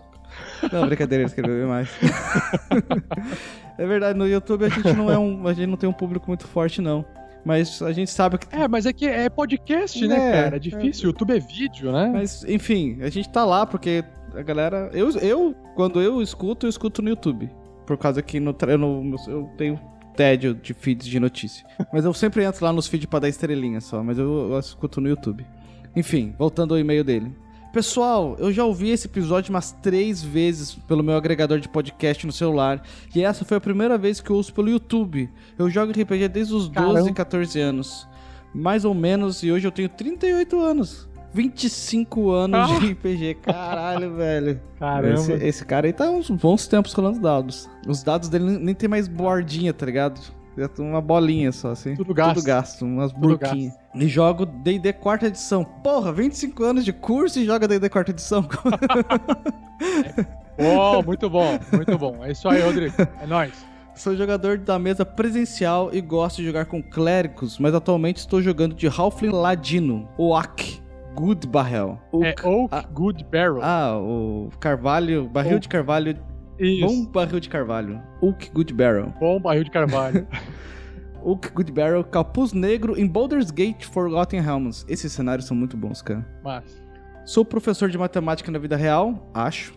Não, 0.72 0.86
brincadeira, 0.86 1.24
ele 1.24 1.30
escreveu 1.30 1.68
mais. 1.68 1.90
é 3.78 3.86
verdade, 3.86 4.18
no 4.18 4.28
YouTube 4.28 4.66
a 4.66 4.70
gente 4.70 4.94
não 4.94 5.12
é 5.12 5.18
um. 5.18 5.48
A 5.48 5.54
gente 5.54 5.68
não 5.68 5.78
tem 5.78 5.90
um 5.90 5.94
público 5.94 6.26
muito 6.28 6.48
forte, 6.48 6.82
não. 6.82 7.04
Mas 7.44 7.82
a 7.82 7.92
gente 7.92 8.12
sabe 8.12 8.38
que. 8.38 8.48
É, 8.56 8.68
mas 8.68 8.86
é 8.86 8.94
que 8.94 9.06
é 9.06 9.30
podcast, 9.30 10.04
É, 10.04 10.08
né, 10.08 10.32
cara? 10.44 10.56
É 10.56 10.60
difícil. 10.60 11.06
YouTube 11.10 11.36
é 11.36 11.40
vídeo, 11.40 11.92
né? 11.92 12.10
Mas, 12.14 12.44
enfim, 12.46 13.00
a 13.02 13.10
gente 13.10 13.30
tá 13.30 13.44
lá 13.46 13.66
porque 13.66 14.04
a 14.36 14.42
galera. 14.42 14.90
Eu, 14.94 15.10
eu 15.20 15.56
quando 15.76 16.02
eu 16.02 16.22
escuto, 16.22 16.66
eu 16.66 16.70
escuto 16.70 17.02
no 17.02 17.10
YouTube. 17.10 17.50
Por 17.86 17.98
causa 17.98 18.22
que 18.22 18.40
no, 18.40 18.54
tra- 18.54 18.78
no, 18.78 19.16
eu 19.28 19.50
tenho 19.58 19.80
tédio 20.16 20.54
de 20.54 20.74
feeds 20.74 21.08
de 21.08 21.20
notícia. 21.20 21.66
Mas 21.92 22.06
eu 22.06 22.14
sempre 22.14 22.44
entro 22.44 22.64
lá 22.64 22.72
nos 22.72 22.88
feeds 22.88 23.08
pra 23.08 23.20
dar 23.20 23.30
estrelinha 23.30 23.82
só, 23.82 24.04
mas 24.04 24.18
eu, 24.20 24.52
eu 24.52 24.60
escuto 24.60 25.02
no 25.02 25.10
YouTube. 25.10 25.46
Enfim, 25.96 26.34
voltando 26.38 26.74
ao 26.74 26.80
e-mail 26.80 27.04
dele. 27.04 27.34
Pessoal, 27.72 28.36
eu 28.38 28.52
já 28.52 28.66
ouvi 28.66 28.90
esse 28.90 29.08
episódio 29.08 29.50
umas 29.52 29.72
três 29.72 30.22
vezes 30.22 30.76
pelo 30.76 31.02
meu 31.02 31.16
agregador 31.16 31.58
de 31.60 31.70
podcast 31.70 32.26
no 32.28 32.34
celular. 32.34 32.84
E 33.16 33.24
essa 33.24 33.46
foi 33.46 33.56
a 33.58 33.62
primeira 33.62 33.98
vez 33.98 34.20
que 34.20 34.30
eu 34.30 34.36
ouço 34.36 34.54
pelo 34.54 34.70
YouTube. 34.70 35.30
Eu 35.58 35.70
jogo 35.70 35.92
RPG 35.94 36.28
desde 36.28 36.54
os 36.54 36.68
12, 36.68 36.94
Caramba. 36.94 37.14
14 37.14 37.60
anos. 37.62 38.08
Mais 38.54 38.84
ou 38.84 38.94
menos, 38.94 39.42
e 39.42 39.52
hoje 39.52 39.66
eu 39.66 39.72
tenho 39.72 39.88
38 39.88 40.60
anos. 40.60 41.08
25 41.34 42.30
anos 42.32 42.60
Ah. 42.60 42.78
de 42.80 42.92
RPG. 42.92 43.36
Caralho, 43.36 44.16
velho. 44.20 44.60
Caramba. 44.78 45.14
Esse, 45.14 45.32
esse 45.32 45.66
cara 45.66 45.88
aí 45.88 45.94
tá 45.94 46.10
uns 46.12 46.30
bons 46.30 46.68
tempos 46.68 46.92
rolando 46.92 47.22
dados. 47.22 47.70
Os 47.88 48.04
dados 48.04 48.28
dele 48.28 48.44
nem, 48.52 48.60
nem 48.60 48.76
tem 48.76 48.90
mais 48.90 49.08
bordinha, 49.08 49.74
tá 49.74 49.86
ligado? 49.86 50.20
Tem 50.56 50.86
uma 50.86 51.02
bolinha 51.02 51.52
só, 51.52 51.72
assim. 51.72 51.96
Tudo 51.96 52.14
gasto. 52.14 52.36
Tudo 52.36 52.46
gasto, 52.46 52.86
umas 52.86 53.12
burquinhas. 53.12 53.74
E 53.96 54.08
jogo 54.08 54.46
D&D 54.46 54.94
quarta 54.94 55.28
edição. 55.28 55.64
Porra, 55.64 56.12
25 56.12 56.64
anos 56.64 56.86
de 56.86 56.92
curso 56.94 57.40
e 57.40 57.46
joga 57.46 57.68
D&D 57.68 57.90
quarta 57.90 58.12
edição. 58.12 58.46
Oh, 60.58 61.02
muito 61.02 61.30
bom, 61.30 61.58
muito 61.74 61.98
bom. 61.98 62.24
É 62.24 62.32
isso 62.34 62.48
aí, 62.48 62.62
Rodrigo. 62.62 62.94
É 63.22 63.26
nóis. 63.26 63.66
Sou 63.96 64.16
jogador 64.16 64.58
da 64.60 64.78
mesa 64.78 65.04
presencial 65.06 65.90
e 65.92 66.00
gosto 66.02 66.38
de 66.38 66.46
jogar 66.46 66.66
com 66.66 66.82
clérigos, 66.84 67.58
mas 67.58 67.74
atualmente 67.74 68.18
estou 68.18 68.42
jogando 68.42 68.76
de 68.76 68.88
Halfling 68.88 69.32
Ladino, 69.32 70.08
Oak 70.18 70.82
Good 71.16 71.48
Barrel. 71.48 72.00
É 72.24 72.36
Oak 72.48 72.70
Ah. 72.72 72.84
Good 72.94 73.26
Barrel. 73.26 73.60
Ah, 73.62 73.98
o 73.98 74.50
carvalho, 74.60 75.28
barril 75.28 75.54
Oak. 75.54 75.62
de 75.62 75.70
carvalho, 75.70 76.18
Isso. 76.62 76.86
bom 76.86 77.06
barril 77.06 77.40
de 77.40 77.50
carvalho. 77.50 78.02
Oak 78.22 78.52
Good 78.52 78.74
Barrel. 78.74 79.14
Bom 79.20 79.40
barril 79.40 79.64
de 79.64 79.72
carvalho. 79.72 80.28
Oak 81.24 81.52
Good 81.52 81.72
Barrel, 81.72 82.04
capuz 82.04 82.54
negro 82.54 83.00
em 83.00 83.08
Baldur's 83.08 83.52
Gate 83.52 83.86
Forgotten 83.86 84.42
Realms. 84.42 84.86
Esses 84.88 85.12
cenários 85.12 85.48
são 85.48 85.56
muito 85.56 85.78
bons, 85.78 86.02
cara. 86.02 86.26
Mas. 86.44 86.82
Sou 87.26 87.46
professor 87.46 87.90
de 87.90 87.98
matemática 87.98 88.52
na 88.52 88.58
vida 88.58 88.76
real, 88.76 89.30
acho. 89.34 89.74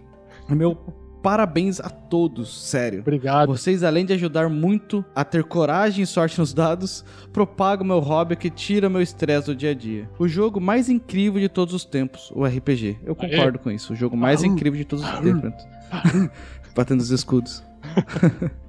Meu 0.48 0.76
parabéns 1.24 1.80
a 1.80 1.88
todos, 1.88 2.68
sério. 2.68 3.00
Obrigado. 3.00 3.46
Vocês, 3.46 3.82
além 3.82 4.04
de 4.04 4.12
ajudar 4.12 4.50
muito 4.50 5.02
a 5.14 5.24
ter 5.24 5.42
coragem 5.42 6.02
e 6.04 6.06
sorte 6.06 6.38
nos 6.38 6.52
dados, 6.52 7.02
propagam 7.32 7.86
meu 7.86 7.98
hobby 7.98 8.36
que 8.36 8.50
tira 8.50 8.90
meu 8.90 9.00
estresse 9.00 9.46
do 9.46 9.56
dia 9.56 9.70
a 9.70 9.74
dia. 9.74 10.06
O 10.18 10.28
jogo 10.28 10.60
mais 10.60 10.90
incrível 10.90 11.40
de 11.40 11.48
todos 11.48 11.72
os 11.72 11.82
tempos, 11.82 12.30
o 12.34 12.44
RPG. 12.44 12.98
Eu 13.02 13.16
concordo 13.16 13.58
com 13.58 13.70
isso. 13.70 13.94
O 13.94 13.96
jogo 13.96 14.14
mais 14.14 14.42
incrível 14.44 14.76
de 14.78 14.84
todos 14.84 15.02
os 15.02 15.18
tempos. 15.20 15.66
Batendo 16.76 17.00
os 17.00 17.10
escudos. 17.10 17.64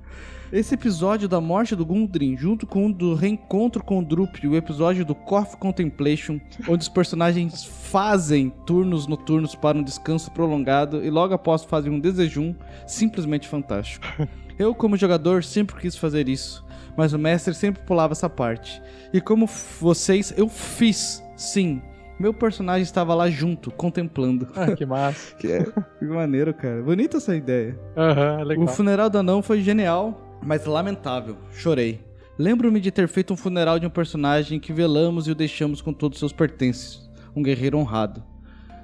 Esse 0.55 0.73
episódio 0.73 1.27
da 1.27 1.41
morte 1.41 1.75
do 1.75 1.85
Gundren, 1.85 2.37
junto 2.37 2.65
com 2.65 2.87
o 2.87 2.93
do 2.93 3.13
reencontro 3.13 3.83
com 3.83 3.99
o 3.99 4.05
Drup 4.05 4.47
o 4.47 4.55
episódio 4.55 5.03
do 5.03 5.13
Coffee 5.13 5.57
Contemplation, 5.57 6.39
onde 6.65 6.83
os 6.83 6.87
personagens 6.87 7.65
fazem 7.65 8.49
turnos 8.65 9.05
noturnos 9.05 9.53
para 9.53 9.77
um 9.77 9.83
descanso 9.83 10.31
prolongado 10.31 11.03
e 11.03 11.09
logo 11.09 11.33
após 11.33 11.65
fazem 11.65 11.91
um 11.91 11.99
desejum, 11.99 12.55
simplesmente 12.87 13.49
fantástico. 13.49 14.05
Eu, 14.57 14.73
como 14.73 14.95
jogador, 14.95 15.43
sempre 15.43 15.75
quis 15.75 15.97
fazer 15.97 16.29
isso, 16.29 16.65
mas 16.95 17.11
o 17.11 17.19
mestre 17.19 17.53
sempre 17.53 17.83
pulava 17.83 18.13
essa 18.13 18.29
parte. 18.29 18.81
E 19.11 19.19
como 19.19 19.49
vocês, 19.81 20.33
eu 20.37 20.47
fiz, 20.47 21.21
sim. 21.35 21.81
Meu 22.17 22.33
personagem 22.33 22.83
estava 22.83 23.13
lá 23.13 23.29
junto, 23.29 23.69
contemplando. 23.71 24.47
Ah, 24.55 24.71
que 24.73 24.85
massa. 24.85 25.35
Que, 25.35 25.51
é, 25.51 25.65
que 25.99 26.05
maneiro, 26.05 26.53
cara. 26.53 26.81
Bonita 26.81 27.17
essa 27.17 27.35
ideia. 27.35 27.77
Aham, 27.97 28.43
legal. 28.43 28.63
O 28.63 28.67
funeral 28.69 29.09
do 29.09 29.17
anão 29.17 29.41
foi 29.41 29.59
genial, 29.59 30.24
mas 30.41 30.65
lamentável. 30.65 31.37
Chorei. 31.51 31.99
Lembro-me 32.37 32.81
de 32.81 32.91
ter 32.91 33.07
feito 33.07 33.33
um 33.33 33.37
funeral 33.37 33.79
de 33.79 33.87
um 33.87 33.89
personagem 33.89 34.59
que 34.59 34.73
velamos 34.73 35.27
e 35.27 35.31
o 35.31 35.35
deixamos 35.35 35.81
com 35.81 35.93
todos 35.93 36.17
os 36.17 36.19
seus 36.19 36.33
pertences. 36.33 37.09
Um 37.35 37.41
guerreiro 37.41 37.77
honrado. 37.77 38.23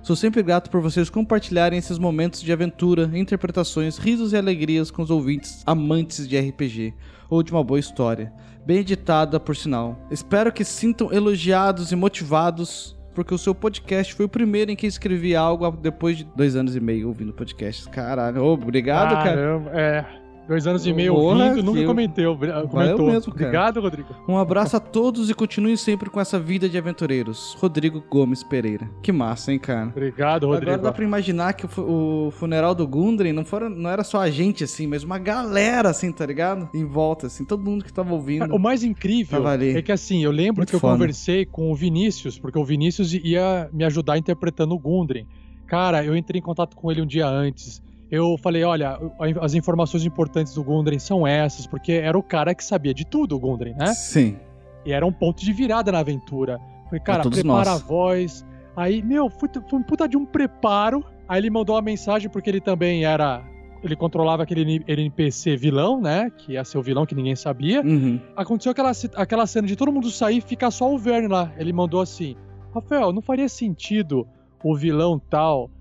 Sou 0.01 0.15
sempre 0.15 0.41
grato 0.41 0.69
por 0.69 0.81
vocês 0.81 1.09
compartilharem 1.11 1.77
esses 1.77 1.99
momentos 1.99 2.41
de 2.41 2.51
aventura, 2.51 3.11
interpretações, 3.13 3.97
risos 3.97 4.33
e 4.33 4.37
alegrias 4.37 4.89
com 4.89 5.03
os 5.03 5.11
ouvintes 5.11 5.61
amantes 5.65 6.27
de 6.27 6.39
RPG 6.39 6.93
ou 7.29 7.43
de 7.43 7.51
uma 7.51 7.63
boa 7.63 7.79
história. 7.79 8.33
Bem 8.65 8.79
editada, 8.79 9.39
por 9.39 9.55
sinal. 9.55 9.97
Espero 10.09 10.51
que 10.51 10.63
sintam 10.63 11.13
elogiados 11.13 11.91
e 11.91 11.95
motivados, 11.95 12.97
porque 13.13 13.33
o 13.33 13.37
seu 13.37 13.53
podcast 13.53 14.13
foi 14.13 14.25
o 14.25 14.29
primeiro 14.29 14.71
em 14.71 14.75
que 14.75 14.87
escrevi 14.87 15.35
algo 15.35 15.69
depois 15.71 16.17
de 16.17 16.23
dois 16.35 16.55
anos 16.55 16.75
e 16.75 16.79
meio 16.79 17.07
ouvindo 17.07 17.31
podcasts. 17.31 17.85
Caralho, 17.85 18.43
obrigado, 18.43 19.11
cara. 19.15 19.35
Caramba, 19.35 19.71
é. 19.71 20.20
Dois 20.47 20.67
anos 20.67 20.85
e 20.85 20.91
meio 20.91 21.13
Porra, 21.13 21.45
ouvindo, 21.45 21.63
nunca 21.63 21.79
eu- 21.79 21.87
comentei, 21.87 22.25
comentou. 22.69 23.05
mesmo. 23.07 23.31
Obrigado, 23.31 23.79
Rodrigo. 23.79 24.09
Um 24.27 24.37
abraço 24.37 24.75
a 24.75 24.79
todos 24.79 25.29
e 25.29 25.33
continue 25.33 25.77
sempre 25.77 26.09
com 26.09 26.19
essa 26.19 26.37
vida 26.39 26.67
de 26.67 26.77
aventureiros. 26.77 27.55
Rodrigo 27.59 28.03
Gomes 28.09 28.43
Pereira. 28.43 28.89
Que 29.01 29.11
massa, 29.11 29.53
hein, 29.53 29.59
cara? 29.59 29.87
Obrigado, 29.87 30.47
Rodrigo. 30.47 30.71
Agora 30.71 30.83
dá 30.83 30.91
pra 30.91 31.03
imaginar 31.05 31.53
que 31.53 31.65
o 31.65 31.67
fu- 31.69 31.81
o 32.27 32.31
funeral 32.31 32.75
do 32.75 32.85
Gundren 32.87 33.31
não, 33.31 33.45
fora, 33.45 33.69
não 33.69 33.89
era 33.89 34.03
só 34.03 34.19
a 34.19 34.29
gente, 34.29 34.63
assim, 34.63 34.87
mas 34.87 35.03
uma 35.03 35.17
galera, 35.17 35.89
assim, 35.89 36.11
tá 36.11 36.25
ligado? 36.25 36.69
Em 36.73 36.85
volta, 36.85 37.27
assim, 37.27 37.45
todo 37.45 37.63
mundo 37.63 37.85
que 37.85 37.93
tava 37.93 38.13
ouvindo. 38.13 38.53
O 38.53 38.59
mais 38.59 38.83
incrível 38.83 39.47
é 39.47 39.81
que 39.81 39.91
assim, 39.91 40.23
eu 40.23 40.31
lembro 40.31 40.57
Muito 40.61 40.69
que 40.69 40.75
eu 40.75 40.79
foda. 40.79 40.93
conversei 40.93 41.45
com 41.45 41.71
o 41.71 41.75
Vinícius, 41.75 42.37
porque 42.37 42.57
o 42.59 42.65
Vinícius 42.65 43.13
ia 43.13 43.69
me 43.71 43.83
ajudar 43.85 44.17
interpretando 44.17 44.73
o 44.75 44.79
Gundren. 44.79 45.25
Cara, 45.67 46.03
eu 46.03 46.15
entrei 46.17 46.39
em 46.39 46.43
contato 46.43 46.75
com 46.75 46.91
ele 46.91 47.01
um 47.01 47.05
dia 47.05 47.27
antes. 47.27 47.81
Eu 48.11 48.37
falei, 48.37 48.61
olha, 48.65 48.99
as 49.39 49.53
informações 49.53 50.05
importantes 50.05 50.53
do 50.53 50.61
Gundren 50.61 50.99
são 50.99 51.25
essas, 51.25 51.65
porque 51.65 51.93
era 51.93 52.17
o 52.17 52.21
cara 52.21 52.53
que 52.53 52.61
sabia 52.61 52.93
de 52.93 53.05
tudo, 53.05 53.37
o 53.37 53.39
Gundren, 53.39 53.73
né? 53.73 53.93
Sim. 53.93 54.37
E 54.85 54.91
era 54.91 55.05
um 55.05 55.13
ponto 55.13 55.41
de 55.41 55.53
virada 55.53 55.93
na 55.93 55.99
aventura. 55.99 56.59
Falei, 56.85 56.99
cara, 56.99 57.23
prepara 57.23 57.71
nós. 57.71 57.81
a 57.81 57.85
voz. 57.85 58.45
Aí, 58.75 59.01
meu, 59.01 59.29
foi, 59.29 59.47
foi 59.69 59.79
um 59.79 59.83
puta 59.83 60.09
de 60.09 60.17
um 60.17 60.25
preparo. 60.25 61.05
Aí 61.25 61.39
ele 61.39 61.49
mandou 61.49 61.75
uma 61.75 61.81
mensagem 61.81 62.29
porque 62.29 62.49
ele 62.49 62.59
também 62.59 63.05
era. 63.05 63.43
Ele 63.81 63.95
controlava 63.95 64.43
aquele 64.43 64.83
NPC 64.85 65.55
vilão, 65.55 66.01
né? 66.01 66.29
Que 66.37 66.53
ia 66.53 66.65
ser 66.65 66.77
o 66.77 66.83
vilão 66.83 67.05
que 67.05 67.15
ninguém 67.15 67.35
sabia. 67.35 67.81
Uhum. 67.81 68.19
Aconteceu 68.35 68.73
aquela, 68.73 68.91
aquela 69.15 69.47
cena 69.47 69.67
de 69.67 69.75
todo 69.75 69.91
mundo 69.91 70.11
sair 70.11 70.37
e 70.37 70.41
ficar 70.41 70.69
só 70.69 70.93
o 70.93 70.97
Verne 70.97 71.29
lá. 71.29 71.51
Ele 71.57 71.71
mandou 71.71 72.01
assim: 72.01 72.35
Rafael, 72.75 73.13
não 73.13 73.21
faria 73.21 73.47
sentido 73.47 74.27
o 74.63 74.75
vilão 74.75 75.17
tal 75.17 75.71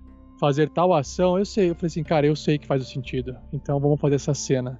fazer 0.41 0.69
tal 0.69 0.93
ação? 0.93 1.37
Eu 1.39 1.45
sei. 1.45 1.69
Eu 1.69 1.75
falei 1.75 1.87
assim, 1.87 2.03
cara, 2.03 2.25
eu 2.27 2.35
sei 2.35 2.57
que 2.57 2.67
faz 2.67 2.81
o 2.81 2.85
sentido. 2.85 3.37
Então 3.53 3.79
vamos 3.79 4.01
fazer 4.01 4.15
essa 4.15 4.33
cena. 4.33 4.77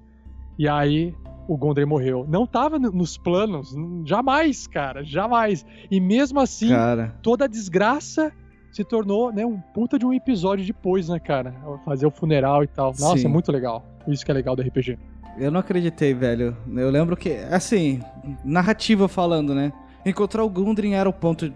E 0.60 0.68
aí 0.68 1.16
o 1.48 1.56
Gondry 1.56 1.86
morreu. 1.86 2.26
Não 2.28 2.46
tava 2.46 2.78
no- 2.78 2.92
nos 2.92 3.18
planos, 3.18 3.74
jamais, 4.06 4.68
cara, 4.68 5.04
jamais. 5.04 5.66
E 5.90 6.00
mesmo 6.02 6.40
assim, 6.40 6.70
Cara. 6.70 7.16
toda 7.22 7.46
a 7.46 7.48
desgraça 7.48 8.32
se 8.72 8.84
tornou, 8.84 9.32
né, 9.34 9.46
um 9.46 9.60
puta 9.60 9.98
de 10.00 10.06
um 10.06 10.14
episódio 10.14 10.66
depois, 10.66 11.10
né, 11.10 11.20
cara? 11.20 11.54
Fazer 11.86 12.06
o 12.06 12.12
funeral 12.12 12.64
e 12.64 12.68
tal. 12.68 12.88
Nossa, 13.00 13.18
Sim. 13.20 13.26
é 13.26 13.30
muito 13.30 13.52
legal. 13.52 13.86
Isso 14.08 14.26
que 14.26 14.32
é 14.32 14.34
legal 14.34 14.56
do 14.56 14.62
RPG. 14.62 14.98
Eu 15.38 15.52
não 15.52 15.60
acreditei, 15.60 16.14
velho. 16.14 16.56
Eu 16.76 16.90
lembro 16.90 17.16
que, 17.16 17.32
assim, 17.52 18.02
narrativa 18.44 19.08
falando, 19.08 19.54
né? 19.56 19.72
Encontrar 20.06 20.44
o 20.44 20.50
Gundren 20.50 20.96
era 20.96 21.08
o 21.10 21.14
ponto 21.14 21.52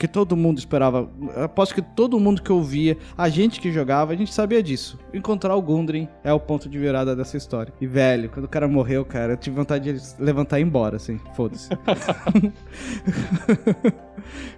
que 0.00 0.08
todo 0.08 0.34
mundo 0.34 0.58
esperava. 0.58 1.10
Aposto 1.44 1.74
que 1.74 1.82
todo 1.82 2.18
mundo 2.18 2.40
que 2.40 2.50
ouvia, 2.50 2.96
a 3.18 3.28
gente 3.28 3.60
que 3.60 3.70
jogava, 3.70 4.14
a 4.14 4.16
gente 4.16 4.32
sabia 4.32 4.62
disso. 4.62 4.98
Encontrar 5.12 5.54
o 5.54 5.60
Gundren 5.60 6.08
é 6.24 6.32
o 6.32 6.40
ponto 6.40 6.70
de 6.70 6.78
virada 6.78 7.14
dessa 7.14 7.36
história. 7.36 7.70
E, 7.78 7.86
velho, 7.86 8.30
quando 8.30 8.46
o 8.46 8.48
cara 8.48 8.66
morreu, 8.66 9.04
cara, 9.04 9.34
eu 9.34 9.36
tive 9.36 9.56
vontade 9.56 9.92
de 9.92 10.00
levantar 10.18 10.58
e 10.58 10.62
ir 10.62 10.64
embora, 10.64 10.96
assim. 10.96 11.20
Foda-se. 11.34 11.68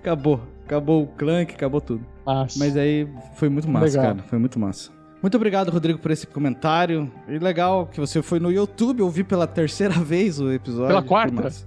acabou. 0.01 0.41
Acabou 0.65 1.03
o 1.03 1.07
Clank, 1.09 1.53
acabou 1.55 1.81
tudo. 1.81 2.07
Mas, 2.25 2.57
Mas 2.57 2.77
aí 2.77 3.09
foi 3.35 3.49
muito 3.49 3.69
massa, 3.69 3.87
Legal. 3.87 4.15
cara. 4.15 4.29
Foi 4.29 4.39
muito 4.39 4.61
massa. 4.61 4.93
Muito 5.23 5.37
obrigado, 5.37 5.71
Rodrigo, 5.71 6.01
por 6.01 6.11
esse 6.11 6.27
comentário. 6.27 7.11
E 7.29 7.39
legal 7.39 7.87
que 7.87 8.01
você 8.01 8.21
foi 8.21 8.41
no 8.41 8.51
YouTube 8.51 9.03
ouvir 9.03 9.23
pela 9.23 9.47
terceira 9.47 9.95
vez 10.03 10.41
o 10.41 10.51
episódio. 10.51 10.89
Pela 10.89 11.03
quarta? 11.03 11.43
massa. 11.43 11.67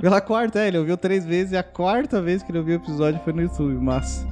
pela 0.00 0.20
quarta, 0.20 0.60
é. 0.60 0.68
Ele 0.68 0.78
ouviu 0.78 0.96
três 0.96 1.26
vezes 1.26 1.52
e 1.52 1.56
a 1.56 1.62
quarta 1.64 2.22
vez 2.22 2.40
que 2.44 2.52
ele 2.52 2.58
ouviu 2.58 2.78
o 2.78 2.82
episódio 2.82 3.20
foi 3.24 3.32
no 3.32 3.42
YouTube. 3.42 3.74
Massa. 3.74 4.24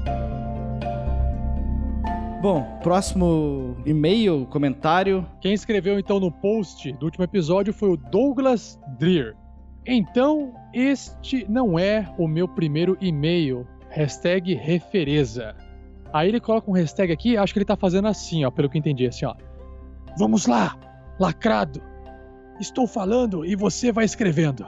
Bom, 2.40 2.78
próximo 2.84 3.76
e-mail, 3.84 4.46
comentário. 4.46 5.26
Quem 5.40 5.54
escreveu 5.54 5.98
então 5.98 6.20
no 6.20 6.30
post 6.30 6.92
do 6.92 7.06
último 7.06 7.24
episódio 7.24 7.72
foi 7.72 7.90
o 7.90 7.96
Douglas 7.96 8.78
Dreer. 8.96 9.34
Então, 9.84 10.54
este 10.72 11.44
não 11.48 11.76
é 11.76 12.12
o 12.16 12.28
meu 12.28 12.46
primeiro 12.46 12.96
e-mail. 13.00 13.66
Hashtag 13.90 14.54
refereza. 14.54 15.54
Aí 16.12 16.28
ele 16.28 16.40
coloca 16.40 16.70
um 16.70 16.74
hashtag 16.74 17.12
aqui, 17.12 17.36
acho 17.36 17.52
que 17.52 17.58
ele 17.58 17.64
tá 17.64 17.76
fazendo 17.76 18.06
assim, 18.06 18.44
ó, 18.44 18.50
pelo 18.50 18.68
que 18.68 18.76
eu 18.76 18.80
entendi, 18.80 19.06
assim, 19.06 19.24
ó. 19.24 19.34
Vamos 20.18 20.46
lá, 20.46 20.76
lacrado. 21.18 21.82
Estou 22.60 22.86
falando 22.86 23.44
e 23.44 23.56
você 23.56 23.90
vai 23.90 24.04
escrevendo. 24.04 24.66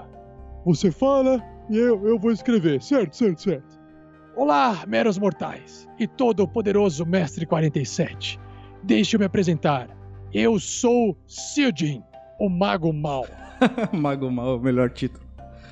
Você 0.65 0.91
fala 0.91 1.43
e 1.69 1.77
eu, 1.77 2.07
eu 2.07 2.19
vou 2.19 2.33
escrever, 2.33 2.83
certo, 2.83 3.15
certo, 3.15 3.43
certo. 3.43 3.81
Olá, 4.35 4.85
meros 4.89 5.19
mortais 5.19 5.89
e 5.99 6.09
todo 6.09 6.41
o 6.41 6.49
poderoso 6.49 7.05
Mestre 7.05 7.47
47. 7.47 8.41
Deixe-me 8.83 9.21
me 9.21 9.27
apresentar. 9.27 9.89
Eu 10.33 10.59
sou 10.59 11.17
Sildin, 11.27 12.03
o 12.41 12.49
Mago 12.49 12.93
Mal. 12.93 13.27
Mago 13.93 14.31
Mal, 14.31 14.57
o 14.57 14.61
melhor 14.61 14.91
título. 14.91 15.25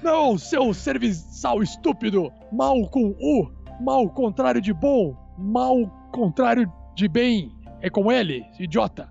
Não, 0.02 0.36
seu 0.36 0.72
serviçal 0.74 1.62
estúpido! 1.62 2.32
Mal 2.52 2.88
com 2.88 3.14
U, 3.20 3.50
mal 3.80 4.08
contrário 4.10 4.60
de 4.60 4.72
bom, 4.72 5.16
mal 5.38 5.86
contrário 6.12 6.70
de 6.94 7.08
bem. 7.08 7.52
É 7.80 7.90
com 7.90 8.10
L, 8.12 8.44
idiota. 8.58 9.10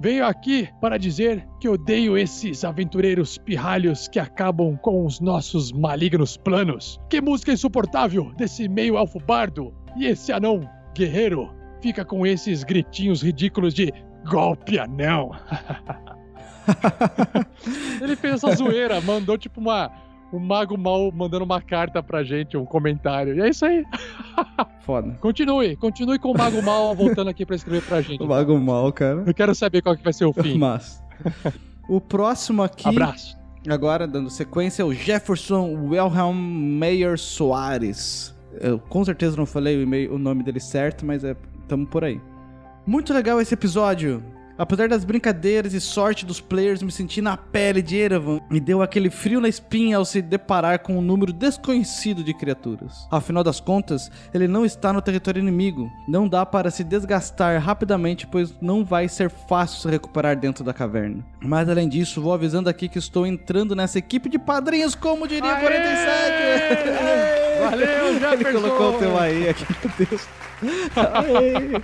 Venho 0.00 0.26
aqui 0.26 0.68
para 0.80 0.98
dizer 0.98 1.46
que 1.60 1.68
odeio 1.68 2.18
esses 2.18 2.64
aventureiros 2.64 3.38
pirralhos 3.38 4.08
que 4.08 4.18
acabam 4.18 4.76
com 4.76 5.06
os 5.06 5.20
nossos 5.20 5.70
malignos 5.70 6.36
planos. 6.36 7.00
Que 7.08 7.20
música 7.20 7.52
insuportável 7.52 8.32
desse 8.36 8.68
meio 8.68 8.96
elfo 8.96 9.20
bardo! 9.20 9.72
E 9.96 10.06
esse 10.06 10.32
anão 10.32 10.68
guerreiro 10.94 11.54
fica 11.80 12.04
com 12.04 12.26
esses 12.26 12.64
gritinhos 12.64 13.22
ridículos 13.22 13.74
de 13.74 13.92
golpe 14.28 14.78
anão. 14.78 15.30
Ele 18.00 18.16
fez 18.16 18.34
essa 18.34 18.54
zoeira, 18.54 19.00
mandou 19.00 19.36
tipo 19.36 19.60
uma. 19.60 19.90
Um 20.32 20.38
mago 20.38 20.78
mal 20.78 21.12
mandando 21.12 21.44
uma 21.44 21.60
carta 21.60 22.02
pra 22.02 22.24
gente, 22.24 22.56
um 22.56 22.64
comentário. 22.64 23.36
E 23.36 23.40
é 23.40 23.48
isso 23.50 23.66
aí. 23.66 23.84
Foda. 24.80 25.16
Continue, 25.20 25.76
continue 25.76 26.18
com 26.18 26.30
o 26.30 26.36
mago 26.36 26.62
mal 26.62 26.94
voltando 26.94 27.28
aqui 27.28 27.44
pra 27.44 27.54
escrever 27.54 27.82
pra 27.82 28.00
gente. 28.00 28.22
O 28.22 28.26
Mago 28.26 28.58
Mal, 28.58 28.92
cara. 28.92 29.22
Eu 29.26 29.34
quero 29.34 29.54
saber 29.54 29.82
qual 29.82 29.96
que 29.96 30.02
vai 30.02 30.12
ser 30.12 30.24
o 30.24 30.32
fim. 30.32 30.58
Massa. 30.58 31.02
O 31.88 32.00
próximo 32.00 32.62
aqui. 32.62 32.88
Abraço. 32.88 33.36
Agora, 33.68 34.08
dando 34.08 34.28
sequência, 34.28 34.82
é 34.82 34.84
o 34.84 34.92
Jefferson 34.92 35.88
Wilhelm 35.88 36.34
Meyer 36.34 37.18
Soares. 37.18 38.34
Eu 38.60 38.78
com 38.78 39.04
certeza 39.04 39.36
não 39.36 39.46
falei 39.46 39.84
o, 39.84 40.14
o 40.14 40.18
nome 40.18 40.42
dele 40.42 40.60
certo, 40.60 41.06
mas 41.06 41.22
é, 41.22 41.36
tamo 41.68 41.86
por 41.86 42.02
aí. 42.04 42.20
Muito 42.86 43.14
legal 43.14 43.40
esse 43.40 43.54
episódio. 43.54 44.22
Apesar 44.62 44.88
das 44.88 45.04
brincadeiras 45.04 45.74
e 45.74 45.80
sorte 45.80 46.24
dos 46.24 46.40
players, 46.40 46.84
me 46.84 46.92
senti 46.92 47.20
na 47.20 47.36
pele 47.36 47.82
de 47.82 47.96
Erevan. 47.96 48.38
Me 48.48 48.60
deu 48.60 48.80
aquele 48.80 49.10
frio 49.10 49.40
na 49.40 49.48
espinha 49.48 49.96
ao 49.96 50.04
se 50.04 50.22
deparar 50.22 50.78
com 50.78 50.96
um 50.96 51.02
número 51.02 51.32
desconhecido 51.32 52.22
de 52.22 52.32
criaturas. 52.32 53.08
Afinal 53.10 53.42
das 53.42 53.58
contas, 53.58 54.08
ele 54.32 54.46
não 54.46 54.64
está 54.64 54.92
no 54.92 55.02
território 55.02 55.40
inimigo. 55.40 55.90
Não 56.06 56.28
dá 56.28 56.46
para 56.46 56.70
se 56.70 56.84
desgastar 56.84 57.60
rapidamente, 57.60 58.24
pois 58.24 58.54
não 58.62 58.84
vai 58.84 59.08
ser 59.08 59.30
fácil 59.30 59.80
se 59.80 59.88
recuperar 59.90 60.38
dentro 60.38 60.62
da 60.62 60.72
caverna. 60.72 61.26
Mas 61.40 61.68
além 61.68 61.88
disso, 61.88 62.22
vou 62.22 62.32
avisando 62.32 62.70
aqui 62.70 62.88
que 62.88 63.00
estou 63.00 63.26
entrando 63.26 63.74
nessa 63.74 63.98
equipe 63.98 64.28
de 64.28 64.38
padrinhos, 64.38 64.94
como 64.94 65.26
diria 65.26 65.56
47. 65.56 65.72
Valeu, 67.68 68.06
Ele 68.14 68.20
Jefferson! 68.20 68.60
colocou 68.60 68.94
o 68.94 68.98
teu 69.00 69.18
aí 69.18 69.48
aqui, 69.48 69.66
meu 69.82 70.06
Deus. 70.06 70.28
Aê. 70.96 71.82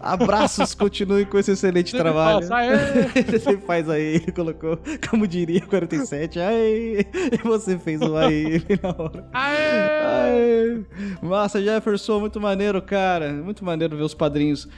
Abraços, 0.00 0.74
continue 0.74 1.24
com 1.24 1.38
esse 1.38 1.52
excelente 1.52 1.90
Sempre 1.90 2.02
trabalho. 2.04 2.52
aê. 2.52 2.70
Ele 3.14 3.38
sempre 3.38 3.66
faz 3.66 3.88
aí, 3.88 4.16
ele 4.16 4.32
colocou, 4.32 4.78
como 5.08 5.26
diria 5.26 5.60
47, 5.60 6.40
aí, 6.40 7.06
e 7.32 7.38
você 7.42 7.78
fez 7.78 8.00
o 8.00 8.16
aí 8.16 8.62
na 8.82 8.88
hora. 8.90 9.28
Aê. 9.32 10.80
Massa, 11.22 11.62
Jefferson, 11.62 12.20
muito 12.20 12.40
maneiro, 12.40 12.80
cara. 12.82 13.32
Muito 13.32 13.64
maneiro 13.64 13.96
ver 13.96 14.02
os 14.02 14.14
padrinhos. 14.14 14.68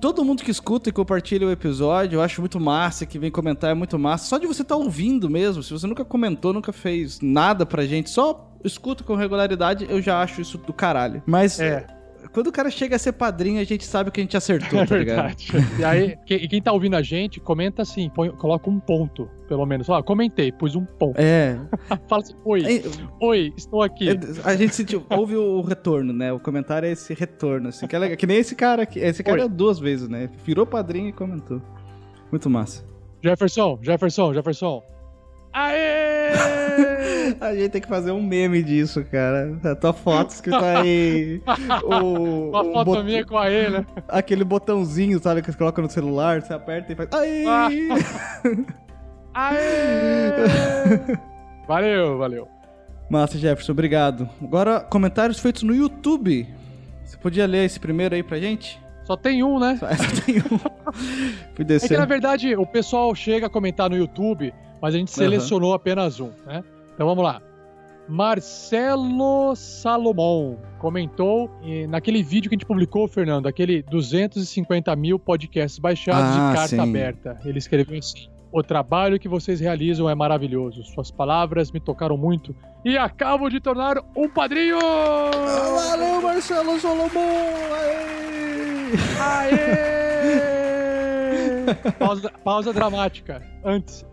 Todo 0.00 0.24
mundo 0.24 0.42
que 0.42 0.50
escuta 0.50 0.88
e 0.88 0.92
compartilha 0.92 1.46
o 1.46 1.50
episódio, 1.52 2.16
eu 2.16 2.22
acho 2.22 2.40
muito 2.40 2.58
massa, 2.58 3.06
que 3.06 3.18
vem 3.18 3.30
comentar 3.30 3.70
é 3.70 3.74
muito 3.74 3.96
massa. 3.96 4.26
Só 4.26 4.38
de 4.38 4.46
você 4.46 4.62
estar 4.62 4.74
ouvindo 4.76 5.30
mesmo, 5.30 5.62
se 5.62 5.72
você 5.72 5.86
nunca 5.86 6.04
comentou, 6.04 6.52
nunca 6.52 6.72
fez 6.72 7.20
nada 7.20 7.64
pra 7.64 7.86
gente, 7.86 8.10
só 8.10 8.50
escuta 8.64 9.04
com 9.04 9.14
regularidade, 9.14 9.86
eu 9.88 10.02
já 10.02 10.20
acho 10.20 10.40
isso 10.40 10.58
do 10.58 10.72
caralho. 10.72 11.22
Mas 11.26 11.60
É. 11.60 11.86
quando 12.34 12.48
o 12.48 12.52
cara 12.52 12.70
chega 12.70 12.96
a 12.96 12.98
ser 12.98 13.12
padrinho, 13.12 13.60
a 13.60 13.64
gente 13.64 13.84
sabe 13.86 14.10
que 14.10 14.20
a 14.20 14.22
gente 14.24 14.36
acertou, 14.36 14.80
É 14.80 14.84
tá 14.86 14.96
ligado? 14.98 15.36
E 15.78 15.84
aí, 15.84 16.16
que- 16.26 16.34
e 16.34 16.48
quem 16.48 16.60
tá 16.60 16.72
ouvindo 16.72 16.96
a 16.96 17.02
gente, 17.02 17.40
comenta 17.40 17.80
assim, 17.82 18.10
põe- 18.10 18.30
coloca 18.32 18.68
um 18.68 18.78
ponto, 18.80 19.30
pelo 19.48 19.64
menos. 19.64 19.88
Ó, 19.88 20.02
comentei, 20.02 20.50
pus 20.52 20.74
um 20.74 20.84
ponto. 20.84 21.18
É. 21.18 21.56
Fala 22.08 22.22
assim, 22.22 22.34
oi, 22.44 22.62
É, 22.64 22.82
oi, 23.20 23.52
estou 23.56 23.80
aqui. 23.82 24.08
A 24.44 24.56
gente 24.56 24.74
sentiu, 24.74 25.06
ouve 25.08 25.36
o 25.36 25.62
retorno, 25.62 26.12
né? 26.12 26.32
O 26.32 26.40
comentário 26.40 26.86
é 26.86 26.92
esse 26.92 27.14
retorno, 27.14 27.68
assim, 27.68 27.86
que 27.86 27.94
é 27.94 27.98
legal. 27.98 28.16
Que 28.16 28.26
nem 28.26 28.36
esse 28.38 28.54
cara 28.56 28.82
aqui. 28.82 28.98
Esse 28.98 29.22
cara 29.22 29.42
Oi. 29.44 29.48
duas 29.48 29.78
vezes, 29.78 30.08
né? 30.08 30.28
Virou 30.44 30.66
padrinho 30.66 31.08
e 31.08 31.12
comentou. 31.12 31.62
Muito 32.30 32.50
massa. 32.50 32.84
Jefferson, 33.22 33.78
Jefferson, 33.80 34.34
Jefferson. 34.34 34.82
Aê! 35.54 36.32
A 37.40 37.54
gente 37.54 37.68
tem 37.70 37.80
que 37.80 37.88
fazer 37.88 38.10
um 38.10 38.20
meme 38.22 38.62
disso, 38.62 39.04
cara. 39.04 39.56
A 39.64 39.74
tua 39.76 39.92
foto 39.92 40.30
escrita 40.30 40.80
aí. 40.80 41.40
O, 41.84 42.50
Uma 42.50 42.64
foto 42.64 42.84
bot- 42.84 43.04
minha 43.04 43.24
com 43.24 43.38
a 43.38 43.50
E, 43.50 43.70
né? 43.70 43.86
Aquele 44.08 44.44
botãozinho, 44.44 45.18
sabe, 45.20 45.42
que 45.42 45.50
você 45.52 45.56
coloca 45.58 45.80
no 45.80 45.88
celular, 45.88 46.42
você 46.42 46.52
aperta 46.52 46.92
e 46.92 46.96
faz. 46.96 47.08
Aí! 47.12 47.44
Ah. 47.46 47.68
Aê! 49.54 50.32
Valeu, 51.66 52.18
valeu. 52.18 52.48
Massa, 53.08 53.38
Jefferson, 53.38 53.72
obrigado. 53.72 54.28
Agora, 54.42 54.80
comentários 54.80 55.38
feitos 55.38 55.62
no 55.62 55.74
YouTube. 55.74 56.46
Você 57.04 57.16
podia 57.16 57.46
ler 57.46 57.64
esse 57.64 57.78
primeiro 57.78 58.14
aí 58.14 58.22
pra 58.22 58.38
gente? 58.38 58.80
Só 59.04 59.16
tem 59.16 59.42
um, 59.42 59.58
né? 59.58 59.76
Só 59.78 59.86
essa 59.88 60.22
tem 60.22 60.38
um. 60.38 60.58
Fui 61.54 61.66
É 61.68 61.78
que 61.88 61.96
na 61.96 62.06
verdade 62.06 62.56
o 62.56 62.66
pessoal 62.66 63.14
chega 63.14 63.46
a 63.46 63.50
comentar 63.50 63.90
no 63.90 63.96
YouTube, 63.96 64.52
mas 64.84 64.94
a 64.94 64.98
gente 64.98 65.10
selecionou 65.12 65.72
apenas 65.72 66.20
um, 66.20 66.30
né? 66.44 66.62
Então 66.94 67.06
vamos 67.06 67.24
lá. 67.24 67.40
Marcelo 68.06 69.56
Salomão 69.56 70.58
comentou 70.78 71.50
naquele 71.88 72.22
vídeo 72.22 72.50
que 72.50 72.54
a 72.54 72.58
gente 72.58 72.66
publicou, 72.66 73.08
Fernando, 73.08 73.46
aquele 73.46 73.82
250 73.84 74.94
mil 74.94 75.18
podcasts 75.18 75.78
baixados 75.78 76.36
Ah, 76.36 76.50
de 76.50 76.54
carta 76.54 76.68
sim. 76.68 76.78
aberta. 76.80 77.40
Ele 77.46 77.56
escreveu 77.56 77.98
assim: 77.98 78.28
O 78.52 78.62
trabalho 78.62 79.18
que 79.18 79.26
vocês 79.26 79.58
realizam 79.58 80.06
é 80.10 80.14
maravilhoso. 80.14 80.84
Suas 80.84 81.10
palavras 81.10 81.72
me 81.72 81.80
tocaram 81.80 82.18
muito 82.18 82.54
e 82.84 82.98
acabo 82.98 83.48
de 83.48 83.60
tornar 83.60 83.96
um 84.14 84.28
padrinho! 84.28 84.78
Valeu, 84.78 86.20
Marcelo 86.20 86.78
Solomon! 86.78 87.08
Aê! 89.18 89.48
Aê! 89.48 90.54
pausa, 91.98 92.30
pausa 92.44 92.70
dramática. 92.70 93.40
Antes. 93.64 94.04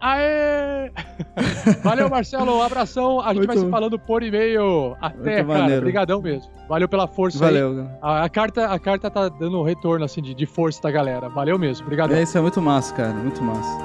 Aê! 0.00 0.90
Valeu, 1.84 2.08
Marcelo. 2.08 2.56
Um 2.58 2.62
abração. 2.62 3.20
A 3.20 3.34
gente 3.34 3.46
vai 3.46 3.56
Muito- 3.56 3.66
se 3.66 3.70
falando 3.70 3.98
por 3.98 4.22
e-mail. 4.22 4.96
Até, 5.00 5.36
Muito 5.36 5.46
cara. 5.48 5.58
maneiro. 5.60 5.80
Obrigadão 5.82 6.22
mesmo. 6.22 6.50
Valeu 6.68 6.88
pela 6.88 7.06
força. 7.06 7.38
Valeu. 7.38 7.88
A, 8.00 8.24
a 8.24 8.28
carta, 8.28 8.66
a 8.66 8.78
carta 8.78 9.10
tá 9.10 9.28
dando 9.28 9.60
um 9.60 9.62
retorno 9.64 10.04
assim 10.04 10.22
de, 10.22 10.34
de 10.34 10.46
força 10.46 10.80
da 10.82 10.90
galera. 10.90 11.28
Valeu 11.28 11.58
mesmo. 11.58 11.84
Obrigadão. 11.84 12.16
É, 12.16 12.22
isso 12.22 12.38
é 12.38 12.40
muito 12.40 12.60
massa, 12.62 12.94
cara. 12.94 13.12
Muito 13.12 13.42
massa. 13.42 13.78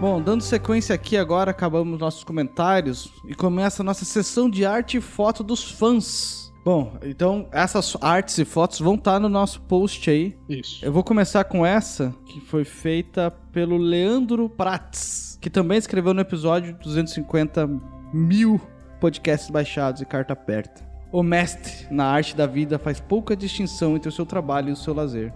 Bom, 0.00 0.20
dando 0.20 0.42
sequência 0.42 0.94
aqui 0.94 1.16
agora, 1.16 1.50
acabamos 1.50 1.98
nossos 1.98 2.22
comentários 2.22 3.10
e 3.24 3.34
começa 3.34 3.82
a 3.82 3.84
nossa 3.84 4.04
sessão 4.04 4.48
de 4.50 4.66
arte 4.66 4.98
e 4.98 5.00
foto 5.00 5.42
dos 5.42 5.70
fãs. 5.70 6.45
Bom, 6.66 6.98
então 7.00 7.48
essas 7.52 7.96
artes 8.00 8.36
e 8.38 8.44
fotos 8.44 8.80
vão 8.80 8.96
estar 8.96 9.20
no 9.20 9.28
nosso 9.28 9.60
post 9.60 10.10
aí. 10.10 10.36
Isso. 10.48 10.84
Eu 10.84 10.92
vou 10.92 11.04
começar 11.04 11.44
com 11.44 11.64
essa, 11.64 12.12
que 12.26 12.40
foi 12.40 12.64
feita 12.64 13.30
pelo 13.52 13.76
Leandro 13.76 14.48
Prats, 14.48 15.38
que 15.40 15.48
também 15.48 15.78
escreveu 15.78 16.12
no 16.12 16.20
episódio 16.20 16.76
250 16.82 17.70
mil 18.12 18.60
podcasts 19.00 19.48
baixados 19.48 20.02
e 20.02 20.04
carta 20.04 20.32
aperta. 20.32 20.84
O 21.12 21.22
mestre 21.22 21.86
na 21.88 22.06
arte 22.06 22.34
da 22.34 22.48
vida 22.48 22.80
faz 22.80 22.98
pouca 22.98 23.36
distinção 23.36 23.94
entre 23.94 24.08
o 24.08 24.12
seu 24.12 24.26
trabalho 24.26 24.70
e 24.70 24.72
o 24.72 24.76
seu 24.76 24.92
lazer. 24.92 25.32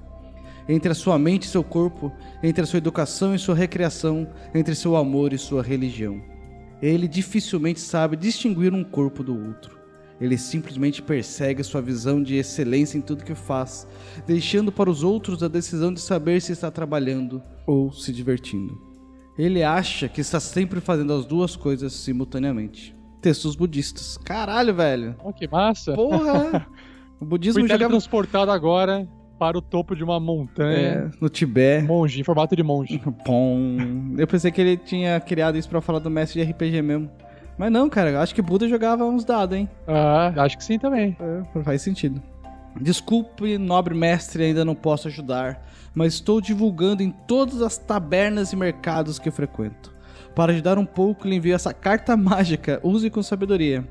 Entre 0.69 0.91
a 0.91 0.97
sua 0.97 1.17
mente 1.17 1.45
e 1.45 1.49
seu 1.49 1.63
corpo, 1.63 2.11
entre 2.43 2.65
a 2.65 2.67
sua 2.67 2.79
educação 2.79 3.37
e 3.37 3.39
sua 3.39 3.55
recreação, 3.55 4.27
entre 4.53 4.75
seu 4.75 4.97
amor 4.97 5.33
e 5.33 5.39
sua 5.39 5.63
religião. 5.63 6.21
Ele 6.83 7.07
dificilmente 7.07 7.79
sabe 7.79 8.17
distinguir 8.17 8.75
um 8.75 8.83
corpo 8.83 9.23
do 9.23 9.47
outro. 9.47 9.80
Ele 10.21 10.37
simplesmente 10.37 11.01
persegue 11.01 11.65
sua 11.65 11.81
visão 11.81 12.23
de 12.23 12.37
excelência 12.37 12.99
em 12.99 13.01
tudo 13.01 13.25
que 13.25 13.35
faz, 13.35 13.87
deixando 14.27 14.71
para 14.71 14.91
os 14.91 15.03
outros 15.03 15.43
a 15.43 15.49
decisão 15.49 15.93
de 15.95 16.01
saber 16.01 16.43
se 16.43 16.53
está 16.53 16.71
trabalhando 16.71 17.43
ou 17.67 17.91
se 17.91 18.13
divertindo. 18.13 18.79
Ele 19.39 19.63
acha 19.63 20.09
que 20.09 20.21
está 20.21 20.39
sempre 20.39 20.81
fazendo 20.81 21.15
as 21.15 21.25
duas 21.25 21.57
coisas 21.57 21.95
simultaneamente. 21.95 22.95
Textos 23.23 23.57
budistas. 23.57 24.19
Caralho, 24.19 24.75
velho. 24.75 25.17
Oh, 25.25 25.33
que 25.33 25.49
massa. 25.49 25.95
Porra! 25.95 26.67
O 27.21 27.25
budismo 27.27 27.61
Fui 27.61 27.69
jogava 27.69 27.81
teletransportado 27.81 28.51
agora 28.51 29.07
para 29.39 29.59
o 29.59 29.61
topo 29.61 29.95
de 29.95 30.03
uma 30.03 30.19
montanha. 30.19 30.79
é, 30.79 31.11
no 31.21 31.29
Tibete. 31.29 31.87
Monge, 31.87 32.19
em 32.19 32.25
formato 32.25 32.57
de 32.57 32.63
monge. 32.63 32.99
Pom. 33.27 33.77
Eu 34.17 34.27
pensei 34.27 34.51
que 34.51 34.59
ele 34.59 34.79
tinha 34.79 35.21
criado 35.21 35.59
isso 35.59 35.69
pra 35.69 35.83
falar 35.83 35.99
do 35.99 36.09
mestre 36.09 36.43
de 36.43 36.51
RPG 36.51 36.81
mesmo. 36.81 37.11
Mas 37.61 37.71
não, 37.71 37.91
cara, 37.91 38.23
acho 38.23 38.35
que 38.35 38.41
Buda 38.41 38.67
jogava 38.67 39.05
uns 39.05 39.23
dados, 39.23 39.55
hein? 39.55 39.69
Ah, 39.87 40.33
acho 40.39 40.57
que 40.57 40.65
sim 40.65 40.79
também. 40.79 41.15
É, 41.21 41.63
faz 41.63 41.83
sentido. 41.83 42.23
Desculpe, 42.81 43.59
nobre 43.59 43.95
mestre, 43.95 44.45
ainda 44.45 44.65
não 44.65 44.75
posso 44.75 45.09
ajudar, 45.09 45.63
mas 45.95 46.15
estou 46.15 46.41
divulgando 46.41 47.03
em 47.03 47.11
todas 47.11 47.61
as 47.61 47.77
tabernas 47.77 48.55
e 48.55 48.57
mercados 48.57 49.19
que 49.19 49.31
frequento. 49.31 49.93
Para 50.35 50.53
ajudar 50.53 50.79
um 50.79 50.87
pouco, 50.87 51.29
lhe 51.29 51.37
envio 51.37 51.55
essa 51.55 51.75
carta 51.75 52.17
mágica. 52.17 52.81
Use 52.83 53.11
com 53.11 53.23
sabedoria. 53.23 53.87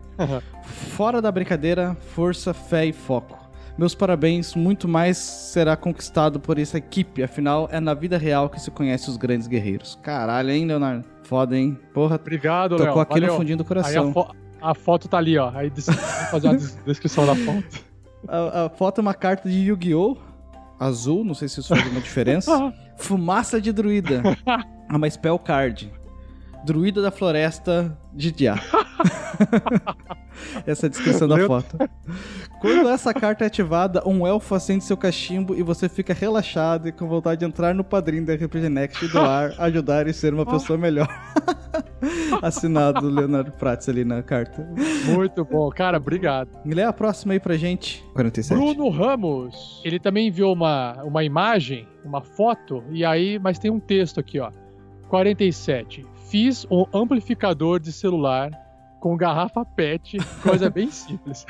Fora 0.63 1.21
da 1.21 1.31
brincadeira, 1.31 1.95
força, 2.15 2.55
fé 2.55 2.87
e 2.87 2.91
foco. 2.91 3.37
Meus 3.77 3.93
parabéns, 3.93 4.55
muito 4.55 4.87
mais 4.87 5.15
será 5.17 5.77
conquistado 5.77 6.39
por 6.39 6.57
essa 6.57 6.79
equipe, 6.79 7.21
afinal 7.21 7.69
é 7.71 7.79
na 7.79 7.93
vida 7.93 8.17
real 8.17 8.49
que 8.49 8.59
se 8.59 8.71
conhece 8.71 9.11
os 9.11 9.15
grandes 9.15 9.45
guerreiros. 9.45 9.97
Caralho, 10.01 10.49
hein, 10.49 10.65
Leonardo? 10.65 11.05
Foda, 11.29 11.55
hein? 11.55 11.77
Porra, 11.93 12.15
Obrigado, 12.15 12.75
Léo. 12.75 12.87
tocou 12.87 13.05
Valeu. 13.07 13.37
fundinho 13.37 13.57
do 13.57 13.61
Aí 13.63 13.67
coração. 13.67 14.09
a, 14.09 14.13
fo- 14.13 14.35
a 14.59 14.73
foto 14.73 15.07
tá 15.07 15.19
ali, 15.19 15.37
ó. 15.37 15.51
Aí 15.53 15.71
fazer 16.31 16.47
a 16.47 16.53
des- 16.53 16.75
descrição 16.83 17.23
da 17.27 17.35
foto. 17.35 17.63
A, 18.27 18.65
a 18.65 18.69
foto 18.69 18.97
é 18.99 19.01
uma 19.03 19.13
carta 19.13 19.47
de 19.47 19.59
Yu-Gi-Oh! 19.59 20.17
Azul, 20.79 21.23
não 21.23 21.35
sei 21.35 21.47
se 21.47 21.59
isso 21.59 21.69
faz 21.69 21.83
alguma 21.83 22.01
diferença. 22.01 22.73
Fumaça 22.97 23.61
de 23.61 23.71
druida. 23.71 24.23
É 24.91 24.95
uma 24.95 25.07
spell 25.07 25.37
card. 25.37 25.93
Druida 26.65 27.01
da 27.01 27.11
floresta 27.11 27.97
de 28.13 28.31
Dia. 28.31 28.55
essa 30.65 30.85
é 30.85 30.87
a 30.87 30.89
descrição 30.89 31.27
da 31.27 31.35
Leu- 31.35 31.47
foto. 31.47 31.77
Quando 32.59 32.89
essa 32.89 33.13
carta 33.13 33.45
é 33.45 33.47
ativada, 33.47 34.07
um 34.07 34.27
elfo 34.27 34.53
acende 34.53 34.83
seu 34.83 34.97
cachimbo 34.97 35.55
e 35.55 35.63
você 35.63 35.87
fica 35.87 36.13
relaxado 36.13 36.87
e 36.87 36.91
com 36.91 37.07
vontade 37.07 37.39
de 37.39 37.45
entrar 37.45 37.73
no 37.73 37.83
padrinho 37.83 38.25
da 38.25 38.33
RPG 38.33 38.69
Next 38.69 39.05
e 39.05 39.07
doar, 39.07 39.53
ajudar 39.59 40.07
e 40.07 40.13
ser 40.13 40.33
uma 40.33 40.45
pessoa 40.45 40.77
melhor. 40.77 41.07
Assinado 42.41 43.07
Leonardo 43.09 43.51
Prates 43.51 43.87
ali 43.87 44.03
na 44.03 44.21
carta. 44.21 44.67
Muito 45.05 45.45
bom. 45.45 45.69
Cara, 45.69 45.97
obrigado. 45.97 46.49
Lê 46.65 46.83
a 46.83 46.93
próxima 46.93 47.33
aí 47.33 47.39
pra 47.39 47.55
gente. 47.55 48.05
47. 48.13 48.57
Bruno 48.57 48.89
Ramos. 48.89 49.81
Ele 49.83 49.99
também 49.99 50.27
enviou 50.27 50.53
uma, 50.53 51.01
uma 51.03 51.23
imagem, 51.23 51.87
uma 52.03 52.21
foto, 52.21 52.83
e 52.91 53.05
aí, 53.05 53.39
mas 53.39 53.59
tem 53.59 53.71
um 53.71 53.79
texto 53.79 54.19
aqui, 54.19 54.39
ó. 54.39 54.51
47. 55.07 56.05
Fiz 56.29 56.65
um 56.69 56.85
amplificador 56.93 57.79
de 57.79 57.91
celular 57.91 58.51
com 58.99 59.15
garrafa 59.15 59.63
PET, 59.65 60.17
coisa 60.43 60.69
bem 60.71 60.91
simples. 60.91 61.45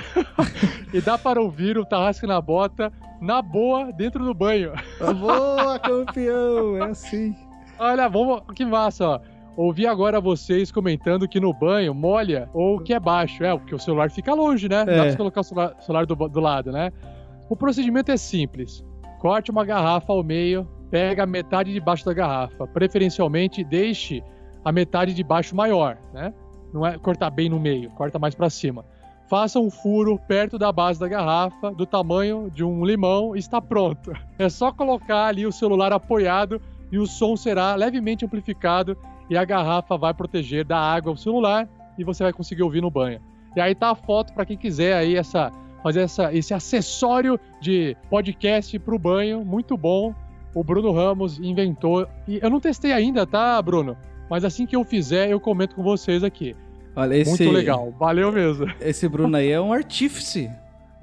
e 0.94 1.02
dá 1.02 1.18
para 1.18 1.42
ouvir 1.42 1.78
o 1.78 1.86
Tarrasque 1.86 2.28
na 2.28 2.40
Bota 2.40 2.92
na 3.20 3.42
boa 3.42 3.92
dentro 3.92 4.24
do 4.24 4.34
banho. 4.34 4.72
Boa, 5.20 5.78
campeão! 5.80 6.78
É 6.78 6.92
assim. 6.92 7.36
Olha, 7.78 8.08
vamos, 8.08 8.42
que 8.56 8.64
massa, 8.66 9.06
ó. 9.08 9.20
Ouvi 9.58 9.86
agora 9.86 10.22
vocês 10.22 10.72
comentando 10.72 11.28
que 11.28 11.40
no 11.40 11.54
banho 11.54 11.94
molha 11.94 12.50
ou 12.54 12.80
que 12.80 12.94
é 12.94 13.00
baixo. 13.00 13.44
É, 13.44 13.58
porque 13.58 13.76
o 13.76 13.80
celular 13.80 14.10
fica 14.10 14.34
longe, 14.34 14.70
né? 14.70 14.80
Não 14.80 14.86
dá 14.86 14.92
É. 14.94 15.02
pra 15.02 15.12
você 15.12 15.18
colocar 15.18 15.42
o 15.42 15.44
celular, 15.44 15.76
celular 15.82 16.06
do, 16.06 16.16
do 16.16 16.40
lado, 16.40 16.72
né? 16.72 16.92
O 17.50 17.56
procedimento 17.58 18.10
é 18.12 18.16
simples. 18.16 18.86
Corte 19.20 19.52
uma 19.52 19.66
garrafa 19.66 20.14
ao 20.14 20.24
meio, 20.24 20.66
pega 20.90 21.24
a 21.24 21.26
metade 21.26 21.74
de 21.74 21.80
baixo 21.82 22.06
da 22.06 22.14
garrafa. 22.14 22.66
Preferencialmente, 22.68 23.62
deixe 23.66 24.24
a 24.64 24.72
metade 24.72 25.14
de 25.14 25.24
baixo 25.24 25.56
maior, 25.56 25.98
né? 26.14 26.34
Não 26.74 26.86
é 26.86 26.98
cortar 26.98 27.30
bem 27.30 27.50
no 27.50 27.60
meio, 27.60 27.90
corta 27.92 28.20
mais 28.20 28.36
pra 28.36 28.50
cima. 28.50 28.86
Faça 29.28 29.60
um 29.60 29.70
furo 29.70 30.20
perto 30.28 30.58
da 30.58 30.72
base 30.72 31.00
da 31.00 31.08
garrafa, 31.08 31.72
do 31.72 31.86
tamanho 31.86 32.50
de 32.50 32.64
um 32.64 32.84
limão, 32.84 33.36
e 33.36 33.40
está 33.40 33.62
pronto. 33.62 34.12
É 34.38 34.50
só 34.50 34.72
colocar 34.72 35.28
ali 35.28 35.46
o 35.46 35.52
celular 35.52 35.94
apoiado 35.94 36.62
e 36.92 36.98
o 36.98 37.06
som 37.06 37.36
será 37.36 37.76
levemente 37.76 38.26
amplificado 38.26 38.98
e 39.30 39.38
a 39.38 39.46
garrafa 39.46 39.98
vai 39.98 40.14
proteger 40.14 40.66
da 40.66 40.80
água 40.80 41.14
o 41.14 41.18
celular 41.18 41.70
e 41.98 42.04
você 42.04 42.24
vai 42.24 42.34
conseguir 42.34 42.64
ouvir 42.64 42.82
no 42.82 42.90
banho. 42.90 43.22
E 43.56 43.62
aí 43.62 43.76
tá 43.76 43.92
a 43.92 43.96
foto 43.96 44.34
para 44.34 44.46
quem 44.46 44.58
quiser 44.58 44.96
aí 44.96 45.16
essa 45.16 45.52
fazer 45.84 46.02
essa, 46.02 46.34
esse 46.34 46.54
acessório 46.54 47.40
de 47.62 47.96
podcast 48.10 48.78
pro 48.80 49.00
banho, 49.00 49.46
muito 49.46 49.78
bom. 49.78 50.14
O 50.54 50.64
Bruno 50.64 50.92
Ramos 50.92 51.40
inventou 51.40 52.08
e 52.28 52.40
eu 52.42 52.50
não 52.50 52.60
testei 52.60 52.92
ainda, 52.92 53.26
tá, 53.26 53.62
Bruno? 53.62 53.96
Mas 54.30 54.46
assim 54.46 54.66
que 54.66 54.76
eu 54.76 54.84
fizer, 54.84 55.30
eu 55.30 55.40
comento 55.40 55.76
com 55.76 55.84
vocês 55.84 56.24
aqui. 56.24 56.56
Olha, 56.96 57.16
esse, 57.16 57.30
Muito 57.44 57.52
legal, 57.54 57.94
valeu 57.98 58.32
mesmo. 58.32 58.66
Esse 58.82 59.08
Bruno 59.08 59.36
aí 59.38 59.50
é 59.50 59.60
um 59.62 59.72
artífice. 59.72 60.50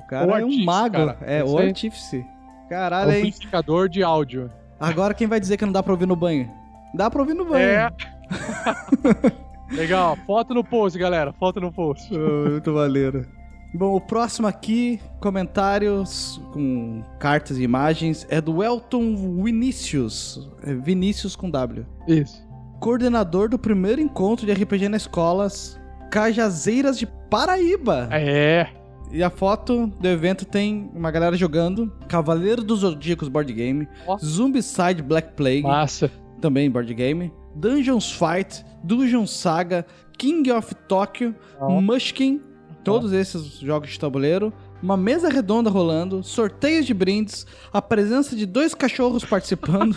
O 0.01 0.07
cara 0.09 0.27
O 0.27 0.31
é 0.31 0.33
um 0.33 0.45
artífice, 0.45 0.65
mago. 0.65 0.93
cara. 0.95 1.19
É, 1.23 1.45
o 1.45 1.59
aí. 1.59 1.67
artífice. 1.69 2.25
Caralho, 2.69 3.13
hein? 3.13 3.19
Amplificador 3.19 3.89
de 3.89 4.03
áudio. 4.03 4.51
Agora 4.79 5.15
quem 5.15 5.27
vai 5.27 5.41
dizer 5.41 5.57
que 5.57 5.65
não 5.65 5.73
dá 5.73 5.83
pra 5.83 5.93
ouvir 5.93 6.07
no 6.07 6.17
banho? 6.17 6.51
Dá 6.95 7.11
pra 7.11 7.21
ouvir 7.23 7.35
no 7.35 7.45
banho. 7.45 7.65
É. 7.69 7.89
Legal, 9.71 10.17
foto 10.27 10.55
no 10.55 10.63
post, 10.63 10.99
galera. 10.99 11.33
Foto 11.33 11.61
no 11.61 11.73
post. 11.73 12.09
Oh, 12.15 12.51
Muito 12.51 12.73
maneiro. 12.73 13.27
Bom, 13.75 13.95
o 13.95 14.01
próximo 14.01 14.47
aqui, 14.47 15.01
comentários 15.21 16.41
com 16.53 17.03
cartas 17.19 17.59
e 17.59 17.63
imagens, 17.63 18.27
é 18.31 18.41
do 18.41 18.63
Elton 18.63 19.43
Vinicius. 19.43 20.49
É 20.63 20.73
Vinícius 20.73 21.35
com 21.37 21.51
W. 21.51 21.85
Isso. 22.07 22.46
Coordenador 22.81 23.49
do 23.49 23.59
primeiro 23.59 24.01
encontro 24.01 24.47
de 24.47 24.53
RPG 24.53 24.89
nas 24.89 25.03
escolas 25.03 25.81
Cajazeiras 26.11 26.99
de 26.99 27.07
Paraíba. 27.31 28.09
É. 28.13 28.69
E 29.11 29.23
a 29.23 29.31
foto 29.31 29.87
do 29.87 30.09
evento 30.09 30.45
tem 30.45 30.91
uma 30.95 31.11
galera 31.11 31.37
jogando 31.37 31.93
Cavaleiro 32.09 32.63
dos 32.63 32.81
Zodíacos 32.81 33.29
Board 33.29 33.53
Game, 33.53 33.89
Ó. 34.07 34.17
Zombicide 34.19 35.01
Black 35.03 35.35
Plague, 35.35 35.63
Massa. 35.63 36.11
também 36.41 36.69
board 36.71 36.93
game, 36.93 37.33
Dungeons 37.55 38.11
Fight, 38.13 38.65
Dungeon 38.83 39.27
Saga, 39.27 39.87
King 40.19 40.51
of 40.51 40.75
Tokyo. 40.89 41.35
Mushkin, 41.81 42.43
todos 42.83 43.13
esses 43.13 43.59
jogos 43.61 43.91
de 43.91 43.99
tabuleiro, 43.99 44.53
uma 44.83 44.97
mesa 44.97 45.29
redonda 45.29 45.71
rolando, 45.71 46.23
sorteios 46.23 46.87
de 46.87 46.95
brindes, 46.95 47.47
a 47.73 47.81
presença 47.83 48.37
de 48.37 48.47
dois 48.47 48.75
cachorros 48.75 49.25
participando. 49.25 49.97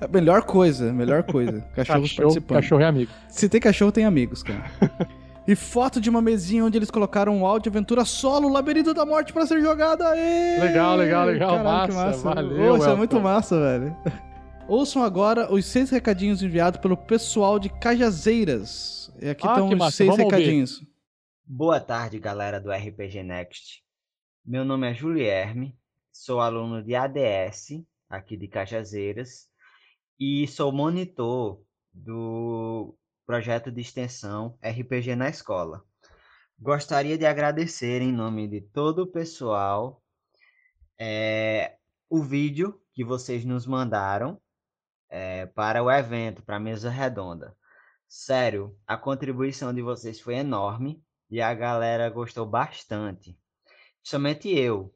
A 0.00 0.08
melhor 0.12 0.42
coisa, 0.42 0.92
melhor 0.92 1.22
coisa. 1.22 1.60
Cachorros 1.74 2.10
Cachorro, 2.10 2.28
participando. 2.28 2.56
cachorro 2.56 2.80
é 2.82 2.86
amigo. 2.86 3.10
Se 3.28 3.48
tem 3.48 3.60
cachorro, 3.60 3.92
tem 3.92 4.04
amigos, 4.04 4.42
cara. 4.42 4.64
e 5.46 5.54
foto 5.54 6.00
de 6.00 6.08
uma 6.10 6.22
mesinha 6.22 6.64
onde 6.64 6.78
eles 6.78 6.90
colocaram 6.90 7.36
um 7.36 7.46
áudio 7.46 7.70
aventura 7.70 8.04
solo, 8.04 8.48
Labirinto 8.48 8.92
da 8.94 9.04
Morte 9.06 9.32
pra 9.32 9.46
ser 9.46 9.60
jogada. 9.60 10.08
Aê! 10.08 10.58
Legal, 10.60 10.96
legal, 10.96 11.26
legal. 11.26 11.56
Caralho, 11.56 11.88
que 11.92 11.94
Massa, 11.98 12.18
valeu, 12.34 12.76
isso 12.76 12.88
é 12.88 12.94
muito 12.94 13.20
massa, 13.20 13.58
velho. 13.60 13.96
Ouçam 14.68 15.02
agora 15.04 15.52
os 15.52 15.64
seis 15.64 15.90
recadinhos 15.90 16.42
enviados 16.42 16.80
pelo 16.80 16.96
pessoal 16.96 17.58
de 17.58 17.68
Cajazeiras. 17.68 19.12
E 19.22 19.28
aqui 19.28 19.46
Ah, 19.46 19.50
estão 19.52 19.68
os 19.68 19.78
massa, 19.78 19.96
seis 19.96 20.10
vamos 20.10 20.24
ouvir. 20.32 20.66
Boa 21.48 21.78
tarde, 21.78 22.18
galera 22.18 22.60
do 22.60 22.72
RPG 22.72 23.22
Next. 23.22 23.80
Meu 24.44 24.64
nome 24.64 24.90
é 24.90 24.92
Julierme, 24.92 25.78
sou 26.10 26.40
aluno 26.40 26.82
de 26.82 26.96
ADS, 26.96 27.84
aqui 28.10 28.36
de 28.36 28.48
Cajazeiras, 28.48 29.48
e 30.18 30.48
sou 30.48 30.72
monitor 30.72 31.62
do 31.92 32.98
projeto 33.24 33.70
de 33.70 33.80
extensão 33.80 34.58
RPG 34.60 35.14
na 35.14 35.28
Escola. 35.28 35.84
Gostaria 36.58 37.16
de 37.16 37.24
agradecer, 37.24 38.02
em 38.02 38.12
nome 38.12 38.48
de 38.48 38.60
todo 38.60 39.04
o 39.04 39.06
pessoal, 39.06 40.02
eh, 40.98 41.76
o 42.10 42.24
vídeo 42.24 42.82
que 42.92 43.04
vocês 43.04 43.44
nos 43.44 43.68
mandaram 43.68 44.42
eh, 45.08 45.46
para 45.46 45.80
o 45.80 45.88
evento, 45.88 46.42
para 46.42 46.56
a 46.56 46.60
mesa 46.60 46.90
redonda. 46.90 47.56
Sério, 48.08 48.76
a 48.84 48.96
contribuição 48.96 49.72
de 49.72 49.80
vocês 49.80 50.20
foi 50.20 50.34
enorme 50.34 51.05
e 51.30 51.40
a 51.40 51.52
galera 51.54 52.08
gostou 52.08 52.46
bastante. 52.46 53.38
Somente 54.02 54.48
eu. 54.48 54.94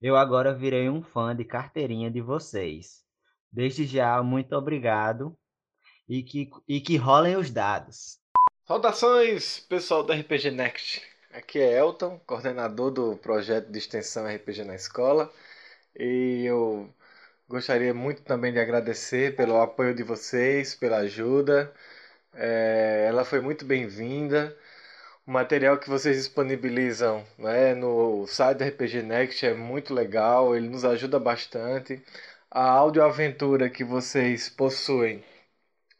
Eu 0.00 0.16
agora 0.16 0.54
virei 0.54 0.88
um 0.88 1.02
fã 1.02 1.34
de 1.34 1.44
carteirinha 1.44 2.10
de 2.10 2.20
vocês. 2.20 3.04
Desde 3.50 3.86
já, 3.86 4.22
muito 4.22 4.54
obrigado 4.54 5.36
e 6.08 6.22
que, 6.22 6.50
e 6.68 6.80
que 6.80 6.96
rolem 6.96 7.36
os 7.36 7.50
dados. 7.50 8.18
Saudações, 8.66 9.60
pessoal 9.60 10.02
do 10.02 10.12
RPG 10.12 10.50
Next. 10.50 11.02
Aqui 11.32 11.58
é 11.58 11.78
Elton, 11.78 12.18
coordenador 12.26 12.90
do 12.90 13.16
projeto 13.16 13.70
de 13.70 13.78
extensão 13.78 14.26
RPG 14.26 14.64
na 14.64 14.74
escola. 14.74 15.32
E 15.98 16.44
eu 16.46 16.92
gostaria 17.48 17.94
muito 17.94 18.22
também 18.22 18.52
de 18.52 18.58
agradecer 18.58 19.36
pelo 19.36 19.60
apoio 19.60 19.94
de 19.94 20.02
vocês, 20.02 20.74
pela 20.74 20.98
ajuda. 20.98 21.72
É, 22.34 23.06
ela 23.08 23.24
foi 23.24 23.40
muito 23.40 23.64
bem-vinda. 23.64 24.56
O 25.26 25.30
material 25.32 25.76
que 25.78 25.88
vocês 25.88 26.16
disponibilizam 26.16 27.24
né, 27.38 27.74
no 27.74 28.26
site 28.28 28.58
do 28.58 28.64
RPG 28.64 29.02
Next 29.02 29.44
é 29.44 29.54
muito 29.54 29.92
legal, 29.92 30.54
ele 30.56 30.68
nos 30.68 30.84
ajuda 30.84 31.18
bastante. 31.18 32.02
A 32.50 32.62
audioaventura 32.70 33.68
que 33.68 33.84
vocês 33.84 34.48
possuem 34.48 35.24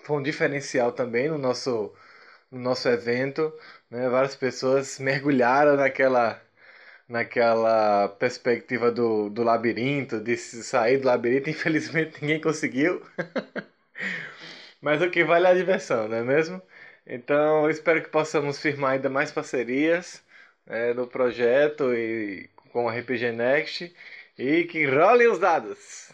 foi 0.04 0.18
um 0.18 0.22
diferencial 0.22 0.92
também 0.92 1.28
no 1.28 1.38
nosso, 1.38 1.92
no 2.50 2.60
nosso 2.60 2.88
evento. 2.88 3.52
Né? 3.90 4.08
Várias 4.08 4.36
pessoas 4.36 4.98
mergulharam 5.00 5.76
naquela, 5.76 6.40
naquela 7.08 8.08
perspectiva 8.10 8.92
do, 8.92 9.30
do 9.30 9.42
labirinto, 9.44 10.20
de 10.20 10.36
sair 10.36 10.98
do 10.98 11.06
labirinto. 11.08 11.50
Infelizmente 11.50 12.20
ninguém 12.22 12.40
conseguiu. 12.40 13.02
Mas 14.80 15.02
o 15.02 15.10
que 15.10 15.24
vale 15.24 15.46
é 15.46 15.50
a 15.50 15.54
diversão, 15.54 16.08
não 16.08 16.16
é 16.18 16.22
mesmo? 16.22 16.62
Então 17.06 17.64
eu 17.64 17.70
espero 17.70 18.02
que 18.02 18.08
possamos 18.08 18.60
firmar 18.60 18.92
ainda 18.92 19.08
mais 19.08 19.30
parcerias 19.30 20.22
no 20.96 21.06
projeto 21.06 21.94
e 21.94 22.50
com 22.72 22.88
a 22.88 22.92
RPG 22.92 23.30
Next 23.32 23.94
e 24.36 24.64
que 24.64 24.84
rolem 24.86 25.28
os 25.28 25.38
dados. 25.38 26.10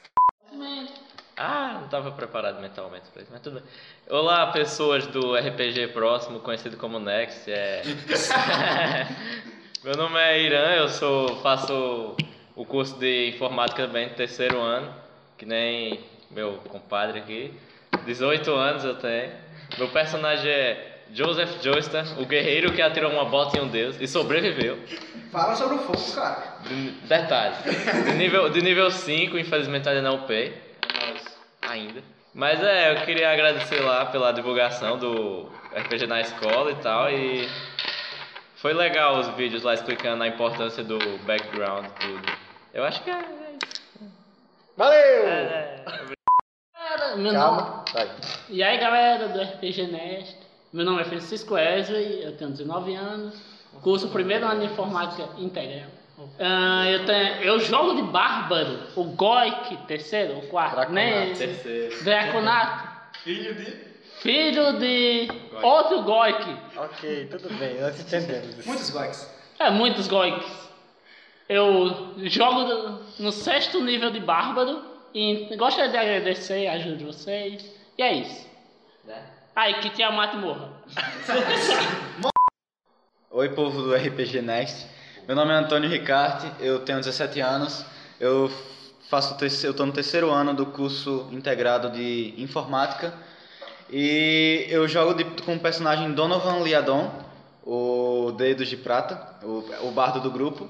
Ah, 1.37 1.73
não 1.75 1.87
estava 1.87 2.13
preparado 2.13 2.61
mentalmente 2.61 3.09
para 3.11 3.23
isso, 3.23 3.31
mas 3.33 3.41
tudo 3.41 3.61
bem. 3.61 3.69
Olá, 4.11 4.53
pessoas 4.53 5.07
do 5.07 5.35
RPG 5.35 5.89
Próximo, 5.89 6.41
conhecido 6.41 6.77
como 6.77 7.01
Next. 7.01 7.51
É... 7.51 7.83
Meu 9.83 9.97
nome 9.97 10.21
é 10.21 10.41
Irã, 10.41 10.75
eu 10.75 10.89
sou, 10.89 11.41
faço 11.41 12.17
o 12.55 12.65
curso 12.67 12.99
de 12.99 13.31
informática 13.31 13.87
também 13.87 14.11
no 14.11 14.15
terceiro 14.15 14.61
ano, 14.61 14.95
que 15.37 15.47
nem 15.47 16.05
meu 16.31 16.59
compadre 16.69 17.19
aqui. 17.19 17.53
18 18.05 18.53
anos 18.53 18.85
eu 18.85 18.95
tenho. 18.97 19.33
Meu 19.79 19.89
personagem 19.89 20.51
é 20.51 20.93
Joseph 21.13 21.63
Joestar, 21.63 22.19
o 22.21 22.25
guerreiro 22.25 22.73
que 22.73 22.81
atirou 22.81 23.13
uma 23.13 23.25
bota 23.25 23.59
em 23.59 23.61
um 23.61 23.69
deus 23.69 23.97
e 24.01 24.09
sobreviveu. 24.09 24.79
Fala 25.31 25.55
sobre 25.55 25.77
o 25.77 25.79
fogo, 25.81 26.15
cara. 26.15 26.57
De, 26.63 26.91
detalhe. 27.07 27.57
De 28.05 28.13
nível, 28.13 28.49
de 28.49 28.63
nível 28.63 28.91
5, 28.91 29.39
infelizmente 29.39 29.89
ainda 29.89 30.03
não 30.03 30.17
upei. 30.17 30.55
Mas 31.01 31.39
ainda. 31.63 32.03
Mas 32.35 32.63
é, 32.63 32.93
eu 32.93 33.05
queria 33.05 33.31
agradecer 33.31 33.81
lá 33.81 34.07
pela 34.07 34.33
divulgação 34.33 34.99
do 34.99 35.51
RPG 35.75 36.07
na 36.07 36.21
escola 36.21 36.71
e 36.71 36.77
tal. 36.77 37.11
E 37.11 37.47
foi 38.57 38.73
legal 38.73 39.19
os 39.19 39.29
vídeos 39.29 39.63
lá 39.63 39.75
explicando 39.75 40.23
a 40.23 40.29
importância 40.29 40.83
do 40.83 40.99
background 41.25 41.87
tudo. 42.01 42.33
Eu 42.73 42.85
acho 42.85 43.03
que 43.03 43.11
é, 43.11 43.15
é 43.15 43.19
isso. 43.19 44.13
Valeu! 44.77 45.27
É, 45.27 45.85
Cara, 47.03 47.17
meu 47.17 47.33
Calma, 47.33 47.61
nome... 47.61 47.83
vai. 47.93 48.11
E 48.49 48.63
aí, 48.63 48.79
galera 48.79 49.29
do 49.29 49.43
RPG 49.43 49.89
Nest. 49.89 50.37
Meu 50.73 50.85
nome 50.85 51.03
é 51.03 51.05
Francisco 51.05 51.55
Wesley, 51.55 52.23
eu 52.23 52.37
tenho 52.37 52.53
19 52.53 52.95
anos. 52.95 53.35
Curso 53.83 54.09
primeiro 54.09 54.47
ano 54.47 54.61
de 54.61 54.67
informática 54.67 55.29
integral. 55.37 55.91
Ah, 56.39 56.89
eu, 56.89 57.05
tenho, 57.05 57.43
eu 57.43 57.59
jogo 57.59 57.97
de 57.97 58.03
bárbaro, 58.03 58.79
o 58.95 59.05
Goik, 59.05 59.77
terceiro 59.89 60.37
ou 60.37 60.43
quarto, 60.43 60.93
né? 60.93 61.35
terceiro. 61.35 62.05
Draconato. 62.05 62.89
Filho 63.25 63.55
de. 63.55 63.93
Filho 64.21 64.79
de 64.79 65.29
outro 65.61 66.03
Goik. 66.03 66.57
Ok, 66.77 67.27
tudo 67.33 67.53
bem, 67.55 67.81
nós 67.81 68.01
entendemos. 68.01 68.65
Muitos 68.65 68.91
Goiks. 68.91 69.29
É, 69.59 69.71
muitos 69.71 70.07
Goiks. 70.07 70.71
Eu 71.49 72.15
jogo 72.19 73.01
no 73.19 73.33
sexto 73.33 73.81
nível 73.81 74.11
de 74.11 74.21
bárbaro 74.21 74.92
e 75.15 75.55
gostaria 75.57 75.91
de 75.91 75.97
agradecer 75.97 76.67
a 76.67 76.73
ajuda 76.75 76.97
de 76.97 77.05
vocês. 77.05 77.65
E 77.99 78.03
é 78.03 78.13
isso. 78.15 78.47
Ai, 79.55 79.81
que 79.81 79.91
Tiamat 79.91 80.35
morra. 80.37 80.71
Oi, 83.31 83.49
povo 83.51 83.83
do 83.83 83.95
RPG 83.95 84.41
Next. 84.43 84.87
Meu 85.27 85.37
nome 85.37 85.53
é 85.53 85.55
Antônio 85.57 85.89
Ricarte, 85.89 86.51
eu 86.61 86.81
tenho 86.81 86.99
17 86.99 87.41
anos. 87.41 87.85
Eu 88.19 88.51
faço 89.09 89.35
o 89.35 89.37
terceiro, 89.37 89.73
eu 89.73 89.77
tô 89.77 89.85
no 89.87 89.93
terceiro 89.93 90.31
ano 90.31 90.55
do 90.55 90.67
curso 90.67 91.29
integrado 91.33 91.91
de 91.91 92.35
informática 92.39 93.13
e 93.91 94.67
eu 94.71 94.87
jogo 94.89 95.15
de- 95.15 95.43
com 95.43 95.55
o 95.55 95.61
personagem 95.61 96.13
Donovan 96.13 96.61
Liadon, 96.63 97.11
o 97.65 98.33
Dedos 98.37 98.69
de 98.69 98.77
Prata, 98.77 99.37
o, 99.45 99.65
o 99.89 99.91
bardo 99.93 100.21
do 100.21 100.31
grupo, 100.31 100.69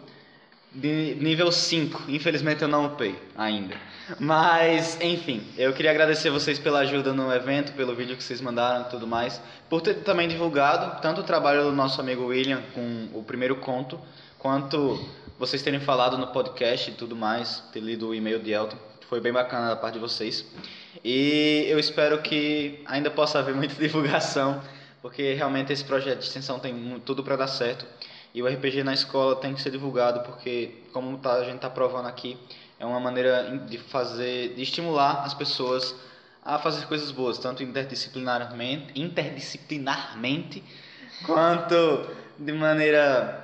de 0.74 1.14
nível 1.16 1.52
5. 1.52 2.04
Infelizmente 2.08 2.62
eu 2.62 2.68
não 2.68 2.86
upei 2.86 3.18
ainda. 3.36 3.76
Mas, 4.18 4.98
enfim, 5.00 5.46
eu 5.56 5.72
queria 5.72 5.90
agradecer 5.90 6.30
vocês 6.30 6.58
pela 6.58 6.80
ajuda 6.80 7.12
no 7.12 7.32
evento, 7.32 7.72
pelo 7.72 7.94
vídeo 7.94 8.16
que 8.16 8.22
vocês 8.22 8.40
mandaram 8.40 8.82
e 8.82 8.90
tudo 8.90 9.06
mais, 9.06 9.40
por 9.68 9.80
ter 9.80 9.94
também 9.96 10.28
divulgado 10.28 11.00
tanto 11.00 11.20
o 11.20 11.24
trabalho 11.24 11.64
do 11.64 11.72
nosso 11.72 12.00
amigo 12.00 12.26
William 12.26 12.62
com 12.74 13.08
o 13.12 13.22
primeiro 13.22 13.56
conto, 13.56 13.98
quanto 14.38 14.98
vocês 15.38 15.62
terem 15.62 15.80
falado 15.80 16.18
no 16.18 16.28
podcast 16.28 16.90
e 16.90 16.94
tudo 16.94 17.14
mais, 17.14 17.62
ter 17.72 17.80
lido 17.80 18.08
o 18.08 18.14
e-mail 18.14 18.38
de 18.38 18.52
Elton. 18.52 18.76
Foi 19.08 19.20
bem 19.20 19.32
bacana 19.32 19.68
da 19.68 19.76
parte 19.76 19.94
de 19.94 20.00
vocês. 20.00 20.44
E 21.04 21.64
eu 21.68 21.78
espero 21.78 22.22
que 22.22 22.82
ainda 22.86 23.10
possa 23.10 23.38
haver 23.38 23.54
muita 23.54 23.74
divulgação, 23.80 24.60
porque 25.00 25.34
realmente 25.34 25.72
esse 25.72 25.84
projeto 25.84 26.20
de 26.20 26.24
extensão 26.24 26.58
tem 26.58 27.00
tudo 27.04 27.22
para 27.22 27.36
dar 27.36 27.48
certo. 27.48 27.86
E 28.34 28.42
o 28.42 28.46
RPG 28.48 28.82
na 28.82 28.94
escola 28.94 29.36
tem 29.36 29.54
que 29.54 29.60
ser 29.60 29.70
divulgado, 29.70 30.20
porque, 30.20 30.82
como 30.92 31.18
tá- 31.18 31.34
a 31.34 31.44
gente 31.44 31.56
está 31.56 31.68
provando 31.68 32.08
aqui, 32.08 32.38
é 32.80 32.86
uma 32.86 32.98
maneira 32.98 33.58
de 33.68 33.78
fazer, 33.78 34.54
de 34.54 34.62
estimular 34.62 35.22
as 35.24 35.34
pessoas 35.34 35.94
a 36.44 36.58
fazer 36.58 36.86
coisas 36.86 37.10
boas, 37.10 37.38
tanto 37.38 37.62
interdisciplinarmente, 37.62 38.98
interdisciplinarmente 39.00 40.62
quanto 41.24 42.06
de 42.38 42.52
maneira 42.52 43.38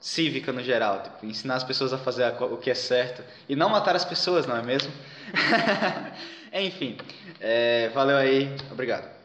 cívica 0.00 0.50
no 0.52 0.62
geral, 0.62 1.02
tipo, 1.02 1.26
ensinar 1.26 1.56
as 1.56 1.64
pessoas 1.64 1.92
a 1.92 1.98
fazer 1.98 2.24
a 2.24 2.30
o 2.44 2.56
que 2.56 2.70
é 2.70 2.74
certo 2.74 3.22
e 3.48 3.54
não 3.54 3.68
matar 3.68 3.94
as 3.94 4.04
pessoas, 4.04 4.46
não 4.46 4.56
é 4.56 4.62
mesmo? 4.62 4.90
Enfim, 6.52 6.96
é, 7.38 7.90
valeu 7.90 8.16
aí, 8.16 8.50
obrigado. 8.72 9.19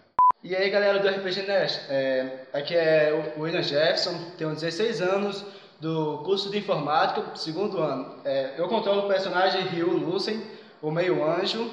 E 0.45 0.55
aí 0.55 0.69
galera 0.69 0.99
do 0.99 1.07
RPG 1.07 1.41
Nest, 1.41 1.81
é, 1.89 2.41
aqui 2.53 2.75
é 2.75 3.33
o 3.35 3.41
William 3.41 3.63
Jefferson, 3.63 4.13
tenho 4.37 4.53
16 4.53 5.01
anos, 5.01 5.43
do 5.79 6.19
curso 6.19 6.51
de 6.51 6.59
informática, 6.59 7.35
segundo 7.35 7.81
ano. 7.81 8.19
É, 8.23 8.53
eu 8.55 8.67
controlo 8.67 9.05
o 9.05 9.07
personagem 9.07 9.63
Ryu 9.63 9.89
Lucen, 9.97 10.39
o 10.83 10.91
meio 10.91 11.27
anjo. 11.27 11.71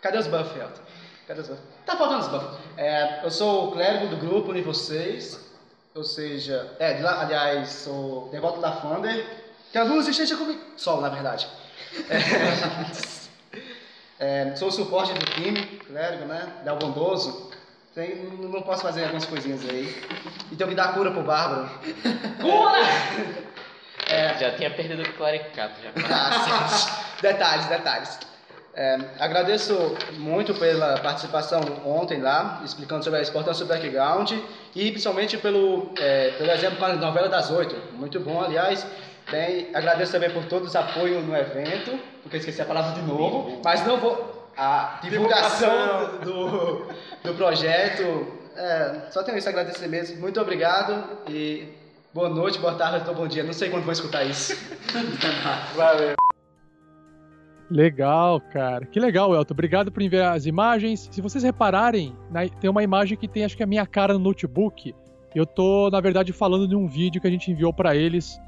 Cadê 0.00 0.16
os 0.16 0.26
buffs, 0.26 0.56
Elton? 0.56 0.80
Cadê 1.28 1.40
os 1.42 1.48
buffs? 1.48 1.64
Tá 1.84 1.94
faltando 1.94 2.20
os 2.20 2.28
buffs. 2.28 2.58
É, 2.78 3.20
eu 3.22 3.30
sou 3.30 3.68
o 3.68 3.72
clérigo 3.72 4.06
do 4.06 4.16
grupo 4.16 4.54
nível 4.54 4.72
6, 4.72 5.38
ou 5.94 6.02
seja, 6.02 6.74
é, 6.78 6.94
de 6.94 7.02
lá, 7.02 7.20
aliás, 7.20 7.68
sou 7.68 8.30
devoto 8.30 8.58
da 8.62 8.70
Thunder. 8.70 9.22
Tem 9.70 9.82
alguns 9.82 10.06
existência 10.06 10.38
comigo. 10.38 10.62
Sol, 10.78 11.02
na 11.02 11.10
verdade. 11.10 11.46
É, 14.18 14.54
sou 14.54 14.68
o 14.68 14.70
suporte 14.70 15.12
do 15.12 15.24
time, 15.32 15.60
clérigo, 15.84 16.26
né? 16.26 16.60
Del 16.62 16.76
bondoso. 16.76 17.51
Tem, 17.94 18.16
não 18.16 18.48
não 18.48 18.62
posso 18.62 18.82
fazer 18.82 19.02
algumas 19.02 19.26
coisinhas 19.26 19.68
aí. 19.68 19.94
E 20.50 20.56
tenho 20.56 20.70
que 20.70 20.76
dar 20.76 20.94
cura 20.94 21.10
pro 21.10 21.22
Bárbaro. 21.22 21.68
Cura! 22.40 22.78
É. 24.08 24.34
Já 24.38 24.52
tinha 24.52 24.70
perdido 24.70 25.02
o 25.02 25.12
claricato 25.12 25.74
já. 25.82 25.90
Ah, 26.10 26.68
sim. 26.68 26.90
detalhes, 27.20 27.66
detalhes. 27.66 28.18
É, 28.74 28.98
agradeço 29.20 29.94
muito 30.14 30.54
pela 30.54 30.98
participação 31.00 31.60
ontem 31.84 32.20
lá, 32.22 32.62
explicando 32.64 33.04
sobre 33.04 33.20
a 33.20 33.22
importância 33.22 33.66
do 33.66 33.68
background 33.68 34.32
e 34.74 34.90
principalmente 34.90 35.36
pelo, 35.36 35.92
é, 35.98 36.30
pelo 36.38 36.50
exemplo 36.50 36.78
com 36.78 36.86
a 36.86 36.94
novela 36.94 37.28
das 37.28 37.50
oito. 37.50 37.76
Muito 37.92 38.18
bom, 38.20 38.42
aliás. 38.42 38.86
Tem, 39.30 39.68
agradeço 39.74 40.12
também 40.12 40.30
por 40.30 40.44
todos 40.46 40.68
os 40.68 40.76
apoios 40.76 41.24
no 41.24 41.36
evento, 41.36 41.98
porque 42.22 42.36
eu 42.36 42.40
esqueci 42.40 42.60
a 42.62 42.64
palavra 42.64 42.92
de 42.92 43.02
novo, 43.02 43.60
mas 43.62 43.84
não 43.86 43.98
vou. 43.98 44.31
A 44.56 45.00
divulgação 45.02 46.20
do, 46.24 46.86
do 47.22 47.34
projeto. 47.34 48.26
É, 48.54 49.06
só 49.10 49.22
tenho 49.22 49.38
isso 49.38 49.48
a 49.48 49.50
agradecer 49.50 49.88
mesmo. 49.88 50.20
Muito 50.20 50.40
obrigado 50.40 51.18
e 51.28 51.68
boa 52.12 52.28
noite, 52.28 52.58
boa 52.58 52.74
tarde 52.74 53.08
ou 53.08 53.14
bom 53.14 53.26
dia. 53.26 53.42
Não 53.42 53.52
sei 53.52 53.70
quando 53.70 53.84
vou 53.84 53.92
escutar 53.92 54.24
isso. 54.24 54.54
Valeu. 55.74 56.14
Legal, 57.70 58.38
cara. 58.52 58.84
Que 58.84 59.00
legal, 59.00 59.34
Elton. 59.34 59.54
Obrigado 59.54 59.90
por 59.90 60.02
enviar 60.02 60.36
as 60.36 60.44
imagens. 60.44 61.08
Se 61.10 61.22
vocês 61.22 61.42
repararem, 61.42 62.14
tem 62.60 62.68
uma 62.68 62.82
imagem 62.82 63.16
que 63.16 63.26
tem 63.26 63.44
acho 63.44 63.56
que 63.56 63.62
a 63.62 63.66
minha 63.66 63.86
cara 63.86 64.12
no 64.12 64.18
notebook. 64.18 64.94
Eu 65.34 65.46
tô, 65.46 65.88
na 65.90 65.98
verdade, 65.98 66.30
falando 66.30 66.68
de 66.68 66.76
um 66.76 66.86
vídeo 66.86 67.18
que 67.18 67.26
a 67.26 67.30
gente 67.30 67.50
enviou 67.50 67.72
pra 67.72 67.96
eles. 67.96 68.38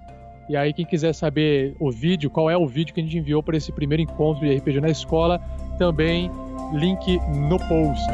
E 0.46 0.54
aí, 0.54 0.74
quem 0.74 0.84
quiser 0.84 1.14
saber 1.14 1.74
o 1.80 1.90
vídeo, 1.90 2.28
qual 2.28 2.50
é 2.50 2.56
o 2.56 2.66
vídeo 2.66 2.92
que 2.92 3.00
a 3.00 3.02
gente 3.02 3.16
enviou 3.16 3.42
para 3.42 3.56
esse 3.56 3.72
primeiro 3.72 4.02
encontro 4.02 4.46
de 4.46 4.54
RPG 4.54 4.78
na 4.82 4.90
escola, 4.90 5.40
também 5.78 6.30
link 6.72 7.18
no 7.28 7.58
post. 7.68 8.12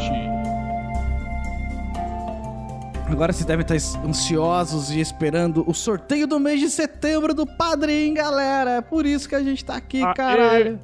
Agora 3.09 3.33
vocês 3.33 3.45
devem 3.45 3.67
estar 3.67 4.01
ansiosos 4.07 4.91
e 4.91 5.01
esperando 5.01 5.65
o 5.69 5.75
sorteio 5.75 6.29
do 6.29 6.39
mês 6.39 6.61
de 6.61 6.71
setembro 6.71 7.35
do 7.35 7.45
Padrim, 7.45 8.15
galera. 8.15 8.77
É 8.77 8.81
por 8.81 9.05
isso 9.05 9.29
que 9.29 9.35
a 9.35 9.43
gente 9.43 9.65
tá 9.65 9.75
aqui, 9.75 10.01
caralho. 10.15 10.79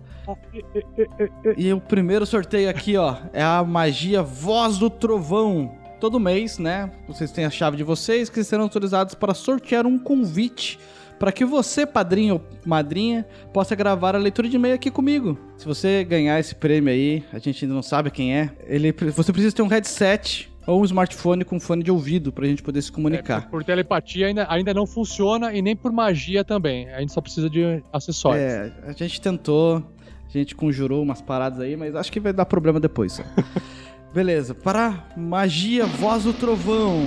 E 1.57 1.73
o 1.73 1.81
primeiro 1.81 2.27
sorteio 2.27 2.69
aqui, 2.69 2.97
ó, 2.97 3.17
é 3.33 3.43
a 3.43 3.63
magia 3.63 4.23
Voz 4.23 4.77
do 4.77 4.91
Trovão. 4.91 5.73
Todo 6.01 6.19
mês, 6.19 6.59
né? 6.59 6.91
Vocês 7.07 7.31
têm 7.31 7.45
a 7.45 7.51
chave 7.51 7.77
de 7.77 7.85
vocês 7.85 8.29
que 8.29 8.43
serão 8.43 8.65
autorizados 8.65 9.15
para 9.15 9.33
sortear 9.33 9.87
um 9.87 9.99
convite 9.99 10.79
para 11.19 11.33
que 11.33 11.45
você, 11.45 11.87
padrinho 11.87 12.35
ou 12.35 12.43
madrinha, 12.65 13.27
possa 13.53 13.75
gravar 13.75 14.15
a 14.15 14.19
leitura 14.19 14.49
de 14.49 14.57
e-mail 14.57 14.75
aqui 14.75 14.91
comigo. 14.91 15.39
Se 15.57 15.67
você 15.67 16.05
ganhar 16.05 16.39
esse 16.39 16.55
prêmio 16.55 16.93
aí, 16.93 17.25
a 17.33 17.39
gente 17.39 17.65
ainda 17.65 17.75
não 17.75 17.83
sabe 17.83 18.11
quem 18.11 18.37
é, 18.37 18.51
ele, 18.67 18.93
você 18.93 19.33
precisa 19.33 19.55
ter 19.55 19.63
um 19.63 19.67
headset 19.67 20.51
ou 20.67 20.81
um 20.81 20.85
smartphone 20.85 21.45
com 21.45 21.61
fone 21.61 21.83
de 21.83 21.91
ouvido 21.91 22.33
pra 22.33 22.47
gente 22.47 22.63
poder 22.63 22.83
se 22.83 22.91
comunicar. 22.91 23.49
Por 23.49 23.63
telepatia 23.63 24.27
ainda, 24.27 24.47
ainda 24.51 24.75
não 24.75 24.87
funciona 24.87 25.55
e 25.55 25.63
nem 25.63 25.77
por 25.77 25.93
magia 25.93 26.45
também. 26.45 26.89
A 26.91 27.01
gente 27.01 27.13
só 27.13 27.21
precisa 27.21 27.49
de 27.49 27.83
acessórios. 27.93 28.43
É, 28.43 28.73
a 28.83 28.93
gente 28.93 29.21
tentou, 29.21 29.83
a 30.27 30.31
gente 30.31 30.55
conjurou 30.55 31.03
umas 31.03 31.23
paradas 31.23 31.61
aí, 31.61 31.77
mas 31.77 31.95
acho 31.95 32.11
que 32.11 32.19
vai 32.19 32.33
dar 32.33 32.45
problema 32.45 32.81
depois. 32.81 33.23
Beleza, 34.13 34.55
para 34.55 35.05
magia, 35.17 35.87
voz 35.87 36.25
do 36.25 36.33
trovão. 36.33 37.07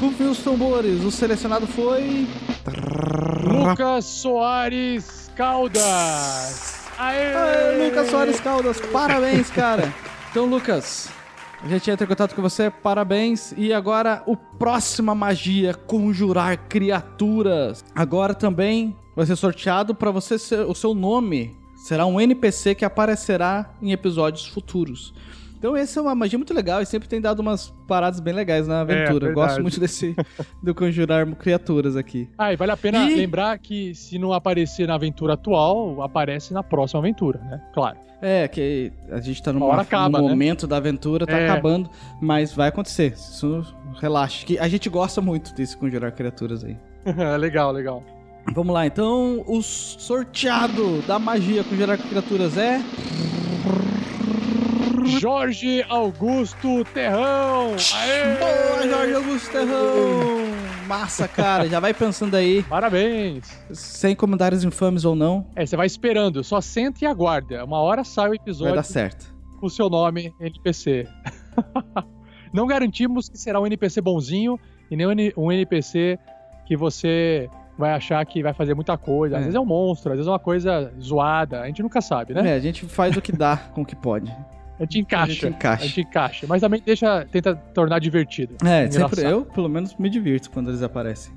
Rufem 0.00 0.28
os 0.28 0.38
tambores, 0.38 1.04
o 1.04 1.10
selecionado 1.10 1.66
foi. 1.66 2.28
Lucas 3.44 4.04
Soares 4.04 5.28
Caldas. 5.34 6.86
Aê! 6.96 7.34
Aê, 7.34 7.88
Lucas 7.88 8.08
Soares 8.08 8.40
Caldas, 8.40 8.80
parabéns, 8.92 9.50
cara. 9.50 9.92
Então, 10.30 10.44
Lucas, 10.44 11.08
a 11.62 11.66
gente 11.66 11.90
entra 11.90 12.04
em 12.04 12.08
contato 12.08 12.34
com 12.34 12.42
você, 12.42 12.70
parabéns. 12.70 13.54
E 13.56 13.72
agora, 13.72 14.22
o 14.26 14.36
próxima 14.36 15.14
magia, 15.14 15.72
conjurar 15.72 16.68
criaturas. 16.68 17.82
Agora 17.94 18.34
também 18.34 18.94
vai 19.16 19.24
ser 19.24 19.36
sorteado 19.36 19.94
para 19.94 20.10
você 20.10 20.38
ser, 20.38 20.60
o 20.60 20.74
seu 20.74 20.94
nome 20.94 21.56
será 21.74 22.04
um 22.04 22.20
NPC 22.20 22.74
que 22.74 22.84
aparecerá 22.84 23.70
em 23.80 23.90
episódios 23.90 24.46
futuros. 24.46 25.14
Então 25.58 25.76
essa 25.76 25.98
é 25.98 26.02
uma 26.02 26.14
magia 26.14 26.38
muito 26.38 26.54
legal 26.54 26.80
e 26.80 26.86
sempre 26.86 27.08
tem 27.08 27.20
dado 27.20 27.40
umas 27.40 27.74
paradas 27.88 28.20
bem 28.20 28.32
legais 28.32 28.68
na 28.68 28.80
aventura. 28.82 29.26
É, 29.26 29.30
Eu 29.30 29.34
Gosto 29.34 29.60
muito 29.60 29.80
desse 29.80 30.14
do 30.62 30.72
conjurar 30.74 31.26
criaturas 31.34 31.96
aqui. 31.96 32.28
Ah, 32.38 32.52
e 32.52 32.56
vale 32.56 32.70
a 32.72 32.76
pena 32.76 33.10
E- 33.10 33.16
lembrar 33.16 33.58
que 33.58 33.92
se 33.94 34.18
não 34.18 34.32
aparecer 34.32 34.86
na 34.86 34.94
aventura 34.94 35.34
atual, 35.34 36.00
aparece 36.02 36.54
na 36.54 36.62
próxima 36.62 37.00
aventura, 37.00 37.40
né? 37.40 37.60
Claro. 37.74 37.96
É, 38.22 38.48
que 38.48 38.92
a 39.12 39.20
gente 39.20 39.40
tá 39.42 39.52
numa, 39.52 39.80
acaba, 39.80 40.18
num 40.18 40.24
né? 40.24 40.30
momento 40.30 40.66
da 40.66 40.76
aventura, 40.76 41.24
tá 41.26 41.36
É. 41.38 41.48
acabando, 41.48 41.88
mas 42.20 42.52
vai 42.52 42.68
acontecer. 42.68 43.12
Isso 43.12 43.62
relaxa. 44.00 44.44
Que 44.46 44.58
a 44.58 44.66
gente 44.68 44.88
gosta 44.88 45.20
muito 45.20 45.54
desse 45.54 45.76
conjurar 45.76 46.10
criaturas 46.12 46.64
aí. 46.64 46.76
legal, 47.38 47.70
legal. 47.72 48.02
Vamos 48.54 48.72
lá, 48.74 48.86
então 48.86 49.44
o 49.46 49.60
sorteado 49.62 51.00
da 51.02 51.18
magia 51.18 51.62
conjurar 51.62 51.98
criaturas 51.98 52.56
é. 52.56 52.80
Jorge 55.18 55.84
Augusto 55.88 56.84
Terrão. 56.92 57.74
Aê! 57.94 58.36
Boa, 58.36 58.88
Jorge 58.88 59.14
Augusto 59.14 59.50
Terrão! 59.50 60.48
Massa, 60.86 61.26
cara. 61.28 61.68
Já 61.68 61.80
vai 61.80 61.92
pensando 61.94 62.34
aí. 62.34 62.62
Parabéns. 62.62 63.44
Sem 63.72 64.14
comentários 64.16 64.64
infames 64.64 65.04
ou 65.04 65.14
não, 65.14 65.46
É, 65.54 65.64
você 65.66 65.76
vai 65.76 65.86
esperando, 65.86 66.42
só 66.44 66.60
senta 66.60 67.04
e 67.04 67.06
aguarda. 67.06 67.64
Uma 67.64 67.78
hora 67.80 68.04
sai 68.04 68.30
o 68.30 68.34
episódio 68.34 68.74
vai 68.74 68.76
dar 68.76 68.82
certo. 68.82 69.34
com 69.60 69.66
o 69.66 69.70
seu 69.70 69.88
nome 69.90 70.32
NPC. 70.40 71.06
Não 72.52 72.66
garantimos 72.66 73.28
que 73.28 73.36
será 73.36 73.60
um 73.60 73.66
NPC 73.66 74.00
bonzinho 74.00 74.58
e 74.90 74.96
nem 74.96 75.06
um 75.36 75.52
NPC 75.52 76.18
que 76.66 76.74
você 76.76 77.48
vai 77.78 77.92
achar 77.92 78.24
que 78.24 78.42
vai 78.42 78.54
fazer 78.54 78.74
muita 78.74 78.96
coisa. 78.96 79.36
Às 79.36 79.40
É. 79.42 79.44
vezes 79.44 79.54
é 79.54 79.60
um 79.60 79.66
monstro, 79.66 80.10
às 80.12 80.16
vezes 80.16 80.26
é 80.28 80.32
uma 80.32 80.38
coisa 80.38 80.92
zoada. 81.00 81.60
A 81.60 81.66
gente 81.66 81.82
nunca 81.82 82.00
sabe, 82.00 82.32
né? 82.32 82.50
É, 82.50 82.54
a 82.54 82.58
gente 82.58 82.86
faz 82.86 83.14
o 83.16 83.20
que 83.20 83.30
dá 83.30 83.56
com 83.74 83.82
o 83.82 83.84
que 83.86 83.94
pode. 83.94 84.34
A 84.78 84.82
gente 84.84 84.98
encaixa. 85.00 85.24
A 85.24 85.34
gente 85.34 85.48
encaixa. 85.48 85.84
A 85.84 85.86
gente 85.86 86.00
encaixa. 86.00 86.46
Mas 86.48 86.60
também 86.60 86.82
deixa, 86.84 87.26
tenta 87.30 87.54
tornar 87.74 87.98
divertido. 87.98 88.56
É, 88.64 88.86
Engraçado. 88.86 89.16
sempre 89.16 89.30
eu, 89.30 89.44
pelo 89.44 89.68
menos, 89.68 89.96
me 89.96 90.08
divirto 90.08 90.50
quando 90.50 90.70
eles 90.70 90.82
aparecem. 90.82 91.32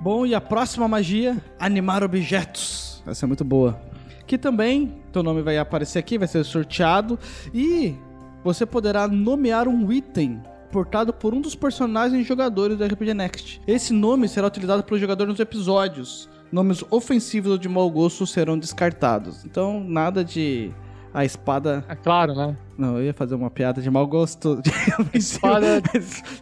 Bom, 0.00 0.26
e 0.26 0.34
a 0.34 0.40
próxima 0.40 0.86
magia, 0.86 1.36
animar 1.58 2.02
objetos. 2.02 3.02
Essa 3.06 3.24
é 3.24 3.26
muito 3.26 3.44
boa. 3.44 3.80
Que 4.26 4.36
também, 4.36 4.94
teu 5.12 5.22
nome 5.22 5.42
vai 5.42 5.56
aparecer 5.58 5.98
aqui, 5.98 6.18
vai 6.18 6.28
ser 6.28 6.44
sorteado. 6.44 7.18
E 7.54 7.94
você 8.42 8.66
poderá 8.66 9.06
nomear 9.06 9.68
um 9.68 9.92
item 9.92 10.42
portado 10.70 11.12
por 11.12 11.32
um 11.32 11.40
dos 11.40 11.54
personagens 11.54 12.26
jogadores 12.26 12.76
do 12.76 12.84
RPG 12.84 13.14
Next. 13.14 13.60
Esse 13.66 13.92
nome 13.92 14.28
será 14.28 14.46
utilizado 14.46 14.82
pelo 14.82 15.00
jogador 15.00 15.26
nos 15.26 15.40
episódios. 15.40 16.28
Nomes 16.52 16.84
ofensivos 16.90 17.52
ou 17.52 17.58
de 17.58 17.68
mau 17.68 17.90
gosto 17.90 18.26
serão 18.26 18.58
descartados. 18.58 19.44
Então, 19.44 19.80
nada 19.80 20.24
de 20.24 20.70
a 21.14 21.24
espada. 21.24 21.84
É 21.88 21.94
claro, 21.96 22.34
né? 22.34 22.56
Não, 22.78 22.98
eu 22.98 23.04
ia 23.04 23.14
fazer 23.14 23.34
uma 23.34 23.50
piada 23.50 23.80
de 23.80 23.90
mau 23.90 24.06
gosto. 24.06 24.60
Espada- 25.14 25.82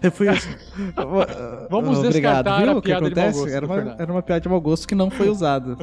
Eu 0.03 0.11
fui. 0.11 0.27
Vamos 1.71 1.99
Obrigado, 1.99 2.45
descartar 2.45 2.61
viu 2.63 2.71
a 2.71 2.75
o 2.77 2.83
que 2.83 2.89
piada 2.89 3.09
de 3.09 3.15
mau 3.15 3.25
acontece? 3.29 3.39
gosto, 3.41 3.55
Era 3.55 3.67
uma, 3.67 3.97
era 3.99 4.13
uma 4.13 4.23
piada 4.23 4.41
de 4.41 4.49
mau 4.49 4.61
gosto 4.61 4.89
que 4.89 4.95
não 4.95 5.11
foi 5.11 5.29
usada. 5.29 5.77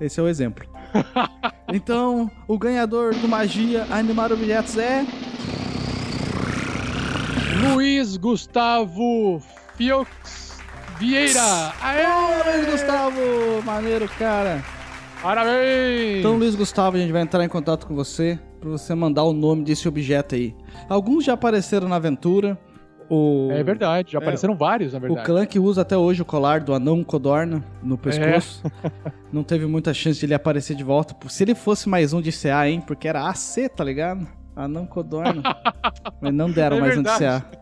Esse 0.00 0.20
é 0.20 0.22
o 0.22 0.28
exemplo. 0.28 0.64
Então, 1.72 2.28
o 2.48 2.58
ganhador 2.58 3.14
do 3.14 3.28
Magia 3.28 3.86
Animar 3.92 4.32
Objetos 4.32 4.76
é. 4.76 5.06
Luiz 7.62 8.16
Gustavo 8.16 9.40
Fiox 9.76 10.58
Vieira. 10.98 11.72
Aê! 11.80 12.04
Luiz 12.56 12.72
Gustavo! 12.72 13.20
Maneiro, 13.64 14.08
cara. 14.18 14.64
Parabéns! 15.22 16.18
Então, 16.18 16.36
Luiz 16.36 16.56
Gustavo, 16.56 16.96
a 16.96 17.00
gente 17.00 17.12
vai 17.12 17.22
entrar 17.22 17.44
em 17.44 17.48
contato 17.48 17.86
com 17.86 17.94
você 17.94 18.36
pra 18.60 18.70
você 18.70 18.94
mandar 18.94 19.24
o 19.24 19.32
nome 19.32 19.64
desse 19.64 19.88
objeto 19.88 20.34
aí. 20.34 20.54
Alguns 20.88 21.24
já 21.24 21.32
apareceram 21.32 21.88
na 21.88 21.96
aventura. 21.96 22.58
O... 23.08 23.48
É 23.50 23.62
verdade, 23.64 24.12
já 24.12 24.18
É, 24.18 24.22
apareceram 24.22 24.54
vários, 24.54 24.92
na 24.92 24.98
O 24.98 25.02
verdade. 25.02 25.26
clã 25.26 25.44
que 25.44 25.58
usa 25.58 25.82
até 25.82 25.96
hoje 25.96 26.22
o 26.22 26.24
colar 26.24 26.60
do 26.60 26.72
anão 26.72 27.02
codorna 27.02 27.64
no 27.82 27.98
pescoço. 27.98 28.62
É. 28.84 28.90
Não 29.32 29.42
teve 29.42 29.66
muita 29.66 29.92
chance 29.92 30.20
de 30.20 30.26
ele 30.26 30.34
aparecer 30.34 30.76
de 30.76 30.84
volta. 30.84 31.16
Se 31.28 31.42
ele 31.42 31.54
fosse 31.56 31.88
mais 31.88 32.12
um 32.12 32.20
de 32.20 32.30
CA, 32.30 32.68
hein? 32.68 32.80
Porque 32.86 33.08
era 33.08 33.28
AC, 33.28 33.68
tá 33.74 33.82
ligado? 33.82 34.28
Anão 34.64 34.86
codorna. 34.86 35.42
Mas 36.20 36.34
não 36.34 36.50
deram 36.50 36.76
É 36.78 36.80
mais 36.80 36.98
um 36.98 37.02
verdade. 37.02 37.18
de 37.18 37.24
CA. 37.24 37.60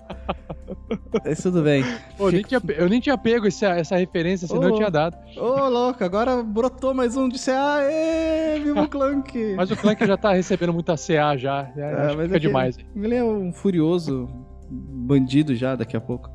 Mas 1.25 1.43
tudo 1.43 1.63
bem. 1.63 1.85
Pô, 2.17 2.29
eu, 2.29 2.33
nem 2.33 2.43
tinha, 2.43 2.61
eu 2.77 2.89
nem 2.89 3.01
tinha 3.01 3.19
pego 3.19 3.47
essa, 3.47 3.69
essa 3.69 3.97
referência, 3.97 4.47
senão 4.47 4.65
eu 4.65 4.75
Ô. 4.75 4.77
tinha 4.77 4.91
dado. 4.91 5.17
Ô, 5.37 5.69
louco, 5.69 6.03
agora 6.05 6.43
brotou 6.43 6.95
mais 6.95 7.17
um 7.17 7.29
de 7.29 7.39
CA. 7.39 7.79
Ê, 7.83 8.61
viva 8.61 8.83
o 8.83 8.89
Clank! 8.89 9.55
Mas 9.57 9.71
o 9.71 9.77
Clank 9.77 10.07
já 10.07 10.17
tá 10.17 10.33
recebendo 10.33 10.73
muita 10.73 10.97
CA 10.97 11.37
já. 11.37 11.71
É, 11.77 12.15
mas 12.15 12.25
fica 12.25 12.37
é 12.37 12.41
que 12.41 12.47
demais. 12.47 12.79
Ele 12.95 13.15
é 13.15 13.25
um 13.25 13.53
furioso 13.53 14.29
bandido 14.71 15.55
já 15.55 15.75
daqui 15.75 15.97
a 15.97 16.01
pouco. 16.01 16.31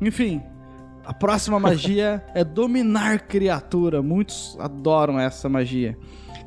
Enfim, 0.00 0.42
a 1.04 1.12
próxima 1.12 1.60
magia 1.60 2.24
é 2.34 2.42
dominar 2.44 3.20
criatura. 3.20 4.02
Muitos 4.02 4.56
adoram 4.58 5.18
essa 5.18 5.48
magia. 5.48 5.96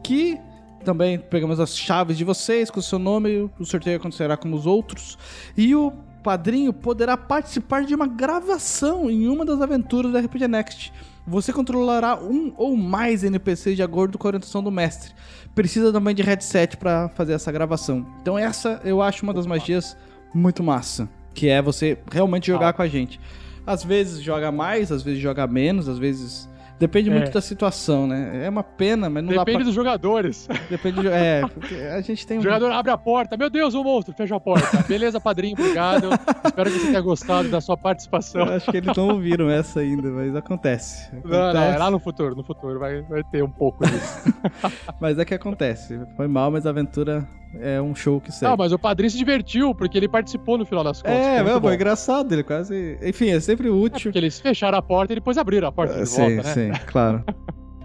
Que 0.04 0.40
também 0.88 1.20
pegamos 1.20 1.60
as 1.60 1.78
chaves 1.78 2.18
de 2.18 2.24
vocês 2.24 2.72
com 2.72 2.80
o 2.80 2.84
seu 2.84 2.98
nome, 2.98 3.52
o 3.60 3.66
sorteio 3.66 3.98
acontecerá 3.98 4.38
como 4.38 4.56
os 4.56 4.66
outros. 4.66 5.18
E 5.58 5.76
o 5.76 5.92
padrinho 6.24 6.72
poderá 6.72 7.18
participar 7.18 7.84
de 7.84 7.94
uma 7.94 8.08
gravação 8.08 9.12
em 9.12 9.28
uma 9.28 9.44
das 9.44 9.62
aventuras 9.62 10.14
da 10.14 10.22
RPG 10.22 10.48
Next. 10.48 10.94
Você 11.28 11.52
controlará 11.52 12.18
um 12.18 12.54
ou 12.56 12.78
mais 12.78 13.26
NPCs 13.26 13.76
de 13.76 13.84
acordo 13.84 14.18
com 14.18 14.26
a 14.26 14.30
orientação 14.30 14.64
do 14.64 14.72
mestre. 14.72 15.12
Precisa 15.54 15.92
também 15.92 16.16
de 16.16 16.22
headset 16.22 16.78
para 16.78 17.10
fazer 17.10 17.34
essa 17.34 17.52
gravação. 17.52 18.08
Então 18.22 18.40
essa 18.40 18.80
eu 18.86 19.02
acho 19.02 19.24
uma 19.24 19.34
das 19.34 19.46
magias 19.46 19.98
muito 20.34 20.64
massa, 20.64 21.10
que 21.34 21.50
é 21.50 21.62
você 21.62 21.98
realmente 22.10 22.48
jogar 22.48 22.72
com 22.72 22.82
a 22.82 22.88
gente. 22.88 23.20
Às 23.66 23.84
vezes 23.84 24.22
joga 24.22 24.54
mais, 24.54 24.90
às 24.90 25.04
vezes 25.04 25.20
joga 25.20 25.46
menos, 25.48 25.90
às 25.90 25.98
vezes 25.98 26.48
depende 26.80 27.10
É. 27.10 27.14
muito 27.14 27.32
da 27.32 27.42
situação, 27.42 28.06
né? 28.08 28.46
É 28.46 28.50
uma 28.50 28.64
pena, 28.64 29.10
mas 29.10 29.24
não 29.24 29.32
dá 29.34 29.40
Depende 29.40 29.58
pra... 29.60 29.66
dos 29.66 29.74
jogadores. 29.76 30.48
Depende 30.70 31.02
do... 31.02 31.10
É, 31.10 31.42
porque 31.48 31.76
a 31.76 32.02
gente 32.02 32.26
tem 32.26 32.38
O 32.38 32.40
um... 32.40 32.44
jogador 32.44 32.72
abre 32.72 32.92
a 32.92 32.98
porta. 32.98 33.36
Meu 33.38 33.50
Deus, 33.50 33.74
o 33.74 33.84
monstro, 33.84 34.14
fecha 34.14 34.36
a 34.36 34.40
porta. 34.40 34.84
Beleza, 34.88 35.20
padrinho, 35.20 35.56
obrigado. 35.60 36.10
Espero 36.46 36.72
que 36.72 36.80
você 36.80 36.88
tenha 36.88 37.02
gostado 37.02 37.50
da 37.50 37.60
sua 37.62 37.78
participação. 37.78 38.46
Eu 38.46 38.54
acho 38.54 38.72
que 38.72 38.78
eles 38.78 38.96
não 38.96 39.10
ouviram 39.10 39.50
essa 39.50 39.80
ainda, 39.80 40.10
mas 40.10 40.36
acontece. 40.36 41.10
Não, 41.24 41.30
não, 41.32 41.38
é 41.38 41.50
Acontece. 41.50 41.78
lá 41.80 41.92
no 41.92 42.00
futuro, 42.00 42.36
no 42.36 42.44
futuro 42.44 42.80
vai, 42.80 43.02
vai 43.04 43.24
ter 43.24 43.44
um 43.44 43.50
pouco 43.50 43.86
disso. 43.86 44.34
Mas 45.00 45.18
é 45.20 45.26
que 45.26 45.34
acontece. 45.34 46.00
Foi 46.16 46.28
mal, 46.28 46.50
mas 46.50 46.66
a 46.66 46.70
aventura 46.70 47.28
é 47.60 47.82
um 47.82 47.96
show 47.96 48.20
que 48.22 48.32
segue. 48.32 48.50
Não, 48.50 48.58
mas 48.58 48.72
o 48.72 48.80
padrinho 48.80 49.10
se 49.10 49.18
divertiu, 49.18 49.74
porque 49.74 49.98
ele 49.98 50.08
participou 50.08 50.58
no 50.58 50.66
final 50.66 50.84
das 50.84 51.02
contas. 51.02 51.18
É, 51.18 51.44
meu, 51.44 51.58
engraçado, 51.74 52.32
ele 52.34 52.44
quase. 52.44 52.98
Enfim, 53.02 53.30
é 53.30 53.40
sempre 53.40 53.70
útil. 53.70 54.04
Porque 54.12 54.18
eles 54.18 54.40
fecharam 54.40 54.78
a 54.78 54.82
porta 54.82 55.14
e 55.14 55.16
depois 55.16 55.38
abriram 55.38 55.68
a 55.68 55.72
porta 55.72 55.96
de 55.96 56.02
Ah, 56.02 56.06
sim, 56.06 56.36
volta, 56.36 56.48
né? 56.50 56.54
sim, 56.54 56.72
claro. 56.88 57.24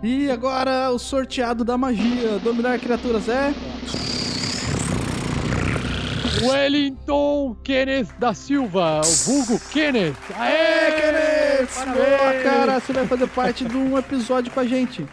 E 0.02 0.30
agora 0.30 0.90
o 0.90 0.98
sorteado 0.98 1.64
da 1.64 1.78
magia, 1.78 2.39
dominar 2.43 2.78
criaturas 2.78 3.28
é. 3.28 3.52
Wellington 6.43 7.55
Kenneth 7.62 8.09
da 8.18 8.34
Silva, 8.34 9.01
o 9.01 9.24
vulgo 9.24 9.60
Kenneth. 9.70 10.16
Aê, 10.36 10.93
Kenneth! 10.93 11.68
Parabéns! 11.74 12.06
Boa, 12.09 12.43
cara, 12.43 12.80
você 12.80 12.93
vai 12.93 13.06
fazer 13.06 13.26
parte 13.28 13.64
de 13.64 13.76
um 13.76 13.97
episódio 13.97 14.51
com 14.51 14.59
a 14.60 14.64
gente. 14.66 15.06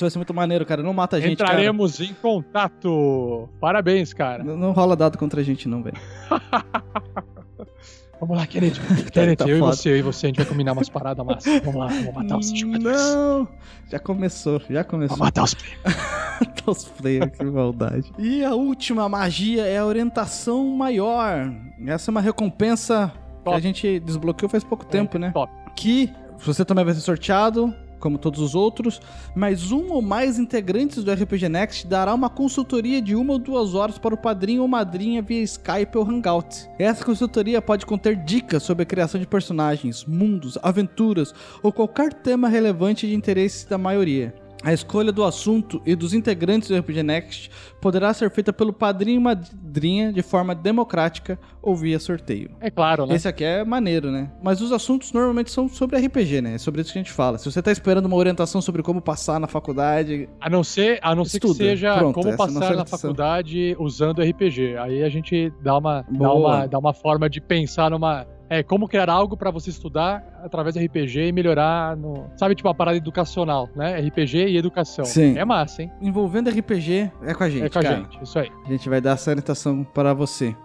Isso 0.00 0.04
vai 0.06 0.10
ser 0.10 0.18
muito 0.18 0.32
maneiro, 0.32 0.64
cara. 0.64 0.82
Não 0.82 0.94
mata 0.94 1.18
a 1.18 1.20
gente, 1.20 1.36
cara. 1.36 1.52
Entraremos 1.52 2.00
em 2.00 2.14
contato. 2.14 3.50
Parabéns, 3.60 4.14
cara. 4.14 4.42
Não, 4.42 4.56
não 4.56 4.72
rola 4.72 4.96
dado 4.96 5.18
contra 5.18 5.42
a 5.42 5.44
gente, 5.44 5.68
não, 5.68 5.82
velho. 5.82 5.98
Vamos 8.18 8.38
lá, 8.38 8.46
Kenneth. 8.46 8.80
Kenneth, 9.12 9.36
tá 9.36 9.46
eu 9.46 9.58
foda. 9.58 9.74
e 9.74 9.76
você, 9.76 9.88
eu 9.90 9.96
e 9.96 10.02
você, 10.02 10.26
a 10.26 10.28
gente 10.28 10.36
vai 10.36 10.46
combinar 10.46 10.72
umas 10.72 10.88
paradas 10.88 11.24
massas. 11.24 11.60
Vamos 11.62 11.80
lá, 11.80 11.86
vamos 11.88 12.14
matar 12.14 12.38
os 12.38 12.50
jogadores. 12.50 13.14
Não! 13.14 13.48
Já 13.90 13.98
começou, 13.98 14.62
já 14.70 14.84
começou. 14.84 15.18
Vamos 15.18 15.26
matar 15.26 15.44
os 15.44 15.52
players. 15.52 15.80
matar 16.40 16.70
os 16.70 16.84
players, 16.84 17.36
que 17.36 17.44
maldade. 17.44 18.12
E 18.18 18.42
a 18.42 18.54
última 18.54 19.06
magia 19.06 19.66
é 19.66 19.78
a 19.78 19.84
orientação 19.84 20.64
maior. 20.64 21.52
Essa 21.86 22.10
é 22.10 22.12
uma 22.12 22.22
recompensa 22.22 23.12
que 23.44 23.50
a 23.50 23.60
gente 23.60 24.00
desbloqueou 24.00 24.48
faz 24.48 24.64
pouco 24.64 24.86
tempo, 24.86 25.18
né? 25.18 25.32
Que 25.76 26.10
você 26.38 26.64
também 26.64 26.86
vai 26.86 26.94
ser 26.94 27.00
sorteado, 27.00 27.74
como 28.00 28.18
todos 28.18 28.40
os 28.40 28.54
outros, 28.54 29.00
mas 29.34 29.70
um 29.70 29.92
ou 29.92 30.02
mais 30.02 30.38
integrantes 30.38 31.04
do 31.04 31.12
RPG 31.12 31.48
Next 31.48 31.86
dará 31.86 32.12
uma 32.12 32.28
consultoria 32.28 33.00
de 33.00 33.14
uma 33.14 33.34
ou 33.34 33.38
duas 33.38 33.74
horas 33.74 33.98
para 33.98 34.14
o 34.14 34.18
padrinho 34.18 34.62
ou 34.62 34.68
madrinha 34.68 35.22
via 35.22 35.42
Skype 35.42 35.96
ou 35.96 36.08
Hangout. 36.08 36.68
Essa 36.78 37.04
consultoria 37.04 37.62
pode 37.62 37.86
conter 37.86 38.16
dicas 38.16 38.62
sobre 38.62 38.82
a 38.82 38.86
criação 38.86 39.20
de 39.20 39.26
personagens, 39.26 40.04
mundos, 40.04 40.58
aventuras 40.62 41.34
ou 41.62 41.72
qualquer 41.72 42.12
tema 42.12 42.48
relevante 42.48 43.06
de 43.06 43.14
interesse 43.14 43.68
da 43.68 43.78
maioria. 43.78 44.34
A 44.62 44.72
escolha 44.72 45.10
do 45.10 45.24
assunto 45.24 45.80
e 45.86 45.94
dos 45.94 46.12
integrantes 46.12 46.68
do 46.68 46.76
RPG 46.76 47.02
Next 47.02 47.50
poderá 47.80 48.12
ser 48.12 48.30
feita 48.30 48.52
pelo 48.52 48.72
padrinho 48.72 49.16
e 49.16 49.22
madrinha 49.22 50.12
de 50.12 50.22
forma 50.22 50.54
democrática 50.54 51.38
ou 51.62 51.74
via 51.74 51.98
sorteio. 51.98 52.50
É 52.60 52.70
claro, 52.70 53.06
né? 53.06 53.14
Esse 53.14 53.26
aqui 53.26 53.42
é 53.42 53.64
maneiro, 53.64 54.10
né? 54.10 54.30
Mas 54.42 54.60
os 54.60 54.70
assuntos 54.70 55.12
normalmente 55.12 55.50
são 55.50 55.68
sobre 55.68 55.98
RPG, 55.98 56.42
né? 56.42 56.54
É 56.54 56.58
sobre 56.58 56.82
isso 56.82 56.92
que 56.92 56.98
a 56.98 57.02
gente 57.02 57.12
fala. 57.12 57.38
Se 57.38 57.50
você 57.50 57.62
tá 57.62 57.72
esperando 57.72 58.04
uma 58.06 58.16
orientação 58.16 58.60
sobre 58.60 58.82
como 58.82 59.00
passar 59.00 59.40
na 59.40 59.46
faculdade. 59.46 60.28
A 60.40 60.50
não 60.50 60.62
ser, 60.62 60.98
a 61.02 61.14
não 61.14 61.24
ser 61.24 61.40
que 61.40 61.54
seja 61.54 61.96
Pronto, 61.96 62.14
como 62.14 62.28
é 62.28 62.36
passar 62.36 62.60
na 62.60 62.66
orientação. 62.66 62.98
faculdade 62.98 63.76
usando 63.78 64.20
RPG. 64.22 64.76
Aí 64.76 65.02
a 65.02 65.08
gente 65.08 65.50
dá 65.62 65.78
uma, 65.78 66.04
dá 66.10 66.32
uma, 66.34 66.66
dá 66.66 66.78
uma 66.78 66.92
forma 66.92 67.30
de 67.30 67.40
pensar 67.40 67.90
numa. 67.90 68.26
É, 68.52 68.64
como 68.64 68.88
criar 68.88 69.08
algo 69.08 69.36
pra 69.36 69.52
você 69.52 69.70
estudar 69.70 70.24
através 70.42 70.74
do 70.74 70.84
RPG 70.84 71.28
e 71.28 71.32
melhorar 71.32 71.96
no. 71.96 72.28
Sabe, 72.36 72.56
tipo, 72.56 72.68
uma 72.68 72.74
parada 72.74 72.96
educacional, 72.96 73.68
né? 73.76 74.00
RPG 74.00 74.48
e 74.48 74.56
educação. 74.56 75.04
Sim. 75.04 75.38
É 75.38 75.44
massa, 75.44 75.82
hein? 75.82 75.92
Envolvendo 76.02 76.50
RPG 76.50 77.12
é 77.22 77.32
com 77.32 77.44
a 77.44 77.48
gente. 77.48 77.64
É 77.66 77.68
com 77.68 77.78
a 77.78 77.82
cara. 77.82 77.96
gente, 77.98 78.18
isso 78.20 78.36
aí. 78.40 78.50
A 78.66 78.68
gente 78.68 78.88
vai 78.88 79.00
dar 79.00 79.12
essa 79.12 79.30
orientação 79.30 79.84
para 79.84 80.12
você. 80.12 80.56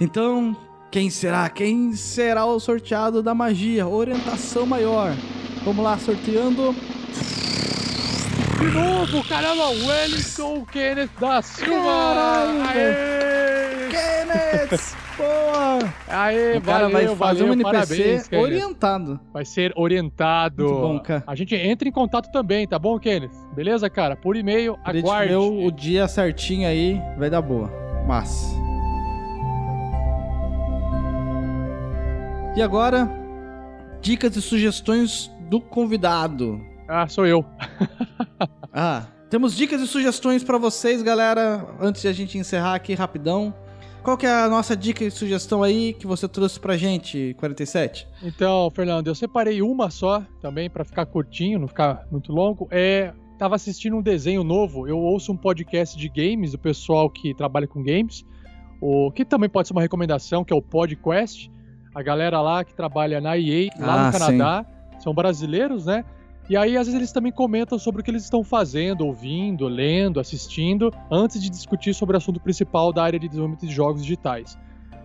Então, 0.00 0.56
quem 0.90 1.10
será? 1.10 1.46
Quem 1.50 1.92
será 1.92 2.46
o 2.46 2.58
sorteado 2.58 3.22
da 3.22 3.34
magia? 3.34 3.86
Orientação 3.86 4.64
maior. 4.64 5.14
Vamos 5.66 5.84
lá, 5.84 5.98
sorteando. 5.98 6.74
De 8.58 8.70
novo, 8.70 9.22
caramba, 9.28 9.68
Wellington 9.68 10.64
Kenneth 10.64 11.10
da 11.20 11.42
Silva! 11.42 11.82
Caralho, 11.84 12.62
Aê! 12.64 13.88
Kenneth! 13.90 15.07
Boa! 15.18 15.92
Aê, 16.06 16.56
O 16.58 16.62
cara 16.62 16.88
valeu, 16.88 17.14
vai 17.14 17.16
fazer 17.16 17.44
valeu, 17.44 17.46
um 17.48 17.52
NPC 17.52 17.72
parabéns, 17.72 18.32
orientado. 18.32 19.20
Vai 19.32 19.44
ser 19.44 19.72
orientado. 19.76 20.64
Muito 20.64 20.80
bom, 20.80 20.98
cara. 21.00 21.24
A 21.26 21.34
gente 21.34 21.54
entra 21.56 21.88
em 21.88 21.92
contato 21.92 22.30
também, 22.30 22.66
tá 22.68 22.78
bom, 22.78 22.98
Kenneth? 22.98 23.32
Beleza, 23.54 23.90
cara? 23.90 24.14
Por 24.16 24.36
e-mail, 24.36 24.78
A 24.84 24.92
gente 24.92 25.04
aguarde. 25.04 25.28
vê 25.30 25.36
o, 25.36 25.70
dia 25.72 26.06
certinho 26.06 26.68
aí, 26.68 27.00
vai 27.18 27.28
dar 27.28 27.42
boa. 27.42 27.68
Massa. 28.06 28.56
E 32.56 32.62
agora, 32.62 33.08
dicas 34.00 34.34
e 34.36 34.42
sugestões 34.42 35.30
do 35.48 35.60
convidado. 35.60 36.60
Ah, 36.88 37.06
sou 37.08 37.26
eu. 37.26 37.44
Ah, 38.80 39.06
temos 39.28 39.56
dicas 39.56 39.80
e 39.80 39.86
sugestões 39.88 40.44
pra 40.44 40.56
vocês, 40.58 41.02
galera. 41.02 41.66
Antes 41.80 42.02
de 42.02 42.08
a 42.08 42.12
gente 42.12 42.38
encerrar 42.38 42.74
aqui 42.74 42.94
rapidão. 42.94 43.52
Qual 44.08 44.16
que 44.16 44.24
é 44.24 44.32
a 44.32 44.48
nossa 44.48 44.74
dica 44.74 45.04
e 45.04 45.10
sugestão 45.10 45.62
aí 45.62 45.92
que 45.92 46.06
você 46.06 46.26
trouxe 46.26 46.58
pra 46.58 46.78
gente, 46.78 47.34
47? 47.38 48.08
Então, 48.22 48.70
Fernando, 48.70 49.06
eu 49.06 49.14
separei 49.14 49.60
uma 49.60 49.90
só 49.90 50.22
também 50.40 50.70
pra 50.70 50.82
ficar 50.82 51.04
curtinho, 51.04 51.58
não 51.58 51.68
ficar 51.68 52.06
muito 52.10 52.32
longo. 52.32 52.66
É, 52.70 53.12
tava 53.38 53.54
assistindo 53.54 53.94
um 53.98 54.00
desenho 54.00 54.42
novo. 54.42 54.88
Eu 54.88 54.98
ouço 54.98 55.30
um 55.30 55.36
podcast 55.36 55.94
de 55.94 56.08
games 56.08 56.52
do 56.52 56.58
pessoal 56.58 57.10
que 57.10 57.34
trabalha 57.34 57.66
com 57.66 57.82
games, 57.82 58.24
o 58.80 59.12
que 59.12 59.26
também 59.26 59.50
pode 59.50 59.68
ser 59.68 59.74
uma 59.74 59.82
recomendação, 59.82 60.42
que 60.42 60.54
é 60.54 60.56
o 60.56 60.62
PodQuest. 60.62 61.50
A 61.94 62.02
galera 62.02 62.40
lá 62.40 62.64
que 62.64 62.74
trabalha 62.74 63.20
na 63.20 63.36
EA, 63.36 63.68
lá 63.78 64.06
Ah, 64.06 64.06
no 64.06 64.12
Canadá, 64.18 64.64
são 65.00 65.12
brasileiros, 65.12 65.84
né? 65.84 66.02
E 66.48 66.56
aí, 66.56 66.76
às 66.76 66.86
vezes, 66.86 66.94
eles 66.94 67.12
também 67.12 67.30
comentam 67.30 67.78
sobre 67.78 68.00
o 68.00 68.04
que 68.04 68.10
eles 68.10 68.24
estão 68.24 68.42
fazendo, 68.42 69.06
ouvindo, 69.06 69.68
lendo, 69.68 70.18
assistindo, 70.18 70.92
antes 71.10 71.42
de 71.42 71.50
discutir 71.50 71.94
sobre 71.94 72.16
o 72.16 72.18
assunto 72.18 72.40
principal 72.40 72.92
da 72.92 73.04
área 73.04 73.18
de 73.18 73.28
desenvolvimento 73.28 73.66
de 73.66 73.72
jogos 73.72 74.02
digitais. 74.02 74.58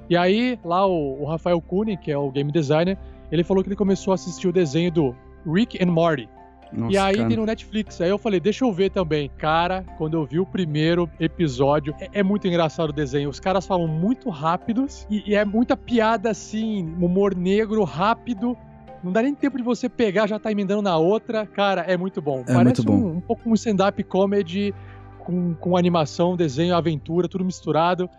E 0.09 0.15
aí, 0.15 0.57
lá 0.63 0.85
o, 0.85 1.21
o 1.21 1.25
Rafael 1.25 1.59
Kunin, 1.59 1.97
que 1.97 2.11
é 2.11 2.17
o 2.17 2.31
game 2.31 2.51
designer, 2.51 2.97
ele 3.31 3.43
falou 3.43 3.63
que 3.63 3.69
ele 3.69 3.75
começou 3.75 4.11
a 4.11 4.15
assistir 4.15 4.47
o 4.47 4.53
desenho 4.53 4.91
do 4.91 5.15
Rick 5.45 5.83
and 5.83 5.91
Morty. 5.91 6.29
Nossa, 6.71 6.93
e 6.93 6.97
aí 6.97 7.15
cara. 7.15 7.27
tem 7.27 7.37
no 7.37 7.45
Netflix. 7.45 8.01
Aí 8.01 8.09
eu 8.09 8.17
falei, 8.17 8.39
deixa 8.39 8.65
eu 8.65 8.71
ver 8.71 8.89
também. 8.89 9.29
Cara, 9.37 9.85
quando 9.97 10.15
eu 10.15 10.25
vi 10.25 10.39
o 10.39 10.45
primeiro 10.45 11.09
episódio, 11.19 11.93
é, 11.99 12.09
é 12.13 12.23
muito 12.23 12.47
engraçado 12.47 12.89
o 12.89 12.93
desenho. 12.93 13.29
Os 13.29 13.39
caras 13.39 13.65
falam 13.65 13.87
muito 13.87 14.29
rápidos 14.29 15.05
e, 15.09 15.31
e 15.31 15.35
é 15.35 15.45
muita 15.45 15.77
piada 15.77 16.31
assim, 16.31 16.83
humor 16.99 17.35
negro 17.35 17.83
rápido. 17.83 18.57
Não 19.03 19.11
dá 19.11 19.21
nem 19.21 19.35
tempo 19.35 19.57
de 19.57 19.63
você 19.63 19.89
pegar, 19.89 20.27
já 20.27 20.39
tá 20.39 20.51
emendando 20.51 20.81
na 20.81 20.97
outra. 20.97 21.45
Cara, 21.45 21.81
é 21.81 21.97
muito 21.97 22.21
bom. 22.21 22.41
É 22.47 22.53
Parece 22.53 22.63
muito 22.63 22.83
bom. 22.83 22.93
Um, 22.93 23.17
um 23.17 23.21
pouco 23.21 23.49
um 23.49 23.53
stand-up 23.53 24.01
comedy 24.03 24.73
com, 25.19 25.53
com 25.55 25.75
animação, 25.75 26.35
desenho, 26.37 26.75
aventura, 26.75 27.27
tudo 27.27 27.43
misturado. 27.43 28.09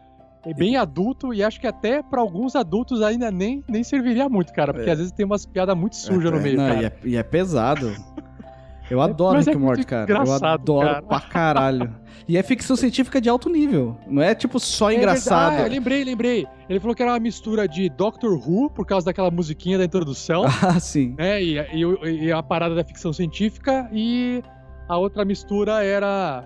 É 0.46 0.52
bem 0.52 0.76
adulto 0.76 1.32
e 1.32 1.42
acho 1.42 1.58
que 1.58 1.66
até 1.66 2.02
pra 2.02 2.20
alguns 2.20 2.54
adultos 2.54 3.00
ainda 3.00 3.30
nem, 3.30 3.64
nem 3.66 3.82
serviria 3.82 4.28
muito, 4.28 4.52
cara. 4.52 4.74
Porque 4.74 4.90
É. 4.90 4.92
às 4.92 4.98
vezes 4.98 5.12
tem 5.12 5.24
umas 5.24 5.46
piadas 5.46 5.74
muito 5.74 5.96
sujas 5.96 6.30
no 6.30 6.36
É, 6.36 6.40
meio, 6.40 6.56
não, 6.58 6.66
cara. 6.68 6.82
E 6.82 6.84
é, 6.84 6.92
e 7.04 7.16
é 7.16 7.22
pesado. 7.22 7.90
Eu 8.90 9.00
adoro 9.00 9.36
mas 9.36 9.46
é 9.46 9.50
Rick 9.50 9.62
and 9.62 9.66
Morty, 9.66 9.84
cara. 9.86 10.12
Eu 10.12 10.32
adoro 10.46 10.86
cara. 10.88 11.02
pra 11.02 11.20
caralho. 11.20 11.94
E 12.28 12.36
é 12.36 12.42
ficção 12.42 12.76
científica 12.76 13.20
de 13.20 13.28
alto 13.28 13.48
nível. 13.50 13.96
Não 14.06 14.22
é 14.22 14.34
tipo 14.34 14.58
só 14.60 14.90
É 14.90 14.96
engraçado. 14.96 15.50
verdade. 15.50 15.70
Ah, 15.70 15.72
lembrei, 15.74 16.04
lembrei. 16.04 16.46
Ele 16.68 16.80
falou 16.80 16.94
que 16.94 17.02
era 17.02 17.12
uma 17.12 17.18
mistura 17.18 17.66
de 17.68 17.88
Doctor 17.90 18.32
Who, 18.32 18.70
por 18.70 18.86
causa 18.86 19.06
daquela 19.06 19.30
musiquinha 19.30 19.78
da 19.78 19.84
introdução. 19.84 20.44
Ah, 20.62 20.78
sim. 20.80 21.14
né? 21.18 21.42
E, 21.42 21.58
e- 21.58 22.24
e 22.26 22.32
a 22.32 22.42
parada 22.42 22.74
da 22.74 22.84
ficção 22.84 23.12
científica. 23.12 23.88
E 23.92 24.42
a 24.88 24.96
outra 24.98 25.24
mistura 25.24 25.82
era 25.84 26.44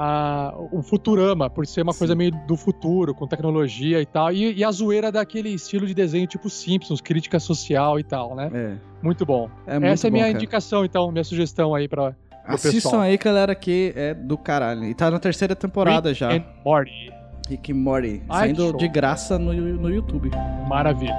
a, 0.00 0.54
o 0.70 0.80
Futurama, 0.80 1.50
por 1.50 1.66
ser 1.66 1.82
uma 1.82 1.92
coisa 1.92 2.14
meio 2.14 2.30
do 2.46 2.56
futuro, 2.56 3.12
com 3.12 3.26
tecnologia 3.26 4.00
e 4.00 4.06
tal. 4.06 4.32
E, 4.32 4.54
e 4.54 4.62
a 4.62 4.70
zoeira 4.70 5.10
daquele 5.10 5.48
estilo 5.48 5.88
de 5.88 5.92
desenho 5.92 6.24
tipo 6.24 6.48
Simpsons, 6.48 7.00
crítica 7.00 7.40
social 7.40 7.98
e 7.98 8.04
tal, 8.04 8.36
né? 8.36 8.48
É. 8.54 8.76
Muito 9.02 9.26
bom. 9.26 9.50
É 9.66 9.72
muito 9.72 9.86
Essa 9.86 10.06
é 10.06 10.10
bom, 10.10 10.14
minha 10.14 10.26
cara. 10.26 10.36
indicação, 10.36 10.84
então, 10.84 11.10
minha 11.10 11.24
sugestão 11.24 11.74
aí 11.74 11.88
pra. 11.88 12.12
pro 12.12 12.54
Assistam 12.54 12.90
pessoal. 12.90 13.02
aí, 13.02 13.16
galera, 13.16 13.56
que 13.56 13.92
é 13.96 14.14
do 14.14 14.38
caralho. 14.38 14.84
E 14.84 14.94
tá 14.94 15.10
na 15.10 15.18
terceira 15.18 15.56
temporada 15.56 16.10
Rick 16.10 16.20
já. 16.20 16.32
and 16.32 16.44
Morty. 16.64 17.12
Rick 17.48 17.72
and 17.72 17.76
Morty. 17.76 18.22
Ai, 18.28 18.46
saindo 18.46 18.68
show. 18.68 18.76
de 18.76 18.86
graça 18.86 19.36
no, 19.36 19.52
no 19.52 19.90
YouTube. 19.90 20.30
Maravilha. 20.68 21.16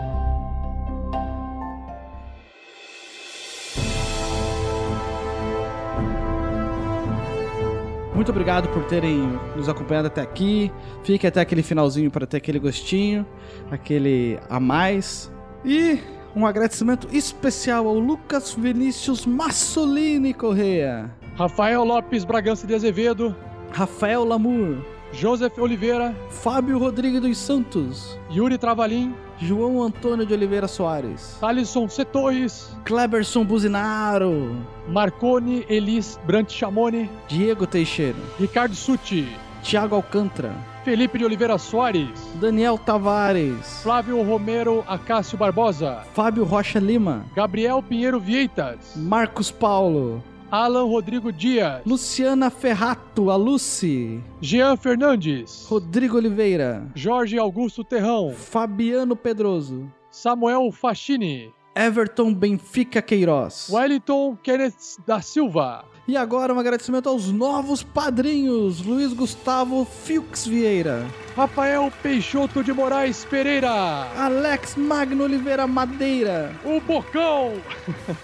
Muito 8.19 8.31
obrigado 8.31 8.67
por 8.73 8.83
terem 8.83 9.39
nos 9.55 9.69
acompanhado 9.69 10.07
até 10.07 10.19
aqui. 10.19 10.69
Fique 11.05 11.25
até 11.25 11.39
aquele 11.39 11.63
finalzinho 11.63 12.11
para 12.11 12.27
ter 12.27 12.35
aquele 12.35 12.59
gostinho, 12.59 13.25
aquele 13.71 14.37
a 14.49 14.59
mais. 14.59 15.31
E 15.63 15.99
um 16.35 16.45
agradecimento 16.45 17.07
especial 17.13 17.87
ao 17.87 17.97
Lucas 17.97 18.53
Vinícius 18.53 19.25
Massolini 19.25 20.33
Correia, 20.33 21.09
Rafael 21.37 21.85
Lopes 21.85 22.25
Bragança 22.25 22.67
de 22.67 22.75
Azevedo, 22.75 23.33
Rafael 23.71 24.25
Lamour, 24.25 24.83
Joseph 25.13 25.57
Oliveira, 25.57 26.13
Fábio 26.29 26.77
Rodrigues 26.77 27.21
dos 27.21 27.37
Santos, 27.37 28.19
Yuri 28.29 28.57
Travalim, 28.57 29.15
João 29.41 29.81
Antônio 29.81 30.25
de 30.25 30.33
Oliveira 30.33 30.67
Soares, 30.67 31.41
Alisson 31.41 31.87
Setores, 31.87 32.75
Cleberson 32.83 33.45
Buzinaro, 33.45 34.57
Marcone 34.87 35.65
Elis 35.69 36.19
Brant 36.25 36.51
Chamoni, 36.51 37.09
Diego 37.27 37.65
Teixeira, 37.65 38.17
Ricardo 38.37 38.75
Suti, 38.75 39.27
Thiago 39.63 39.95
Alcântara, 39.95 40.53
Felipe 40.83 41.17
de 41.17 41.25
Oliveira 41.25 41.57
Soares, 41.57 42.09
Daniel 42.35 42.77
Tavares, 42.77 43.81
Flávio 43.81 44.21
Romero 44.23 44.83
Acácio 44.87 45.37
Barbosa, 45.37 46.03
Fábio 46.13 46.43
Rocha 46.43 46.79
Lima, 46.79 47.25
Gabriel 47.35 47.81
Pinheiro 47.81 48.19
Vieitas, 48.19 48.93
Marcos 48.95 49.51
Paulo, 49.51 50.23
Alan 50.51 50.85
Rodrigo 50.87 51.31
Dias, 51.31 51.81
Luciana 51.85 52.49
Ferrato, 52.49 53.29
a 53.29 53.35
Lucy. 53.35 54.19
Jean 54.41 54.75
Fernandes, 54.75 55.67
Rodrigo 55.69 56.17
Oliveira. 56.17 56.87
Jorge 56.95 57.37
Augusto 57.37 57.83
Terrão, 57.83 58.33
Fabiano 58.33 59.15
Pedroso. 59.15 59.91
Samuel 60.09 60.71
Fachini, 60.71 61.53
Everton 61.75 62.33
Benfica 62.33 62.99
Queiroz. 62.99 63.69
Wellington 63.69 64.35
Kenneth 64.41 64.97
da 65.05 65.21
Silva, 65.21 65.85
E 66.07 66.17
agora 66.17 66.51
um 66.51 66.59
agradecimento 66.59 67.07
aos 67.07 67.31
novos 67.31 67.83
padrinhos: 67.83 68.81
Luiz 68.81 69.13
Gustavo 69.13 69.85
Filks 69.85 70.47
Vieira, 70.47 71.05
Rafael 71.35 71.93
Peixoto 72.01 72.63
de 72.63 72.73
Moraes 72.73 73.23
Pereira, 73.23 73.71
Alex 74.17 74.75
Magno 74.75 75.25
Oliveira 75.25 75.67
Madeira, 75.67 76.55
o 76.65 76.81
Bocão, 76.81 77.53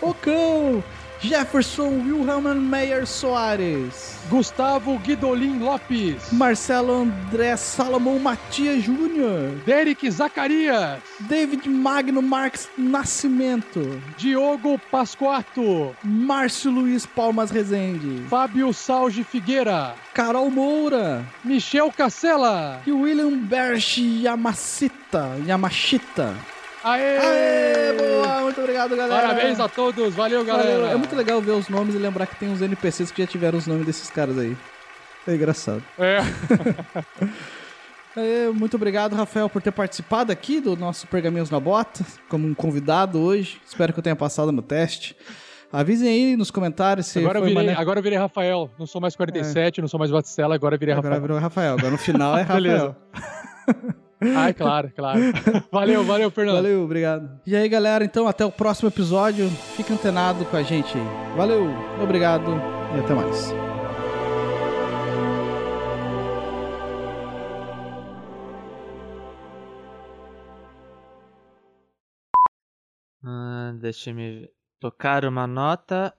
Ocão, 0.02 0.84
Jefferson 1.26 2.04
Wilhelm 2.06 2.70
Meyer 2.70 3.04
Soares, 3.08 4.20
Gustavo 4.30 5.00
Guidolin 5.00 5.60
Lopes, 5.60 6.32
Marcelo 6.32 7.04
André 7.04 7.58
Salomão 7.58 8.20
Matias 8.20 8.84
Júnior, 8.84 9.56
Derek 9.66 10.08
Zacarias, 10.12 11.02
David 11.22 11.68
Magno 11.68 12.22
Marques 12.22 12.70
Nascimento, 12.78 14.00
Diogo 14.18 14.80
Pascoato, 14.92 15.96
Márcio 16.04 16.70
Luiz 16.70 17.08
Palmas 17.08 17.50
Rezende, 17.50 18.24
Fábio 18.30 18.72
Salge 18.72 19.24
Figueira, 19.24 19.96
Carol 20.14 20.52
Moura. 20.52 21.26
Michel 21.44 21.92
Cacela. 21.92 22.82
e 22.86 22.92
William 22.92 23.36
Berch 23.36 23.98
Yamashita. 23.98 25.38
Yamashita. 25.46 26.36
Aê! 26.86 27.18
Aê, 27.18 27.94
boa! 27.94 28.42
Muito 28.42 28.62
obrigado, 28.62 28.96
galera. 28.96 29.22
Parabéns 29.28 29.60
a 29.60 29.68
todos, 29.68 30.14
valeu, 30.14 30.46
galera. 30.46 30.70
Valeu. 30.70 30.88
É 30.88 30.96
muito 30.96 31.16
legal 31.16 31.42
ver 31.42 31.54
os 31.54 31.68
nomes 31.68 31.96
e 31.96 31.98
lembrar 31.98 32.28
que 32.28 32.36
tem 32.36 32.48
uns 32.48 32.62
NPCs 32.62 33.10
que 33.12 33.24
já 33.24 33.28
tiveram 33.28 33.58
os 33.58 33.66
nomes 33.66 33.88
desses 33.88 34.08
caras 34.12 34.38
aí. 34.38 34.56
É 35.28 35.34
engraçado. 35.34 35.84
É. 35.98 36.20
É, 38.18 38.48
muito 38.48 38.76
obrigado, 38.78 39.14
Rafael, 39.14 39.50
por 39.50 39.62
ter 39.62 39.74
participado 39.74 40.32
aqui 40.32 40.62
do 40.62 40.78
nosso 40.78 41.06
Pergaminhos 41.06 41.50
na 41.50 41.60
Bota, 41.60 42.06
como 42.30 42.48
um 42.48 42.54
convidado 42.54 43.20
hoje. 43.20 43.60
Espero 43.68 43.92
que 43.92 44.00
eu 44.00 44.04
tenha 44.04 44.16
passado 44.16 44.54
no 44.54 44.62
teste. 44.62 45.18
Avisem 45.70 46.08
aí 46.08 46.38
nos 46.38 46.50
comentários 46.50 47.08
se 47.08 47.20
Agora 47.20 47.40
eu, 47.40 47.42
foi 47.42 47.50
virei, 47.50 47.56
maneiro. 47.64 47.82
agora 47.82 48.00
eu 48.00 48.04
virei 48.04 48.18
Rafael. 48.18 48.72
Não 48.80 48.88
sou 48.88 49.02
mais 49.02 49.18
47, 49.18 49.82
não 49.82 49.90
sou 49.90 50.00
mais 50.00 50.12
Batistela, 50.12 50.56
agora 50.56 50.76
eu 50.76 50.80
virei 50.80 50.94
Agora 50.94 51.10
Rafael. 51.10 51.22
virou 51.22 51.38
Rafael. 51.40 51.74
Agora 51.74 51.92
no 51.92 51.98
final 51.98 52.38
é 52.38 52.42
Rafael. 52.48 52.62
Beleza. 52.62 53.96
Ai, 54.36 54.54
claro, 54.54 54.92
claro. 54.96 55.20
Valeu, 55.72 56.04
valeu, 56.04 56.32
Fernando. 56.32 56.56
Valeu, 56.56 56.84
obrigado. 56.84 57.42
E 57.46 57.56
aí, 57.56 57.68
galera, 57.68 58.04
então 58.04 58.28
até 58.28 58.46
o 58.46 58.52
próximo 58.52 58.90
episódio. 58.90 59.50
Fique 59.76 59.92
antenado 59.92 60.46
com 60.46 60.58
a 60.58 60.64
gente 60.64 60.98
aí. 60.98 61.36
Valeu, 61.36 61.68
obrigado 62.02 62.52
e 62.96 63.00
até 63.00 63.14
mais. 63.14 63.54
Ah, 73.24 73.74
deixa 73.80 74.12
eu 74.12 74.16
me 74.16 74.40
ver. 74.40 74.52
Tocar 74.80 75.26
uma 75.26 75.48
nota 75.48 76.14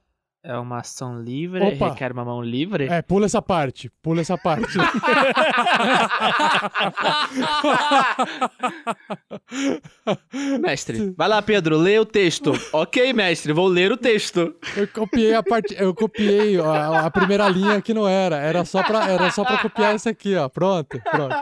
é 0.46 0.56
uma 0.56 0.78
ação 0.78 1.20
livre, 1.20 1.60
Opa. 1.60 1.88
requer 1.88 2.12
uma 2.12 2.24
mão 2.24 2.40
livre. 2.40 2.86
É, 2.86 3.02
pula 3.02 3.26
essa 3.26 3.42
parte, 3.42 3.90
pula 4.00 4.20
essa 4.20 4.38
parte. 4.38 4.78
Mestre, 10.60 11.12
vai 11.16 11.28
lá, 11.28 11.42
Pedro, 11.42 11.76
lê 11.76 11.98
o 11.98 12.06
texto. 12.06 12.52
ok, 12.72 13.12
mestre, 13.12 13.52
vou 13.52 13.66
ler 13.66 13.90
o 13.90 13.96
texto. 13.96 14.54
Eu 14.76 14.86
copiei 14.86 15.34
a 15.34 15.42
parte, 15.42 15.74
eu 15.76 15.92
copiei 15.92 16.60
a, 16.60 17.06
a 17.06 17.10
primeira 17.10 17.48
linha 17.48 17.82
que 17.82 17.92
não 17.92 18.06
era, 18.06 18.36
era 18.36 18.64
só 18.64 18.84
pra, 18.84 19.10
era 19.10 19.28
só 19.32 19.44
pra 19.44 19.58
copiar 19.58 19.96
isso 19.96 20.08
aqui, 20.08 20.36
ó. 20.36 20.48
Pronto, 20.48 21.00
pronto. 21.10 21.34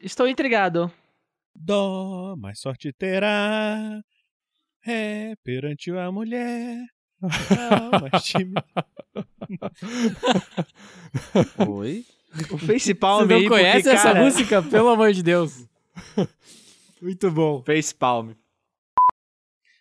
Estou 0.00 0.28
intrigado. 0.28 0.88
Dó, 1.52 2.36
mais 2.36 2.60
sorte 2.60 2.92
terá. 2.92 4.00
É 4.86 5.34
perante 5.42 5.90
a 5.90 6.12
mulher. 6.12 6.93
Não, 7.30 8.00
mais 8.10 8.24
time. 8.24 8.54
Oi? 11.68 12.04
O 12.50 12.58
Facepalm 12.58 13.22
Você 13.22 13.28
não 13.32 13.36
aí, 13.36 13.42
porque, 13.48 13.62
conhece 13.62 13.88
essa 13.88 14.02
cara, 14.02 14.24
música? 14.24 14.62
Pelo 14.62 14.88
amor 14.88 15.12
de 15.12 15.22
Deus. 15.22 15.66
Muito 17.00 17.30
bom. 17.30 17.62
Facepalm. 17.64 18.32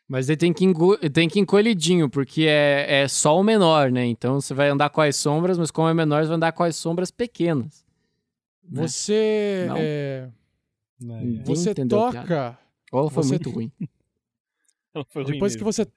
Mas 0.07 0.30
ele 0.30 0.38
tem 0.38 0.53
que, 0.53 0.64
engo- 0.65 0.98
tem 1.10 1.28
que 1.28 1.40
ir 1.40 1.41
encolhidinho, 1.41 2.10
porque 2.10 2.44
é, 2.48 3.02
é 3.03 3.07
só 3.07 3.40
o 3.40 3.44
menor, 3.44 3.90
né? 3.91 4.06
Então 4.06 4.40
você 4.40 4.53
vai 4.53 4.70
andar 4.70 4.90
com 4.91 5.02
as 5.02 5.15
sombras, 5.15 5.57
mas 5.57 5.72
como 5.72 5.88
é 5.88 5.94
menor, 5.94 6.22
você 6.22 6.28
vai 6.28 6.36
andar 6.36 6.52
com 6.52 6.64
as 6.64 6.76
sombras 6.76 7.10
pequenas. 7.10 7.84
né? 8.64 8.82
Você. 8.82 9.65
Não. 9.68 9.76
é, 9.80 10.30
Ninguém 10.99 11.44
você 11.44 11.72
entendeu 11.72 12.03
a 12.06 12.11
toca. 12.11 12.60
Ou 12.91 13.10
foi 13.10 13.24
você- 13.24 13.30
muito 13.30 13.49
ruim. 13.52 13.72
Ela 14.94 15.06
foi 15.10 15.24
ruim 15.24 15.34
Depois 15.34 15.56
que 15.56 15.64
mesmo. 15.64 15.74
você. 15.74 15.88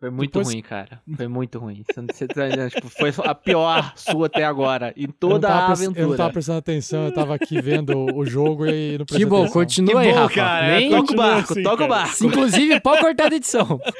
Foi 0.00 0.10
muito 0.10 0.30
Depois- 0.30 0.46
ruim, 0.54 0.62
cara. 0.62 1.02
Foi 1.16 1.26
muito 1.26 1.58
ruim. 1.58 1.82
Você, 2.12 2.28
tá- 2.28 2.70
tipo, 2.70 2.88
foi 2.88 3.12
a 3.24 3.34
pior 3.34 3.92
sua 3.96 4.26
até 4.26 4.44
agora. 4.44 4.92
Em 4.96 5.08
toda 5.08 5.48
a 5.48 5.66
prest- 5.66 5.82
Eu 5.82 5.90
não 5.90 5.96
aventura. 5.96 6.16
tava 6.16 6.32
prestando 6.32 6.58
atenção, 6.58 7.04
eu 7.06 7.12
tava 7.12 7.34
aqui 7.34 7.60
vendo 7.60 7.98
o 8.14 8.24
jogo 8.24 8.64
e 8.66 8.92
não 8.96 9.04
Que 9.04 9.14
prestei 9.14 9.26
bom, 9.26 9.38
atenção. 9.42 9.52
continua 9.60 10.00
Que 10.02 10.08
aí, 10.08 10.14
bom, 10.14 10.20
Rafa. 10.20 10.34
cara. 10.36 10.78
Nem... 10.78 10.90
Toca 10.90 11.12
o 11.12 11.16
barco, 11.16 11.52
assim, 11.52 11.62
toca 11.64 11.84
o 11.84 11.88
barco. 11.88 12.24
Inclusive, 12.24 12.80
pode 12.80 13.00
cortar 13.00 13.28
da 13.28 13.34
edição. 13.36 13.80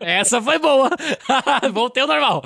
Essa 0.00 0.42
foi 0.42 0.58
boa. 0.58 0.90
Voltei 1.72 2.02
ao 2.02 2.08
normal. 2.08 2.42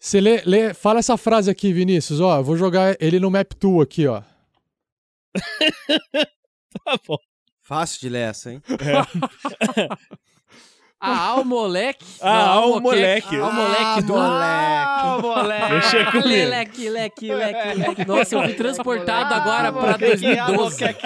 Você 0.00 0.20
lê, 0.20 0.42
lê- 0.44 0.74
fala 0.74 0.98
essa 0.98 1.16
frase 1.16 1.48
aqui, 1.50 1.72
Vinícius, 1.72 2.20
ó. 2.20 2.38
eu 2.38 2.44
Vou 2.44 2.56
jogar 2.56 2.96
ele 3.00 3.20
no 3.20 3.30
Map 3.30 3.52
Tool 3.54 3.80
aqui, 3.80 4.06
ó. 4.08 4.20
Tá 6.84 6.98
bom. 7.08 7.16
Fácil 7.66 8.00
de 8.00 8.08
ler 8.08 8.30
essa, 8.30 8.52
hein? 8.52 8.62
Ah, 10.98 11.34
o 11.36 11.44
moleque. 11.44 12.04
Ah, 12.22 12.62
moleque. 12.80 13.36
Ah, 13.36 13.48
o 13.48 13.52
moleque 13.52 14.02
do... 14.06 14.16
Ah, 14.16 15.18
moleque. 15.20 15.68
Deixa 15.68 16.10
comigo. 16.10 16.48
Leque, 16.48 16.88
leque, 16.88 17.34
leque, 17.34 17.74
leque. 17.74 18.04
Nossa, 18.06 18.34
eu 18.34 18.42
fui 18.42 18.54
transportado 18.56 19.34
agora 19.34 19.70
pra 19.70 19.96
2012. 19.98 20.84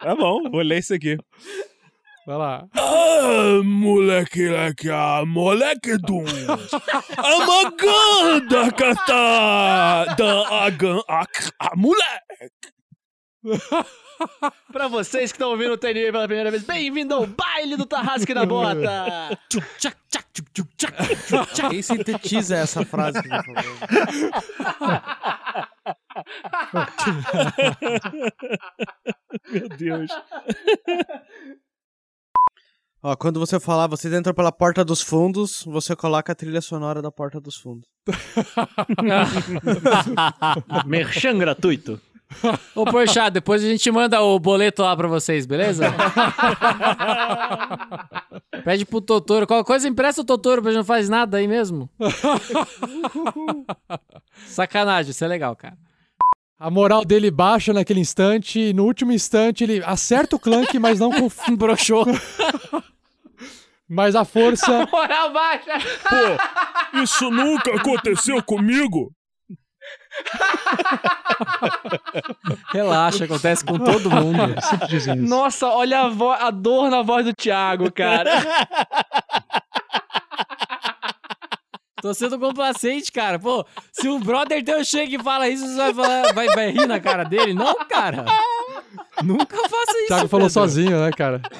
Tá 0.00 0.14
bom, 0.14 0.50
vou 0.50 0.60
ler 0.60 0.80
isso 0.80 0.92
aqui. 0.92 1.16
Vai 2.26 2.36
lá. 2.36 2.66
Ah, 2.76 3.62
moleque, 3.64 4.48
leque, 4.48 4.90
ah, 4.90 5.24
moleque 5.26 5.96
dum. 5.96 6.24
Amaganda, 7.16 8.70
cata, 8.70 10.14
da 10.14 10.64
agan, 10.66 11.00
a, 11.08 11.24
a 11.58 11.74
moleque. 11.74 12.72
Pra 14.72 14.86
vocês 14.88 15.30
que 15.32 15.36
estão 15.36 15.50
ouvindo 15.50 15.72
o 15.72 15.78
TNI 15.78 16.12
pela 16.12 16.26
primeira 16.26 16.50
vez, 16.50 16.62
bem-vindo 16.62 17.12
ao 17.14 17.26
baile 17.26 17.76
do 17.76 17.84
Tarrasque 17.84 18.32
na 18.32 18.46
Bota! 18.46 19.36
Tchuc, 19.50 19.66
tchac, 19.78 19.96
tchac, 20.08 20.24
tchuc, 20.32 20.48
tchuc, 20.52 20.68
tchac, 20.76 20.96
tchuc, 21.26 21.52
tchac. 21.52 21.70
Quem 21.70 21.82
sintetiza 21.82 22.56
essa 22.56 22.84
frase, 22.84 23.20
por 23.20 23.30
favor? 23.30 23.54
Meu 29.50 29.68
Deus. 29.70 30.08
Ó, 33.02 33.16
quando 33.16 33.40
você 33.40 33.58
falar, 33.58 33.88
vocês 33.88 34.14
entram 34.14 34.32
pela 34.32 34.52
porta 34.52 34.84
dos 34.84 35.02
fundos, 35.02 35.64
você 35.66 35.96
coloca 35.96 36.30
a 36.30 36.36
trilha 36.36 36.60
sonora 36.60 37.02
da 37.02 37.10
porta 37.10 37.40
dos 37.40 37.56
fundos. 37.56 37.88
Merchan 40.86 41.38
gratuito. 41.38 42.00
Ô, 42.74 42.84
Porchat, 42.84 43.30
depois 43.30 43.64
a 43.64 43.68
gente 43.68 43.90
manda 43.90 44.20
o 44.20 44.38
boleto 44.38 44.82
lá 44.82 44.94
pra 44.96 45.08
vocês, 45.08 45.46
beleza? 45.46 45.86
Pede 48.64 48.84
pro 48.84 49.00
Totoro. 49.00 49.46
Qualquer 49.46 49.66
coisa, 49.66 49.88
empresta 49.88 50.20
o 50.20 50.24
Totoro, 50.24 50.62
pra 50.62 50.70
gente 50.70 50.78
não 50.78 50.84
faz 50.84 51.08
nada 51.08 51.38
aí 51.38 51.48
mesmo. 51.48 51.88
Sacanagem, 54.46 55.10
isso 55.10 55.24
é 55.24 55.28
legal, 55.28 55.56
cara. 55.56 55.76
A 56.58 56.70
moral 56.70 57.04
dele 57.04 57.30
baixa 57.30 57.72
naquele 57.72 58.00
instante 58.00 58.60
e 58.60 58.72
no 58.72 58.84
último 58.84 59.12
instante 59.12 59.64
ele 59.64 59.82
acerta 59.84 60.36
o 60.36 60.38
Clank, 60.38 60.78
mas 60.78 61.00
não 61.00 61.10
com. 61.10 61.28
Broxou. 61.56 62.06
mas 63.88 64.14
a 64.14 64.24
força. 64.24 64.86
Moral 64.92 65.32
baixa! 65.32 65.72
Pô, 66.08 67.00
isso 67.00 67.30
nunca 67.32 67.74
aconteceu 67.74 68.40
comigo. 68.44 69.12
Relaxa, 72.72 73.24
acontece 73.24 73.64
com 73.64 73.78
todo 73.78 74.10
mundo. 74.10 74.54
Sempre 74.62 74.88
dizem 74.88 75.16
isso. 75.16 75.28
Nossa, 75.28 75.68
olha 75.68 76.00
a, 76.02 76.08
vo- 76.08 76.30
a 76.32 76.50
dor 76.50 76.90
na 76.90 77.02
voz 77.02 77.24
do 77.24 77.34
Thiago, 77.34 77.90
cara. 77.92 78.30
Tô 82.00 82.12
sendo 82.14 82.38
complacente, 82.38 83.12
cara. 83.12 83.38
Pô, 83.38 83.64
se 83.92 84.08
um 84.08 84.18
brother 84.18 84.64
teu 84.64 84.84
chega 84.84 85.14
e 85.16 85.22
fala 85.22 85.48
isso, 85.48 85.64
você 85.66 85.76
vai, 85.76 85.94
falar, 85.94 86.32
vai, 86.34 86.46
vai 86.48 86.70
rir 86.70 86.86
na 86.86 86.98
cara 86.98 87.24
dele? 87.24 87.54
Não, 87.54 87.74
cara. 87.86 88.24
Nunca 89.22 89.56
faça 89.56 89.92
O 89.92 89.98
isso. 89.98 90.06
Thiago 90.08 90.28
falou 90.28 90.46
Pedro. 90.46 90.60
sozinho, 90.60 91.00
né, 91.00 91.10
cara? 91.10 91.40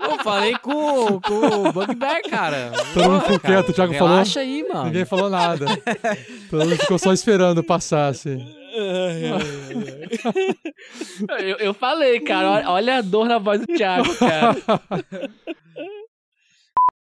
Eu 0.00 0.18
falei 0.22 0.56
com, 0.58 1.20
com 1.20 1.34
o 1.68 1.72
Bugbear, 1.72 2.22
cara. 2.28 2.70
Todo 2.92 3.10
mundo 3.10 3.20
ficou 3.22 3.40
quieto, 3.40 3.68
o 3.70 3.72
Thiago 3.72 3.94
falou. 3.94 4.08
Relaxa 4.12 4.40
aí, 4.40 4.66
mano. 4.68 4.84
Ninguém 4.84 5.04
falou 5.04 5.30
nada. 5.30 5.66
Todo 6.50 6.64
mundo 6.64 6.76
ficou 6.76 6.98
só 6.98 7.12
esperando 7.12 7.62
passar, 7.64 8.08
assim. 8.08 8.38
Eu, 11.38 11.56
eu 11.58 11.74
falei, 11.74 12.20
cara, 12.20 12.50
olha, 12.50 12.70
olha 12.70 12.96
a 12.98 13.00
dor 13.02 13.28
na 13.28 13.38
voz 13.38 13.60
do 13.60 13.66
Thiago, 13.66 14.14
cara. 14.16 14.56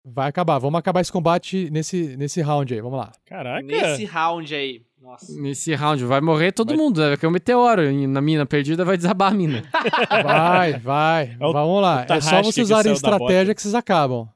Vai 0.04 0.28
acabar. 0.28 0.58
Vamos 0.58 0.78
acabar 0.78 1.00
esse 1.00 1.12
combate 1.12 1.68
nesse, 1.70 2.16
nesse 2.16 2.40
round 2.40 2.72
aí. 2.72 2.80
Vamos 2.80 2.98
lá. 2.98 3.12
Caraca. 3.26 3.62
Nesse 3.66 4.04
round 4.06 4.54
aí. 4.54 4.82
Nossa. 5.02 5.32
Nesse 5.40 5.74
round 5.74 6.04
vai 6.04 6.20
morrer 6.20 6.52
todo 6.52 6.76
mundo, 6.76 7.00
né? 7.00 7.10
Porque 7.10 7.26
é 7.26 7.28
um 7.28 7.32
meteoro 7.32 7.90
e 7.90 8.06
na 8.06 8.20
mina 8.20 8.46
perdida 8.46 8.84
vai 8.84 8.96
desabar 8.96 9.32
a 9.32 9.34
mina. 9.34 9.62
Vai, 10.22 10.78
vai. 10.78 11.36
É 11.40 11.44
o- 11.46 11.52
Vamos 11.52 11.82
lá. 11.82 12.06
É 12.08 12.20
só 12.20 12.40
vocês 12.42 12.70
usarem 12.70 12.92
estratégia 12.92 13.52
que 13.54 13.60
vocês 13.60 13.74
acabam. 13.74 14.28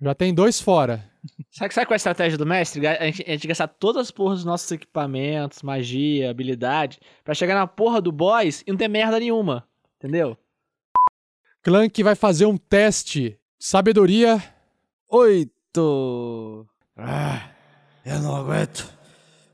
Já 0.00 0.14
tem 0.14 0.32
dois 0.32 0.60
fora. 0.60 1.04
Sabe, 1.50 1.74
sabe 1.74 1.86
qual 1.86 1.94
é 1.94 1.96
a 1.96 1.96
estratégia 1.96 2.38
do 2.38 2.46
mestre? 2.46 2.86
A 2.86 3.04
gente, 3.04 3.22
a 3.26 3.30
gente 3.32 3.46
gastar 3.48 3.66
todas 3.68 4.02
as 4.02 4.10
porras 4.10 4.38
dos 4.38 4.44
nossos 4.44 4.70
equipamentos, 4.70 5.60
magia, 5.62 6.30
habilidade, 6.30 6.98
pra 7.24 7.34
chegar 7.34 7.54
na 7.56 7.66
porra 7.66 8.00
do 8.00 8.12
boss 8.12 8.62
e 8.66 8.70
não 8.70 8.78
ter 8.78 8.88
merda 8.88 9.18
nenhuma. 9.18 9.64
Entendeu? 9.98 10.36
Clank 11.62 12.02
vai 12.02 12.14
fazer 12.14 12.46
um 12.46 12.56
teste. 12.56 13.36
Sabedoria. 13.58 14.42
Oito. 15.08 16.66
Ah, 16.96 17.50
eu 18.06 18.20
não 18.20 18.36
aguento. 18.36 18.88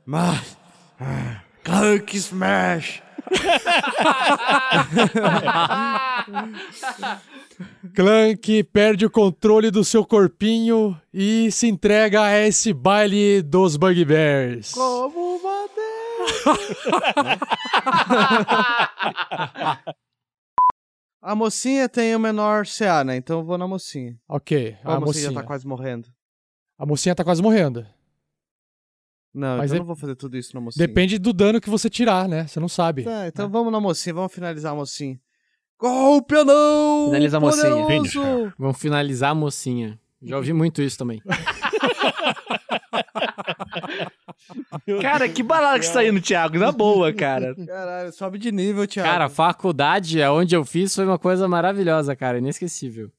Mas. 0.07 0.57
Ah, 0.97 1.43
Clank 1.65 2.15
Smash! 2.15 3.03
Clank 7.93 8.63
perde 8.63 9.05
o 9.05 9.11
controle 9.11 9.69
do 9.69 9.83
seu 9.83 10.05
corpinho 10.05 10.97
e 11.13 11.51
se 11.51 11.67
entrega 11.67 12.23
a 12.23 12.39
esse 12.39 12.71
baile 12.71 13.41
dos 13.41 13.75
Bugbears. 13.75 14.71
Como 14.71 15.37
A 21.21 21.35
mocinha 21.35 21.89
tem 21.89 22.15
o 22.15 22.19
menor 22.19 22.65
CA, 22.65 23.03
né? 23.03 23.17
Então 23.17 23.39
eu 23.39 23.45
vou 23.45 23.57
na 23.57 23.67
mocinha. 23.67 24.17
Ok, 24.29 24.77
a 24.85 24.95
a 24.95 24.99
mocinha 25.01 25.23
já 25.23 25.27
mocinha. 25.27 25.33
tá 25.33 25.43
quase 25.43 25.67
morrendo. 25.67 26.07
A 26.79 26.85
mocinha 26.85 27.13
tá 27.13 27.25
quase 27.25 27.41
morrendo. 27.41 27.85
Não, 29.37 29.57
Mas 29.57 29.65
então 29.71 29.75
é- 29.75 29.77
eu 29.77 29.79
não 29.81 29.85
vou 29.85 29.95
fazer 29.95 30.15
tudo 30.15 30.35
isso 30.35 30.55
na 30.55 30.59
mocinha. 30.61 30.87
Depende 30.87 31.19
do 31.19 31.31
dano 31.31 31.61
que 31.61 31.69
você 31.69 31.89
tirar, 31.91 32.27
né? 32.27 32.47
Você 32.47 32.59
não 32.59 32.67
sabe. 32.67 33.03
Tá, 33.03 33.27
então 33.27 33.47
vamos 33.49 33.71
na 33.71 33.79
mocinha, 33.79 34.13
vamos 34.15 34.33
finalizar 34.33 34.71
a 34.71 34.75
mocinha. 34.75 35.19
Golpe 35.79 36.33
não! 36.43 37.05
Finaliza 37.05 37.37
a 37.37 37.39
mocinha. 37.39 37.69
Poderoso! 37.85 38.53
Vamos 38.57 38.79
finalizar 38.79 39.29
a 39.31 39.35
mocinha. 39.35 39.99
Já 40.23 40.37
ouvi 40.37 40.53
muito 40.53 40.81
isso 40.81 40.97
também. 40.97 41.21
Cara, 45.01 45.27
que 45.29 45.43
balada 45.43 45.79
que 45.79 45.85
você 45.85 45.93
tá 45.93 46.03
indo, 46.05 46.19
Thiago. 46.21 46.57
Na 46.57 46.71
boa, 46.71 47.13
cara. 47.13 47.53
Caralho, 47.65 48.11
sobe 48.11 48.37
de 48.37 48.51
nível, 48.51 48.87
Thiago. 48.87 49.07
Cara, 49.09 49.25
a 49.25 49.29
faculdade, 49.29 50.21
onde 50.23 50.55
eu 50.55 50.63
fiz, 50.65 50.95
foi 50.95 51.05
uma 51.05 51.19
coisa 51.19 51.47
maravilhosa, 51.47 52.15
cara. 52.15 52.37
Inesquecível. 52.37 53.11